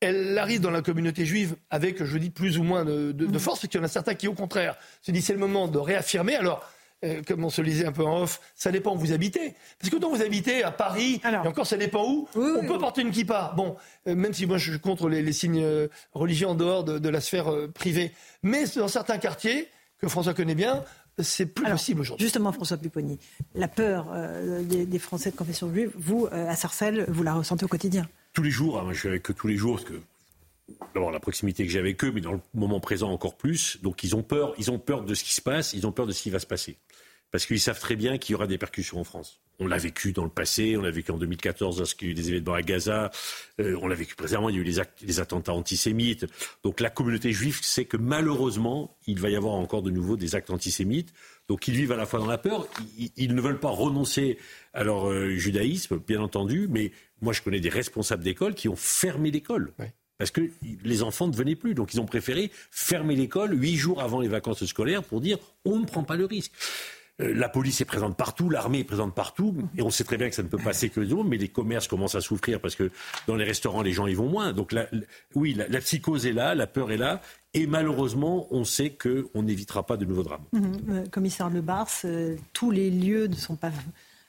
elle 0.00 0.38
arrive 0.38 0.60
dans 0.60 0.70
la 0.70 0.82
communauté 0.82 1.26
juive 1.26 1.56
avec, 1.70 2.02
je 2.04 2.18
dis, 2.18 2.30
plus 2.30 2.58
ou 2.58 2.62
moins 2.62 2.84
de, 2.84 3.12
de, 3.12 3.26
de 3.26 3.38
force, 3.38 3.60
parce 3.60 3.70
qu'il 3.70 3.80
y 3.80 3.82
en 3.82 3.86
a 3.86 3.88
certains 3.88 4.14
qui, 4.14 4.28
au 4.28 4.34
contraire, 4.34 4.76
se 5.00 5.10
disent 5.12 5.26
c'est 5.26 5.32
le 5.32 5.38
moment 5.38 5.68
de 5.68 5.78
réaffirmer. 5.78 6.34
Alors, 6.36 6.68
euh, 7.04 7.22
comme 7.26 7.44
on 7.44 7.50
se 7.50 7.60
le 7.60 7.68
disait 7.68 7.86
un 7.86 7.92
peu 7.92 8.04
en 8.04 8.22
off, 8.22 8.40
ça 8.54 8.70
dépend 8.70 8.94
où 8.94 8.98
vous 8.98 9.12
habitez. 9.12 9.54
Parce 9.80 9.90
que 9.90 9.96
quand 9.96 10.08
vous 10.08 10.22
habitez 10.22 10.62
à 10.62 10.70
Paris, 10.70 11.20
et 11.24 11.48
encore 11.48 11.66
ça 11.66 11.76
dépend 11.76 12.08
où, 12.08 12.28
on 12.36 12.66
peut 12.66 12.78
porter 12.78 13.02
une 13.02 13.10
kippa. 13.10 13.52
Bon, 13.56 13.76
euh, 14.06 14.14
même 14.14 14.32
si 14.32 14.46
moi 14.46 14.58
je 14.58 14.70
suis 14.70 14.80
contre 14.80 15.08
les, 15.08 15.32
signes 15.32 15.62
euh, 15.62 15.88
religieux 16.12 16.46
en 16.46 16.54
dehors 16.54 16.84
de, 16.84 17.08
la 17.08 17.20
sphère 17.20 17.52
privée. 17.74 18.12
Mais 18.42 18.64
dans 18.76 18.88
certains 18.88 19.18
quartiers, 19.18 19.68
que 19.98 20.08
François 20.08 20.34
connaît 20.34 20.54
bien, 20.54 20.84
c'est 21.18 21.46
plus 21.46 21.64
possible 21.64 22.00
aujourd'hui. 22.00 22.24
Justement, 22.24 22.52
François 22.52 22.76
Pupponi, 22.76 23.18
la 23.54 23.68
peur 23.68 24.06
des, 24.62 24.98
Français 24.98 25.30
de 25.30 25.36
confession 25.36 25.72
juive, 25.72 25.90
vous, 25.94 26.26
à 26.30 26.56
Sarcelles, 26.56 27.04
vous 27.08 27.22
la 27.22 27.34
ressentez 27.34 27.64
au 27.64 27.68
quotidien? 27.68 28.08
Tous 28.32 28.42
les 28.42 28.50
jours, 28.50 28.80
hein, 28.80 28.88
je 28.92 28.98
suis 28.98 29.08
avec 29.08 29.30
eux 29.30 29.34
tous 29.34 29.48
les 29.48 29.56
jours, 29.56 29.76
parce 29.76 29.88
que 29.90 30.00
d'abord 30.94 31.10
la 31.10 31.20
proximité 31.20 31.64
que 31.64 31.70
j'ai 31.70 31.78
avec 31.78 32.02
eux, 32.04 32.12
mais 32.12 32.20
dans 32.20 32.32
le 32.32 32.40
moment 32.54 32.80
présent 32.80 33.10
encore 33.10 33.36
plus. 33.36 33.78
Donc 33.82 34.04
ils 34.04 34.16
ont 34.16 34.22
peur, 34.22 34.54
ils 34.58 34.70
ont 34.70 34.78
peur 34.78 35.02
de 35.02 35.14
ce 35.14 35.24
qui 35.24 35.34
se 35.34 35.40
passe, 35.40 35.72
ils 35.74 35.86
ont 35.86 35.92
peur 35.92 36.06
de 36.06 36.12
ce 36.12 36.22
qui 36.22 36.30
va 36.30 36.38
se 36.38 36.46
passer 36.46 36.76
parce 37.32 37.46
qu'ils 37.46 37.60
savent 37.60 37.80
très 37.80 37.96
bien 37.96 38.18
qu'il 38.18 38.34
y 38.34 38.36
aura 38.36 38.46
des 38.46 38.58
percussions 38.58 39.00
en 39.00 39.04
France. 39.04 39.40
On 39.58 39.66
l'a 39.66 39.78
vécu 39.78 40.12
dans 40.12 40.24
le 40.24 40.30
passé, 40.30 40.76
on 40.76 40.82
l'a 40.82 40.90
vécu 40.90 41.10
en 41.12 41.18
2014 41.18 41.78
lorsqu'il 41.78 42.08
y 42.08 42.10
a 42.10 42.12
eu 42.12 42.14
des 42.14 42.28
événements 42.28 42.54
à 42.54 42.62
Gaza, 42.62 43.10
euh, 43.58 43.76
on 43.80 43.88
l'a 43.88 43.94
vécu 43.94 44.14
précédemment, 44.14 44.50
il 44.50 44.56
y 44.56 44.58
a 44.58 44.60
eu 44.60 44.64
les, 44.64 44.82
les, 45.02 45.20
attentats 45.20 45.54
antisémites. 45.54 46.26
Donc 46.62 46.80
la 46.80 46.90
communauté 46.90 47.32
juive 47.32 47.58
sait 47.62 47.86
que 47.86 47.96
malheureusement, 47.96 48.96
il 49.06 49.18
va 49.18 49.30
y 49.30 49.36
avoir 49.36 49.54
encore 49.54 49.82
de 49.82 49.90
nouveau 49.90 50.16
des 50.16 50.34
actes 50.34 50.50
antisémites. 50.50 51.12
Donc 51.48 51.66
ils 51.68 51.74
vivent 51.74 51.92
à 51.92 51.96
la 51.96 52.06
fois 52.06 52.20
dans 52.20 52.26
la 52.26 52.38
peur, 52.38 52.68
ils, 53.16 53.34
ne 53.34 53.40
veulent 53.40 53.60
pas 53.60 53.70
renoncer 53.70 54.38
à 54.74 54.84
leur 54.84 55.10
euh, 55.10 55.34
judaïsme, 55.36 55.98
bien 55.98 56.20
entendu, 56.20 56.68
mais 56.68 56.92
moi 57.22 57.32
je 57.32 57.40
connais 57.40 57.60
des 57.60 57.70
responsables 57.70 58.22
d'école 58.22 58.54
qui 58.54 58.68
ont 58.68 58.76
fermé 58.76 59.30
l'école. 59.30 59.72
Parce 60.18 60.30
que 60.30 60.42
les 60.84 61.02
enfants 61.02 61.26
ne 61.26 61.34
venaient 61.34 61.56
plus. 61.56 61.74
Donc 61.74 61.94
ils 61.94 62.00
ont 62.00 62.06
préféré 62.06 62.52
fermer 62.70 63.16
l'école 63.16 63.60
huit 63.60 63.76
jours 63.76 64.00
avant 64.00 64.20
les 64.20 64.28
vacances 64.28 64.64
scolaires 64.66 65.02
pour 65.02 65.20
dire 65.20 65.38
on 65.64 65.78
ne 65.78 65.84
prend 65.84 66.04
pas 66.04 66.16
le 66.16 66.26
risque. 66.26 66.52
Euh, 67.22 67.34
la 67.34 67.48
police 67.48 67.80
est 67.80 67.84
présente 67.84 68.16
partout, 68.16 68.50
l'armée 68.50 68.80
est 68.80 68.84
présente 68.84 69.14
partout, 69.14 69.54
et 69.76 69.82
on 69.82 69.90
sait 69.90 70.04
très 70.04 70.16
bien 70.16 70.28
que 70.28 70.34
ça 70.34 70.42
ne 70.42 70.48
peut 70.48 70.58
passer 70.58 70.88
que 70.88 71.00
les 71.00 71.12
mais 71.24 71.36
les 71.36 71.48
commerces 71.48 71.88
commencent 71.88 72.14
à 72.14 72.20
souffrir 72.20 72.60
parce 72.60 72.74
que 72.74 72.90
dans 73.26 73.36
les 73.36 73.44
restaurants, 73.44 73.82
les 73.82 73.92
gens 73.92 74.06
y 74.06 74.14
vont 74.14 74.28
moins. 74.28 74.52
Donc 74.52 74.74
oui, 75.34 75.54
la, 75.54 75.80
psychose 75.80 76.26
est 76.26 76.32
là, 76.32 76.54
la 76.54 76.66
peur 76.66 76.90
est 76.90 76.96
là, 76.96 77.20
et 77.54 77.66
malheureusement, 77.66 78.46
on 78.50 78.64
sait 78.64 78.90
qu'on 78.90 79.42
n'évitera 79.42 79.84
pas 79.84 79.96
de 79.96 80.04
nouveaux 80.04 80.22
drames. 80.22 80.44
Mhm. 80.52 80.72
Euh, 80.90 81.06
commissaire 81.06 81.50
Le 81.50 81.60
Bars, 81.60 81.88
euh, 82.04 82.36
tous 82.52 82.70
les 82.70 82.90
lieux 82.90 83.26
ne 83.26 83.34
sont 83.34 83.56
pas... 83.56 83.72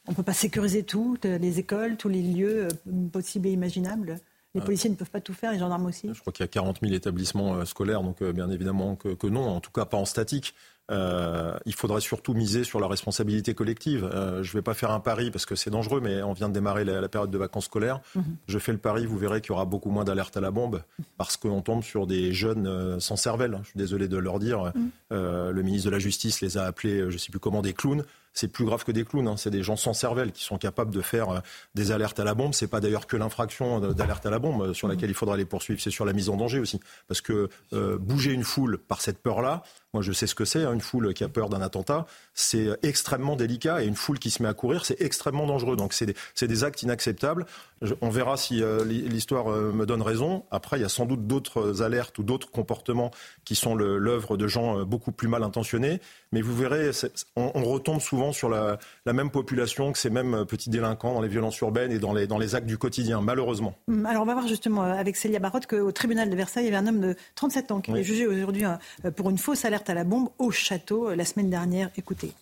On 0.06 0.12
ne 0.12 0.18
peut 0.18 0.24
pas 0.24 0.34
sécuriser 0.34 0.84
tout, 0.84 1.18
les 1.24 1.60
écoles, 1.60 1.96
tous 1.96 2.10
les 2.10 2.22
lieux 2.22 2.68
possibles 3.14 3.48
et 3.48 3.52
imaginables 3.52 4.20
les 4.56 4.62
policiers 4.62 4.90
ne 4.90 4.96
peuvent 4.96 5.10
pas 5.10 5.22
tout 5.22 5.34
faire, 5.34 5.52
les 5.52 5.58
gendarmes 5.58 5.88
aussi 5.88 6.10
Je 6.14 6.20
crois 6.20 6.32
qu'il 6.32 6.44
y 6.44 6.46
a 6.46 6.48
40 6.48 6.82
000 6.82 6.94
établissements 6.94 7.66
scolaires, 7.66 8.04
donc 8.04 8.22
bien 8.22 8.52
évidemment 8.52 8.96
que, 8.96 9.28
non, 9.28 9.48
en 9.48 9.60
tout 9.62 9.72
cas 9.72 9.86
pas 9.86 9.98
en 9.98 10.06
statique. 10.06 10.54
Euh, 10.92 11.58
il 11.66 11.74
faudrait 11.74 12.02
surtout 12.02 12.34
miser 12.34 12.64
sur 12.64 12.80
la 12.80 12.88
responsabilité 12.88 13.54
collective. 13.54 14.10
Euh, 14.14 14.44
je 14.44 14.50
ne 14.50 14.54
vais 14.54 14.62
pas 14.62 14.74
faire 14.74 14.92
un 14.92 15.00
pari 15.00 15.32
parce 15.32 15.46
que 15.46 15.56
c'est 15.56 15.70
dangereux, 15.70 16.02
mais 16.02 16.22
on 16.22 16.34
vient 16.34 16.50
de 16.50 16.54
démarrer 16.54 16.84
la, 16.84 17.08
période 17.08 17.32
de 17.32 17.38
vacances 17.38 17.66
scolaires. 17.66 18.02
Mhm. 18.16 18.24
Je 18.48 18.60
fais 18.60 18.74
le 18.74 18.78
pari, 18.78 19.06
vous 19.06 19.18
verrez 19.18 19.40
qu'il 19.42 19.50
y 19.50 19.54
aura 19.54 19.66
beaucoup 19.66 19.90
moins 19.90 20.04
d'alertes 20.04 20.36
à 20.36 20.42
la 20.42 20.52
bombe 20.52 20.84
parce 21.18 21.38
qu'on 21.38 21.62
tombe 21.62 21.84
sur 21.84 22.06
des 22.06 22.34
jeunes 22.34 22.68
euh, 22.68 23.00
sans 23.00 23.16
cervelle. 23.16 23.60
Je 23.64 23.70
suis 23.70 23.78
désolé 23.78 24.08
de 24.08 24.18
leur 24.18 24.40
dire. 24.40 24.72
Mhm. 24.76 24.90
le 25.12 25.62
ministre 25.62 25.86
de 25.86 25.92
la 25.92 26.00
Justice 26.00 26.42
les 26.42 26.58
a 26.58 26.66
appelés, 26.66 27.00
je 27.00 27.14
ne 27.14 27.18
sais 27.18 27.30
plus 27.30 27.40
comment, 27.40 27.62
des 27.62 27.74
clowns 27.74 28.04
c'est 28.34 28.48
plus 28.48 28.66
grave 28.66 28.84
que 28.84 28.92
des 28.92 29.06
clowns. 29.06 29.28
Hein. 29.28 29.38
C'est 29.38 29.50
des 29.50 29.64
gens 29.64 29.76
sans 29.76 29.94
cervelle 29.94 30.32
qui 30.32 30.44
sont 30.44 30.58
capables 30.58 30.94
de 30.94 31.02
faire 31.02 31.42
des 31.76 31.92
alertes 31.92 32.20
à 32.20 32.24
la 32.24 32.34
bombe. 32.34 32.54
C'est 32.54 32.68
pas 32.68 32.80
d'ailleurs 32.80 33.08
que 33.08 33.18
l'infraction 33.18 33.80
d'alerte 33.80 34.26
à 34.26 34.30
la 34.30 34.40
bombe 34.40 34.74
sur 34.74 34.88
laquelle 34.88 35.10
il 35.10 35.16
faudra 35.16 35.38
les 35.38 35.46
poursuivre. 35.46 35.80
C'est 35.82 35.92
sur 35.92 36.06
la 36.06 36.14
mise 36.14 36.30
en 36.30 36.38
danger 36.38 36.60
aussi, 36.60 36.80
parce 37.08 37.22
que 37.22 37.50
bouger 37.72 38.32
une 38.32 38.44
foule 38.44 38.78
par 38.78 39.02
cette 39.02 39.20
peur-là, 39.20 39.64
moi, 39.94 40.02
je 40.02 40.12
sais 40.12 40.26
ce 40.26 40.34
que 40.34 40.44
c'est, 40.44 40.64
hein, 40.64 40.74
une 40.74 40.82
foule 40.82 41.14
qui 41.14 41.24
a 41.24 41.30
peur 41.30 41.50
d'un 41.50 41.62
attentat. 41.62 42.08
C'est 42.34 42.68
extrêmement 42.82 43.36
délicat 43.36 43.84
et 43.84 43.86
une 43.86 43.96
foule 43.96 44.18
qui 44.18 44.32
se 44.32 44.42
met 44.42 44.50
à 44.50 44.56
courir, 44.56 44.86
c'est 44.86 45.00
extrêmement 45.00 45.46
dangereux. 45.46 45.76
Donc, 45.76 45.94
c'est 45.94 46.08
des, 46.48 46.64
actes 46.64 46.82
inacceptables. 46.82 47.46
on 48.02 48.10
verra 48.10 48.36
si 48.36 48.64
euh, 48.64 48.84
l'histoire 48.86 49.52
euh, 49.52 49.72
me 49.72 49.86
donne 49.86 50.02
raison. 50.02 50.46
Après, 50.50 50.80
il 50.80 50.82
y 50.82 50.86
a 50.86 50.90
sans 50.90 51.06
doute 51.06 51.28
d'autres 51.28 51.84
alertes 51.84 52.18
ou 52.18 52.24
d'autres 52.24 52.50
comportements 52.50 53.12
qui 53.46 53.54
sont 53.54 53.76
l'œuvre 53.76 54.36
de 54.36 54.48
gens 54.48 54.80
euh, 54.80 54.84
beaucoup 54.84 55.12
plus 55.12 55.28
mal 55.28 55.44
intentionnés. 55.44 56.02
Mais 56.32 56.42
vous 56.42 56.56
verrez, 56.56 56.90
on, 57.36 57.64
retombe 57.64 58.02
souvent 58.02 58.23
sur 58.32 58.50
la, 58.50 58.78
même 59.06 59.30
population 59.30 59.92
que 59.92 59.98
ces 59.98 60.10
mêmes 60.10 60.46
petits 60.46 60.70
délinquants 60.70 61.14
dans 61.14 61.22
les 61.22 61.28
violences 61.28 61.60
urbaines 61.60 61.92
et 61.92 62.00
dans 62.00 62.14
les, 62.14 62.28
dans 62.28 62.38
les 62.38 62.56
actes 62.56 62.68
du 62.68 62.78
quotidien, 62.78 63.22
malheureusement. 63.22 63.76
Hum, 63.88 64.06
alors, 64.06 64.24
on 64.24 64.26
va 64.26 64.34
voir 64.34 64.48
justement 64.48 64.84
avec 64.84 65.16
Célia 65.16 65.40
Barotte 65.40 65.68
qu'au 65.68 65.92
tribunal 65.92 66.30
de 66.30 66.36
Versailles, 66.36 66.66
il 66.66 66.72
y 66.72 66.76
avait 66.76 66.86
un 66.86 66.88
homme 66.88 67.02
de 67.02 67.16
37 67.36 67.72
ans 67.72 67.82
qui 67.82 67.92
est 67.92 68.04
jugé 68.04 68.28
aujourd'hui 68.28 68.64
pour 69.16 69.30
une 69.30 69.38
fausse 69.38 69.66
alerte 69.66 69.90
à 69.90 69.94
la 69.94 70.04
bombe 70.04 70.30
au 70.38 70.52
château 70.52 71.10
euh, 71.10 71.16
la 71.16 71.26
semaine 71.26 71.50
dernière. 71.50 71.90
Écoutez. 71.98 72.34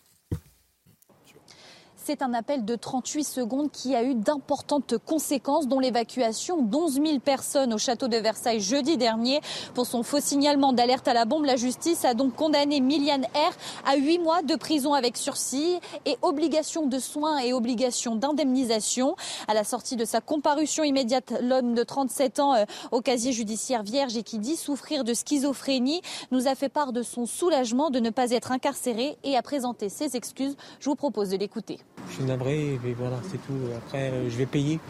C'est 2.04 2.22
un 2.22 2.34
appel 2.34 2.64
de 2.64 2.74
38 2.74 3.22
secondes 3.22 3.70
qui 3.70 3.94
a 3.94 4.02
eu 4.02 4.16
d'importantes 4.16 4.98
conséquences, 4.98 5.68
dont 5.68 5.78
l'évacuation 5.78 6.60
d'11 6.60 6.94
000 6.94 7.18
personnes 7.20 7.72
au 7.72 7.78
château 7.78 8.08
de 8.08 8.16
Versailles 8.16 8.58
jeudi 8.58 8.96
dernier. 8.96 9.40
Pour 9.74 9.86
son 9.86 10.02
faux 10.02 10.18
signalement 10.18 10.72
d'alerte 10.72 11.06
à 11.06 11.14
la 11.14 11.26
bombe, 11.26 11.44
la 11.44 11.54
justice 11.54 12.04
a 12.04 12.14
donc 12.14 12.34
condamné 12.34 12.80
Miliane 12.80 13.24
R 13.34 13.52
à 13.86 13.94
8 13.94 14.18
mois 14.18 14.42
de 14.42 14.56
prison 14.56 14.94
avec 14.94 15.16
sursis 15.16 15.78
et 16.04 16.16
obligation 16.22 16.86
de 16.86 16.98
soins 16.98 17.38
et 17.38 17.52
obligation 17.52 18.16
d'indemnisation. 18.16 19.14
À 19.46 19.54
la 19.54 19.62
sortie 19.62 19.94
de 19.94 20.04
sa 20.04 20.20
comparution 20.20 20.82
immédiate, 20.82 21.32
l'homme 21.40 21.72
de 21.72 21.84
37 21.84 22.40
ans 22.40 22.54
euh, 22.54 22.64
au 22.90 23.00
casier 23.00 23.30
judiciaire 23.30 23.84
vierge 23.84 24.16
et 24.16 24.24
qui 24.24 24.40
dit 24.40 24.56
souffrir 24.56 25.04
de 25.04 25.14
schizophrénie 25.14 26.02
nous 26.32 26.48
a 26.48 26.56
fait 26.56 26.68
part 26.68 26.92
de 26.92 27.02
son 27.04 27.26
soulagement 27.26 27.90
de 27.90 28.00
ne 28.00 28.10
pas 28.10 28.32
être 28.32 28.50
incarcéré 28.50 29.18
et 29.22 29.36
a 29.36 29.42
présenté 29.42 29.88
ses 29.88 30.16
excuses. 30.16 30.56
Je 30.80 30.90
vous 30.90 30.96
propose 30.96 31.28
de 31.28 31.36
l'écouter. 31.36 31.78
Je 32.08 32.14
suis 32.14 32.24
navré, 32.24 32.78
mais 32.84 32.92
voilà, 32.92 33.18
c'est 33.30 33.38
tout. 33.38 33.58
Après, 33.76 34.10
euh, 34.10 34.30
je 34.30 34.36
vais 34.36 34.46
payer. 34.46 34.80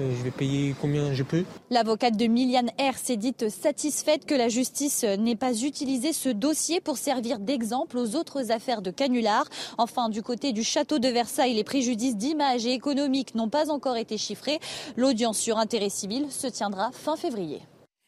Euh, 0.00 0.14
je 0.18 0.22
vais 0.22 0.30
payer 0.30 0.74
combien 0.80 1.14
je 1.14 1.22
peux. 1.22 1.44
L'avocate 1.70 2.16
de 2.16 2.26
Miliane 2.26 2.70
R 2.78 2.96
s'est 2.96 3.16
dite 3.16 3.48
satisfaite 3.48 4.26
que 4.26 4.34
la 4.34 4.48
justice 4.48 5.04
n'ait 5.04 5.36
pas 5.36 5.54
utilisé 5.54 6.12
ce 6.12 6.28
dossier 6.28 6.80
pour 6.80 6.98
servir 6.98 7.38
d'exemple 7.38 7.96
aux 7.96 8.14
autres 8.14 8.52
affaires 8.52 8.82
de 8.82 8.90
canular. 8.90 9.46
Enfin, 9.78 10.08
du 10.08 10.22
côté 10.22 10.52
du 10.52 10.62
château 10.62 10.98
de 10.98 11.08
Versailles, 11.08 11.54
les 11.54 11.64
préjudices 11.64 12.16
d'image 12.16 12.66
et 12.66 12.72
économiques 12.72 13.34
n'ont 13.34 13.48
pas 13.48 13.70
encore 13.70 13.96
été 13.96 14.18
chiffrés. 14.18 14.58
L'audience 14.96 15.38
sur 15.38 15.58
intérêt 15.58 15.90
civil 15.90 16.26
se 16.30 16.46
tiendra 16.46 16.90
fin 16.92 17.16
février. 17.16 17.62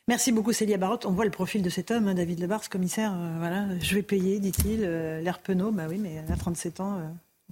Merci 0.08 0.32
beaucoup 0.32 0.52
Célia 0.52 0.78
Barotte. 0.78 1.06
On 1.06 1.12
voit 1.12 1.26
le 1.26 1.30
profil 1.30 1.62
de 1.62 1.70
cet 1.70 1.90
homme, 1.90 2.08
hein, 2.08 2.14
David 2.14 2.40
Lebars, 2.40 2.68
commissaire. 2.68 3.12
Euh, 3.14 3.36
voilà, 3.38 3.66
je 3.80 3.94
vais 3.94 4.02
payer, 4.02 4.40
dit-il. 4.40 4.82
L'air 4.82 5.38
penaud, 5.38 5.70
bah 5.70 5.84
oui, 5.88 5.98
mais 5.98 6.18
à 6.30 6.36
37 6.36 6.80
ans. 6.80 6.98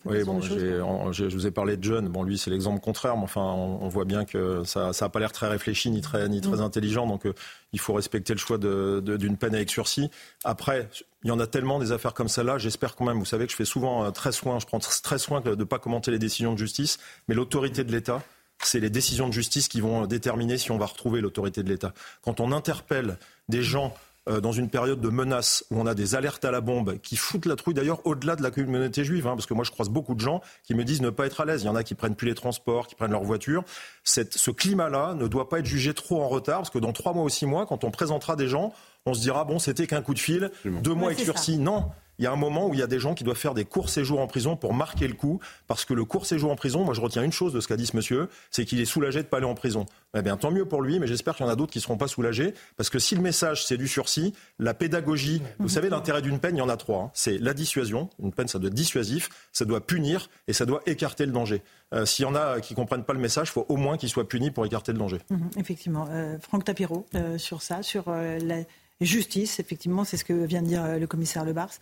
Oui, 0.06 0.24
bon, 0.24 0.40
je 0.40 1.24
vous 1.24 1.46
ai 1.46 1.50
parlé 1.50 1.76
de 1.76 1.84
John. 1.84 2.08
Bon, 2.08 2.22
lui, 2.22 2.38
c'est 2.38 2.50
l'exemple 2.50 2.80
contraire, 2.80 3.16
mais 3.16 3.24
enfin, 3.24 3.42
on, 3.42 3.88
voit 3.88 4.04
bien 4.04 4.24
que 4.24 4.62
ça 4.64 4.90
n'a 5.00 5.08
pas 5.08 5.20
l'air 5.20 5.32
très 5.32 5.48
réfléchi 5.48 5.90
ni 5.90 6.00
très, 6.00 6.28
ni 6.28 6.40
très 6.40 6.58
mm. 6.58 6.60
intelligent. 6.60 7.06
Donc, 7.06 7.26
euh, 7.26 7.34
il 7.72 7.80
faut 7.80 7.94
respecter 7.94 8.32
le 8.32 8.38
choix 8.38 8.58
d'une 8.58 9.36
peine 9.36 9.54
avec 9.54 9.70
sursis. 9.70 10.10
Après, 10.44 10.88
il 11.24 11.28
y 11.28 11.30
en 11.30 11.40
a 11.40 11.46
tellement 11.46 11.78
des 11.78 11.92
affaires 11.92 12.14
comme 12.14 12.28
celle-là. 12.28 12.58
J'espère 12.58 12.94
quand 12.94 13.04
même, 13.04 13.18
vous 13.18 13.24
savez 13.24 13.46
que 13.46 13.52
je 13.52 13.56
fais 13.56 13.64
souvent 13.64 14.04
euh, 14.04 14.10
très 14.10 14.32
soin, 14.32 14.58
je 14.58 14.66
prends 14.66 14.78
très 14.78 15.18
soin 15.18 15.40
de 15.40 15.54
ne 15.54 15.64
pas 15.64 15.78
commenter 15.78 16.10
les 16.10 16.18
décisions 16.18 16.52
de 16.52 16.58
justice, 16.58 16.98
mais 17.28 17.34
l'autorité 17.34 17.84
de 17.84 17.92
l'État, 17.92 18.22
c'est 18.62 18.80
les 18.80 18.90
décisions 18.90 19.28
de 19.28 19.32
justice 19.32 19.68
qui 19.68 19.80
vont 19.80 20.06
déterminer 20.06 20.58
si 20.58 20.70
on 20.70 20.78
va 20.78 20.86
retrouver 20.86 21.20
l'autorité 21.20 21.62
de 21.62 21.68
l'État. 21.68 21.92
Quand 22.22 22.40
on 22.40 22.52
interpelle 22.52 23.18
des 23.48 23.62
gens 23.62 23.94
euh, 24.28 24.40
dans 24.40 24.52
une 24.52 24.68
période 24.68 25.00
de 25.00 25.08
menace 25.08 25.64
où 25.70 25.80
on 25.80 25.86
a 25.86 25.94
des 25.94 26.14
alertes 26.14 26.44
à 26.44 26.50
la 26.50 26.60
bombe 26.60 26.98
qui 26.98 27.16
foutent 27.16 27.46
la 27.46 27.54
trouille 27.54 27.74
d'ailleurs 27.74 28.04
au-delà 28.06 28.36
de 28.36 28.42
la 28.42 28.50
communauté 28.50 29.04
juive, 29.04 29.26
hein, 29.26 29.34
parce 29.34 29.46
que 29.46 29.54
moi 29.54 29.64
je 29.64 29.70
croise 29.70 29.88
beaucoup 29.88 30.14
de 30.14 30.20
gens 30.20 30.40
qui 30.64 30.74
me 30.74 30.84
disent 30.84 31.00
ne 31.00 31.10
pas 31.10 31.26
être 31.26 31.40
à 31.40 31.44
l'aise. 31.44 31.62
Il 31.62 31.66
y 31.66 31.68
en 31.68 31.76
a 31.76 31.84
qui 31.84 31.94
prennent 31.94 32.16
plus 32.16 32.26
les 32.26 32.34
transports, 32.34 32.86
qui 32.86 32.94
prennent 32.94 33.12
leur 33.12 33.22
voiture. 33.22 33.62
ce 34.04 34.50
climat-là 34.50 35.14
ne 35.14 35.28
doit 35.28 35.48
pas 35.48 35.60
être 35.60 35.66
jugé 35.66 35.94
trop 35.94 36.22
en 36.22 36.28
retard, 36.28 36.58
parce 36.58 36.70
que 36.70 36.78
dans 36.78 36.92
trois 36.92 37.12
mois 37.12 37.24
ou 37.24 37.28
six 37.28 37.46
mois, 37.46 37.66
quand 37.66 37.84
on 37.84 37.90
présentera 37.90 38.36
des 38.36 38.48
gens, 38.48 38.72
on 39.06 39.14
se 39.14 39.20
dira 39.20 39.44
bon 39.44 39.58
c'était 39.58 39.86
qu'un 39.86 40.02
coup 40.02 40.14
de 40.14 40.18
fil, 40.18 40.50
deux 40.64 40.94
mois 40.94 41.08
avec 41.08 41.20
sursis. 41.20 41.58
Non, 41.58 41.90
il 42.18 42.24
y 42.24 42.26
a 42.26 42.32
un 42.32 42.36
moment 42.36 42.68
où 42.68 42.74
il 42.74 42.80
y 42.80 42.82
a 42.82 42.86
des 42.86 42.98
gens 42.98 43.14
qui 43.14 43.24
doivent 43.24 43.36
faire 43.36 43.54
des 43.54 43.64
courts 43.64 43.90
séjours 43.90 44.20
en 44.20 44.26
prison 44.26 44.56
pour 44.56 44.74
marquer 44.74 45.06
le 45.06 45.14
coup, 45.14 45.40
parce 45.66 45.84
que 45.84 45.94
le 45.94 46.04
court 46.04 46.26
séjour 46.26 46.50
en 46.50 46.56
prison, 46.56 46.84
moi 46.84 46.94
je 46.94 47.00
retiens 47.00 47.22
une 47.22 47.32
chose 47.32 47.52
de 47.52 47.60
ce 47.60 47.68
qu'a 47.68 47.76
dit 47.76 47.86
ce 47.86 47.96
monsieur, 47.96 48.28
c'est 48.50 48.64
qu'il 48.64 48.80
est 48.80 48.86
soulagé 48.86 49.20
de 49.20 49.24
ne 49.24 49.28
pas 49.28 49.38
aller 49.38 49.46
en 49.46 49.54
prison. 49.54 49.86
Eh 50.16 50.22
bien, 50.22 50.36
tant 50.36 50.50
mieux 50.50 50.64
pour 50.64 50.80
lui, 50.80 50.98
mais 50.98 51.06
j'espère 51.06 51.36
qu'il 51.36 51.44
y 51.44 51.48
en 51.48 51.52
a 51.52 51.56
d'autres 51.56 51.72
qui 51.72 51.78
ne 51.78 51.82
seront 51.82 51.98
pas 51.98 52.08
soulagés, 52.08 52.54
parce 52.76 52.90
que 52.90 52.98
si 52.98 53.14
le 53.14 53.20
message 53.20 53.66
c'est 53.66 53.76
du 53.76 53.88
sursis, 53.88 54.34
la 54.58 54.74
pédagogie, 54.74 55.42
vous 55.58 55.68
savez, 55.68 55.90
l'intérêt 55.90 56.22
d'une 56.22 56.38
peine, 56.38 56.56
il 56.56 56.60
y 56.60 56.62
en 56.62 56.68
a 56.68 56.76
trois. 56.76 57.02
Hein. 57.02 57.10
C'est 57.14 57.38
la 57.38 57.52
dissuasion, 57.54 58.08
une 58.22 58.32
peine 58.32 58.48
ça 58.48 58.58
doit 58.58 58.68
être 58.68 58.74
dissuasif, 58.74 59.28
ça 59.52 59.64
doit 59.64 59.80
punir 59.80 60.30
et 60.48 60.52
ça 60.52 60.64
doit 60.64 60.80
écarter 60.86 61.26
le 61.26 61.32
danger. 61.32 61.62
Euh, 61.94 62.04
s'il 62.04 62.24
y 62.24 62.26
en 62.26 62.34
a 62.34 62.60
qui 62.60 62.74
comprennent 62.74 63.04
pas 63.04 63.12
le 63.12 63.20
message, 63.20 63.48
il 63.48 63.52
faut 63.52 63.66
au 63.68 63.76
moins 63.76 63.96
qu'ils 63.96 64.08
soient 64.08 64.26
punis 64.26 64.50
pour 64.50 64.64
écarter 64.64 64.92
le 64.92 64.98
danger. 64.98 65.18
Mhm, 65.30 65.50
effectivement. 65.58 66.08
Euh, 66.10 66.38
Franck 66.40 66.64
Tapiro, 66.64 67.06
euh, 67.14 67.38
sur 67.38 67.62
ça, 67.62 67.82
sur 67.82 68.10
la 68.10 68.64
justice, 69.00 69.60
effectivement, 69.60 70.04
c'est 70.04 70.16
ce 70.16 70.24
que 70.24 70.32
vient 70.32 70.62
de 70.62 70.68
dire 70.68 70.98
le 70.98 71.06
commissaire 71.06 71.44
Lebars. 71.44 71.72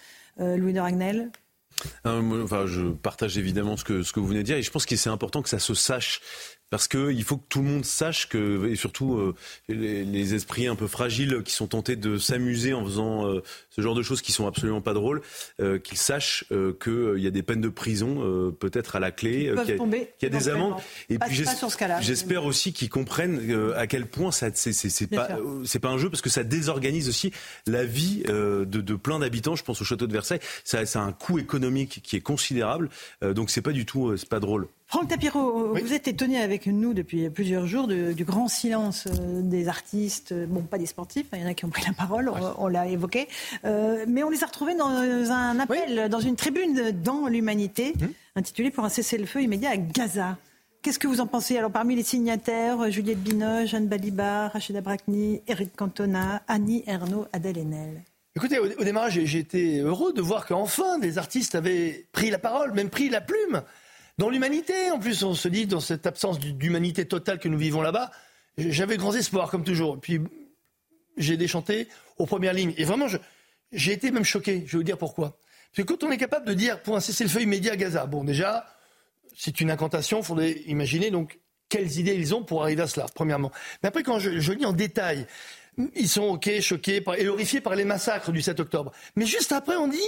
Euh, 0.40 0.56
Louis 0.56 0.72
de 0.72 0.80
Ragnel, 0.80 1.30
enfin, 2.04 2.66
je 2.66 2.92
partage 2.92 3.36
évidemment 3.38 3.76
ce 3.76 3.84
que, 3.84 4.02
ce 4.02 4.12
que 4.12 4.20
vous 4.20 4.26
venez 4.26 4.40
de 4.40 4.44
dire 4.44 4.56
et 4.56 4.62
je 4.62 4.70
pense 4.70 4.86
que 4.86 4.96
c'est 4.96 5.10
important 5.10 5.42
que 5.42 5.48
ça 5.48 5.58
se 5.58 5.74
sache 5.74 6.20
parce 6.70 6.88
qu'il 6.88 7.22
faut 7.22 7.36
que 7.36 7.44
tout 7.48 7.62
le 7.62 7.68
monde 7.68 7.84
sache 7.84 8.28
que, 8.28 8.66
et 8.66 8.76
surtout 8.76 9.14
euh, 9.14 9.34
les, 9.68 10.34
esprits 10.34 10.66
un 10.66 10.74
peu 10.74 10.86
fragiles 10.86 11.42
qui 11.44 11.52
sont 11.52 11.68
tentés 11.68 11.94
de 11.94 12.18
s'amuser 12.18 12.74
en 12.74 12.84
faisant 12.84 13.28
euh, 13.28 13.42
ce 13.70 13.80
genre 13.80 13.94
de 13.94 14.02
choses 14.02 14.22
qui 14.22 14.32
sont 14.32 14.46
absolument 14.46 14.80
pas 14.80 14.94
drôles, 14.94 15.20
euh, 15.60 15.78
qu'ils 15.78 15.98
sachent 15.98 16.44
qu'il 16.82 17.18
y 17.18 17.26
a 17.26 17.30
des 17.30 17.42
peines 17.42 17.60
de 17.60 17.68
prison 17.68 18.52
peut-être 18.58 18.96
à 18.96 19.00
la 19.00 19.10
clé, 19.10 19.52
qu'il 19.64 19.78
y, 20.22 20.26
a 20.26 20.28
des 20.28 20.48
amendes. 20.48 20.74
Et 21.08 21.18
puis 21.18 21.44
j'espère 22.00 22.44
aussi 22.44 22.72
qu'ils 22.72 22.90
comprennent 22.90 23.72
à 23.76 23.86
quel 23.86 24.06
point 24.06 24.32
ça 24.32 24.48
c'est 24.54 25.06
pas 25.06 25.28
c'est 25.64 25.78
pas 25.78 25.90
un 25.90 25.98
jeu 25.98 26.10
parce 26.10 26.22
que 26.22 26.30
ça 26.30 26.42
désorganise 26.42 27.08
aussi 27.08 27.32
la 27.66 27.84
vie 27.84 28.22
de, 28.26 28.64
de, 28.64 28.94
plein 28.94 29.18
d'habitants. 29.18 29.54
Je 29.54 29.64
pense 29.64 29.80
au 29.80 29.84
château 29.84 30.06
de 30.06 30.12
Versailles, 30.12 30.40
ça, 30.64 30.84
ça 30.86 31.00
a 31.00 31.04
un 31.04 31.12
coût 31.12 31.38
économique 31.38 32.00
qui 32.02 32.16
est 32.16 32.20
considérable, 32.20 32.88
donc 33.22 33.50
c'est 33.50 33.62
pas 33.62 33.72
du 33.72 33.86
tout 33.86 34.16
c'est 34.16 34.28
pas 34.28 34.40
drôle. 34.40 34.68
Franck 34.86 35.08
Tapiro, 35.08 35.74
vous 35.74 35.92
êtes 35.92 36.08
étonné 36.08 36.40
avec 36.40 36.66
nous 36.66 36.94
depuis 36.94 37.28
plusieurs 37.30 37.66
jours 37.66 37.88
du 37.88 38.24
grand 38.24 38.48
silence 38.48 39.06
euh, 39.06 39.40
des 39.40 39.68
artistes, 39.68 40.32
euh, 40.32 40.46
bon, 40.46 40.60
pas 40.62 40.78
des 40.78 40.86
sportifs, 40.86 41.26
hein, 41.32 41.38
il 41.38 41.42
y 41.42 41.46
en 41.46 41.50
a 41.50 41.54
qui 41.54 41.64
ont 41.64 41.70
pris 41.70 41.84
la 41.86 41.94
parole, 41.94 42.30
on, 42.58 42.68
l'a 42.68 42.86
évoqué, 42.86 43.26
euh, 43.64 44.04
mais 44.06 44.22
on 44.22 44.30
les 44.30 44.44
a 44.44 44.46
retrouvés 44.46 44.74
dans 44.74 44.86
un 44.86 45.58
appel, 45.58 46.08
dans 46.10 46.20
une 46.20 46.36
tribune 46.36 46.92
dans 47.02 47.26
l'humanité, 47.26 47.94
hum. 48.00 48.12
intitulée 48.36 48.70
pour 48.70 48.84
un 48.84 48.88
cessez-le-feu 48.88 49.42
immédiat 49.42 49.70
à 49.70 49.76
Gaza. 49.76 50.36
Qu'est-ce 50.82 50.98
que 50.98 51.08
vous 51.08 51.22
en 51.22 51.26
pensez? 51.26 51.56
Alors, 51.56 51.70
parmi 51.70 51.96
les 51.96 52.02
signataires, 52.02 52.90
Juliette 52.90 53.22
Binoche, 53.22 53.70
Jeanne 53.70 53.88
Balibar, 53.88 54.52
Rachida 54.52 54.82
Brakni, 54.82 55.40
Eric 55.48 55.74
Cantona, 55.74 56.42
Annie 56.46 56.84
Ernaux, 56.86 57.26
Adèle 57.32 57.58
Haenel. 57.58 58.02
Écoutez, 58.36 58.58
au, 58.58 58.66
au 58.66 58.84
démarrage, 58.84 59.18
j'ai 59.24 59.38
été 59.38 59.78
heureux 59.78 60.12
de 60.12 60.20
voir 60.20 60.44
qu'enfin 60.44 60.98
des 60.98 61.16
artistes 61.16 61.54
avaient 61.54 62.04
pris 62.12 62.30
la 62.30 62.38
parole, 62.38 62.72
même 62.74 62.90
pris 62.90 63.08
la 63.08 63.22
plume 63.22 63.62
dans 64.18 64.30
l'humanité. 64.30 64.90
En 64.90 64.98
plus, 64.98 65.22
on 65.22 65.34
se 65.34 65.48
dit, 65.48 65.66
dans 65.66 65.80
cette 65.80 66.06
absence 66.06 66.38
d'humanité 66.38 67.06
totale 67.06 67.38
que 67.38 67.48
nous 67.48 67.58
vivons 67.58 67.82
là-bas, 67.82 68.10
j'avais 68.58 68.96
grands 68.96 69.14
espoirs, 69.14 69.50
comme 69.50 69.64
toujours. 69.64 70.00
Puis, 70.00 70.20
j'ai 71.16 71.36
déchanté 71.36 71.88
aux 72.18 72.26
premières 72.26 72.52
lignes. 72.52 72.74
Et 72.76 72.84
vraiment, 72.84 73.06
j'ai 73.72 73.92
été 73.92 74.10
même 74.10 74.24
choqué. 74.24 74.64
Je 74.66 74.72
vais 74.72 74.78
vous 74.78 74.84
dire 74.84 74.98
pourquoi. 74.98 75.38
Parce 75.74 75.86
que 75.86 75.92
quand 75.92 76.04
on 76.04 76.10
est 76.10 76.18
capable 76.18 76.46
de 76.46 76.54
dire, 76.54 76.80
pour 76.82 76.96
un 76.96 77.00
cessez-le-feu 77.00 77.42
immédiat 77.42 77.72
à 77.72 77.76
Gaza, 77.76 78.06
bon, 78.06 78.24
déjà, 78.24 78.66
c'est 79.36 79.60
une 79.60 79.70
incantation, 79.70 80.20
il 80.20 80.24
faudrait 80.24 80.52
imaginer 80.66 81.10
donc 81.10 81.38
quelles 81.68 81.98
idées 81.98 82.14
ils 82.14 82.34
ont 82.34 82.44
pour 82.44 82.62
arriver 82.62 82.82
à 82.82 82.86
cela, 82.86 83.06
premièrement. 83.14 83.50
Mais 83.82 83.88
après, 83.88 84.04
quand 84.04 84.20
je 84.20 84.52
lis 84.52 84.64
en 84.64 84.72
détail, 84.72 85.26
ils 85.96 86.08
sont, 86.08 86.22
ok, 86.22 86.60
choqués 86.60 87.02
et 87.18 87.28
horrifiés 87.28 87.60
par 87.60 87.74
les 87.74 87.84
massacres 87.84 88.30
du 88.30 88.42
7 88.42 88.60
octobre. 88.60 88.92
Mais 89.16 89.26
juste 89.26 89.50
après, 89.50 89.74
on 89.74 89.88
dit, 89.88 89.98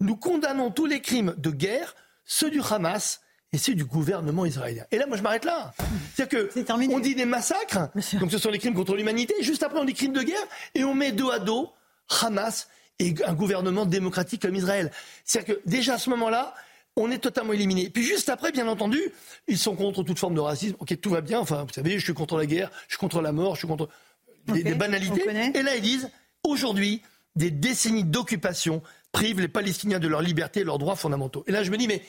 nous 0.00 0.16
condamnons 0.16 0.70
tous 0.70 0.86
les 0.86 1.00
crimes 1.00 1.34
de 1.36 1.50
guerre, 1.50 1.96
ceux 2.24 2.50
du 2.50 2.60
Hamas, 2.60 3.20
et 3.52 3.58
c'est 3.58 3.74
du 3.74 3.84
gouvernement 3.84 4.44
israélien. 4.44 4.84
Et 4.90 4.98
là, 4.98 5.06
moi, 5.06 5.16
je 5.16 5.22
m'arrête 5.22 5.44
là. 5.44 5.72
C'est-à-dire 6.14 6.50
que 6.52 6.92
on 6.92 7.00
dit 7.00 7.14
des 7.14 7.24
massacres, 7.24 7.88
donc 8.20 8.30
ce 8.30 8.38
sont 8.38 8.50
les 8.50 8.58
crimes 8.58 8.74
contre 8.74 8.94
l'humanité. 8.94 9.34
Juste 9.40 9.62
après, 9.62 9.78
on 9.78 9.84
dit 9.84 9.94
crimes 9.94 10.12
de 10.12 10.22
guerre, 10.22 10.36
et 10.74 10.84
on 10.84 10.94
met 10.94 11.12
dos 11.12 11.30
à 11.30 11.38
dos 11.38 11.70
Hamas 12.20 12.68
et 12.98 13.14
un 13.26 13.34
gouvernement 13.34 13.86
démocratique 13.86 14.42
comme 14.42 14.54
Israël. 14.54 14.90
C'est-à-dire 15.24 15.56
que 15.56 15.60
déjà 15.68 15.94
à 15.94 15.98
ce 15.98 16.10
moment-là, 16.10 16.54
on 16.96 17.10
est 17.10 17.18
totalement 17.18 17.52
éliminé. 17.52 17.90
Puis 17.90 18.02
juste 18.02 18.28
après, 18.28 18.50
bien 18.50 18.66
entendu, 18.66 19.00
ils 19.46 19.58
sont 19.58 19.76
contre 19.76 20.02
toute 20.02 20.18
forme 20.18 20.34
de 20.34 20.40
racisme. 20.40 20.74
Ok, 20.80 21.00
tout 21.00 21.10
va 21.10 21.20
bien. 21.20 21.38
Enfin, 21.38 21.64
vous 21.64 21.72
savez, 21.72 21.98
je 21.98 22.04
suis 22.04 22.14
contre 22.14 22.36
la 22.36 22.46
guerre, 22.46 22.70
je 22.88 22.94
suis 22.94 22.98
contre 22.98 23.20
la 23.20 23.32
mort, 23.32 23.54
je 23.54 23.60
suis 23.60 23.68
contre 23.68 23.88
des 24.46 24.74
banalités. 24.74 25.24
Et 25.54 25.62
là, 25.62 25.76
ils 25.76 25.82
disent 25.82 26.10
aujourd'hui, 26.42 27.02
des 27.36 27.50
décennies 27.50 28.04
d'occupation 28.04 28.82
privent 29.12 29.40
les 29.40 29.48
Palestiniens 29.48 30.00
de 30.00 30.08
leur 30.08 30.22
liberté 30.22 30.60
et 30.60 30.64
leurs 30.64 30.78
droits 30.78 30.96
fondamentaux. 30.96 31.44
Et 31.46 31.52
là, 31.52 31.62
je 31.62 31.70
me 31.70 31.76
dis, 31.76 31.86
mais 31.86 32.02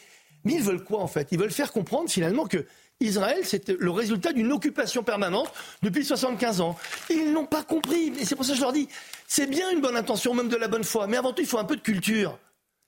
mais 0.43 0.53
ils 0.53 0.63
veulent 0.63 0.83
quoi 0.83 0.99
en 0.99 1.07
fait? 1.07 1.27
Ils 1.31 1.39
veulent 1.39 1.51
faire 1.51 1.71
comprendre 1.71 2.09
finalement 2.09 2.45
que 2.45 2.65
Israël, 3.01 3.39
c'est 3.43 3.69
le 3.69 3.91
résultat 3.91 4.33
d'une 4.33 4.51
occupation 4.51 5.03
permanente 5.03 5.51
depuis 5.81 6.03
75 6.03 6.59
ans. 6.61 6.75
Ils 7.09 7.31
n'ont 7.31 7.45
pas 7.45 7.63
compris. 7.63 8.11
Et 8.19 8.25
c'est 8.25 8.35
pour 8.35 8.43
ça 8.43 8.51
que 8.51 8.57
je 8.57 8.61
leur 8.61 8.73
dis, 8.73 8.89
c'est 9.27 9.47
bien 9.47 9.71
une 9.71 9.79
bonne 9.79 9.95
intention, 9.95 10.33
même 10.33 10.49
de 10.49 10.57
la 10.57 10.67
bonne 10.67 10.83
foi, 10.83 11.07
mais 11.07 11.15
avant 11.15 11.31
tout, 11.31 11.41
il 11.41 11.47
faut 11.47 11.59
un 11.59 11.63
peu 11.63 11.77
de 11.77 11.81
culture. 11.81 12.37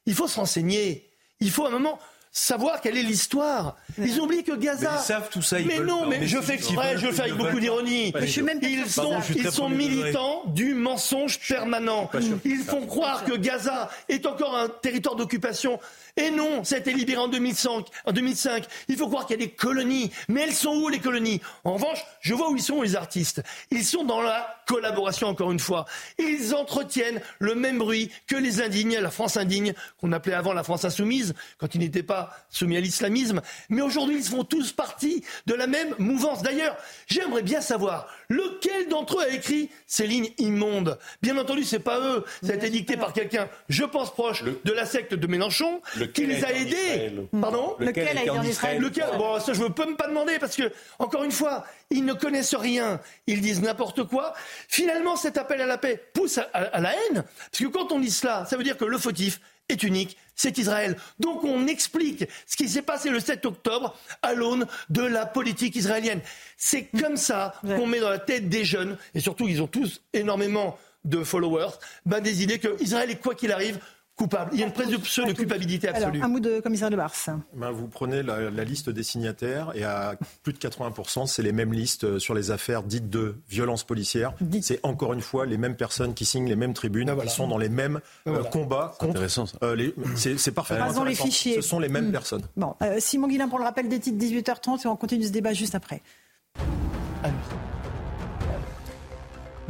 Il 0.05 0.13
faut 0.13 0.27
se 0.27 0.37
renseigner. 0.37 1.09
Il 1.39 1.49
faut 1.49 1.65
à 1.65 1.69
un 1.69 1.71
moment 1.71 1.97
savoir 2.31 2.79
quelle 2.79 2.97
est 2.97 3.03
l'histoire. 3.03 3.75
Ils 3.97 4.19
oublient 4.19 4.43
que 4.43 4.55
Gaza. 4.55 4.91
Mais 4.91 4.97
ils 4.97 5.03
savent 5.03 5.29
tout 5.29 5.41
ça. 5.41 5.59
mais 5.59 5.79
non, 5.79 6.07
mais, 6.07 6.25
je 6.25 6.39
fais 6.39 6.53
exprès, 6.53 6.97
je 6.97 7.07
le 7.07 7.11
fais 7.11 7.23
avec 7.23 7.35
beaucoup 7.35 7.59
d'ironie. 7.59 8.13
Ils 8.21 8.89
sont, 8.89 9.19
ils 9.35 9.51
sont 9.51 9.69
militants 9.69 10.43
du 10.47 10.73
mensonge 10.73 11.39
permanent. 11.47 12.09
Ils 12.45 12.63
font 12.63 12.85
croire 12.85 13.25
que 13.25 13.35
Gaza 13.35 13.89
est 14.07 14.25
encore 14.25 14.55
un 14.55 14.69
territoire 14.69 15.15
d'occupation 15.15 15.79
et 16.17 16.31
non, 16.31 16.63
ça 16.63 16.75
a 16.75 16.79
été 16.79 16.93
libéré 16.93 17.19
en 17.19 17.27
2005. 17.27 17.87
En 18.05 18.11
2005. 18.11 18.65
Il 18.87 18.97
faut 18.97 19.07
croire 19.07 19.25
qu'il 19.25 19.39
y 19.39 19.43
a 19.43 19.45
des 19.45 19.51
colonies. 19.51 20.11
Mais 20.27 20.41
elles 20.41 20.53
sont 20.53 20.73
où 20.75 20.89
les 20.89 20.99
colonies? 20.99 21.41
En 21.63 21.73
revanche, 21.73 21.99
je 22.21 22.33
vois 22.33 22.49
où 22.49 22.55
ils 22.55 22.61
sont 22.61 22.81
les 22.81 22.95
artistes. 22.95 23.41
Ils 23.71 23.85
sont 23.85 24.03
dans 24.03 24.21
la 24.21 24.57
collaboration, 24.67 25.27
encore 25.27 25.51
une 25.51 25.59
fois. 25.59 25.85
Ils 26.17 26.53
entretiennent 26.53 27.21
le 27.39 27.55
même 27.55 27.77
bruit 27.77 28.11
que 28.27 28.35
les 28.35 28.61
indignes, 28.61 28.97
la 28.99 29.11
France 29.11 29.37
indigne, 29.37 29.73
qu'on 29.99 30.11
appelait 30.11 30.33
avant 30.33 30.53
la 30.53 30.63
France 30.63 30.85
insoumise, 30.85 31.33
quand 31.57 31.75
ils 31.75 31.79
n'étaient 31.79 32.03
pas 32.03 32.35
soumis 32.49 32.77
à 32.77 32.81
l'islamisme. 32.81 33.41
Mais 33.69 33.81
aujourd'hui, 33.81 34.17
ils 34.17 34.23
font 34.23 34.43
tous 34.43 34.71
partie 34.71 35.23
de 35.45 35.53
la 35.53 35.67
même 35.67 35.95
mouvance. 35.97 36.41
D'ailleurs, 36.41 36.77
j'aimerais 37.07 37.43
bien 37.43 37.61
savoir 37.61 38.07
lequel 38.31 38.87
d'entre 38.87 39.19
eux 39.19 39.23
a 39.23 39.29
écrit 39.29 39.69
ces 39.87 40.07
lignes 40.07 40.29
immondes. 40.37 40.97
Bien 41.21 41.37
entendu, 41.37 41.63
c'est 41.63 41.79
pas 41.79 41.99
eux. 41.99 42.23
Ça 42.41 42.53
a 42.53 42.55
été 42.55 42.69
dicté 42.69 42.97
par 42.97 43.13
quelqu'un, 43.13 43.49
je 43.69 43.83
pense, 43.83 44.13
proche 44.13 44.43
de 44.43 44.71
la 44.71 44.85
secte 44.85 45.13
de 45.13 45.27
Mélenchon 45.27 45.81
qui 46.13 46.25
les 46.25 46.43
a 46.43 46.51
aidés. 46.53 47.11
Pardon? 47.39 47.75
Lequel, 47.79 48.17
a 48.17 48.21
été 48.21 48.29
en 48.29 48.43
Israël 48.43 48.81
Lequel? 48.81 49.05
Bon, 49.17 49.39
ça, 49.39 49.53
je 49.53 49.61
ne 49.63 49.67
peux 49.67 49.85
même 49.85 49.97
pas 49.97 50.07
demander 50.07 50.39
parce 50.39 50.55
que, 50.55 50.71
encore 50.97 51.23
une 51.23 51.31
fois, 51.31 51.65
ils 51.89 52.05
ne 52.05 52.13
connaissent 52.13 52.55
rien. 52.55 53.01
Ils 53.27 53.41
disent 53.41 53.61
n'importe 53.61 54.03
quoi. 54.05 54.33
Finalement, 54.67 55.15
cet 55.17 55.37
appel 55.37 55.61
à 55.61 55.65
la 55.65 55.77
paix 55.77 56.01
pousse 56.13 56.37
à, 56.37 56.79
la 56.79 56.93
haine. 56.93 57.23
Parce 57.51 57.63
que 57.63 57.67
quand 57.67 57.91
on 57.91 57.99
dit 57.99 58.11
cela, 58.11 58.45
ça 58.45 58.55
veut 58.55 58.63
dire 58.63 58.77
que 58.77 58.85
le 58.85 58.97
fautif 58.97 59.41
est 59.69 59.83
unique, 59.83 60.17
c'est 60.41 60.57
Israël. 60.57 60.97
Donc 61.19 61.43
on 61.43 61.67
explique 61.67 62.25
ce 62.47 62.55
qui 62.55 62.67
s'est 62.67 62.81
passé 62.81 63.09
le 63.09 63.19
7 63.19 63.45
octobre 63.45 63.95
à 64.23 64.33
l'aune 64.33 64.65
de 64.89 65.03
la 65.03 65.27
politique 65.27 65.75
israélienne. 65.75 66.21
C'est 66.57 66.89
comme 66.99 67.15
ça 67.15 67.53
qu'on 67.61 67.85
met 67.85 67.99
dans 67.99 68.09
la 68.09 68.19
tête 68.19 68.49
des 68.49 68.65
jeunes, 68.65 68.97
et 69.13 69.19
surtout 69.19 69.47
ils 69.47 69.61
ont 69.61 69.67
tous 69.67 70.01
énormément 70.13 70.77
de 71.05 71.23
followers, 71.23 71.71
ben, 72.05 72.21
des 72.21 72.43
idées 72.43 72.59
que 72.59 72.81
Israël 72.81 73.09
est 73.09 73.21
quoi 73.21 73.35
qu'il 73.35 73.51
arrive 73.51 73.79
coupable. 74.21 74.51
Il 74.53 74.59
y 74.59 74.63
a 74.63 74.67
une 74.67 74.73
présomption 74.73 75.25
de 75.25 75.33
culpabilité 75.33 75.87
absolue. 75.87 76.19
Alors, 76.19 76.25
un 76.25 76.27
mot 76.27 76.39
de 76.39 76.59
commissaire 76.59 76.89
de 76.89 76.95
Mars. 76.95 77.29
Ben, 77.53 77.71
vous 77.71 77.87
prenez 77.87 78.21
la, 78.23 78.63
liste 78.63 78.89
des 78.89 79.03
signataires 79.03 79.71
et 79.75 79.83
à 79.83 80.15
plus 80.43 80.53
de 80.53 80.59
80%, 80.59 81.25
c'est 81.25 81.41
les 81.41 81.51
mêmes 81.51 81.73
listes 81.73 82.03
euh, 82.03 82.19
sur 82.19 82.35
les 82.35 82.51
affaires 82.51 82.83
dites 82.83 83.09
de 83.09 83.35
violence 83.49 83.83
policière. 83.83 84.33
C'est 84.61 84.79
encore 84.83 85.13
une 85.13 85.21
fois 85.21 85.45
les 85.45 85.57
mêmes 85.57 85.75
personnes 85.75 86.13
qui 86.13 86.25
signent 86.25 86.47
les 86.47 86.55
mêmes 86.55 86.73
tribunes, 86.73 87.07
ben, 87.07 87.23
qui 87.23 87.29
sont 87.29 87.47
dans 87.47 87.57
les 87.57 87.69
mêmes 87.69 87.99
euh, 88.27 88.43
combats 88.43 88.93
contre. 88.99 89.11
Intéressant, 89.11 89.47
ça. 89.47 89.57
Euh, 89.63 89.91
c'est 90.15 90.51
parfaitement 90.51 91.03
les 91.03 91.15
fichiers. 91.15 91.55
Ce 91.55 91.61
sont 91.61 91.79
les 91.79 91.89
mêmes 91.89 92.09
hmm. 92.09 92.11
personnes. 92.11 92.43
Bon, 92.55 92.75
Simon 92.99 93.27
Guillain 93.27 93.47
pour 93.47 93.57
le 93.57 93.63
rappel 93.63 93.89
des 93.89 93.99
titres 93.99 94.23
18h30 94.23 94.83
et 94.83 94.87
on 94.87 94.95
continue 94.95 95.25
ce 95.25 95.31
débat 95.31 95.53
juste 95.53 95.75
après. 95.75 96.01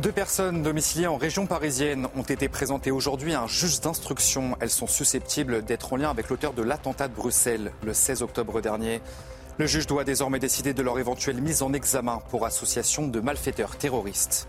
Deux 0.01 0.11
personnes 0.11 0.63
domiciliées 0.63 1.05
en 1.05 1.17
région 1.17 1.45
parisienne 1.45 2.07
ont 2.15 2.23
été 2.23 2.49
présentées 2.49 2.89
aujourd'hui 2.89 3.35
à 3.35 3.43
un 3.43 3.47
juge 3.47 3.81
d'instruction. 3.81 4.57
Elles 4.59 4.71
sont 4.71 4.87
susceptibles 4.87 5.63
d'être 5.63 5.93
en 5.93 5.95
lien 5.95 6.09
avec 6.09 6.29
l'auteur 6.29 6.53
de 6.53 6.63
l'attentat 6.63 7.07
de 7.07 7.13
Bruxelles 7.13 7.71
le 7.85 7.93
16 7.93 8.23
octobre 8.23 8.61
dernier. 8.61 8.99
Le 9.59 9.67
juge 9.67 9.85
doit 9.85 10.03
désormais 10.03 10.39
décider 10.39 10.73
de 10.73 10.81
leur 10.81 10.97
éventuelle 10.97 11.39
mise 11.39 11.61
en 11.61 11.71
examen 11.71 12.19
pour 12.31 12.47
association 12.47 13.07
de 13.07 13.19
malfaiteurs 13.19 13.75
terroristes. 13.75 14.47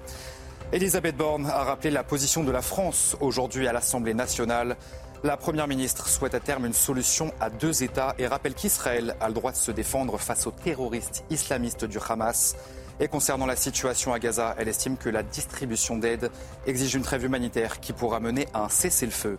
Elisabeth 0.73 1.19
Borne 1.19 1.45
a 1.45 1.65
rappelé 1.65 1.91
la 1.91 2.03
position 2.03 2.45
de 2.45 2.51
la 2.51 2.63
France 2.63 3.15
aujourd'hui 3.21 3.69
à 3.69 3.75
l'Assemblée 3.75 4.15
nationale. 4.15 4.79
La 5.23 5.37
Première 5.37 5.69
ministre 5.69 6.09
souhaite 6.09 6.35
à 6.35 6.41
terme 6.41 6.65
une 6.65 6.73
solution 6.73 7.31
à 7.41 7.51
deux 7.51 7.83
États 7.83 8.15
et 8.19 8.27
rappelle 8.27 8.55
qu'Israël 8.55 9.17
a 9.21 9.29
le 9.29 9.35
droit 9.35 9.53
de 9.53 9.59
se 9.59 9.71
défendre 9.71 10.19
face 10.19 10.47
aux 10.47 10.51
terroristes 10.51 11.25
islamistes 11.29 11.85
du 11.85 11.99
Hamas. 12.09 12.57
Et 13.01 13.09
concernant 13.09 13.47
la 13.47 13.57
situation 13.57 14.13
à 14.13 14.19
Gaza, 14.19 14.55
elle 14.59 14.69
estime 14.69 14.97
que 14.97 15.09
la 15.09 15.23
distribution 15.23 15.97
d'aide 15.97 16.31
exige 16.67 16.95
une 16.95 17.03
trêve 17.03 17.25
humanitaire 17.25 17.81
qui 17.81 17.93
pourra 17.93 18.21
mener 18.21 18.47
à 18.55 18.65
un 18.65 18.69
cessez-le-feu. 18.69 19.39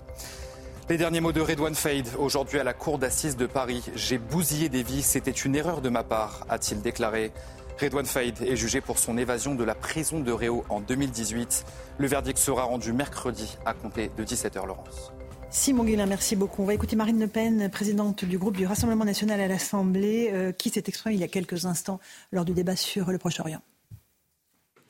Les 0.89 0.97
derniers 0.97 1.21
mots 1.21 1.31
de 1.31 1.39
Redouane 1.39 1.75
Faïd, 1.75 2.09
aujourd'hui 2.19 2.59
à 2.59 2.63
la 2.65 2.73
cour 2.73 2.99
d'assises 2.99 3.37
de 3.37 3.45
Paris. 3.45 3.85
J'ai 3.95 4.17
bousillé 4.17 4.67
des 4.67 4.83
vies, 4.83 5.01
c'était 5.01 5.31
une 5.31 5.55
erreur 5.55 5.79
de 5.79 5.87
ma 5.87 6.03
part, 6.03 6.45
a-t-il 6.49 6.81
déclaré. 6.81 7.31
Redouane 7.79 8.05
Faïd 8.05 8.41
est 8.41 8.57
jugé 8.57 8.81
pour 8.81 8.99
son 8.99 9.17
évasion 9.17 9.55
de 9.55 9.63
la 9.63 9.75
prison 9.75 10.19
de 10.19 10.31
Réau 10.31 10.65
en 10.67 10.81
2018. 10.81 11.65
Le 11.99 12.07
verdict 12.07 12.37
sera 12.37 12.63
rendu 12.63 12.91
mercredi 12.91 13.57
à 13.65 13.73
compter 13.73 14.11
de 14.17 14.25
17h, 14.25 14.67
Laurence. 14.67 15.12
Simon 15.55 15.83
Guillain, 15.83 16.07
merci 16.07 16.35
beaucoup. 16.35 16.63
On 16.63 16.65
va 16.65 16.73
écouter 16.73 16.95
Marine 16.95 17.19
Le 17.19 17.27
Pen, 17.27 17.69
présidente 17.69 18.25
du 18.25 18.39
groupe 18.39 18.57
du 18.57 18.65
Rassemblement 18.65 19.05
national 19.05 19.39
à 19.39 19.47
l'Assemblée, 19.47 20.31
euh, 20.33 20.51
qui 20.51 20.71
s'est 20.71 20.81
exprimée 20.87 21.13
il 21.13 21.21
y 21.21 21.23
a 21.23 21.27
quelques 21.27 21.67
instants 21.67 21.99
lors 22.31 22.43
du 22.43 22.53
débat 22.53 22.75
sur 22.75 23.11
le 23.11 23.19
Proche-Orient. 23.19 23.61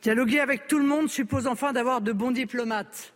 Dialoguer 0.01 0.39
avec 0.39 0.67
tout 0.67 0.79
le 0.79 0.85
monde 0.85 1.09
suppose 1.09 1.47
enfin 1.47 1.73
d'avoir 1.73 1.99
de 1.99 2.13
bons 2.13 2.31
diplomates. 2.31 3.13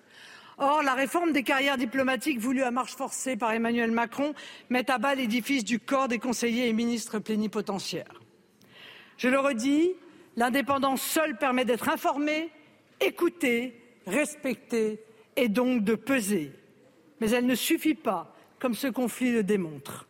Or, 0.57 0.83
la 0.83 0.93
réforme 0.93 1.31
des 1.31 1.43
carrières 1.43 1.77
diplomatiques 1.77 2.39
voulue 2.39 2.63
à 2.63 2.71
marche 2.71 2.97
forcée 2.97 3.37
par 3.37 3.53
Emmanuel 3.53 3.91
Macron 3.91 4.33
met 4.69 4.91
à 4.91 4.97
bas 4.97 5.15
l'édifice 5.15 5.63
du 5.63 5.79
corps 5.79 6.09
des 6.09 6.19
conseillers 6.19 6.67
et 6.67 6.73
ministres 6.73 7.17
plénipotentiaires. 7.19 8.21
Je 9.15 9.29
le 9.29 9.39
redis, 9.39 9.93
l'indépendance 10.35 11.01
seule 11.01 11.37
permet 11.37 11.63
d'être 11.63 11.87
informé, 11.87 12.49
écouté, 12.99 13.81
respecté 14.05 14.99
et 15.37 15.47
donc 15.47 15.85
de 15.85 15.95
peser. 15.95 16.51
Mais 17.19 17.29
elle 17.31 17.45
ne 17.45 17.55
suffit 17.55 17.95
pas, 17.95 18.35
comme 18.59 18.75
ce 18.75 18.87
conflit 18.87 19.31
le 19.31 19.43
démontre. 19.43 20.07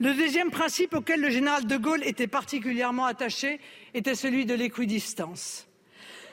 Le 0.00 0.14
deuxième 0.14 0.50
principe 0.50 0.94
auquel 0.94 1.20
le 1.20 1.30
général 1.30 1.66
de 1.66 1.76
Gaulle 1.76 2.04
était 2.04 2.26
particulièrement 2.26 3.06
attaché 3.06 3.60
était 3.94 4.14
celui 4.14 4.46
de 4.46 4.54
l'équidistance. 4.54 5.66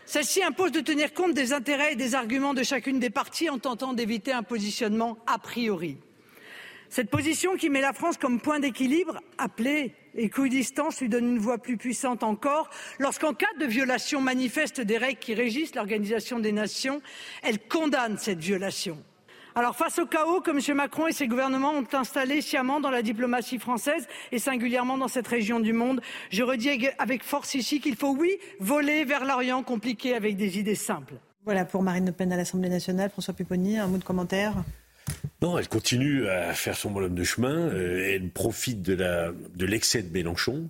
Celle-ci 0.05 0.43
impose 0.43 0.71
de 0.71 0.81
tenir 0.81 1.13
compte 1.13 1.33
des 1.33 1.51
intérêts 1.51 1.93
et 1.93 1.95
des 1.95 2.13
arguments 2.13 2.53
de 2.53 2.63
chacune 2.63 2.99
des 2.99 3.09
parties 3.09 3.49
en 3.49 3.57
tentant 3.57 3.93
d'éviter 3.93 4.31
un 4.31 4.43
positionnement 4.43 5.17
a 5.25 5.39
priori. 5.39 5.97
Cette 6.89 7.09
position 7.09 7.57
qui 7.57 7.69
met 7.69 7.81
la 7.81 7.93
France 7.93 8.17
comme 8.17 8.39
point 8.39 8.59
d'équilibre, 8.59 9.19
appelée 9.37 9.93
équidistance, 10.13 11.01
lui 11.01 11.09
donne 11.09 11.27
une 11.27 11.39
voix 11.39 11.57
plus 11.57 11.77
puissante 11.77 12.23
encore 12.23 12.69
lorsqu'en 12.99 13.33
cas 13.33 13.51
de 13.59 13.65
violation 13.65 14.21
manifeste 14.21 14.79
des 14.79 14.97
règles 14.97 15.19
qui 15.19 15.33
régissent 15.33 15.75
l'Organisation 15.75 16.39
des 16.39 16.51
Nations, 16.51 17.01
elle 17.41 17.59
condamne 17.59 18.17
cette 18.17 18.39
violation. 18.39 19.03
Alors 19.57 19.73
face 19.73 19.99
au 19.99 20.05
chaos 20.05 20.41
que 20.41 20.51
M. 20.51 20.75
Macron 20.75 21.07
et 21.07 21.13
ses 21.13 21.29
gouvernements 21.29 21.71
ont 21.71 21.87
installé 21.93 22.41
sciemment 22.41 22.81
dans 22.81 22.89
la 22.89 23.01
diplomatie 23.01 23.57
française 23.57 24.05
et 24.33 24.37
singulièrement 24.37 24.97
dans 24.97 25.07
cette 25.07 25.27
région 25.27 25.61
du 25.61 25.71
monde, 25.71 26.01
je 26.29 26.43
redis 26.43 26.89
avec 26.97 27.23
force 27.23 27.55
ici 27.55 27.79
qu'il 27.79 27.95
faut, 27.95 28.13
oui, 28.13 28.37
voler 28.59 29.05
vers 29.05 29.23
l'Orient 29.23 29.63
compliqué 29.63 30.13
avec 30.13 30.35
des 30.35 30.59
idées 30.59 30.75
simples. 30.75 31.13
Voilà 31.45 31.63
pour 31.63 31.83
Marine 31.83 32.05
Le 32.05 32.11
Pen 32.11 32.33
à 32.33 32.37
l'Assemblée 32.37 32.67
nationale. 32.67 33.09
François 33.09 33.33
Pupponi, 33.33 33.77
un 33.77 33.87
mot 33.87 33.97
de 33.97 34.03
commentaire? 34.03 34.55
Non, 35.41 35.57
elle 35.57 35.69
continue 35.69 36.27
à 36.27 36.53
faire 36.53 36.75
son 36.75 36.91
bonhomme 36.91 37.15
de 37.15 37.23
chemin. 37.23 37.69
Euh, 37.69 38.11
elle 38.13 38.29
profite 38.31 38.81
de 38.81 39.65
l'excès 39.65 40.03
de, 40.03 40.11
Mélenchon, 40.11 40.69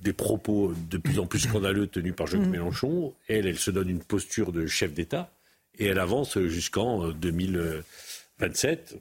des 0.00 0.14
propos 0.14 0.72
de 0.88 0.96
plus 0.96 1.18
en 1.18 1.26
plus 1.26 1.40
scandaleux 1.40 1.86
tenus 1.86 2.14
par 2.14 2.28
Jacques 2.28 2.46
mmh. 2.46 2.50
Mélenchon. 2.50 3.12
Elle, 3.28 3.46
elle 3.46 3.58
se 3.58 3.70
donne 3.70 3.90
une 3.90 4.02
posture 4.02 4.52
de 4.52 4.66
chef 4.66 4.94
d'État 4.94 5.30
et 5.78 5.86
elle 5.86 5.98
avance 5.98 6.38
jusqu'en 6.38 7.08
2027. 7.10 8.92
Euh, 8.94 8.98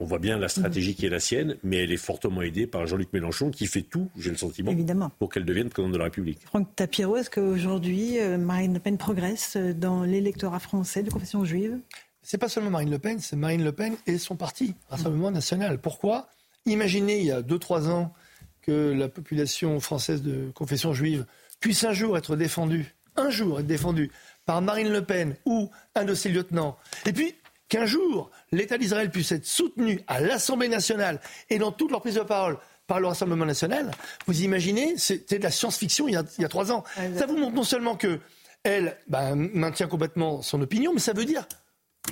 On 0.00 0.04
voit 0.06 0.18
bien 0.18 0.38
la 0.38 0.48
stratégie 0.48 0.94
qui 0.94 1.06
est 1.06 1.10
la 1.10 1.20
sienne, 1.20 1.56
mais 1.62 1.76
elle 1.84 1.92
est 1.92 1.96
fortement 1.96 2.42
aidée 2.42 2.66
par 2.66 2.86
Jean-Luc 2.86 3.12
Mélenchon 3.12 3.50
qui 3.50 3.66
fait 3.66 3.82
tout, 3.82 4.10
j'ai 4.18 4.30
le 4.30 4.36
sentiment, 4.36 4.72
Évidemment. 4.72 5.10
pour 5.18 5.30
qu'elle 5.30 5.44
devienne 5.44 5.68
présidente 5.68 5.92
de 5.92 5.98
la 5.98 6.04
République. 6.04 6.40
Franck 6.46 6.74
Tapiro, 6.74 7.16
est-ce 7.16 7.30
qu'aujourd'hui 7.30 8.18
euh, 8.18 8.36
Marine 8.38 8.74
Le 8.74 8.80
Pen 8.80 8.98
progresse 8.98 9.56
euh, 9.56 9.72
dans 9.72 10.02
l'électorat 10.02 10.58
français 10.58 11.02
de 11.02 11.10
confession 11.10 11.44
juive? 11.44 11.78
C'est 12.22 12.38
pas 12.38 12.48
seulement 12.48 12.70
Marine 12.70 12.90
Le 12.90 12.98
Pen, 12.98 13.18
c'est 13.20 13.36
Marine 13.36 13.62
Le 13.62 13.72
Pen 13.72 13.94
et 14.06 14.18
son 14.18 14.34
parti, 14.36 14.74
Rassemblement 14.88 15.30
national. 15.30 15.78
Pourquoi? 15.78 16.28
Imaginez 16.66 17.18
il 17.20 17.26
y 17.26 17.30
a 17.30 17.42
2-3 17.42 17.88
ans 17.90 18.14
que 18.62 18.92
la 18.92 19.08
population 19.08 19.78
française 19.78 20.22
de 20.22 20.50
confession 20.54 20.94
juive 20.94 21.26
puisse 21.60 21.84
un 21.84 21.92
jour 21.92 22.16
être 22.16 22.34
défendue, 22.34 22.94
un 23.16 23.28
jour 23.28 23.60
être 23.60 23.66
défendue 23.66 24.10
par 24.46 24.62
Marine 24.62 24.92
Le 24.92 25.04
Pen 25.04 25.36
ou 25.44 25.70
un 25.94 26.04
de 26.04 26.14
ses 26.14 26.28
lieutenants, 26.28 26.76
et 27.06 27.12
puis 27.12 27.34
qu'un 27.68 27.86
jour 27.86 28.30
l'État 28.52 28.78
d'Israël 28.78 29.10
puisse 29.10 29.32
être 29.32 29.46
soutenu 29.46 30.00
à 30.06 30.20
l'Assemblée 30.20 30.68
nationale 30.68 31.20
et 31.50 31.58
dans 31.58 31.72
toute 31.72 31.90
leur 31.90 32.00
prise 32.00 32.14
de 32.16 32.20
parole 32.20 32.58
par 32.86 33.00
le 33.00 33.06
Rassemblement 33.06 33.46
national, 33.46 33.90
vous 34.26 34.42
imaginez, 34.42 34.98
c'était 34.98 35.38
de 35.38 35.44
la 35.44 35.50
science-fiction 35.50 36.06
il, 36.06 36.12
y 36.12 36.44
a 36.44 36.48
trois 36.48 36.70
ans. 36.70 36.84
Ça 37.16 37.26
vous 37.26 37.36
montre 37.36 37.54
non 37.54 37.64
seulement 37.64 37.96
que 37.96 38.20
elle 38.62 38.96
ben, 39.08 39.34
maintient 39.36 39.86
complètement 39.86 40.42
son 40.42 40.60
opinion, 40.60 40.92
mais 40.92 41.00
ça 41.00 41.12
veut 41.12 41.24
dire 41.24 41.46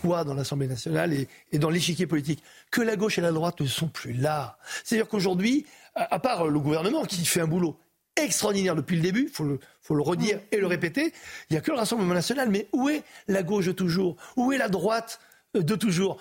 quoi 0.00 0.24
dans 0.24 0.34
l'Assemblée 0.34 0.66
nationale 0.66 1.12
et, 1.12 1.28
et 1.50 1.58
dans 1.58 1.70
l'échiquier 1.70 2.06
politique? 2.06 2.42
Que 2.70 2.80
la 2.80 2.96
gauche 2.96 3.18
et 3.18 3.22
la 3.22 3.32
droite 3.32 3.60
ne 3.60 3.66
sont 3.66 3.88
plus 3.88 4.12
là. 4.12 4.58
C'est-à-dire 4.84 5.08
qu'aujourd'hui, 5.08 5.66
à 5.94 6.18
part 6.18 6.46
le 6.46 6.58
gouvernement 6.58 7.04
qui 7.04 7.24
fait 7.24 7.40
un 7.40 7.46
boulot 7.46 7.78
extraordinaire 8.16 8.74
depuis 8.74 8.96
le 8.96 9.02
début, 9.02 9.24
il 9.28 9.34
faut 9.34 9.44
le, 9.44 9.58
faut 9.80 9.94
le 9.94 10.02
redire 10.02 10.38
et 10.50 10.58
le 10.58 10.66
répéter. 10.66 11.12
Il 11.50 11.54
n'y 11.54 11.56
a 11.56 11.60
que 11.60 11.70
le 11.70 11.78
Rassemblement 11.78 12.14
national, 12.14 12.50
mais 12.50 12.68
où 12.72 12.88
est 12.88 13.02
la 13.28 13.42
gauche 13.42 13.66
de 13.66 13.72
toujours? 13.72 14.16
Où 14.36 14.52
est 14.52 14.58
la 14.58 14.68
droite 14.68 15.20
de 15.54 15.74
toujours? 15.74 16.18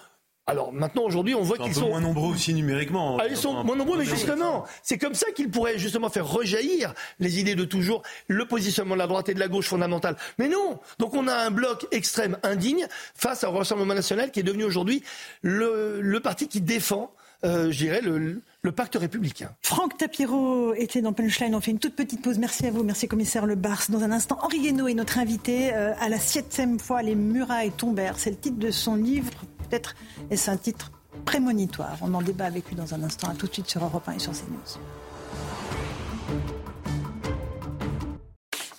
Alors 0.47 0.73
maintenant, 0.73 1.03
aujourd'hui, 1.03 1.35
on 1.35 1.43
voit 1.43 1.57
qu'ils 1.57 1.73
sont 1.75 1.89
moins 1.89 2.01
nombreux 2.01 2.33
aussi 2.33 2.53
numériquement. 2.53 3.17
Ah, 3.21 3.27
ils 3.29 3.37
sont 3.37 3.63
moins 3.63 3.75
nombreux, 3.75 3.99
mais 3.99 4.05
justement, 4.05 4.65
c'est 4.81 4.97
comme 4.97 5.13
ça 5.13 5.31
qu'ils 5.31 5.49
pourraient 5.49 5.77
justement 5.77 6.09
faire 6.09 6.27
rejaillir 6.27 6.93
les 7.19 7.39
idées 7.39 7.55
de 7.55 7.63
toujours, 7.63 8.01
le 8.27 8.45
positionnement 8.45 8.95
de 8.95 8.99
la 8.99 9.07
droite 9.07 9.29
et 9.29 9.33
de 9.33 9.39
la 9.39 9.47
gauche 9.47 9.67
fondamentale. 9.67 10.17
Mais 10.39 10.49
non 10.49 10.79
Donc 10.97 11.13
on 11.13 11.27
a 11.27 11.35
un 11.35 11.51
bloc 11.51 11.85
extrême 11.91 12.37
indigne 12.43 12.87
face 13.15 13.43
au 13.43 13.51
Rassemblement 13.51 13.93
national 13.93 14.31
qui 14.31 14.39
est 14.39 14.43
devenu 14.43 14.63
aujourd'hui 14.63 15.03
le, 15.41 16.01
le 16.01 16.19
parti 16.19 16.47
qui 16.47 16.59
défend 16.59 17.13
euh, 17.43 17.71
je 17.71 17.77
dirais, 17.77 18.01
le, 18.01 18.41
pacte 18.71 18.95
républicain. 18.95 19.49
Franck 19.61 19.97
Tapiro 19.97 20.73
était 20.75 21.01
dans 21.01 21.13
Punchline. 21.13 21.55
On 21.55 21.61
fait 21.61 21.71
une 21.71 21.79
toute 21.79 21.95
petite 21.95 22.21
pause. 22.21 22.37
Merci 22.37 22.67
à 22.67 22.71
vous. 22.71 22.83
Merci, 22.83 23.07
commissaire 23.07 23.45
Le 23.45 23.55
Bars. 23.55 23.83
Dans 23.89 24.03
un 24.03 24.11
instant, 24.11 24.37
Henri 24.41 24.61
Guénaud 24.61 24.87
est 24.87 24.93
notre 24.93 25.17
invité. 25.17 25.73
Euh, 25.73 25.93
à 25.99 26.09
la 26.09 26.19
septième 26.19 26.79
fois, 26.79 27.01
les 27.01 27.15
murailles 27.15 27.71
tombèrent. 27.71 28.19
C'est 28.19 28.29
le 28.29 28.37
titre 28.37 28.57
de 28.57 28.71
son 28.71 28.95
livre. 28.95 29.31
Peut-être 29.69 29.95
est-ce 30.29 30.51
un 30.51 30.57
titre 30.57 30.91
prémonitoire. 31.25 31.97
On 32.01 32.13
en 32.13 32.21
débat 32.21 32.45
avec 32.45 32.67
lui 32.69 32.75
dans 32.75 32.93
un 32.93 33.03
instant. 33.03 33.29
À 33.29 33.33
tout 33.33 33.47
de 33.47 33.53
suite 33.53 33.69
sur 33.69 33.83
Europe 33.83 34.07
1 34.07 34.13
et 34.13 34.19
sur 34.19 34.31
CNews. 34.31 34.79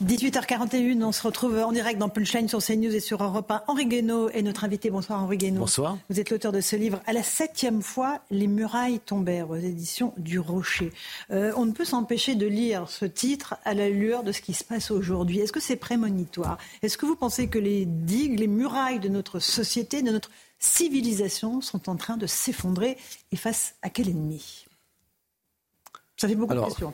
18h41, 0.02 1.04
on 1.04 1.12
se 1.12 1.22
retrouve 1.22 1.58
en 1.58 1.70
direct 1.70 1.96
dans 1.96 2.08
Punchline 2.08 2.48
sur 2.48 2.58
CNews 2.58 2.92
et 2.92 2.98
sur 2.98 3.22
Europe 3.22 3.48
1. 3.48 3.62
Henri 3.68 3.86
Guénaud 3.86 4.30
est 4.30 4.42
notre 4.42 4.64
invité. 4.64 4.90
Bonsoir 4.90 5.22
Henri 5.22 5.36
Guénaud. 5.36 5.60
Bonsoir. 5.60 5.96
Vous 6.10 6.18
êtes 6.18 6.30
l'auteur 6.30 6.50
de 6.50 6.60
ce 6.60 6.74
livre. 6.74 7.00
À 7.06 7.12
la 7.12 7.22
septième 7.22 7.82
fois, 7.82 8.20
les 8.30 8.48
murailles 8.48 8.98
tombèrent 8.98 9.50
aux 9.50 9.56
éditions 9.56 10.12
du 10.16 10.40
Rocher. 10.40 10.92
Euh, 11.30 11.52
on 11.56 11.66
ne 11.66 11.70
peut 11.70 11.84
s'empêcher 11.84 12.34
de 12.34 12.46
lire 12.46 12.88
ce 12.88 13.04
titre 13.04 13.54
à 13.64 13.74
la 13.74 13.88
lueur 13.88 14.24
de 14.24 14.32
ce 14.32 14.40
qui 14.40 14.54
se 14.54 14.64
passe 14.64 14.90
aujourd'hui. 14.90 15.38
Est-ce 15.38 15.52
que 15.52 15.60
c'est 15.60 15.76
prémonitoire? 15.76 16.58
Est-ce 16.82 16.98
que 16.98 17.06
vous 17.06 17.16
pensez 17.16 17.46
que 17.46 17.60
les 17.60 17.84
digues, 17.84 18.40
les 18.40 18.48
murailles 18.48 18.98
de 18.98 19.08
notre 19.08 19.38
société, 19.38 20.02
de 20.02 20.10
notre 20.10 20.30
civilisation 20.58 21.60
sont 21.60 21.88
en 21.88 21.94
train 21.94 22.16
de 22.16 22.26
s'effondrer 22.26 22.98
et 23.30 23.36
face 23.36 23.76
à 23.82 23.88
quel 23.88 24.08
ennemi? 24.08 24.66
Ça 26.16 26.26
fait 26.26 26.34
beaucoup 26.34 26.54
de 26.54 26.60
questions. 26.60 26.92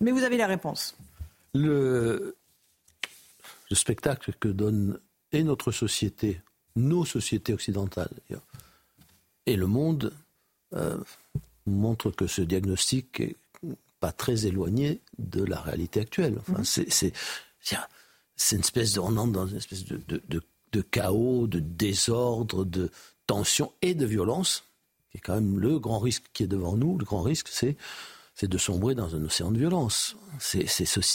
Mais 0.00 0.12
vous 0.12 0.22
avez 0.22 0.36
la 0.36 0.46
réponse 0.46 0.94
le, 1.54 2.36
le 3.70 3.76
spectacle 3.76 4.32
que 4.38 4.48
donne 4.48 4.98
et 5.32 5.42
notre 5.42 5.72
société, 5.72 6.40
nos 6.76 7.04
sociétés 7.04 7.52
occidentales 7.52 8.10
et 9.46 9.56
le 9.56 9.66
monde 9.66 10.12
euh, 10.74 10.98
montre 11.66 12.10
que 12.10 12.26
ce 12.26 12.42
diagnostic 12.42 13.20
est 13.20 13.36
pas 14.00 14.12
très 14.12 14.46
éloigné 14.46 15.00
de 15.18 15.44
la 15.44 15.60
réalité 15.60 16.00
actuelle. 16.00 16.38
Enfin, 16.40 16.62
mm-hmm. 16.62 17.12
c'est 18.36 18.56
une 18.56 18.60
espèce 18.60 18.94
de, 18.94 19.00
on 19.00 19.16
entre 19.16 19.32
dans 19.32 19.46
une 19.46 19.56
espèce 19.56 19.84
de, 19.84 20.00
de, 20.06 20.42
de, 20.72 20.80
chaos, 20.80 21.46
de 21.46 21.60
désordre, 21.60 22.64
de 22.64 22.90
tension 23.26 23.72
et 23.82 23.94
de 23.94 24.06
violence, 24.06 24.64
qui 25.10 25.18
est 25.18 25.20
quand 25.20 25.34
même 25.34 25.58
le 25.58 25.78
grand 25.78 25.98
risque 25.98 26.24
qui 26.32 26.44
est 26.44 26.48
devant 26.48 26.76
nous. 26.76 26.96
Le 26.96 27.04
grand 27.04 27.22
risque, 27.22 27.48
c'est 27.48 27.76
c'est 28.40 28.48
de 28.48 28.56
sombrer 28.56 28.94
dans 28.94 29.14
un 29.14 29.22
océan 29.22 29.50
de 29.50 29.58
violence. 29.58 30.16
C'est, 30.38 30.64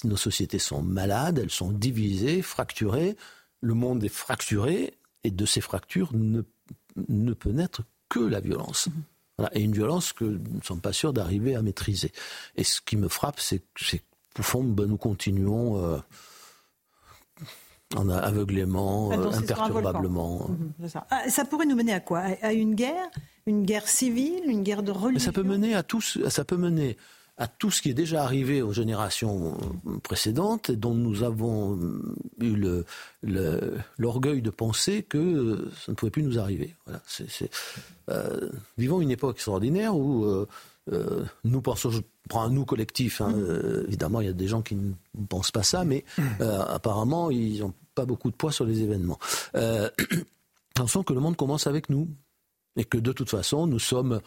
nos 0.04 0.16
sociétés 0.16 0.60
sont 0.60 0.84
malades, 0.84 1.40
elles 1.40 1.50
sont 1.50 1.72
divisées, 1.72 2.44
fracturées. 2.44 3.18
Le 3.62 3.74
monde 3.74 4.04
est 4.04 4.10
fracturé, 4.10 4.94
et 5.24 5.32
de 5.32 5.46
ces 5.48 5.60
fractures 5.60 6.12
ne, 6.14 6.44
ne 7.08 7.34
peut 7.34 7.50
naître 7.50 7.82
que 8.10 8.20
la 8.20 8.42
violence. 8.42 8.90
Et 9.54 9.62
une 9.62 9.72
violence 9.72 10.14
que 10.14 10.24
nous 10.24 10.58
ne 10.58 10.62
sommes 10.62 10.82
pas 10.82 10.94
sûrs 10.94 11.14
d'arriver 11.14 11.56
à 11.56 11.64
maîtriser. 11.64 12.12
Et 12.58 12.64
ce 12.64 12.80
qui 12.80 12.96
me 12.96 13.08
frappe, 13.08 13.40
c'est 13.40 13.64
que, 13.74 13.98
au 14.38 14.44
fond, 14.44 14.64
ben, 14.64 14.86
nous 14.86 14.98
continuons 14.98 15.84
euh, 15.84 15.98
en 17.96 18.08
aveuglément, 18.08 19.12
euh, 19.14 19.32
imperturbablement. 19.32 20.48
Mhm, 20.80 20.90
ça. 20.90 21.08
Ah, 21.10 21.28
ça. 21.28 21.44
pourrait 21.44 21.66
nous 21.66 21.76
mener 21.76 21.94
à 21.94 22.02
quoi? 22.02 22.20
À 22.44 22.54
une 22.54 22.76
guerre? 22.76 23.10
Une 23.48 23.66
guerre 23.66 23.88
civile? 23.88 24.44
Une 24.46 24.62
guerre 24.62 24.84
de 24.84 24.92
religion 24.92 25.26
ça 25.26 25.32
peut 25.32 25.42
mener 25.42 25.74
à 25.74 25.82
tous. 25.82 26.20
Ça 26.30 26.46
peut 26.46 26.58
mener 26.58 26.98
à 27.38 27.48
tout 27.48 27.70
ce 27.70 27.82
qui 27.82 27.90
est 27.90 27.94
déjà 27.96 28.24
arrivé 28.24 28.62
aux 28.62 28.72
générations 28.72 29.58
précédentes 30.04 30.72
dont 30.72 30.94
nous 30.94 31.24
avons 31.24 31.78
eu 32.40 32.56
l'orgueil 33.98 34.42
de 34.42 34.50
penser 34.50 35.04
que 35.04 35.70
ça 35.76 35.92
ne 35.92 35.96
pouvait 35.96 36.12
plus 36.12 36.24
nous 36.24 36.40
arriver. 36.40 36.76
Euh, 38.10 38.50
vivons 38.78 39.02
une 39.02 39.12
époque 39.12 39.36
extraordinaire 39.36 39.96
où 39.96 40.24
euh, 40.24 40.48
euh, 40.92 41.26
nous 41.44 41.62
pensons, 41.62 41.90
je 41.90 42.02
prends 42.30 42.44
un 42.44 42.50
nous 42.50 42.66
collectif, 42.66 43.20
hein, 43.20 43.34
évidemment 43.88 44.22
il 44.22 44.28
y 44.28 44.30
a 44.30 44.34
des 44.34 44.48
gens 44.48 44.62
qui 44.62 44.76
ne 44.76 44.94
pensent 45.28 45.52
pas 45.52 45.64
ça, 45.64 45.84
mais 45.84 46.06
apparemment 46.40 47.32
ils 47.32 47.60
n'ont 47.60 47.74
pas 47.96 48.06
beaucoup 48.06 48.32
de 48.32 48.36
poids 48.36 48.52
sur 48.52 48.66
les 48.66 48.82
événements. 48.82 49.20
Pensons 50.76 51.04
que 51.04 51.14
le 51.14 51.20
monde 51.20 51.36
commence 51.36 51.68
avec 51.68 51.90
nous 51.90 52.08
et 52.78 52.86
que 52.86 52.98
de 52.98 53.12
toute 53.12 53.30
façon 53.30 53.68
nous 53.68 53.80
sommes 53.80 54.22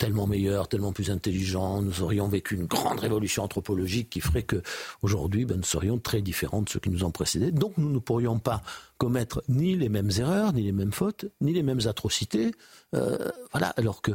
tellement 0.00 0.26
meilleurs, 0.26 0.66
tellement 0.66 0.92
plus 0.92 1.10
intelligents, 1.10 1.82
nous 1.82 2.02
aurions 2.02 2.26
vécu 2.26 2.54
une 2.54 2.64
grande 2.64 3.00
révolution 3.00 3.42
anthropologique 3.42 4.08
qui 4.08 4.22
ferait 4.22 4.44
que 4.44 4.62
aujourd'hui, 5.02 5.44
ben, 5.44 5.58
nous 5.58 5.62
serions 5.62 5.98
très 5.98 6.22
différents 6.22 6.62
de 6.62 6.70
ceux 6.70 6.80
qui 6.80 6.88
nous 6.88 7.04
ont 7.04 7.10
précédés. 7.10 7.52
Donc 7.52 7.76
nous 7.76 7.90
ne 7.90 7.98
pourrions 7.98 8.38
pas 8.38 8.62
commettre 8.96 9.42
ni 9.50 9.76
les 9.76 9.90
mêmes 9.90 10.10
erreurs, 10.18 10.54
ni 10.54 10.62
les 10.62 10.72
mêmes 10.72 10.92
fautes, 10.92 11.26
ni 11.42 11.52
les 11.52 11.62
mêmes 11.62 11.82
atrocités. 11.84 12.52
Euh, 12.94 13.28
voilà, 13.52 13.68
alors 13.76 14.00
que 14.00 14.12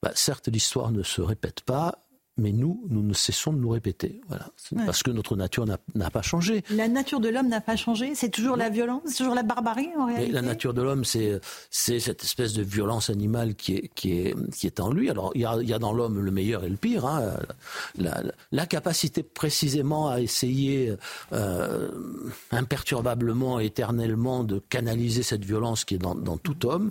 bah, 0.00 0.12
certes 0.14 0.46
l'histoire 0.46 0.92
ne 0.92 1.02
se 1.02 1.20
répète 1.20 1.62
pas, 1.62 2.05
mais 2.38 2.52
nous, 2.52 2.84
nous 2.90 3.02
ne 3.02 3.14
cessons 3.14 3.52
de 3.52 3.58
nous 3.58 3.70
répéter. 3.70 4.20
Voilà. 4.28 4.50
Parce 4.84 5.02
que 5.02 5.10
notre 5.10 5.36
nature 5.36 5.64
n'a 5.66 6.10
pas 6.10 6.22
changé. 6.22 6.62
La 6.70 6.88
nature 6.88 7.20
de 7.20 7.30
l'homme 7.30 7.48
n'a 7.48 7.62
pas 7.62 7.76
changé? 7.76 8.14
C'est 8.14 8.28
toujours 8.28 8.56
la 8.56 8.68
violence 8.68 9.02
C'est 9.06 9.18
toujours 9.18 9.34
la 9.34 9.42
barbarie 9.42 9.88
en 9.98 10.06
réalité 10.06 10.32
La 10.32 10.42
nature 10.42 10.74
de 10.74 10.82
l'homme, 10.82 11.04
c'est 11.04 11.40
cette 11.70 12.22
espèce 12.24 12.52
de 12.52 12.62
violence 12.62 13.08
animale 13.08 13.54
qui 13.54 13.76
est, 13.76 13.90
qui 13.94 14.12
est, 14.12 14.34
qui 14.52 14.66
est 14.66 14.80
en 14.80 14.90
lui. 14.90 15.08
Alors, 15.08 15.32
il 15.34 15.40
y 15.40 15.44
a, 15.46 15.56
il 15.60 15.68
y 15.68 15.72
a 15.72 15.78
dans 15.78 15.92
l'homme 15.92 16.20
le 16.20 16.30
meilleur 16.30 16.64
et 16.64 16.68
le 16.68 16.76
pire. 16.76 17.06
Hein. 17.06 17.38
La, 17.96 18.22
la, 18.52 18.66
capacité 18.66 19.22
précisément 19.22 20.10
à 20.10 20.20
essayer 20.20 20.94
euh, 21.32 21.88
imperturbablement, 22.50 23.60
éternellement 23.60 24.44
de 24.44 24.58
canaliser 24.58 25.22
cette 25.22 25.44
violence 25.44 25.84
qui 25.84 25.94
est 25.94 25.98
dans, 25.98 26.14
dans 26.14 26.36
tout 26.36 26.66
homme. 26.66 26.90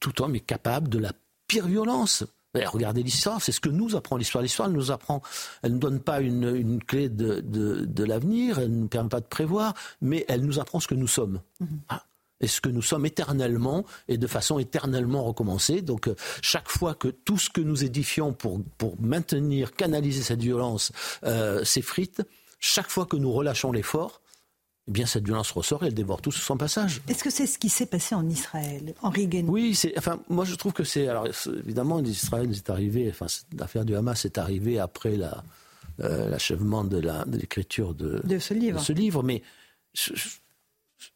Tout 0.00 0.22
homme 0.22 0.34
est 0.34 0.40
capable 0.40 0.88
de 0.88 0.98
la 0.98 1.12
pire 1.46 1.66
violence. 1.66 2.24
Regardez 2.54 3.02
l'histoire, 3.02 3.42
c'est 3.42 3.52
ce 3.52 3.60
que 3.60 3.68
nous 3.68 3.94
apprend 3.94 4.16
l'histoire. 4.16 4.42
L'histoire, 4.42 4.68
elle 4.68 4.74
nous 4.74 4.90
apprend, 4.90 5.22
elle 5.62 5.74
ne 5.74 5.78
donne 5.78 6.00
pas 6.00 6.20
une, 6.20 6.82
clé 6.82 7.08
de, 7.08 7.40
de, 7.40 8.04
l'avenir, 8.04 8.58
elle 8.58 8.70
ne 8.70 8.80
nous 8.80 8.88
permet 8.88 9.08
pas 9.08 9.20
de 9.20 9.26
prévoir, 9.26 9.74
mais 10.00 10.24
elle 10.28 10.44
nous 10.44 10.58
apprend 10.58 10.80
ce 10.80 10.88
que 10.88 10.94
nous 10.94 11.06
sommes. 11.06 11.40
Mhm. 11.60 11.80
Ah. 11.88 12.04
Et 12.40 12.46
ce 12.46 12.60
que 12.60 12.68
nous 12.68 12.82
sommes 12.82 13.04
éternellement 13.04 13.84
et 14.06 14.16
de 14.16 14.26
façon 14.28 14.60
éternellement 14.60 15.24
recommencée. 15.24 15.82
Donc 15.82 16.06
euh, 16.06 16.14
chaque 16.40 16.68
fois 16.68 16.94
que 16.94 17.08
tout 17.08 17.36
ce 17.36 17.50
que 17.50 17.60
nous 17.60 17.82
édifions 17.82 18.32
pour, 18.32 18.60
pour 18.78 19.00
maintenir, 19.00 19.74
canaliser 19.74 20.22
cette 20.22 20.40
violence 20.40 20.92
euh, 21.24 21.64
s'effrite, 21.64 22.22
chaque 22.60 22.90
fois 22.90 23.06
que 23.06 23.16
nous 23.16 23.32
relâchons 23.32 23.72
l'effort, 23.72 24.20
eh 24.88 24.90
bien 24.90 25.06
cette 25.06 25.26
violence 25.26 25.50
ressort 25.50 25.84
et 25.84 25.88
elle 25.88 25.94
dévore 25.94 26.22
tout 26.22 26.32
sur 26.32 26.42
son 26.42 26.56
passage. 26.56 27.02
Est-ce 27.08 27.22
que 27.22 27.30
c'est 27.30 27.46
ce 27.46 27.58
qui 27.58 27.68
s'est 27.68 27.86
passé 27.86 28.14
en 28.14 28.26
Israël, 28.28 28.94
Henri 29.02 29.26
Guénon 29.26 29.52
Oui, 29.52 29.74
c'est, 29.74 29.96
enfin, 29.98 30.18
moi 30.28 30.44
je 30.46 30.54
trouve 30.54 30.72
que 30.72 30.84
c'est. 30.84 31.06
Alors 31.08 31.26
évidemment, 31.46 32.02
Israël 32.02 32.50
est 32.50 32.70
arrivé, 32.70 33.08
enfin, 33.10 33.26
l'affaire 33.56 33.84
du 33.84 33.94
Hamas 33.94 34.24
est 34.24 34.38
arrivée 34.38 34.78
après 34.78 35.16
la, 35.16 35.44
euh, 36.00 36.30
l'achèvement 36.30 36.84
de, 36.84 36.98
la, 36.98 37.24
de 37.26 37.36
l'écriture 37.36 37.94
de, 37.94 38.20
de, 38.24 38.38
ce 38.38 38.54
livre. 38.54 38.80
De 38.80 38.84
ce 38.84 38.92
livre 38.92 39.22
mais 39.22 39.42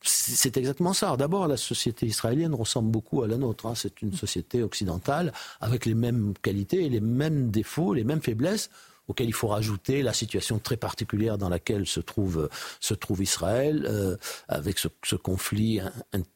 c'est 0.03 0.57
exactement 0.57 0.93
ça. 0.93 1.17
D'abord, 1.17 1.49
la 1.49 1.57
société 1.57 2.07
israélienne 2.07 2.55
ressemble 2.55 2.91
beaucoup 2.91 3.23
à 3.23 3.29
la 3.29 3.37
nôtre. 3.37 3.67
Hein. 3.67 3.75
C'est 3.75 4.03
une 4.03 4.13
société 4.13 4.63
occidentale 4.63 5.33
avec 5.61 5.87
les 5.87 5.95
mêmes 5.95 6.35
qualités, 6.43 6.89
les 6.89 7.01
mêmes 7.01 7.51
défauts, 7.51 7.95
les 7.95 8.05
mêmes 8.05 8.21
faiblesses 8.21 8.71
auquel 9.09 9.29
il 9.29 9.33
faut 9.33 9.49
rajouter 9.49 10.03
la 10.03 10.13
situation 10.13 10.59
très 10.59 10.77
particulière 10.77 11.39
dans 11.39 11.49
laquelle 11.49 11.87
se 11.87 12.01
trouve, 12.01 12.49
se 12.81 12.95
trouve 12.95 13.23
Israël, 13.23 13.85
euh, 13.89 14.17
avec 14.49 14.79
ce, 14.79 15.17
conflit 15.17 15.81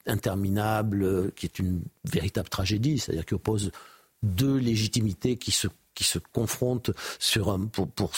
interminable 0.07 1.03
euh, 1.03 1.33
qui 1.35 1.47
est 1.47 1.59
une 1.59 1.83
véritable 2.05 2.49
tragédie, 2.49 2.99
c'est-à-dire 2.99 3.25
qui 3.25 3.35
oppose 3.35 3.71
deux 4.23 4.57
légitimités 4.57 5.37
qui 5.37 5.53
se, 5.53 5.69
qui 5.95 6.05
se 6.05 6.19
confrontent 6.33 6.91
sur 7.19 7.59
pour, 7.73 7.89
pour 7.89 8.13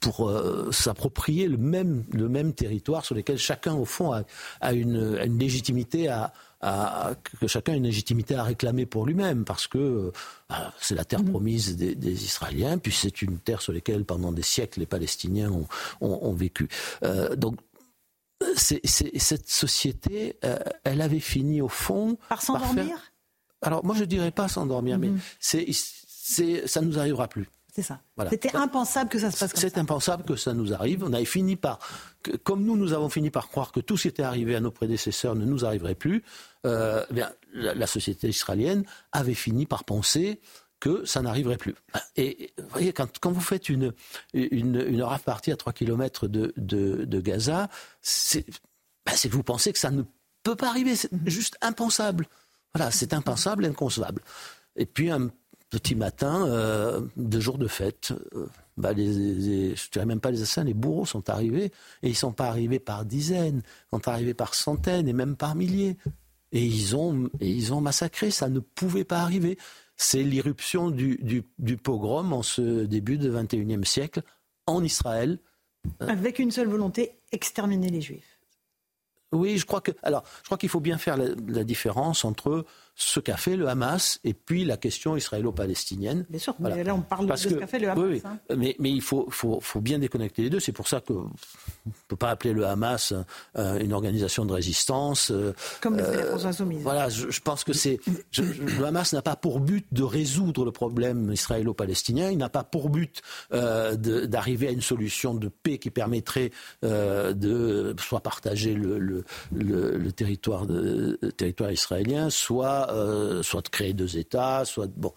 pour 0.00 0.28
euh, 0.28 0.72
s'approprier 0.72 1.46
le 1.46 1.58
même, 1.58 2.04
le 2.12 2.28
même 2.28 2.54
territoire 2.54 3.04
sur 3.04 3.14
lequel 3.14 3.38
chacun, 3.38 3.74
au 3.74 3.84
fond, 3.84 4.12
a, 4.12 4.22
a 4.60 4.72
une, 4.72 5.38
légitimité 5.38 6.08
à, 6.08 6.32
que 6.60 7.46
chacun 7.46 7.72
a 7.72 7.76
une 7.76 7.84
légitimité 7.84 8.34
à 8.34 8.44
réclamer 8.44 8.84
pour 8.84 9.06
lui-même, 9.06 9.44
parce 9.44 9.66
que 9.66 9.78
euh, 9.78 10.12
bah, 10.48 10.74
c'est 10.80 10.94
la 10.94 11.04
terre 11.04 11.22
mm-hmm. 11.22 11.30
promise 11.30 11.76
des, 11.76 11.94
des, 11.94 12.24
Israéliens, 12.24 12.78
puis 12.78 12.92
c'est 12.92 13.22
une 13.22 13.38
terre 13.38 13.62
sur 13.62 13.72
laquelle 13.72 14.04
pendant 14.04 14.32
des 14.32 14.42
siècles 14.42 14.80
les 14.80 14.86
Palestiniens 14.86 15.50
ont, 15.50 15.66
ont, 16.00 16.18
ont 16.22 16.32
vécu. 16.34 16.68
Euh, 17.02 17.34
donc 17.34 17.56
c'est, 18.56 18.80
cette 18.86 19.48
société, 19.48 20.36
euh, 20.44 20.58
elle 20.84 21.00
avait 21.00 21.20
fini 21.20 21.60
au 21.62 21.68
fond 21.68 22.18
par 22.28 22.42
s'endormir? 22.42 23.12
Alors 23.62 23.84
moi 23.84 23.94
je 23.94 24.04
dirais 24.04 24.30
pas 24.30 24.48
s'endormir, 24.48 24.98
mais 24.98 25.08
mm-hmm. 25.08 25.20
c'est, 25.38 25.66
c'est, 25.72 26.66
ça 26.66 26.80
nous 26.82 26.98
arrivera 26.98 27.28
plus. 27.28 27.48
C'est 27.72 27.82
ça. 27.82 28.00
C'était 28.30 28.56
impensable 28.56 29.08
que 29.10 29.18
ça 29.18 29.30
se 29.30 29.38
passe 29.38 29.52
comme 29.52 29.60
ça. 29.60 29.68
C'est 29.68 29.78
impensable 29.78 30.24
que 30.24 30.36
ça 30.36 30.54
nous 30.54 30.72
arrive. 30.72 31.04
On 31.04 31.12
avait 31.12 31.24
fini 31.24 31.56
par, 31.56 31.78
comme 32.42 32.64
nous, 32.64 32.76
nous 32.76 32.92
avons 32.92 33.08
fini 33.08 33.30
par 33.30 33.48
croire 33.48 33.72
que 33.72 33.80
tout 33.80 33.96
ce 33.96 34.02
qui 34.02 34.08
était 34.08 34.22
arrivé 34.22 34.56
à 34.56 34.60
nos 34.60 34.70
prédécesseurs 34.70 35.36
ne 35.36 35.44
nous 35.44 35.64
arriverait 35.64 35.94
plus. 35.94 36.24
Euh, 36.66 37.04
eh 37.10 37.14
bien, 37.14 37.32
la, 37.54 37.86
société 37.86 38.28
israélienne 38.28 38.84
avait 39.12 39.34
fini 39.34 39.64
par 39.64 39.84
penser 39.84 40.40
que 40.78 41.04
ça 41.06 41.22
n'arriverait 41.22 41.56
plus. 41.56 41.74
Et 42.16 42.52
vous 42.58 42.68
voyez, 42.68 42.92
quand, 42.92 43.18
quand 43.18 43.32
vous 43.32 43.40
faites 43.40 43.68
une, 43.68 43.92
une, 44.34 44.84
une 44.86 45.02
rave 45.02 45.22
partie 45.22 45.52
à 45.52 45.56
3 45.56 45.72
km 45.72 46.28
de, 46.28 46.52
de, 46.56 47.04
de 47.04 47.20
Gaza, 47.20 47.68
ben, 47.68 49.12
c'est 49.14 49.28
que 49.28 49.34
vous 49.34 49.42
pensez 49.42 49.72
que 49.72 49.78
ça 49.78 49.90
ne 49.90 50.02
peut 50.42 50.56
pas 50.56 50.68
arriver. 50.68 50.96
C'est 50.96 51.12
mm-hmm. 51.12 51.30
juste 51.30 51.56
impensable. 51.62 52.26
Voilà, 52.74 52.90
c'est 52.90 53.14
impensable, 53.14 53.64
inconcevable. 53.64 54.22
Et 54.76 54.86
puis 54.86 55.10
un 55.10 55.30
petit 55.70 55.94
matin, 55.94 56.46
euh, 56.46 57.00
deux 57.16 57.40
jours 57.40 57.58
de 57.58 57.68
fête, 57.68 58.12
euh, 58.34 58.46
bah 58.76 58.92
les, 58.92 59.74
je 59.76 59.90
dirais 59.90 60.06
même 60.06 60.20
pas 60.20 60.30
les 60.30 60.42
assassins, 60.42 60.64
les 60.64 60.74
bourreaux 60.74 61.06
sont 61.06 61.30
arrivés, 61.30 61.72
et 62.02 62.08
ils 62.08 62.16
sont 62.16 62.32
pas 62.32 62.48
arrivés 62.48 62.80
par 62.80 63.04
dizaines, 63.04 63.62
ils 63.64 63.96
sont 63.96 64.08
arrivés 64.08 64.34
par 64.34 64.54
centaines 64.54 65.08
et 65.08 65.12
même 65.12 65.36
par 65.36 65.54
milliers. 65.54 65.96
Et 66.52 66.64
ils 66.64 66.96
ont, 66.96 67.30
et 67.40 67.48
ils 67.48 67.72
ont 67.72 67.80
massacré, 67.80 68.30
ça 68.30 68.48
ne 68.48 68.58
pouvait 68.60 69.04
pas 69.04 69.20
arriver. 69.20 69.56
C'est 69.96 70.22
l'irruption 70.22 70.90
du, 70.90 71.18
du, 71.18 71.44
du, 71.58 71.76
pogrom 71.76 72.32
en 72.32 72.42
ce 72.42 72.84
début 72.84 73.18
du 73.18 73.30
XXIe 73.30 73.84
siècle 73.84 74.22
en 74.66 74.82
Israël. 74.82 75.38
Avec 76.00 76.38
une 76.38 76.50
seule 76.50 76.68
volonté, 76.68 77.20
exterminer 77.32 77.90
les 77.90 78.00
juifs. 78.00 78.40
Oui, 79.32 79.58
je 79.58 79.66
crois 79.66 79.80
que. 79.80 79.92
Alors, 80.02 80.24
je 80.40 80.46
crois 80.46 80.58
qu'il 80.58 80.68
faut 80.68 80.80
bien 80.80 80.98
faire 80.98 81.16
la, 81.16 81.64
différence 81.64 82.24
entre 82.24 82.64
ce 83.02 83.20
qu'a 83.20 83.36
fait 83.36 83.56
le 83.56 83.68
Hamas 83.68 84.20
et 84.24 84.34
puis 84.34 84.64
la 84.64 84.76
question 84.76 85.16
israélo-palestinienne. 85.16 86.26
Bien 86.28 86.38
sûr, 86.38 86.54
mais 86.58 86.84
là 86.84 86.94
on 86.94 87.00
parle 87.00 87.26
de 87.26 87.36
ce 87.36 87.48
qu'a 87.48 87.66
fait 87.66 87.78
le 87.78 87.88
Hamas. 87.88 88.04
Oui, 88.04 88.22
hein. 88.24 88.38
mais, 88.56 88.76
mais, 88.78 88.90
il 88.90 89.02
faut, 89.02 89.26
faut, 89.30 89.60
faut, 89.60 89.80
bien 89.80 89.98
déconnecter 89.98 90.42
les 90.42 90.50
deux. 90.50 90.60
C'est 90.60 90.72
pour 90.72 90.88
ça 90.88 91.00
qu'on 91.00 91.30
ne 91.86 91.92
peut 92.08 92.16
pas 92.16 92.30
appeler 92.30 92.52
le 92.52 92.66
Hamas 92.66 93.14
euh, 93.56 93.78
une 93.78 93.92
organisation 93.92 94.44
de 94.44 94.52
résistance. 94.52 95.30
Euh, 95.30 95.52
Comme 95.80 95.96
le 95.96 96.04
fait 96.04 96.16
la 96.16 96.22
euh, 96.24 96.64
Voilà, 96.82 97.08
je, 97.08 97.30
je, 97.30 97.40
pense 97.40 97.64
que 97.64 97.72
c'est. 97.72 98.00
le 98.36 98.84
Hamas 98.84 99.12
n'a 99.12 99.22
pas 99.22 99.36
pour 99.36 99.60
but 99.60 99.86
de 99.92 100.02
résoudre 100.02 100.64
le 100.64 100.72
problème 100.72 101.32
israélo-palestinien. 101.32 102.30
Il 102.30 102.38
n'a 102.38 102.48
pas 102.48 102.64
pour 102.64 102.90
but 102.90 103.22
d'arriver 103.50 104.68
à 104.68 104.70
une 104.70 104.82
solution 104.82 105.34
de 105.34 105.48
paix 105.48 105.78
qui 105.78 105.90
permettrait 105.90 106.50
de 106.82 107.94
soit 107.98 108.20
partager 108.20 108.74
le 108.74 109.24
le, 109.52 110.12
territoire, 110.12 110.66
de, 110.66 111.18
territoire 111.36 111.72
israélien, 111.72 112.30
soit, 112.30 112.89
euh, 112.90 113.42
soit 113.42 113.62
de 113.62 113.68
créer 113.68 113.92
deux 113.92 114.16
États, 114.16 114.64
soit 114.64 114.88
bon. 114.88 115.12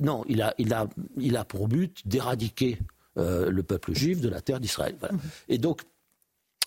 Non, 0.00 0.24
il 0.28 0.42
a, 0.42 0.54
il 0.58 0.72
a, 0.72 0.88
il 1.18 1.36
a 1.36 1.44
pour 1.44 1.68
but 1.68 2.06
d'éradiquer 2.06 2.78
euh, 3.18 3.50
le 3.50 3.62
peuple 3.62 3.94
juif 3.94 4.20
de 4.20 4.28
la 4.28 4.40
terre 4.40 4.60
d'Israël. 4.60 4.96
Mhm. 5.00 5.18
Et 5.48 5.58
donc, 5.58 5.82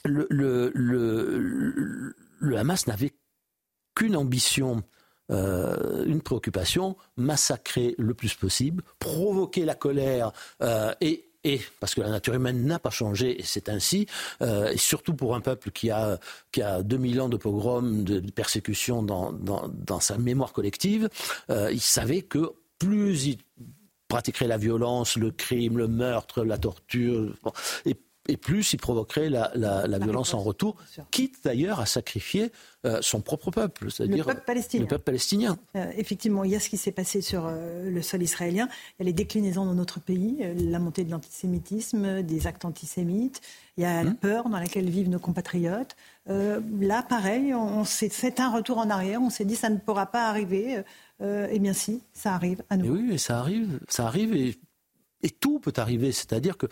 le, 0.06 0.28
le, 0.30 0.72
le, 0.74 2.58
Hamas 2.58 2.88
n'avait 2.88 3.14
qu'une 3.96 4.16
ambition. 4.16 4.84
Euh, 5.32 6.06
une 6.06 6.24
préoccupation, 6.24 6.98
massacrer 7.16 7.94
le 8.00 8.16
plus 8.16 8.34
possible, 8.34 8.82
provoquer 8.98 9.64
la 9.64 9.76
colère 9.76 10.32
et 11.02 11.29
et 11.44 11.62
parce 11.80 11.96
que 11.96 12.02
la 12.02 12.10
nature 12.10 12.34
humaine 12.34 12.66
n'a 12.66 12.80
pas 12.80 12.90
changé, 12.90 13.40
et 13.40 13.44
c'est 13.44 13.70
ainsi, 13.70 14.08
euh, 14.42 14.72
et 14.72 14.78
surtout 14.78 15.14
pour 15.14 15.36
un 15.36 15.42
peuple 15.42 15.72
qui 15.72 15.90
a, 15.90 16.20
qui 16.52 16.62
a 16.62 16.84
2000 16.84 17.22
ans 17.22 17.30
de 17.30 17.38
pogrom, 17.38 18.04
de, 18.04 18.20
persécution 18.32 19.04
dans, 19.04 19.32
dans, 19.32 19.70
dans, 19.70 20.00
sa 20.00 20.18
mémoire 20.18 20.54
collective, 20.54 21.10
euh, 21.50 21.72
il 21.72 21.82
savait 21.82 22.22
que 22.22 22.54
plus 22.78 23.26
il 23.26 23.38
pratiquerait 24.08 24.48
la 24.48 24.58
violence, 24.58 25.16
le 25.18 25.32
crime, 25.32 25.78
le 25.78 25.88
meurtre, 25.88 26.44
la 26.44 26.58
torture, 26.58 27.34
et 28.30 28.38
plus 28.38 28.74
il 28.74 28.78
provoquerait 28.78 29.30
la, 29.30 30.00
violence 30.00 30.34
en 30.34 30.40
retour, 30.40 30.76
quitte 31.12 31.44
d'ailleurs 31.44 31.80
à 31.80 31.86
sacrifier 31.86 32.52
euh, 32.86 33.00
son 33.02 33.22
propre 33.22 33.52
peuple, 33.52 33.92
c'est-à-dire 33.92 34.26
le 34.28 34.86
peuple 34.86 35.04
palestinien. 35.04 35.58
Euh, 35.76 35.92
effectivement, 35.98 36.44
il 36.44 36.52
y 36.52 36.56
a 36.56 36.60
ce 36.60 36.70
qui 36.70 36.78
s'est 36.78 36.92
passé 36.92 37.22
sur 37.22 37.46
euh, 37.46 37.90
le 37.90 38.02
sol 38.02 38.22
israélien, 38.22 38.70
il 38.72 39.04
y 39.04 39.04
a 39.04 39.06
les 39.08 39.14
déclinaisons 39.14 39.66
dans 39.66 39.74
notre 39.74 40.00
pays, 40.00 40.46
la 40.56 40.80
montée 40.80 41.04
de 41.04 41.12
l'antisémitisme, 41.12 42.22
des 42.22 42.48
actes 42.48 42.66
antisémites, 42.66 43.42
il 43.78 43.84
y 43.84 43.86
a 43.86 44.04
la 44.04 44.12
hum. 44.12 44.16
peur 44.16 44.50
dans 44.50 44.60
laquelle 44.60 44.90
vivent 44.90 45.10
nos 45.10 45.20
compatriotes. 45.20 45.96
là, 46.28 47.04
pareil, 47.04 47.54
on, 47.54 47.84
s'est 47.84 48.10
fait 48.10 48.40
un 48.40 48.52
retour 48.54 48.78
en 48.78 48.90
arrière, 48.90 49.22
on 49.22 49.30
s'est 49.30 49.46
dit 49.46 49.56
ça 49.56 49.70
ne 49.70 49.78
pourra 49.78 50.06
pas 50.06 50.30
arriver. 50.30 50.84
eh 51.22 51.60
bien 51.60 51.74
si, 51.74 52.02
ça 52.14 52.34
arrive 52.34 52.64
à 52.70 52.78
nous. 52.78 52.94
oui, 52.94 53.18
ça 53.18 53.40
arrive, 53.40 53.80
ça 53.90 54.06
arrive 54.06 54.36
et, 54.36 54.58
et 55.22 55.30
tout 55.30 55.60
peut 55.60 55.74
arriver, 55.76 56.12
c'est-à-dire 56.12 56.58
que 56.58 56.68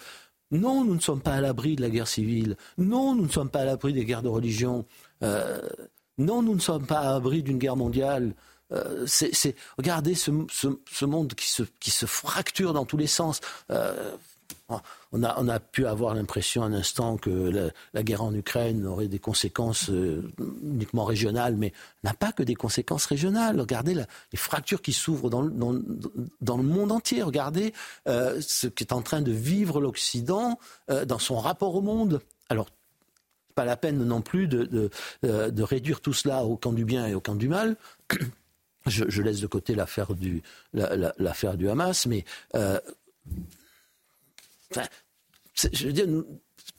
non, 0.52 0.84
nous 0.84 0.95
ne 0.95 0.99
sommes 0.99 1.22
pas 1.22 1.34
à 1.34 1.41
l'abri 1.41 1.76
de 1.76 1.82
la 1.82 1.90
guerre 1.90 2.07
civile. 2.07 2.56
Non, 2.78 3.15
nous 3.15 3.24
ne 3.24 3.32
sommes 3.32 3.49
pas 3.49 3.61
à 3.61 3.65
l'abri 3.65 3.94
des 3.94 4.06
guerres 4.06 4.22
de 4.22 4.30
religion. 4.30 4.86
Euh, 5.24 5.61
non, 6.18 6.41
nous 6.41 6.56
ne 6.56 6.60
sommes 6.60 6.86
pas 6.86 6.99
à 6.99 7.14
l'abri 7.14 7.44
d'une 7.44 7.57
guerre 7.57 7.76
mondiale. 7.76 8.34
c'est, 9.06 9.56
regardez 9.78 10.15
ce, 10.15 10.32
monde 11.06 11.34
qui 11.34 11.49
se, 11.49 11.64
qui 11.80 11.91
se 11.91 12.06
fracture 12.06 12.74
dans 12.74 12.86
tous 12.86 12.98
les 12.98 13.07
sens. 13.07 13.40
On 15.14 15.23
a, 15.23 15.35
on 15.39 15.48
a, 15.48 15.60
pu 15.60 15.85
avoir 15.85 16.14
l'impression 16.14 16.64
un 16.64 16.73
instant 16.73 17.15
que 17.18 17.72
la, 17.94 18.03
guerre 18.03 18.23
en 18.23 18.34
Ukraine 18.34 18.85
aurait 18.85 19.07
des 19.07 19.19
conséquences 19.19 19.89
uniquement 20.61 21.06
régionales, 21.06 21.56
mais 21.56 21.72
n'a 22.03 22.14
pas 22.14 22.34
que 22.34 22.44
des 22.44 22.56
conséquences 22.56 23.06
régionales. 23.06 23.60
Regardez 23.60 23.94
les 23.94 24.38
fractures 24.38 24.81
qui 24.81 24.91
s'ouvrent 24.91 25.30
dans, 25.30 25.41
le 25.41 26.64
monde 26.64 26.91
entier. 26.91 27.23
Regardez 27.23 27.73
ce 28.06 28.68
qu'est 28.68 28.91
en 28.91 29.02
train 29.02 29.22
de 29.22 29.31
vivre 29.31 29.80
l'Occident 29.80 30.60
dans 30.89 31.19
son 31.19 31.38
rapport 31.38 31.76
au 31.76 31.81
monde. 31.81 32.22
Alors, 32.49 32.68
pas 33.57 33.65
la 33.65 33.76
peine 33.76 34.03
non 34.06 34.22
plus 34.22 34.48
de, 34.48 34.89
réduire 35.64 35.99
tout 35.99 36.14
cela 36.14 36.44
au 36.44 36.56
camp 36.56 36.72
du 36.72 36.85
bien 36.85 37.07
et 37.07 37.15
au 37.15 37.19
camp 37.19 37.35
du 37.35 37.49
mal. 37.49 37.76
Je, 38.85 39.22
laisse 39.22 39.41
de 39.41 39.48
côté 39.48 39.76
l'affaire 39.76 40.14
du, 40.14 40.41
Hamas, 41.69 42.06
mais 42.06 42.23
euh, 42.56 42.80
je 45.73 45.88
veux 45.88 45.94
dire, 45.94 46.07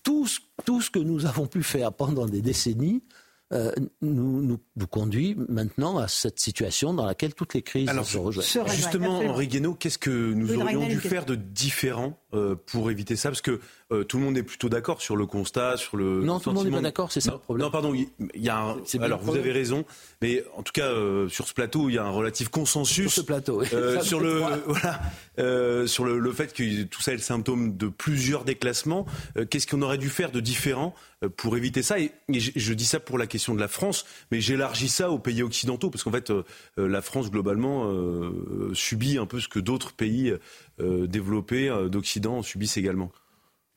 tout, 0.02 0.26
tout, 0.64 0.80
ce 0.80 0.90
que 0.90 0.98
nous 0.98 1.26
avons 1.26 1.46
pu 1.46 1.62
faire 1.62 1.92
pendant 1.92 2.26
des 2.26 2.42
décennies 2.42 3.02
euh, 3.50 3.72
nous, 4.02 4.42
nous, 4.42 4.86
conduit 4.86 5.34
maintenant 5.48 5.96
à 5.96 6.06
cette 6.06 6.38
situation 6.38 6.92
dans 6.92 7.06
laquelle 7.06 7.32
toutes 7.32 7.54
les 7.54 7.62
crises 7.62 7.90
se 8.04 8.18
rejoignent. 8.18 8.66
Justement, 8.68 9.20
Henri 9.20 9.48
Guénaud, 9.48 9.74
qu'est-ce 9.74 9.96
que 9.96 10.34
nous 10.34 10.54
aurions 10.54 10.86
dû 10.86 11.00
faire 11.00 11.24
de 11.24 11.34
différent 11.34 12.18
euh, 12.34 12.56
pour 12.66 12.90
éviter 12.90 13.16
ça 13.16 13.30
Parce 13.30 13.40
que 13.40 13.58
euh, 13.90 14.04
tout 14.04 14.18
le 14.18 14.24
monde 14.24 14.36
est 14.36 14.42
plutôt 14.42 14.68
d'accord 14.68 15.00
sur 15.00 15.16
le 15.16 15.24
constat, 15.24 15.78
sur 15.78 15.96
le. 15.96 16.20
Non, 16.20 16.38
tout 16.38 16.50
le 16.50 16.56
monde 16.56 16.66
n'est 16.66 16.70
pas 16.70 16.82
d'accord, 16.82 17.10
c'est 17.10 17.22
ça 17.22 17.32
le 17.32 17.38
problème. 17.38 17.64
Non, 17.64 17.70
pardon, 17.70 17.94
il 17.94 18.10
y 18.36 18.50
a 18.50 18.58
un... 18.58 18.76
Alors, 19.00 19.20
vous 19.20 19.34
avez 19.34 19.50
raison, 19.50 19.86
mais 20.20 20.44
en 20.54 20.62
tout 20.62 20.72
cas, 20.72 20.92
sur 21.28 21.48
ce 21.48 21.54
plateau, 21.54 21.88
il 21.88 21.94
y 21.94 21.98
a 21.98 22.04
un 22.04 22.10
relatif 22.10 22.50
consensus. 22.50 23.10
Sur 23.10 23.22
ce 23.22 23.26
plateau, 23.26 23.64
sur 24.02 24.20
le, 24.20 24.42
voilà, 24.66 25.86
sur 25.86 26.04
le, 26.04 26.18
le, 26.18 26.32
fait 26.32 26.52
que 26.52 26.82
tout 26.82 27.00
ça 27.00 27.12
est 27.12 27.16
le 27.16 27.22
symptôme 27.22 27.78
de 27.78 27.88
plusieurs 27.88 28.44
déclassements. 28.44 29.06
Qu'est-ce 29.48 29.66
qu'on 29.66 29.80
aurait 29.80 29.96
dû 29.96 30.10
faire 30.10 30.30
de 30.30 30.40
différent 30.40 30.94
pour 31.38 31.56
éviter 31.56 31.82
ça? 31.82 31.98
Et, 31.98 32.12
je, 32.28 32.72
dis 32.74 32.84
ça 32.84 33.00
pour 33.00 33.16
la 33.16 33.26
question 33.26 33.54
de 33.54 33.60
la 33.60 33.68
France, 33.68 34.04
mais 34.30 34.42
j'élargis 34.42 34.90
ça 34.90 35.10
aux 35.10 35.18
pays 35.18 35.42
occidentaux, 35.42 35.88
parce 35.88 36.04
qu'en 36.04 36.12
fait, 36.12 36.30
la 36.76 37.00
France, 37.00 37.30
globalement, 37.30 37.90
subit 38.74 39.18
un 39.18 39.26
peu 39.26 39.40
ce 39.40 39.48
que 39.48 39.58
d'autres 39.58 39.92
pays 39.92 40.32
développés 40.78 41.68
d'Occident 41.90 42.42
subissent 42.42 42.76
également. 42.76 43.10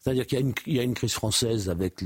C'est-à-dire 0.02 0.26
qu'il 0.26 0.54
y, 0.68 0.80
a 0.80 0.84
une 0.84 0.94
crise 0.96 1.14
française 1.14 1.70
avec 1.70 2.04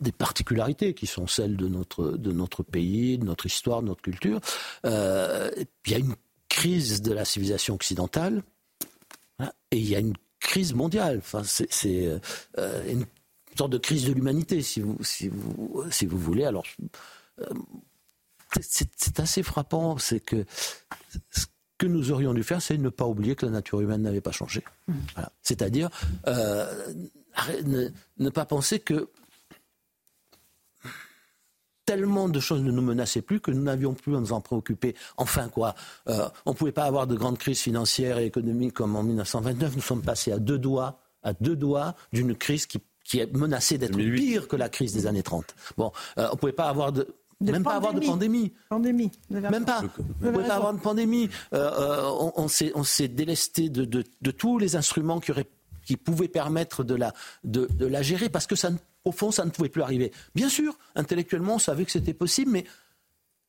des 0.00 0.12
particularités 0.12 0.94
qui 0.94 1.06
sont 1.06 1.26
celles 1.26 1.56
de 1.56 1.68
notre, 1.68 2.12
de 2.12 2.32
notre 2.32 2.62
pays, 2.62 3.18
de 3.18 3.24
notre 3.24 3.46
histoire, 3.46 3.82
de 3.82 3.88
notre 3.88 4.02
culture. 4.02 4.40
Euh, 4.84 5.50
il 5.86 5.92
y 5.92 5.94
a 5.94 5.98
une 5.98 6.14
crise 6.48 7.02
de 7.02 7.12
la 7.12 7.24
civilisation 7.24 7.74
occidentale 7.74 8.42
hein, 9.40 9.50
et 9.70 9.78
il 9.78 9.88
y 9.88 9.96
a 9.96 9.98
une 9.98 10.14
crise 10.38 10.74
mondiale. 10.74 11.18
Enfin, 11.18 11.42
c'est 11.44 12.20
euh, 12.58 12.92
une 12.92 13.06
sorte 13.56 13.72
de 13.72 13.78
crise 13.78 14.04
de 14.04 14.12
l'humanité, 14.12 14.62
si 14.62 14.80
vous, 14.80 14.96
si, 15.02 15.28
vous, 15.28 15.84
si 15.90 16.06
vous 16.06 16.18
voulez. 16.18 16.44
Alors, 16.44 16.66
euh, 17.40 17.46
c'est 18.60 19.18
assez 19.18 19.42
frappant, 19.42 19.98
c'est 19.98 20.20
que 20.20 20.44
que 21.78 21.86
nous 21.86 22.10
aurions 22.10 22.32
dû 22.32 22.42
faire, 22.42 22.62
c'est 22.62 22.78
ne 22.78 22.88
pas 22.88 23.06
oublier 23.06 23.34
que 23.34 23.46
la 23.46 23.52
nature 23.52 23.80
humaine 23.80 24.02
n'avait 24.02 24.20
pas 24.20 24.32
changé. 24.32 24.64
Mmh. 24.88 24.94
C'est-à-dire 25.42 25.90
euh, 26.26 26.94
ne, 28.18 28.30
pas 28.30 28.46
penser 28.46 28.80
que 28.80 29.08
tellement 31.84 32.28
de 32.28 32.40
choses 32.40 32.62
ne 32.62 32.70
nous 32.70 32.82
menaçaient 32.82 33.22
plus 33.22 33.40
que 33.40 33.50
nous 33.50 33.62
n'avions 33.62 33.94
plus 33.94 34.16
à 34.16 34.20
nous 34.20 34.32
en 34.32 34.40
préoccuper. 34.40 34.94
Enfin 35.16 35.48
quoi, 35.48 35.74
euh, 36.08 36.28
on 36.44 36.50
ne 36.50 36.56
pouvait 36.56 36.72
pas 36.72 36.84
avoir 36.84 37.06
de 37.06 37.14
grandes 37.14 37.38
crises 37.38 37.60
financières 37.60 38.18
et 38.18 38.26
économiques 38.26 38.74
comme 38.74 38.96
en 38.96 39.02
1929. 39.02 39.76
Nous 39.76 39.82
sommes 39.82 40.02
passés 40.02 40.32
à 40.32 40.38
deux 40.38 40.58
doigts, 40.58 40.98
à 41.22 41.32
deux 41.34 41.56
doigts 41.56 41.94
d'une 42.12 42.34
crise 42.34 42.66
qui, 42.66 42.80
qui 43.04 43.20
est 43.20 43.32
menacée 43.32 43.78
d'être 43.78 43.96
pire 43.96 44.48
que 44.48 44.56
la 44.56 44.68
crise 44.68 44.94
des 44.94 45.06
années 45.06 45.22
30. 45.22 45.54
Bon, 45.76 45.92
euh, 46.18 46.26
on 46.30 46.32
ne 46.32 46.38
pouvait 46.38 46.52
pas 46.52 46.68
avoir 46.68 46.90
de 46.90 47.06
même 47.40 47.62
pas 47.62 47.74
avoir 47.74 47.94
de 47.94 48.00
pandémie. 48.00 48.52
Pandémie. 48.68 49.10
Même 49.30 49.64
pas. 49.64 49.82
Vous 49.82 50.26
ne 50.26 50.32
pouvez 50.32 50.46
pas 50.46 50.54
avoir 50.54 50.72
de 50.72 50.80
pandémie. 50.80 51.28
Euh, 51.52 51.70
euh, 51.78 52.30
on, 52.36 52.84
s'est 52.84 53.08
délesté 53.08 53.68
de, 53.68 54.02
tous 54.30 54.58
les 54.58 54.76
instruments 54.76 55.20
qui, 55.20 55.32
auraient, 55.32 55.48
qui 55.84 55.96
pouvaient 55.96 56.28
permettre 56.28 56.84
de 56.84 56.94
la, 56.94 57.12
de, 57.44 57.68
la 57.80 58.02
gérer 58.02 58.28
parce 58.28 58.46
que 58.46 58.56
ça, 58.56 58.70
au 59.04 59.12
fond, 59.12 59.30
ça 59.30 59.44
ne 59.44 59.50
pouvait 59.50 59.68
plus 59.68 59.82
arriver. 59.82 60.12
Bien 60.34 60.48
sûr, 60.48 60.78
intellectuellement, 60.94 61.56
on 61.56 61.58
savait 61.58 61.84
que 61.84 61.92
c'était 61.92 62.14
possible, 62.14 62.50
mais 62.50 62.64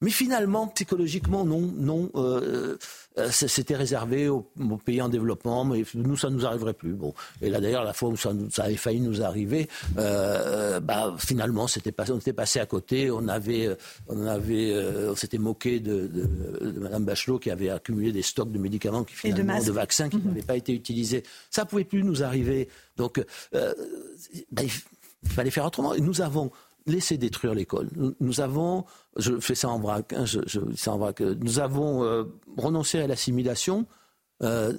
mais 0.02 0.12
finalement, 0.12 0.68
psychologiquement, 0.68 1.44
non, 1.44 1.62
non, 1.76 2.12
euh, 2.16 2.78
euh, 3.18 3.30
c'était 3.32 3.76
réservé 3.76 4.30
aux, 4.30 4.48
pays 4.86 5.02
en 5.02 5.10
développement, 5.10 5.66
mais 5.66 5.84
nous, 5.96 6.16
ça 6.16 6.30
ne 6.30 6.36
nous 6.36 6.46
arriverait 6.46 6.76
plus. 6.76 6.94
Bon, 6.94 7.16
et 7.42 7.50
là 7.50 7.60
d'ailleurs, 7.60 7.84
la 7.84 7.94
fois 7.94 8.10
où 8.10 8.16
ça, 8.16 8.32
avait 8.58 8.76
failli 8.76 9.00
nous 9.00 9.24
arriver, 9.24 9.68
euh, 9.98 10.80
bah, 10.80 11.16
finalement, 11.18 11.66
on 11.66 12.20
était 12.20 12.32
passé 12.32 12.60
à 12.60 12.68
côté. 12.68 13.10
On 13.10 13.28
avait, 13.28 13.76
on 14.08 14.28
avait, 14.28 14.76
on 15.10 15.16
s'était 15.16 15.40
moqué 15.40 15.80
de, 15.80 16.06
de, 16.06 16.80
Madame 16.80 17.04
Bachelot 17.04 17.40
qui 17.40 17.50
avait 17.50 17.70
accumulé 17.70 18.12
des 18.12 18.22
stocks 18.22 18.52
de 18.52 18.60
médicaments 18.60 19.04
qui 19.04 19.16
finalement, 19.16 19.64
de, 19.64 19.72
vaccins 19.72 20.10
qui 20.10 20.18
mhm. 20.18 20.28
n'avaient 20.28 20.42
pas 20.44 20.58
été 20.58 20.74
utilisés. 20.74 21.24
Ça 21.50 21.66
pouvait 21.66 21.86
plus 21.86 22.04
nous 22.04 22.24
arriver. 22.24 22.70
Donc, 22.98 23.24
bah, 23.52 24.62
il 24.62 25.30
fallait 25.30 25.50
faire 25.50 25.66
autrement. 25.66 25.96
Et 25.96 26.02
nous 26.02 26.22
avons 26.22 26.52
laisser 26.88 27.18
détruire 27.18 27.54
l'école. 27.54 27.90
Nous, 28.20 28.42
avons, 28.42 28.86
je 29.18 29.40
fais 29.40 29.56
ça 29.56 29.70
en 29.70 29.80
vrac, 29.80 30.14
hein, 30.14 30.26
je, 30.26 30.40
je, 30.46 30.60
ça 30.76 30.94
en 30.94 30.98
vrac 30.98 31.20
nous 31.22 31.60
avons 31.60 32.04
euh, 32.04 32.24
renoncé 32.58 33.00
à 33.00 33.08
l'assimilation. 33.08 33.86
Euh, 34.44 34.74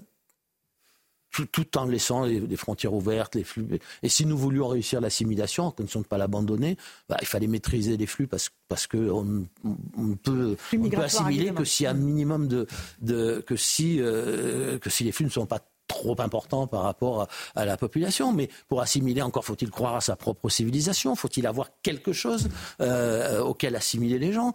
tout, 1.52 1.78
en 1.78 1.84
laissant 1.84 2.24
les, 2.24 2.56
frontières 2.56 2.94
ouvertes, 2.94 3.34
les 3.34 3.44
flux. 3.44 3.78
Et 4.02 4.08
si 4.08 4.26
nous 4.26 4.36
voulions 4.36 4.68
réussir 4.68 5.00
l'assimilation, 5.00 5.64
en 5.64 5.70
condition 5.70 6.00
de 6.00 6.04
ne 6.04 6.08
pas 6.08 6.18
l'abandonner, 6.18 6.76
bah, 7.08 7.16
il 7.20 7.26
fallait 7.26 7.46
maîtriser 7.46 7.96
les 7.96 8.06
flux 8.06 8.26
parce, 8.26 8.50
parce 8.68 8.86
qu'on 8.86 9.44
on 9.64 10.16
peut, 10.16 10.56
on 10.72 10.88
peut 10.88 10.96
assimiler 10.98 11.52
que 11.52 11.64
s'il 11.64 11.84
y 11.84 11.86
a 11.86 11.90
un 11.90 11.94
minimum 11.94 12.48
de, 12.48 12.66
de 13.00 13.42
que 13.46 13.56
si 13.56 14.00
euh, 14.00 14.78
que 14.78 14.90
si 14.90 15.04
les 15.04 15.12
flux 15.12 15.26
ne 15.26 15.30
sont 15.30 15.46
pas 15.46 15.60
trop 15.88 16.20
important 16.20 16.66
par 16.66 16.82
rapport 16.82 17.26
à, 17.56 17.64
la 17.64 17.76
population. 17.76 18.32
Mais 18.32 18.48
pour 18.68 18.80
assimiler, 18.80 19.22
encore 19.22 19.44
faut-il 19.44 19.70
croire 19.70 19.96
à 19.96 20.00
sa 20.00 20.14
propre 20.14 20.48
civilisation, 20.48 21.16
faut-il 21.16 21.46
avoir 21.46 21.70
quelque 21.82 22.12
chose 22.12 22.48
euh, 22.80 23.40
auquel 23.40 23.74
assimiler 23.74 24.18
les 24.18 24.32
gens? 24.32 24.52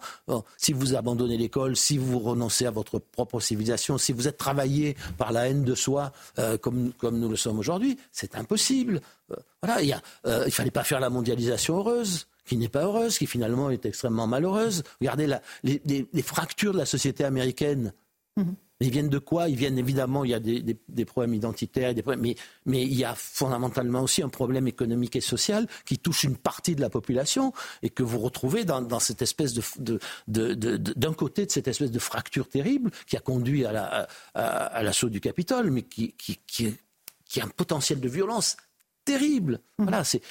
si 0.56 0.72
vous 0.72 0.94
abandonnez 0.94 1.36
l'école, 1.36 1.76
si 1.76 1.98
vous 1.98 2.18
renoncez 2.18 2.66
à 2.66 2.70
votre 2.70 2.98
propre 2.98 3.40
civilisation, 3.40 3.98
si 3.98 4.12
vous 4.12 4.28
êtes 4.28 4.38
travaillé 4.38 4.96
par 5.18 5.32
la 5.32 5.48
haine 5.48 5.64
de 5.64 5.74
soi, 5.74 6.12
euh, 6.38 6.56
comme, 6.56 6.92
comme 6.92 7.18
nous 7.18 7.28
le 7.28 7.36
sommes 7.36 7.58
aujourd'hui, 7.58 7.98
c'est 8.12 8.36
impossible. 8.36 9.00
Euh, 9.30 9.36
voilà, 9.62 9.82
il 9.82 9.94
ne 10.24 10.50
fallait 10.50 10.70
pas 10.70 10.84
faire 10.84 11.00
la 11.00 11.10
mondialisation 11.10 11.78
heureuse 11.78 12.26
qui 12.46 12.56
n'est 12.56 12.68
pas 12.68 12.84
heureuse, 12.84 13.18
qui 13.18 13.26
finalement 13.26 13.70
est 13.70 13.86
extrêmement 13.86 14.26
malheureuse. 14.26 14.82
Regardez 15.00 15.26
les, 15.62 16.06
les, 16.12 16.22
fractures 16.22 16.72
de 16.72 16.78
la 16.78 16.86
société 16.86 17.24
américaine. 17.24 17.92
Mm-hmm. 18.38 18.54
Ils 18.80 18.90
viennent 18.90 19.08
de 19.08 19.18
quoi? 19.18 19.48
Ils 19.48 19.56
viennent 19.56 19.78
évidemment, 19.78 20.24
il 20.24 20.30
y 20.32 20.34
a 20.34 20.40
des, 20.40 21.04
problèmes 21.04 21.34
identitaires, 21.34 21.94
des 21.94 22.02
mais, 22.18 22.34
mais, 22.66 22.82
il 22.82 22.94
y 22.94 23.04
a 23.04 23.14
fondamentalement 23.14 24.00
aussi 24.00 24.22
un 24.22 24.28
problème 24.28 24.66
économique 24.66 25.16
et 25.16 25.20
social 25.20 25.66
qui 25.84 25.98
touche 25.98 26.24
une 26.24 26.36
partie 26.36 26.74
de 26.74 26.80
la 26.80 26.90
population 26.90 27.52
et 27.82 27.90
que 27.90 28.02
vous 28.02 28.18
retrouvez 28.18 28.64
dans, 28.64 28.98
cette 28.98 29.22
espèce 29.22 29.54
de, 29.54 29.98
d'un 30.26 31.14
côté 31.14 31.46
de 31.46 31.50
cette 31.50 31.68
espèce 31.68 31.92
de 31.92 31.98
fracture 31.98 32.48
terrible 32.48 32.90
qui 33.06 33.16
a 33.16 33.20
conduit 33.20 33.64
à, 33.64 34.08
l'assaut 34.34 35.08
du 35.08 35.20
Capitole, 35.20 35.70
mais 35.70 35.82
qui, 35.82 36.12
qui, 36.12 36.40
qui, 36.46 37.40
a 37.40 37.44
un 37.44 37.48
potentiel 37.48 38.00
de 38.00 38.08
violence 38.08 38.56
terrible. 39.04 39.60
Mmh. 39.78 39.82
Voilà, 39.84 40.04
c'est 40.04 40.22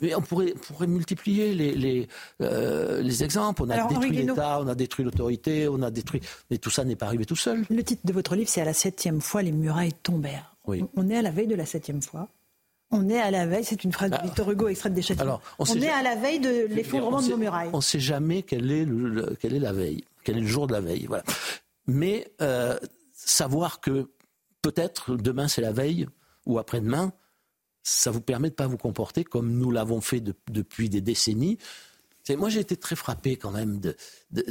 mais 0.00 0.14
on 0.14 0.20
pourrait, 0.20 0.52
pourrait 0.52 0.86
multiplier 0.86 1.54
les, 1.54 1.74
les, 1.74 2.08
euh, 2.42 3.00
les, 3.02 3.24
exemples. 3.24 3.62
On 3.62 3.70
a 3.70 3.86
détruit 3.86 4.10
l'État, 4.10 4.60
on 4.60 4.68
a 4.68 4.74
détruit 4.74 5.04
l'autorité, 5.04 5.68
on 5.68 5.82
a 5.82 5.90
détruit. 5.90 6.20
Mais 6.50 6.58
tout 6.58 6.70
ça 6.70 6.84
n'est 6.84 6.96
pas 6.96 7.06
arrivé 7.06 7.24
tout 7.24 7.36
seul. 7.36 7.64
Le 7.70 7.82
titre 7.82 8.02
de 8.04 8.12
votre 8.12 8.34
livre, 8.34 8.48
c'est 8.48 8.60
À 8.60 8.64
la 8.64 8.72
septième 8.72 9.20
fois, 9.20 9.42
les 9.42 9.52
murailles 9.52 9.92
tombèrent. 10.02 10.56
Oui. 10.66 10.84
On 10.96 11.08
est 11.08 11.16
à 11.16 11.22
la 11.22 11.30
veille 11.30 11.46
de 11.46 11.54
la 11.54 11.66
septième 11.66 12.02
fois. 12.02 12.28
On 12.90 13.08
est 13.08 13.18
à 13.18 13.30
la 13.30 13.46
veille, 13.46 13.64
c'est 13.64 13.82
une 13.82 13.92
phrase 13.92 14.10
de 14.10 14.16
ah. 14.18 14.22
Victor 14.22 14.50
Hugo 14.50 14.68
extraite 14.68 14.94
des 14.94 15.02
Châtiments. 15.02 15.40
on, 15.58 15.64
on 15.68 15.74
est 15.74 15.88
à 15.88 16.02
la 16.02 16.14
veille 16.14 16.38
de 16.38 16.66
l'effondrement 16.68 17.20
de 17.20 17.28
nos 17.28 17.36
murailles. 17.36 17.70
On 17.72 17.78
ne 17.78 17.82
sait 17.82 18.00
jamais 18.00 18.42
quelle 18.42 18.70
est, 18.70 18.84
le, 18.84 19.36
quelle 19.40 19.54
est 19.54 19.60
la 19.60 19.72
veille, 19.72 20.04
quel 20.24 20.36
est 20.38 20.40
le 20.40 20.46
jour 20.46 20.66
de 20.66 20.72
la 20.72 20.80
veille. 20.80 21.06
Voilà. 21.06 21.24
Mais 21.88 22.28
euh, 22.42 22.78
savoir 23.12 23.80
que 23.80 24.08
peut-être 24.62 25.16
demain 25.16 25.48
c'est 25.48 25.62
la 25.62 25.72
veille 25.72 26.06
ou 26.46 26.58
après-demain, 26.58 27.12
ça 27.88 28.10
vous 28.10 28.20
permet 28.20 28.48
de 28.48 28.54
ne 28.54 28.56
pas 28.56 28.66
vous 28.66 28.76
comporter 28.76 29.22
comme 29.22 29.52
nous 29.52 29.70
l'avons 29.70 30.00
fait 30.00 30.20
depuis 30.50 30.88
des 30.88 31.00
décennies. 31.00 31.56
Moi, 32.30 32.48
j'ai 32.48 32.58
été 32.58 32.76
très 32.76 32.96
frappé 32.96 33.36
quand 33.36 33.52
même 33.52 33.78
de. 33.78 33.96
vous 34.32 34.42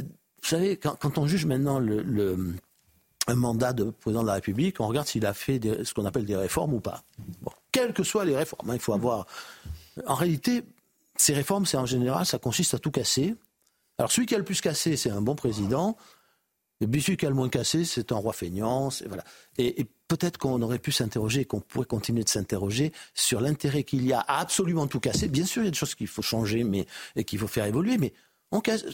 savez, 0.42 0.78
quand, 0.78 1.18
on 1.18 1.26
juge 1.26 1.44
maintenant 1.44 1.78
le, 1.78 2.54
un 3.26 3.34
mandat 3.34 3.74
de 3.74 3.90
président 3.90 4.22
de 4.22 4.28
la 4.28 4.34
République, 4.34 4.80
on 4.80 4.86
regarde 4.86 5.06
s'il 5.06 5.26
a 5.26 5.34
fait 5.34 5.60
ce 5.84 5.92
qu'on 5.92 6.06
appelle 6.06 6.24
des 6.24 6.34
réformes 6.34 6.72
ou 6.72 6.80
pas. 6.80 7.04
Bon, 7.42 7.52
quelles 7.72 7.92
que 7.92 8.04
soient 8.04 8.24
les 8.24 8.34
réformes, 8.34 8.70
hein, 8.70 8.74
il 8.74 8.80
faut 8.80 8.94
avoir. 8.94 9.26
En 10.06 10.14
réalité, 10.14 10.64
ces 11.16 11.34
réformes, 11.34 11.66
c'est 11.66 11.76
en 11.76 11.86
général, 11.86 12.24
ça 12.24 12.38
consiste 12.38 12.72
à 12.72 12.78
tout 12.78 12.90
casser. 12.90 13.34
Alors 13.98 14.10
celui 14.10 14.26
qui 14.26 14.34
a 14.34 14.38
le 14.38 14.44
plus 14.44 14.62
cassé, 14.62 14.96
c'est 14.96 15.10
un 15.10 15.20
bon 15.20 15.34
président. 15.34 15.98
Le 16.80 16.86
qui 16.86 17.24
a 17.24 17.28
le 17.28 17.34
moins 17.34 17.48
cassé, 17.48 17.84
c'est 17.84 18.12
un 18.12 18.16
roi 18.16 18.32
feignant. 18.32 18.90
Voilà. 19.06 19.24
Et, 19.56 19.80
et 19.80 19.86
peut-être 20.08 20.36
qu'on 20.38 20.60
aurait 20.60 20.78
pu 20.78 20.92
s'interroger, 20.92 21.44
qu'on 21.44 21.60
pourrait 21.60 21.86
continuer 21.86 22.22
de 22.22 22.28
s'interroger 22.28 22.92
sur 23.14 23.40
l'intérêt 23.40 23.82
qu'il 23.82 24.04
y 24.06 24.12
a 24.12 24.20
à 24.20 24.40
absolument 24.40 24.86
tout 24.86 25.00
casser. 25.00 25.28
Bien 25.28 25.46
sûr, 25.46 25.62
il 25.62 25.66
y 25.66 25.68
a 25.68 25.70
des 25.70 25.76
choses 25.76 25.94
qu'il 25.94 26.06
faut 26.06 26.22
changer, 26.22 26.64
mais 26.64 26.86
et 27.16 27.24
qu'il 27.24 27.38
faut 27.38 27.48
faire 27.48 27.64
évoluer, 27.64 27.96
mais 27.96 28.12
on 28.52 28.60
casse 28.60 28.84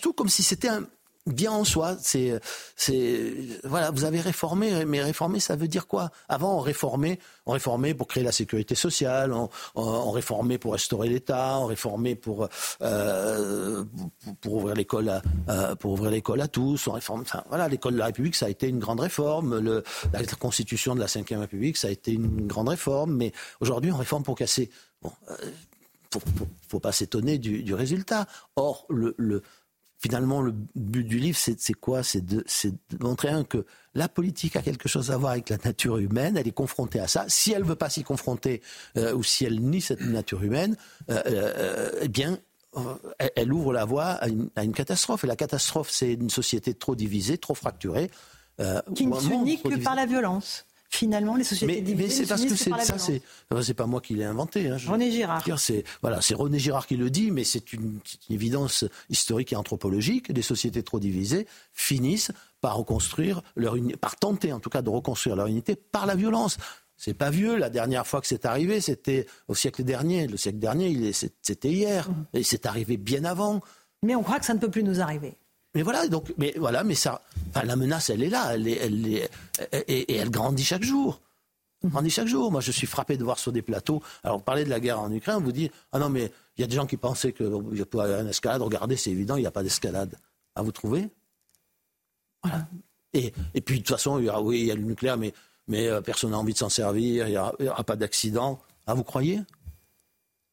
tout 0.00 0.12
comme 0.12 0.28
si 0.28 0.42
c'était 0.42 0.68
un, 0.68 0.86
bien 1.26 1.52
en 1.52 1.64
soi. 1.64 1.96
C'est, 2.00 2.38
c'est, 2.76 3.34
voilà, 3.64 3.90
vous 3.90 4.04
avez 4.04 4.20
réformé, 4.20 4.84
mais 4.84 5.02
réformer, 5.02 5.40
ça 5.40 5.56
veut 5.56 5.68
dire 5.68 5.86
quoi? 5.86 6.10
Avant, 6.28 6.56
on 6.56 6.60
réformait, 6.60 7.18
on 7.46 7.52
réformait 7.52 7.94
pour 7.94 8.08
créer 8.08 8.24
la 8.24 8.32
sécurité 8.32 8.74
sociale, 8.74 9.32
on, 9.74 10.10
réformait 10.10 10.58
pour 10.58 10.72
restaurer 10.72 11.08
l'État, 11.08 11.58
on 11.58 11.66
réformait 11.66 12.14
pour 12.14 12.48
euh, 12.82 13.84
pour, 14.40 14.54
ouvrir 14.54 14.74
l'école 14.74 15.08
à, 15.48 15.76
pour 15.76 15.92
ouvrir 15.92 16.10
l'école 16.10 16.40
à 16.40 16.48
tous. 16.48 16.88
Enfin, 16.88 17.44
voilà, 17.48 17.68
l'école 17.68 17.94
de 17.94 17.98
la 17.98 18.06
République, 18.06 18.36
ça 18.36 18.46
a 18.46 18.50
été 18.50 18.68
une 18.68 18.78
grande 18.78 19.00
réforme. 19.00 19.60
La 20.12 20.24
constitution 20.38 20.94
de 20.94 21.00
la 21.00 21.06
Ve 21.06 21.40
République, 21.40 21.76
ça 21.76 21.88
a 21.88 21.90
été 21.90 22.12
une 22.12 22.46
grande 22.46 22.68
réforme. 22.68 23.14
Mais 23.14 23.32
aujourd'hui, 23.60 23.92
on 23.92 23.96
réforme 23.96 24.22
pour 24.22 24.36
casser. 24.36 24.70
Bon. 25.02 25.12
Euh, 25.30 25.34
faut, 26.12 26.20
faut, 26.20 26.48
faut, 26.68 26.80
pas 26.80 26.92
s'étonner 26.92 27.38
du, 27.38 27.62
du, 27.62 27.72
résultat. 27.72 28.26
Or, 28.56 28.84
le, 28.90 29.14
le, 29.16 29.42
finalement, 30.02 30.42
le 30.42 30.52
but 30.74 31.04
du 31.04 31.18
livre, 31.18 31.38
c'est 31.38 31.74
quoi? 31.74 32.02
C'est 32.02 32.26
de, 32.26 32.44
de, 32.64 33.04
montrer 33.04 33.28
un 33.28 33.44
que 33.44 33.64
la 33.94 34.08
politique 34.08 34.56
a 34.56 34.62
quelque 34.62 34.88
chose 34.88 35.12
à 35.12 35.16
voir 35.16 35.32
avec 35.32 35.48
la 35.48 35.58
nature 35.64 35.98
humaine. 35.98 36.36
Elle 36.36 36.48
est 36.48 36.52
confrontée 36.52 36.98
à 36.98 37.06
ça. 37.06 37.24
Si 37.28 37.52
elle 37.52 37.62
veut 37.62 37.76
pas 37.76 37.88
s'y 37.88 38.02
confronter 38.02 38.62
euh, 38.96 39.14
ou 39.14 39.22
si 39.22 39.44
elle 39.44 39.60
nie 39.60 39.80
cette 39.80 40.00
nature 40.00 40.42
humaine, 40.42 40.76
euh, 41.08 41.22
euh, 41.26 41.90
eh 42.02 42.08
bien, 42.08 42.38
elle, 43.36 43.52
ouvre 43.52 43.72
la 43.72 43.84
voie 43.84 44.06
à 44.06 44.28
une, 44.28 44.50
à 44.56 44.64
une, 44.64 44.72
catastrophe. 44.72 45.22
Et 45.22 45.28
la 45.28 45.36
catastrophe, 45.36 45.90
c'est 45.90 46.14
une 46.14 46.30
société 46.30 46.74
trop 46.74 46.96
divisée, 46.96 47.38
trop 47.38 47.54
fracturée. 47.54 48.10
qui 48.96 49.06
ne 49.06 49.20
s'unit 49.20 49.60
que 49.62 49.76
par 49.84 49.94
la 49.94 50.06
violence 50.06 50.66
finalement 50.92 51.36
les 51.36 51.44
sociétés 51.44 51.82
mais, 51.82 51.94
mais 51.94 52.08
c'est 52.08 52.26
parce 52.26 52.44
que 52.44 52.54
c'est 52.54 52.70
ça 52.80 52.98
c'est 52.98 53.22
c'est 53.62 53.74
pas 53.74 53.86
moi 53.86 54.00
qui 54.00 54.14
l'ai 54.14 54.24
inventé 54.24 54.68
hein, 54.68 54.76
René 54.86 55.10
Girard 55.10 55.44
c'est 55.58 55.84
voilà 56.02 56.20
c'est 56.20 56.34
René 56.34 56.58
Girard 56.58 56.86
qui 56.86 56.96
le 56.96 57.08
dit 57.08 57.30
mais 57.30 57.44
c'est 57.44 57.72
une, 57.72 57.98
une, 58.28 58.34
évidence 58.34 58.84
historique 59.08 59.52
et 59.52 59.56
anthropologique 59.56 60.32
des 60.32 60.42
sociétés 60.42 60.82
trop 60.82 61.00
divisées 61.00 61.46
finissent 61.72 62.30
par 62.60 62.76
reconstruire 62.76 63.42
leur 63.56 63.76
unité 63.76 63.96
par 63.96 64.16
tenter 64.16 64.52
en 64.52 64.60
tout 64.60 64.70
cas 64.70 64.82
de 64.82 64.90
reconstruire 64.90 65.34
leur 65.34 65.46
unité 65.46 65.76
par 65.76 66.06
la 66.06 66.14
violence 66.14 66.58
c'est 66.98 67.14
pas 67.14 67.30
vieux. 67.30 67.56
La 67.56 67.68
dernière 67.68 68.06
fois 68.06 68.20
que 68.20 68.28
c'est 68.28 68.46
arrivé, 68.46 68.80
c'était 68.80 69.26
au 69.48 69.56
siècle 69.56 69.82
dernier. 69.82 70.28
Le 70.28 70.36
siècle 70.36 70.60
dernier, 70.60 71.12
c'était 71.12 71.68
hier. 71.68 72.08
Mmh. 72.08 72.26
Et 72.34 72.42
c'est 72.44 72.64
arrivé 72.64 72.96
bien 72.96 73.24
avant. 73.24 73.60
Mais 74.04 74.14
on 74.14 74.22
croit 74.22 74.38
que 74.38 74.46
ça 74.46 74.54
ne 74.54 74.60
peut 74.60 74.70
plus 74.70 74.84
nous 74.84 75.00
arriver. 75.00 75.36
Mais 75.74 75.82
voilà, 75.82 76.06
donc, 76.08 76.32
mais 76.36 76.54
voilà, 76.58 76.84
mais 76.84 76.94
ça, 76.94 77.22
la 77.64 77.76
menace, 77.76 78.10
elle 78.10 78.22
est 78.22 78.28
là, 78.28 78.54
elle 78.54 78.68
est, 78.68 78.76
elle 78.76 79.06
est, 79.06 79.30
et, 79.88 80.16
elle 80.16 80.30
grandit 80.30 80.64
chaque 80.64 80.82
jour. 80.82 81.20
Elle 81.82 81.90
grandit 81.90 82.10
chaque 82.10 82.26
jour. 82.26 82.52
Moi, 82.52 82.60
je 82.60 82.70
suis 82.70 82.86
frappé 82.86 83.16
de 83.16 83.24
voir 83.24 83.38
sur 83.38 83.52
des 83.52 83.62
plateaux. 83.62 84.02
Alors, 84.22 84.38
vous 84.38 84.44
parlez 84.44 84.64
de 84.64 84.70
la 84.70 84.80
guerre 84.80 85.00
en 85.00 85.10
Ukraine, 85.10 85.38
vous 85.42 85.52
dit, 85.52 85.70
ah 85.92 85.98
non, 85.98 86.10
mais 86.10 86.30
il 86.56 86.60
y 86.60 86.64
a 86.64 86.66
des 86.66 86.76
gens 86.76 86.86
qui 86.86 86.98
pensaient 86.98 87.32
qu'il 87.32 87.46
y 87.46 87.80
a 87.80 87.82
avoir 87.82 88.20
une 88.20 88.28
escalade. 88.28 88.60
Regardez, 88.60 88.96
c'est 88.96 89.10
évident, 89.10 89.36
il 89.36 89.40
n'y 89.40 89.46
a 89.46 89.50
pas 89.50 89.62
d'escalade. 89.62 90.18
À 90.54 90.62
vous 90.62 90.72
trouver 90.72 91.08
Voilà. 92.42 92.66
Et, 93.14 93.32
et 93.54 93.60
puis, 93.62 93.76
de 93.76 93.84
toute 93.84 93.96
façon, 93.96 94.18
il 94.18 94.26
y 94.26 94.28
a, 94.28 94.40
oui, 94.40 94.60
il 94.60 94.66
y 94.66 94.70
a 94.70 94.74
le 94.74 94.82
nucléaire, 94.82 95.16
mais, 95.16 95.32
mais 95.68 95.88
euh, 95.88 96.02
personne 96.02 96.30
n'a 96.30 96.38
envie 96.38 96.52
de 96.52 96.58
s'en 96.58 96.68
servir, 96.68 97.28
il 97.28 97.32
n'y 97.60 97.68
aura, 97.68 97.84
pas 97.84 97.96
d'accident. 97.96 98.60
Ah, 98.86 98.94
vous 98.94 99.04
croyez? 99.04 99.40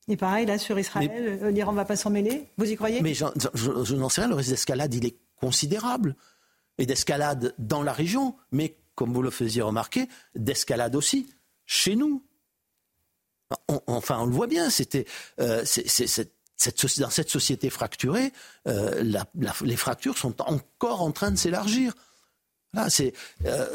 Et 0.09 0.17
pareil, 0.17 0.47
là, 0.47 0.57
sur 0.57 0.77
Israël, 0.79 1.11
euh, 1.13 1.51
l'Iran 1.51 1.71
ne 1.71 1.77
va 1.77 1.85
pas 1.85 1.95
s'en 1.95 2.09
mêler 2.09 2.49
Vous 2.57 2.69
y 2.69 2.75
croyez? 2.75 3.01
Mais 3.01 3.13
je, 3.13 3.25
je, 3.53 3.95
n'en 3.95 4.09
sais 4.09 4.21
rien. 4.21 4.29
Le 4.29 4.35
risque 4.35 4.49
d'escalade, 4.49 4.93
il 4.93 5.05
est 5.05 5.15
considérable. 5.39 6.15
Et 6.79 6.85
d'escalade 6.85 7.53
dans 7.59 7.83
la 7.83 7.93
région, 7.93 8.35
mais 8.51 8.75
comme 8.95 9.13
vous 9.13 9.21
le 9.21 9.29
faisiez 9.29 9.61
remarquer, 9.61 10.07
d'escalade 10.35 10.95
aussi 10.95 11.29
chez 11.65 11.95
nous. 11.95 12.23
enfin, 13.85 14.19
on 14.19 14.25
le 14.25 14.31
voit 14.31 14.47
bien, 14.47 14.69
c'était 14.69 15.05
euh, 15.39 15.63
dans 16.97 17.09
cette 17.09 17.29
société 17.29 17.69
fracturée, 17.69 18.33
euh, 18.67 19.03
la, 19.03 19.25
la, 19.37 19.53
les 19.61 19.75
fractures 19.75 20.17
sont 20.17 20.41
encore 20.41 21.01
en 21.01 21.11
train 21.11 21.31
de 21.31 21.37
s'élargir. 21.37 21.93
Là, 22.73 22.87
euh, 23.45 23.65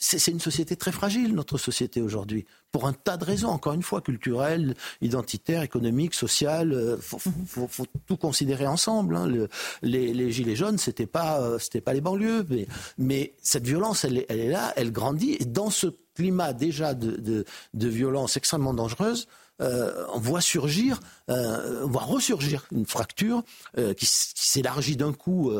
c'est 0.00 0.30
une 0.30 0.40
société 0.40 0.74
très 0.74 0.90
fragile, 0.90 1.32
notre 1.32 1.58
société 1.58 2.02
aujourd'hui, 2.02 2.44
pour 2.72 2.88
un 2.88 2.92
tas 2.92 3.16
de 3.16 3.24
raisons, 3.24 3.50
encore 3.50 3.72
une 3.72 3.84
fois, 3.84 4.00
culturelles, 4.00 4.74
identitaires, 5.00 5.62
économiques, 5.62 6.14
sociales. 6.14 6.72
Euh, 6.72 6.96
faut, 6.98 7.18
faut, 7.18 7.68
faut, 7.68 7.86
tout 8.06 8.16
considérer 8.16 8.66
ensemble. 8.66 9.14
Hein. 9.14 9.28
Le, 9.28 9.48
les, 9.82 10.12
les, 10.12 10.32
gilets 10.32 10.56
jaunes, 10.56 10.78
c'était 10.78 11.06
pas, 11.06 11.40
euh, 11.40 11.60
c'était 11.60 11.80
pas 11.80 11.94
les 11.94 12.00
banlieues, 12.00 12.44
mais, 12.50 12.66
mais 12.98 13.34
cette 13.42 13.64
violence, 13.64 14.04
elle, 14.04 14.24
elle, 14.28 14.40
est 14.40 14.50
là, 14.50 14.72
elle 14.76 14.90
grandit, 14.90 15.36
et 15.38 15.44
dans 15.44 15.70
ce 15.70 15.86
climat 16.16 16.52
déjà 16.52 16.94
de, 16.94 17.12
de, 17.16 17.44
de 17.74 17.88
violence 17.88 18.36
extrêmement 18.36 18.74
dangereuse, 18.74 19.28
euh, 19.60 20.06
on 20.12 20.18
voit 20.18 20.40
surgir, 20.40 21.00
euh, 21.30 21.84
on 21.84 21.88
voit 21.88 22.02
ressurgir 22.02 22.66
une 22.72 22.86
fracture 22.86 23.42
euh, 23.78 23.94
qui, 23.94 24.06
s'élargit 24.08 24.96
d'un 24.96 25.12
coup 25.12 25.52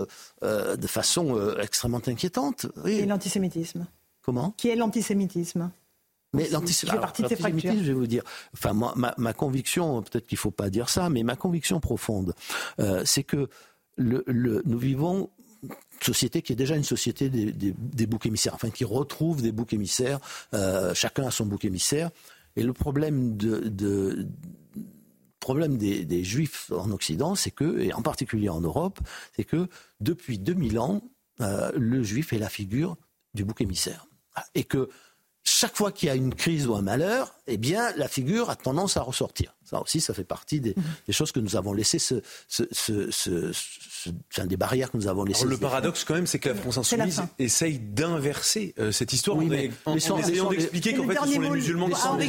de 0.43 0.86
façon 0.86 1.56
extrêmement 1.59 2.01
inquiétante. 2.06 2.66
Oui. 2.85 2.93
Et 2.93 3.06
l'antisémitisme. 3.06 3.86
Comment? 4.23 4.52
Qui 4.56 4.69
est 4.69 4.77
l'antisémitisme 4.77 5.70
mais 6.35 6.48
l'antisémitisme, 6.48 7.82
je 7.82 7.89
vais 7.89 7.93
vous 7.93 8.06
dire, 8.06 8.23
enfin 8.55 8.73
moi, 8.73 8.94
ma, 8.97 9.14
ma 9.19 9.35
conviction, 9.35 10.01
peut-être 10.01 10.27
qu'il 10.27 10.36
ne 10.36 10.40
faut 10.40 10.51
pas 10.51 10.70
dire 10.70 10.89
ça, 10.89 11.10
mais 11.10 11.24
ma 11.24 11.36
conviction 11.36 11.78
profonde, 11.78 12.35
c'est 13.05 13.23
que 13.23 13.51
le, 13.97 14.24
le, 14.27 14.62
nous 14.64 14.78
vivons 14.78 15.28
une 15.62 15.70
société 16.01 16.40
qui 16.40 16.55
est 16.55 16.56
déjà 16.56 16.74
une 16.74 16.85
société 16.85 17.28
des, 17.28 17.52
des, 17.52 17.74
des 17.77 18.06
boucs 18.06 18.24
émissaires, 18.24 18.55
enfin 18.55 18.70
qui 18.70 18.86
retrouve 18.86 19.43
des 19.43 19.52
boucs 19.52 19.74
émissaires, 19.74 20.20
chacun 20.94 21.27
a 21.27 21.31
son 21.31 21.44
bouc 21.44 21.66
émissaire, 21.66 22.09
et 22.56 22.62
le 22.62 22.72
problème 22.72 23.36
de, 23.36 23.60
de 23.68 24.28
problème 25.40 25.76
des, 25.76 26.04
des, 26.04 26.22
juifs 26.22 26.70
en 26.70 26.90
Occident, 26.92 27.34
c'est 27.34 27.50
que, 27.50 27.80
et 27.80 27.92
en 27.92 28.02
particulier 28.02 28.48
en 28.48 28.60
Europe, 28.60 29.00
c'est 29.34 29.44
que 29.44 29.68
depuis 30.00 30.38
2000 30.38 30.78
ans, 30.78 31.02
euh, 31.40 31.72
le 31.74 32.02
juif 32.02 32.32
est 32.32 32.38
la 32.38 32.48
figure 32.48 32.96
du 33.34 33.44
bouc 33.44 33.60
émissaire. 33.60 34.06
Et 34.54 34.64
que 34.64 34.88
chaque 35.44 35.76
fois 35.76 35.90
qu'il 35.90 36.06
y 36.06 36.10
a 36.10 36.14
une 36.14 36.34
crise 36.34 36.66
ou 36.66 36.74
un 36.74 36.82
malheur, 36.82 37.34
eh 37.46 37.56
bien, 37.56 37.92
la 37.96 38.08
figure 38.08 38.50
a 38.50 38.56
tendance 38.56 38.96
à 38.96 39.02
ressortir. 39.02 39.54
Ça 39.73 39.81
aussi, 39.81 40.01
ça 40.01 40.15
fait 40.15 40.24
partie 40.24 40.61
des, 40.61 40.70
mmh. 40.70 40.82
des 41.07 41.12
choses 41.12 41.32
que 41.32 41.40
nous 41.40 41.57
avons 41.57 41.73
laissées, 41.73 41.99
ce, 41.99 42.16
ce, 42.49 42.65
ce, 42.73 43.51
enfin, 44.31 44.47
des 44.47 44.57
barrières 44.57 44.90
que 44.90 44.97
nous 44.97 45.09
avons 45.09 45.24
laissées. 45.24 45.47
le 45.47 45.57
paradoxe, 45.57 46.05
quand 46.05 46.15
même, 46.15 46.27
c'est 46.27 46.39
que 46.39 46.51
la 46.51 46.55
France 46.55 46.78
insoumise 46.78 47.23
essaye 47.39 47.78
d'inverser 47.78 48.74
euh, 48.78 48.93
cette 48.93 49.12
histoire 49.12 49.39
oui, 49.39 49.70
en, 49.86 49.93
en, 49.93 49.97
essayant 49.97 50.51
d'expliquer 50.51 50.94
qu'en 50.94 51.07
fait, 51.07 51.19
ce 51.24 51.32
sont 51.32 51.40
les 51.40 51.51
musulmans 51.51 51.89
qui 51.89 52.01
sont 52.01 52.16
les, 52.16 52.28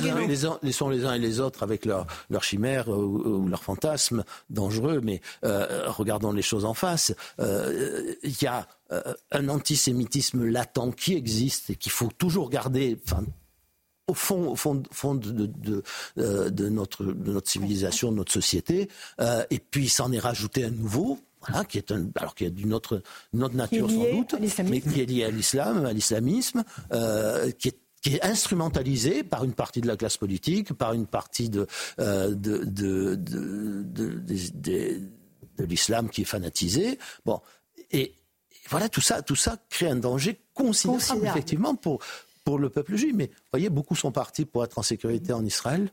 les, 0.64 0.72
sont 0.72 0.90
les 0.90 1.06
uns 1.06 1.14
et 1.14 1.20
les 1.20 1.40
autres 1.40 1.64
avec 1.64 1.86
leurs 1.86 2.08
leur 2.30 2.44
chimères 2.44 2.90
euh, 2.90 2.96
ou, 2.96 3.48
leurs 3.48 3.64
fantasmes 3.64 4.24
dangereux, 4.50 5.02
mais 5.04 5.22
euh, 5.44 5.84
regardons 5.88 6.32
les 6.32 6.42
choses 6.42 6.66
en 6.66 6.74
face. 6.74 7.14
Euh, 7.40 8.16
il 8.24 8.42
y 8.42 8.48
a 8.48 8.68
un 9.32 9.50
antisémitisme 9.50 10.46
latent 10.46 10.96
qui 10.96 11.16
existe 11.16 11.72
et 11.72 11.76
qu'il 11.76 11.92
faut 11.92 12.12
toujours 12.16 12.52
garder, 12.52 13.00
enfin, 13.06 13.24
au 14.08 14.14
fond, 14.14 14.52
au 14.52 14.56
fond, 14.56 14.84
fond 14.92 15.16
de, 15.16 15.32
de, 15.32 15.46
de, 15.46 15.84
euh, 16.18 16.50
de, 16.50 16.70
notre, 16.70 17.04
de 17.04 17.32
notre 17.32 17.50
civilisation, 17.50 18.12
de 18.12 18.18
notre 18.18 18.32
société. 18.34 18.90
Euh, 19.20 19.44
et 19.50 19.60
puis, 19.60 19.90
s'en 19.90 20.12
est 20.12 20.20
rajouté 20.20 20.66
un 20.66 20.72
nouveau. 20.72 21.20
Voilà, 21.46 21.66
qui 21.66 21.78
est 21.78 21.92
un, 21.92 22.08
alors 22.16 22.36
qui 22.36 22.46
est 22.46 22.50
d'une 22.52 22.74
autre, 22.74 23.02
autre 23.38 23.56
nature 23.56 23.90
sans 23.90 24.12
doute, 24.12 24.36
mais 24.64 24.80
qui 24.80 25.02
est 25.02 25.06
lié 25.06 25.26
à 25.26 25.30
l'islam, 25.30 25.86
à 25.86 25.92
l'islamisme, 25.92 26.64
euh, 26.94 27.52
qui 27.52 27.68
est 27.68 27.78
qui 28.02 28.16
est 28.16 28.24
instrumentalisé 28.26 29.24
par 29.24 29.46
une 29.46 29.54
partie 29.54 29.80
de 29.80 29.88
la 29.88 29.96
classe 29.96 30.18
politique, 30.18 30.74
par 30.74 30.92
une 30.92 31.08
partie 31.08 31.50
de, 31.50 31.68
euh, 32.00 32.32
de, 32.32 32.58
de, 32.66 33.16
de, 33.16 33.82
de, 33.84 34.20
de, 34.54 35.02
de 35.58 35.64
l'islam 35.64 36.10
qui 36.10 36.24
est 36.24 36.26
fanatisé. 36.26 37.00
Bon, 37.26 37.40
et 37.92 38.14
voilà, 38.70 38.90
tout 38.90 39.00
ça, 39.00 39.22
tout 39.22 39.38
ça 39.38 39.58
crée 39.70 39.88
un 39.88 39.96
danger 39.96 40.38
considérable, 40.54 41.00
considérable. 41.00 41.38
effectivement 41.38 41.76
pour, 41.76 42.00
pour 42.44 42.60
le 42.60 42.70
peuple 42.70 42.96
juif. 42.96 43.14
Mais 43.16 43.28
vous 43.28 43.50
voyez, 43.52 43.70
beaucoup 43.70 43.96
sont 43.96 44.12
partis 44.12 44.46
pour 44.46 44.64
être 44.64 44.78
en 44.80 44.84
sécurité 44.84 45.34
en 45.34 45.46
Israël. 45.46 45.90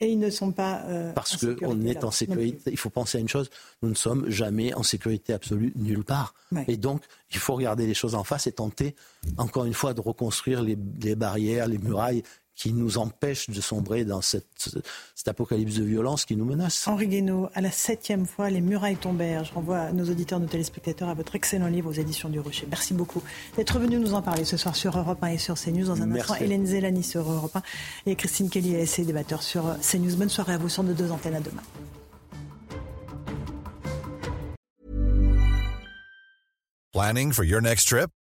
Et 0.00 0.10
ils 0.10 0.18
ne 0.18 0.30
sont 0.30 0.50
pas. 0.50 0.82
Euh, 0.86 1.12
Parce 1.12 1.36
qu'on 1.36 1.80
est 1.82 2.02
en 2.02 2.10
sécurité. 2.10 2.72
Il 2.72 2.76
faut 2.76 2.90
penser 2.90 3.18
à 3.18 3.20
une 3.20 3.28
chose 3.28 3.50
nous 3.82 3.90
ne 3.90 3.94
sommes 3.94 4.28
jamais 4.28 4.74
en 4.74 4.82
sécurité 4.82 5.32
absolue 5.32 5.72
nulle 5.76 6.02
part. 6.02 6.34
Ouais. 6.50 6.64
Et 6.66 6.76
donc, 6.76 7.02
il 7.30 7.38
faut 7.38 7.54
regarder 7.54 7.86
les 7.86 7.94
choses 7.94 8.16
en 8.16 8.24
face 8.24 8.48
et 8.48 8.52
tenter, 8.52 8.96
encore 9.36 9.64
une 9.64 9.74
fois, 9.74 9.94
de 9.94 10.00
reconstruire 10.00 10.60
les, 10.60 10.76
les 11.00 11.14
barrières, 11.14 11.68
les 11.68 11.78
murailles 11.78 12.24
qui 12.54 12.72
nous 12.72 12.98
empêche 12.98 13.48
de 13.48 13.60
sombrer 13.60 14.04
dans 14.04 14.20
cette, 14.20 14.68
cette, 15.14 15.28
apocalypse 15.28 15.74
de 15.74 15.84
violence 15.84 16.24
qui 16.24 16.36
nous 16.36 16.44
menace. 16.44 16.86
Henri 16.86 17.08
Guénaud, 17.08 17.48
à 17.54 17.60
la 17.60 17.70
septième 17.70 18.26
fois, 18.26 18.50
les 18.50 18.60
murailles 18.60 18.96
tombèrent. 18.96 19.44
Je 19.44 19.54
renvoie 19.54 19.90
nos 19.92 20.08
auditeurs, 20.10 20.38
nos 20.38 20.46
téléspectateurs 20.46 21.08
à 21.08 21.14
votre 21.14 21.34
excellent 21.34 21.68
livre 21.68 21.90
aux 21.90 21.94
éditions 21.94 22.28
du 22.28 22.40
Rocher. 22.40 22.66
Merci 22.68 22.94
beaucoup 22.94 23.22
d'être 23.56 23.78
venu 23.78 23.98
nous 23.98 24.14
en 24.14 24.22
parler 24.22 24.44
ce 24.44 24.56
soir 24.56 24.76
sur 24.76 24.96
Europe 24.96 25.22
1 25.22 25.28
et 25.28 25.38
sur 25.38 25.54
CNews. 25.54 25.86
Dans 25.86 26.02
un 26.02 26.06
Merci. 26.06 26.32
instant, 26.32 26.44
Hélène 26.44 26.66
Zélani 26.66 27.02
sur 27.02 27.30
Europe 27.30 27.56
1 27.56 27.62
et 28.06 28.16
Christine 28.16 28.50
Kelly, 28.50 28.74
et 28.74 29.04
débatteur 29.04 29.42
sur 29.42 29.64
CNews. 29.80 30.16
Bonne 30.16 30.28
soirée 30.28 30.54
à 30.54 30.58
vous 30.58 30.68
sur 30.68 30.82
nos 30.82 30.92
deux 30.92 31.10
antennes 31.10 31.36
à 31.36 31.40
demain. 31.40 31.62
Planning 36.92 37.32
for 37.32 37.44
your 37.44 37.62
next 37.62 37.88
trip? 37.88 38.10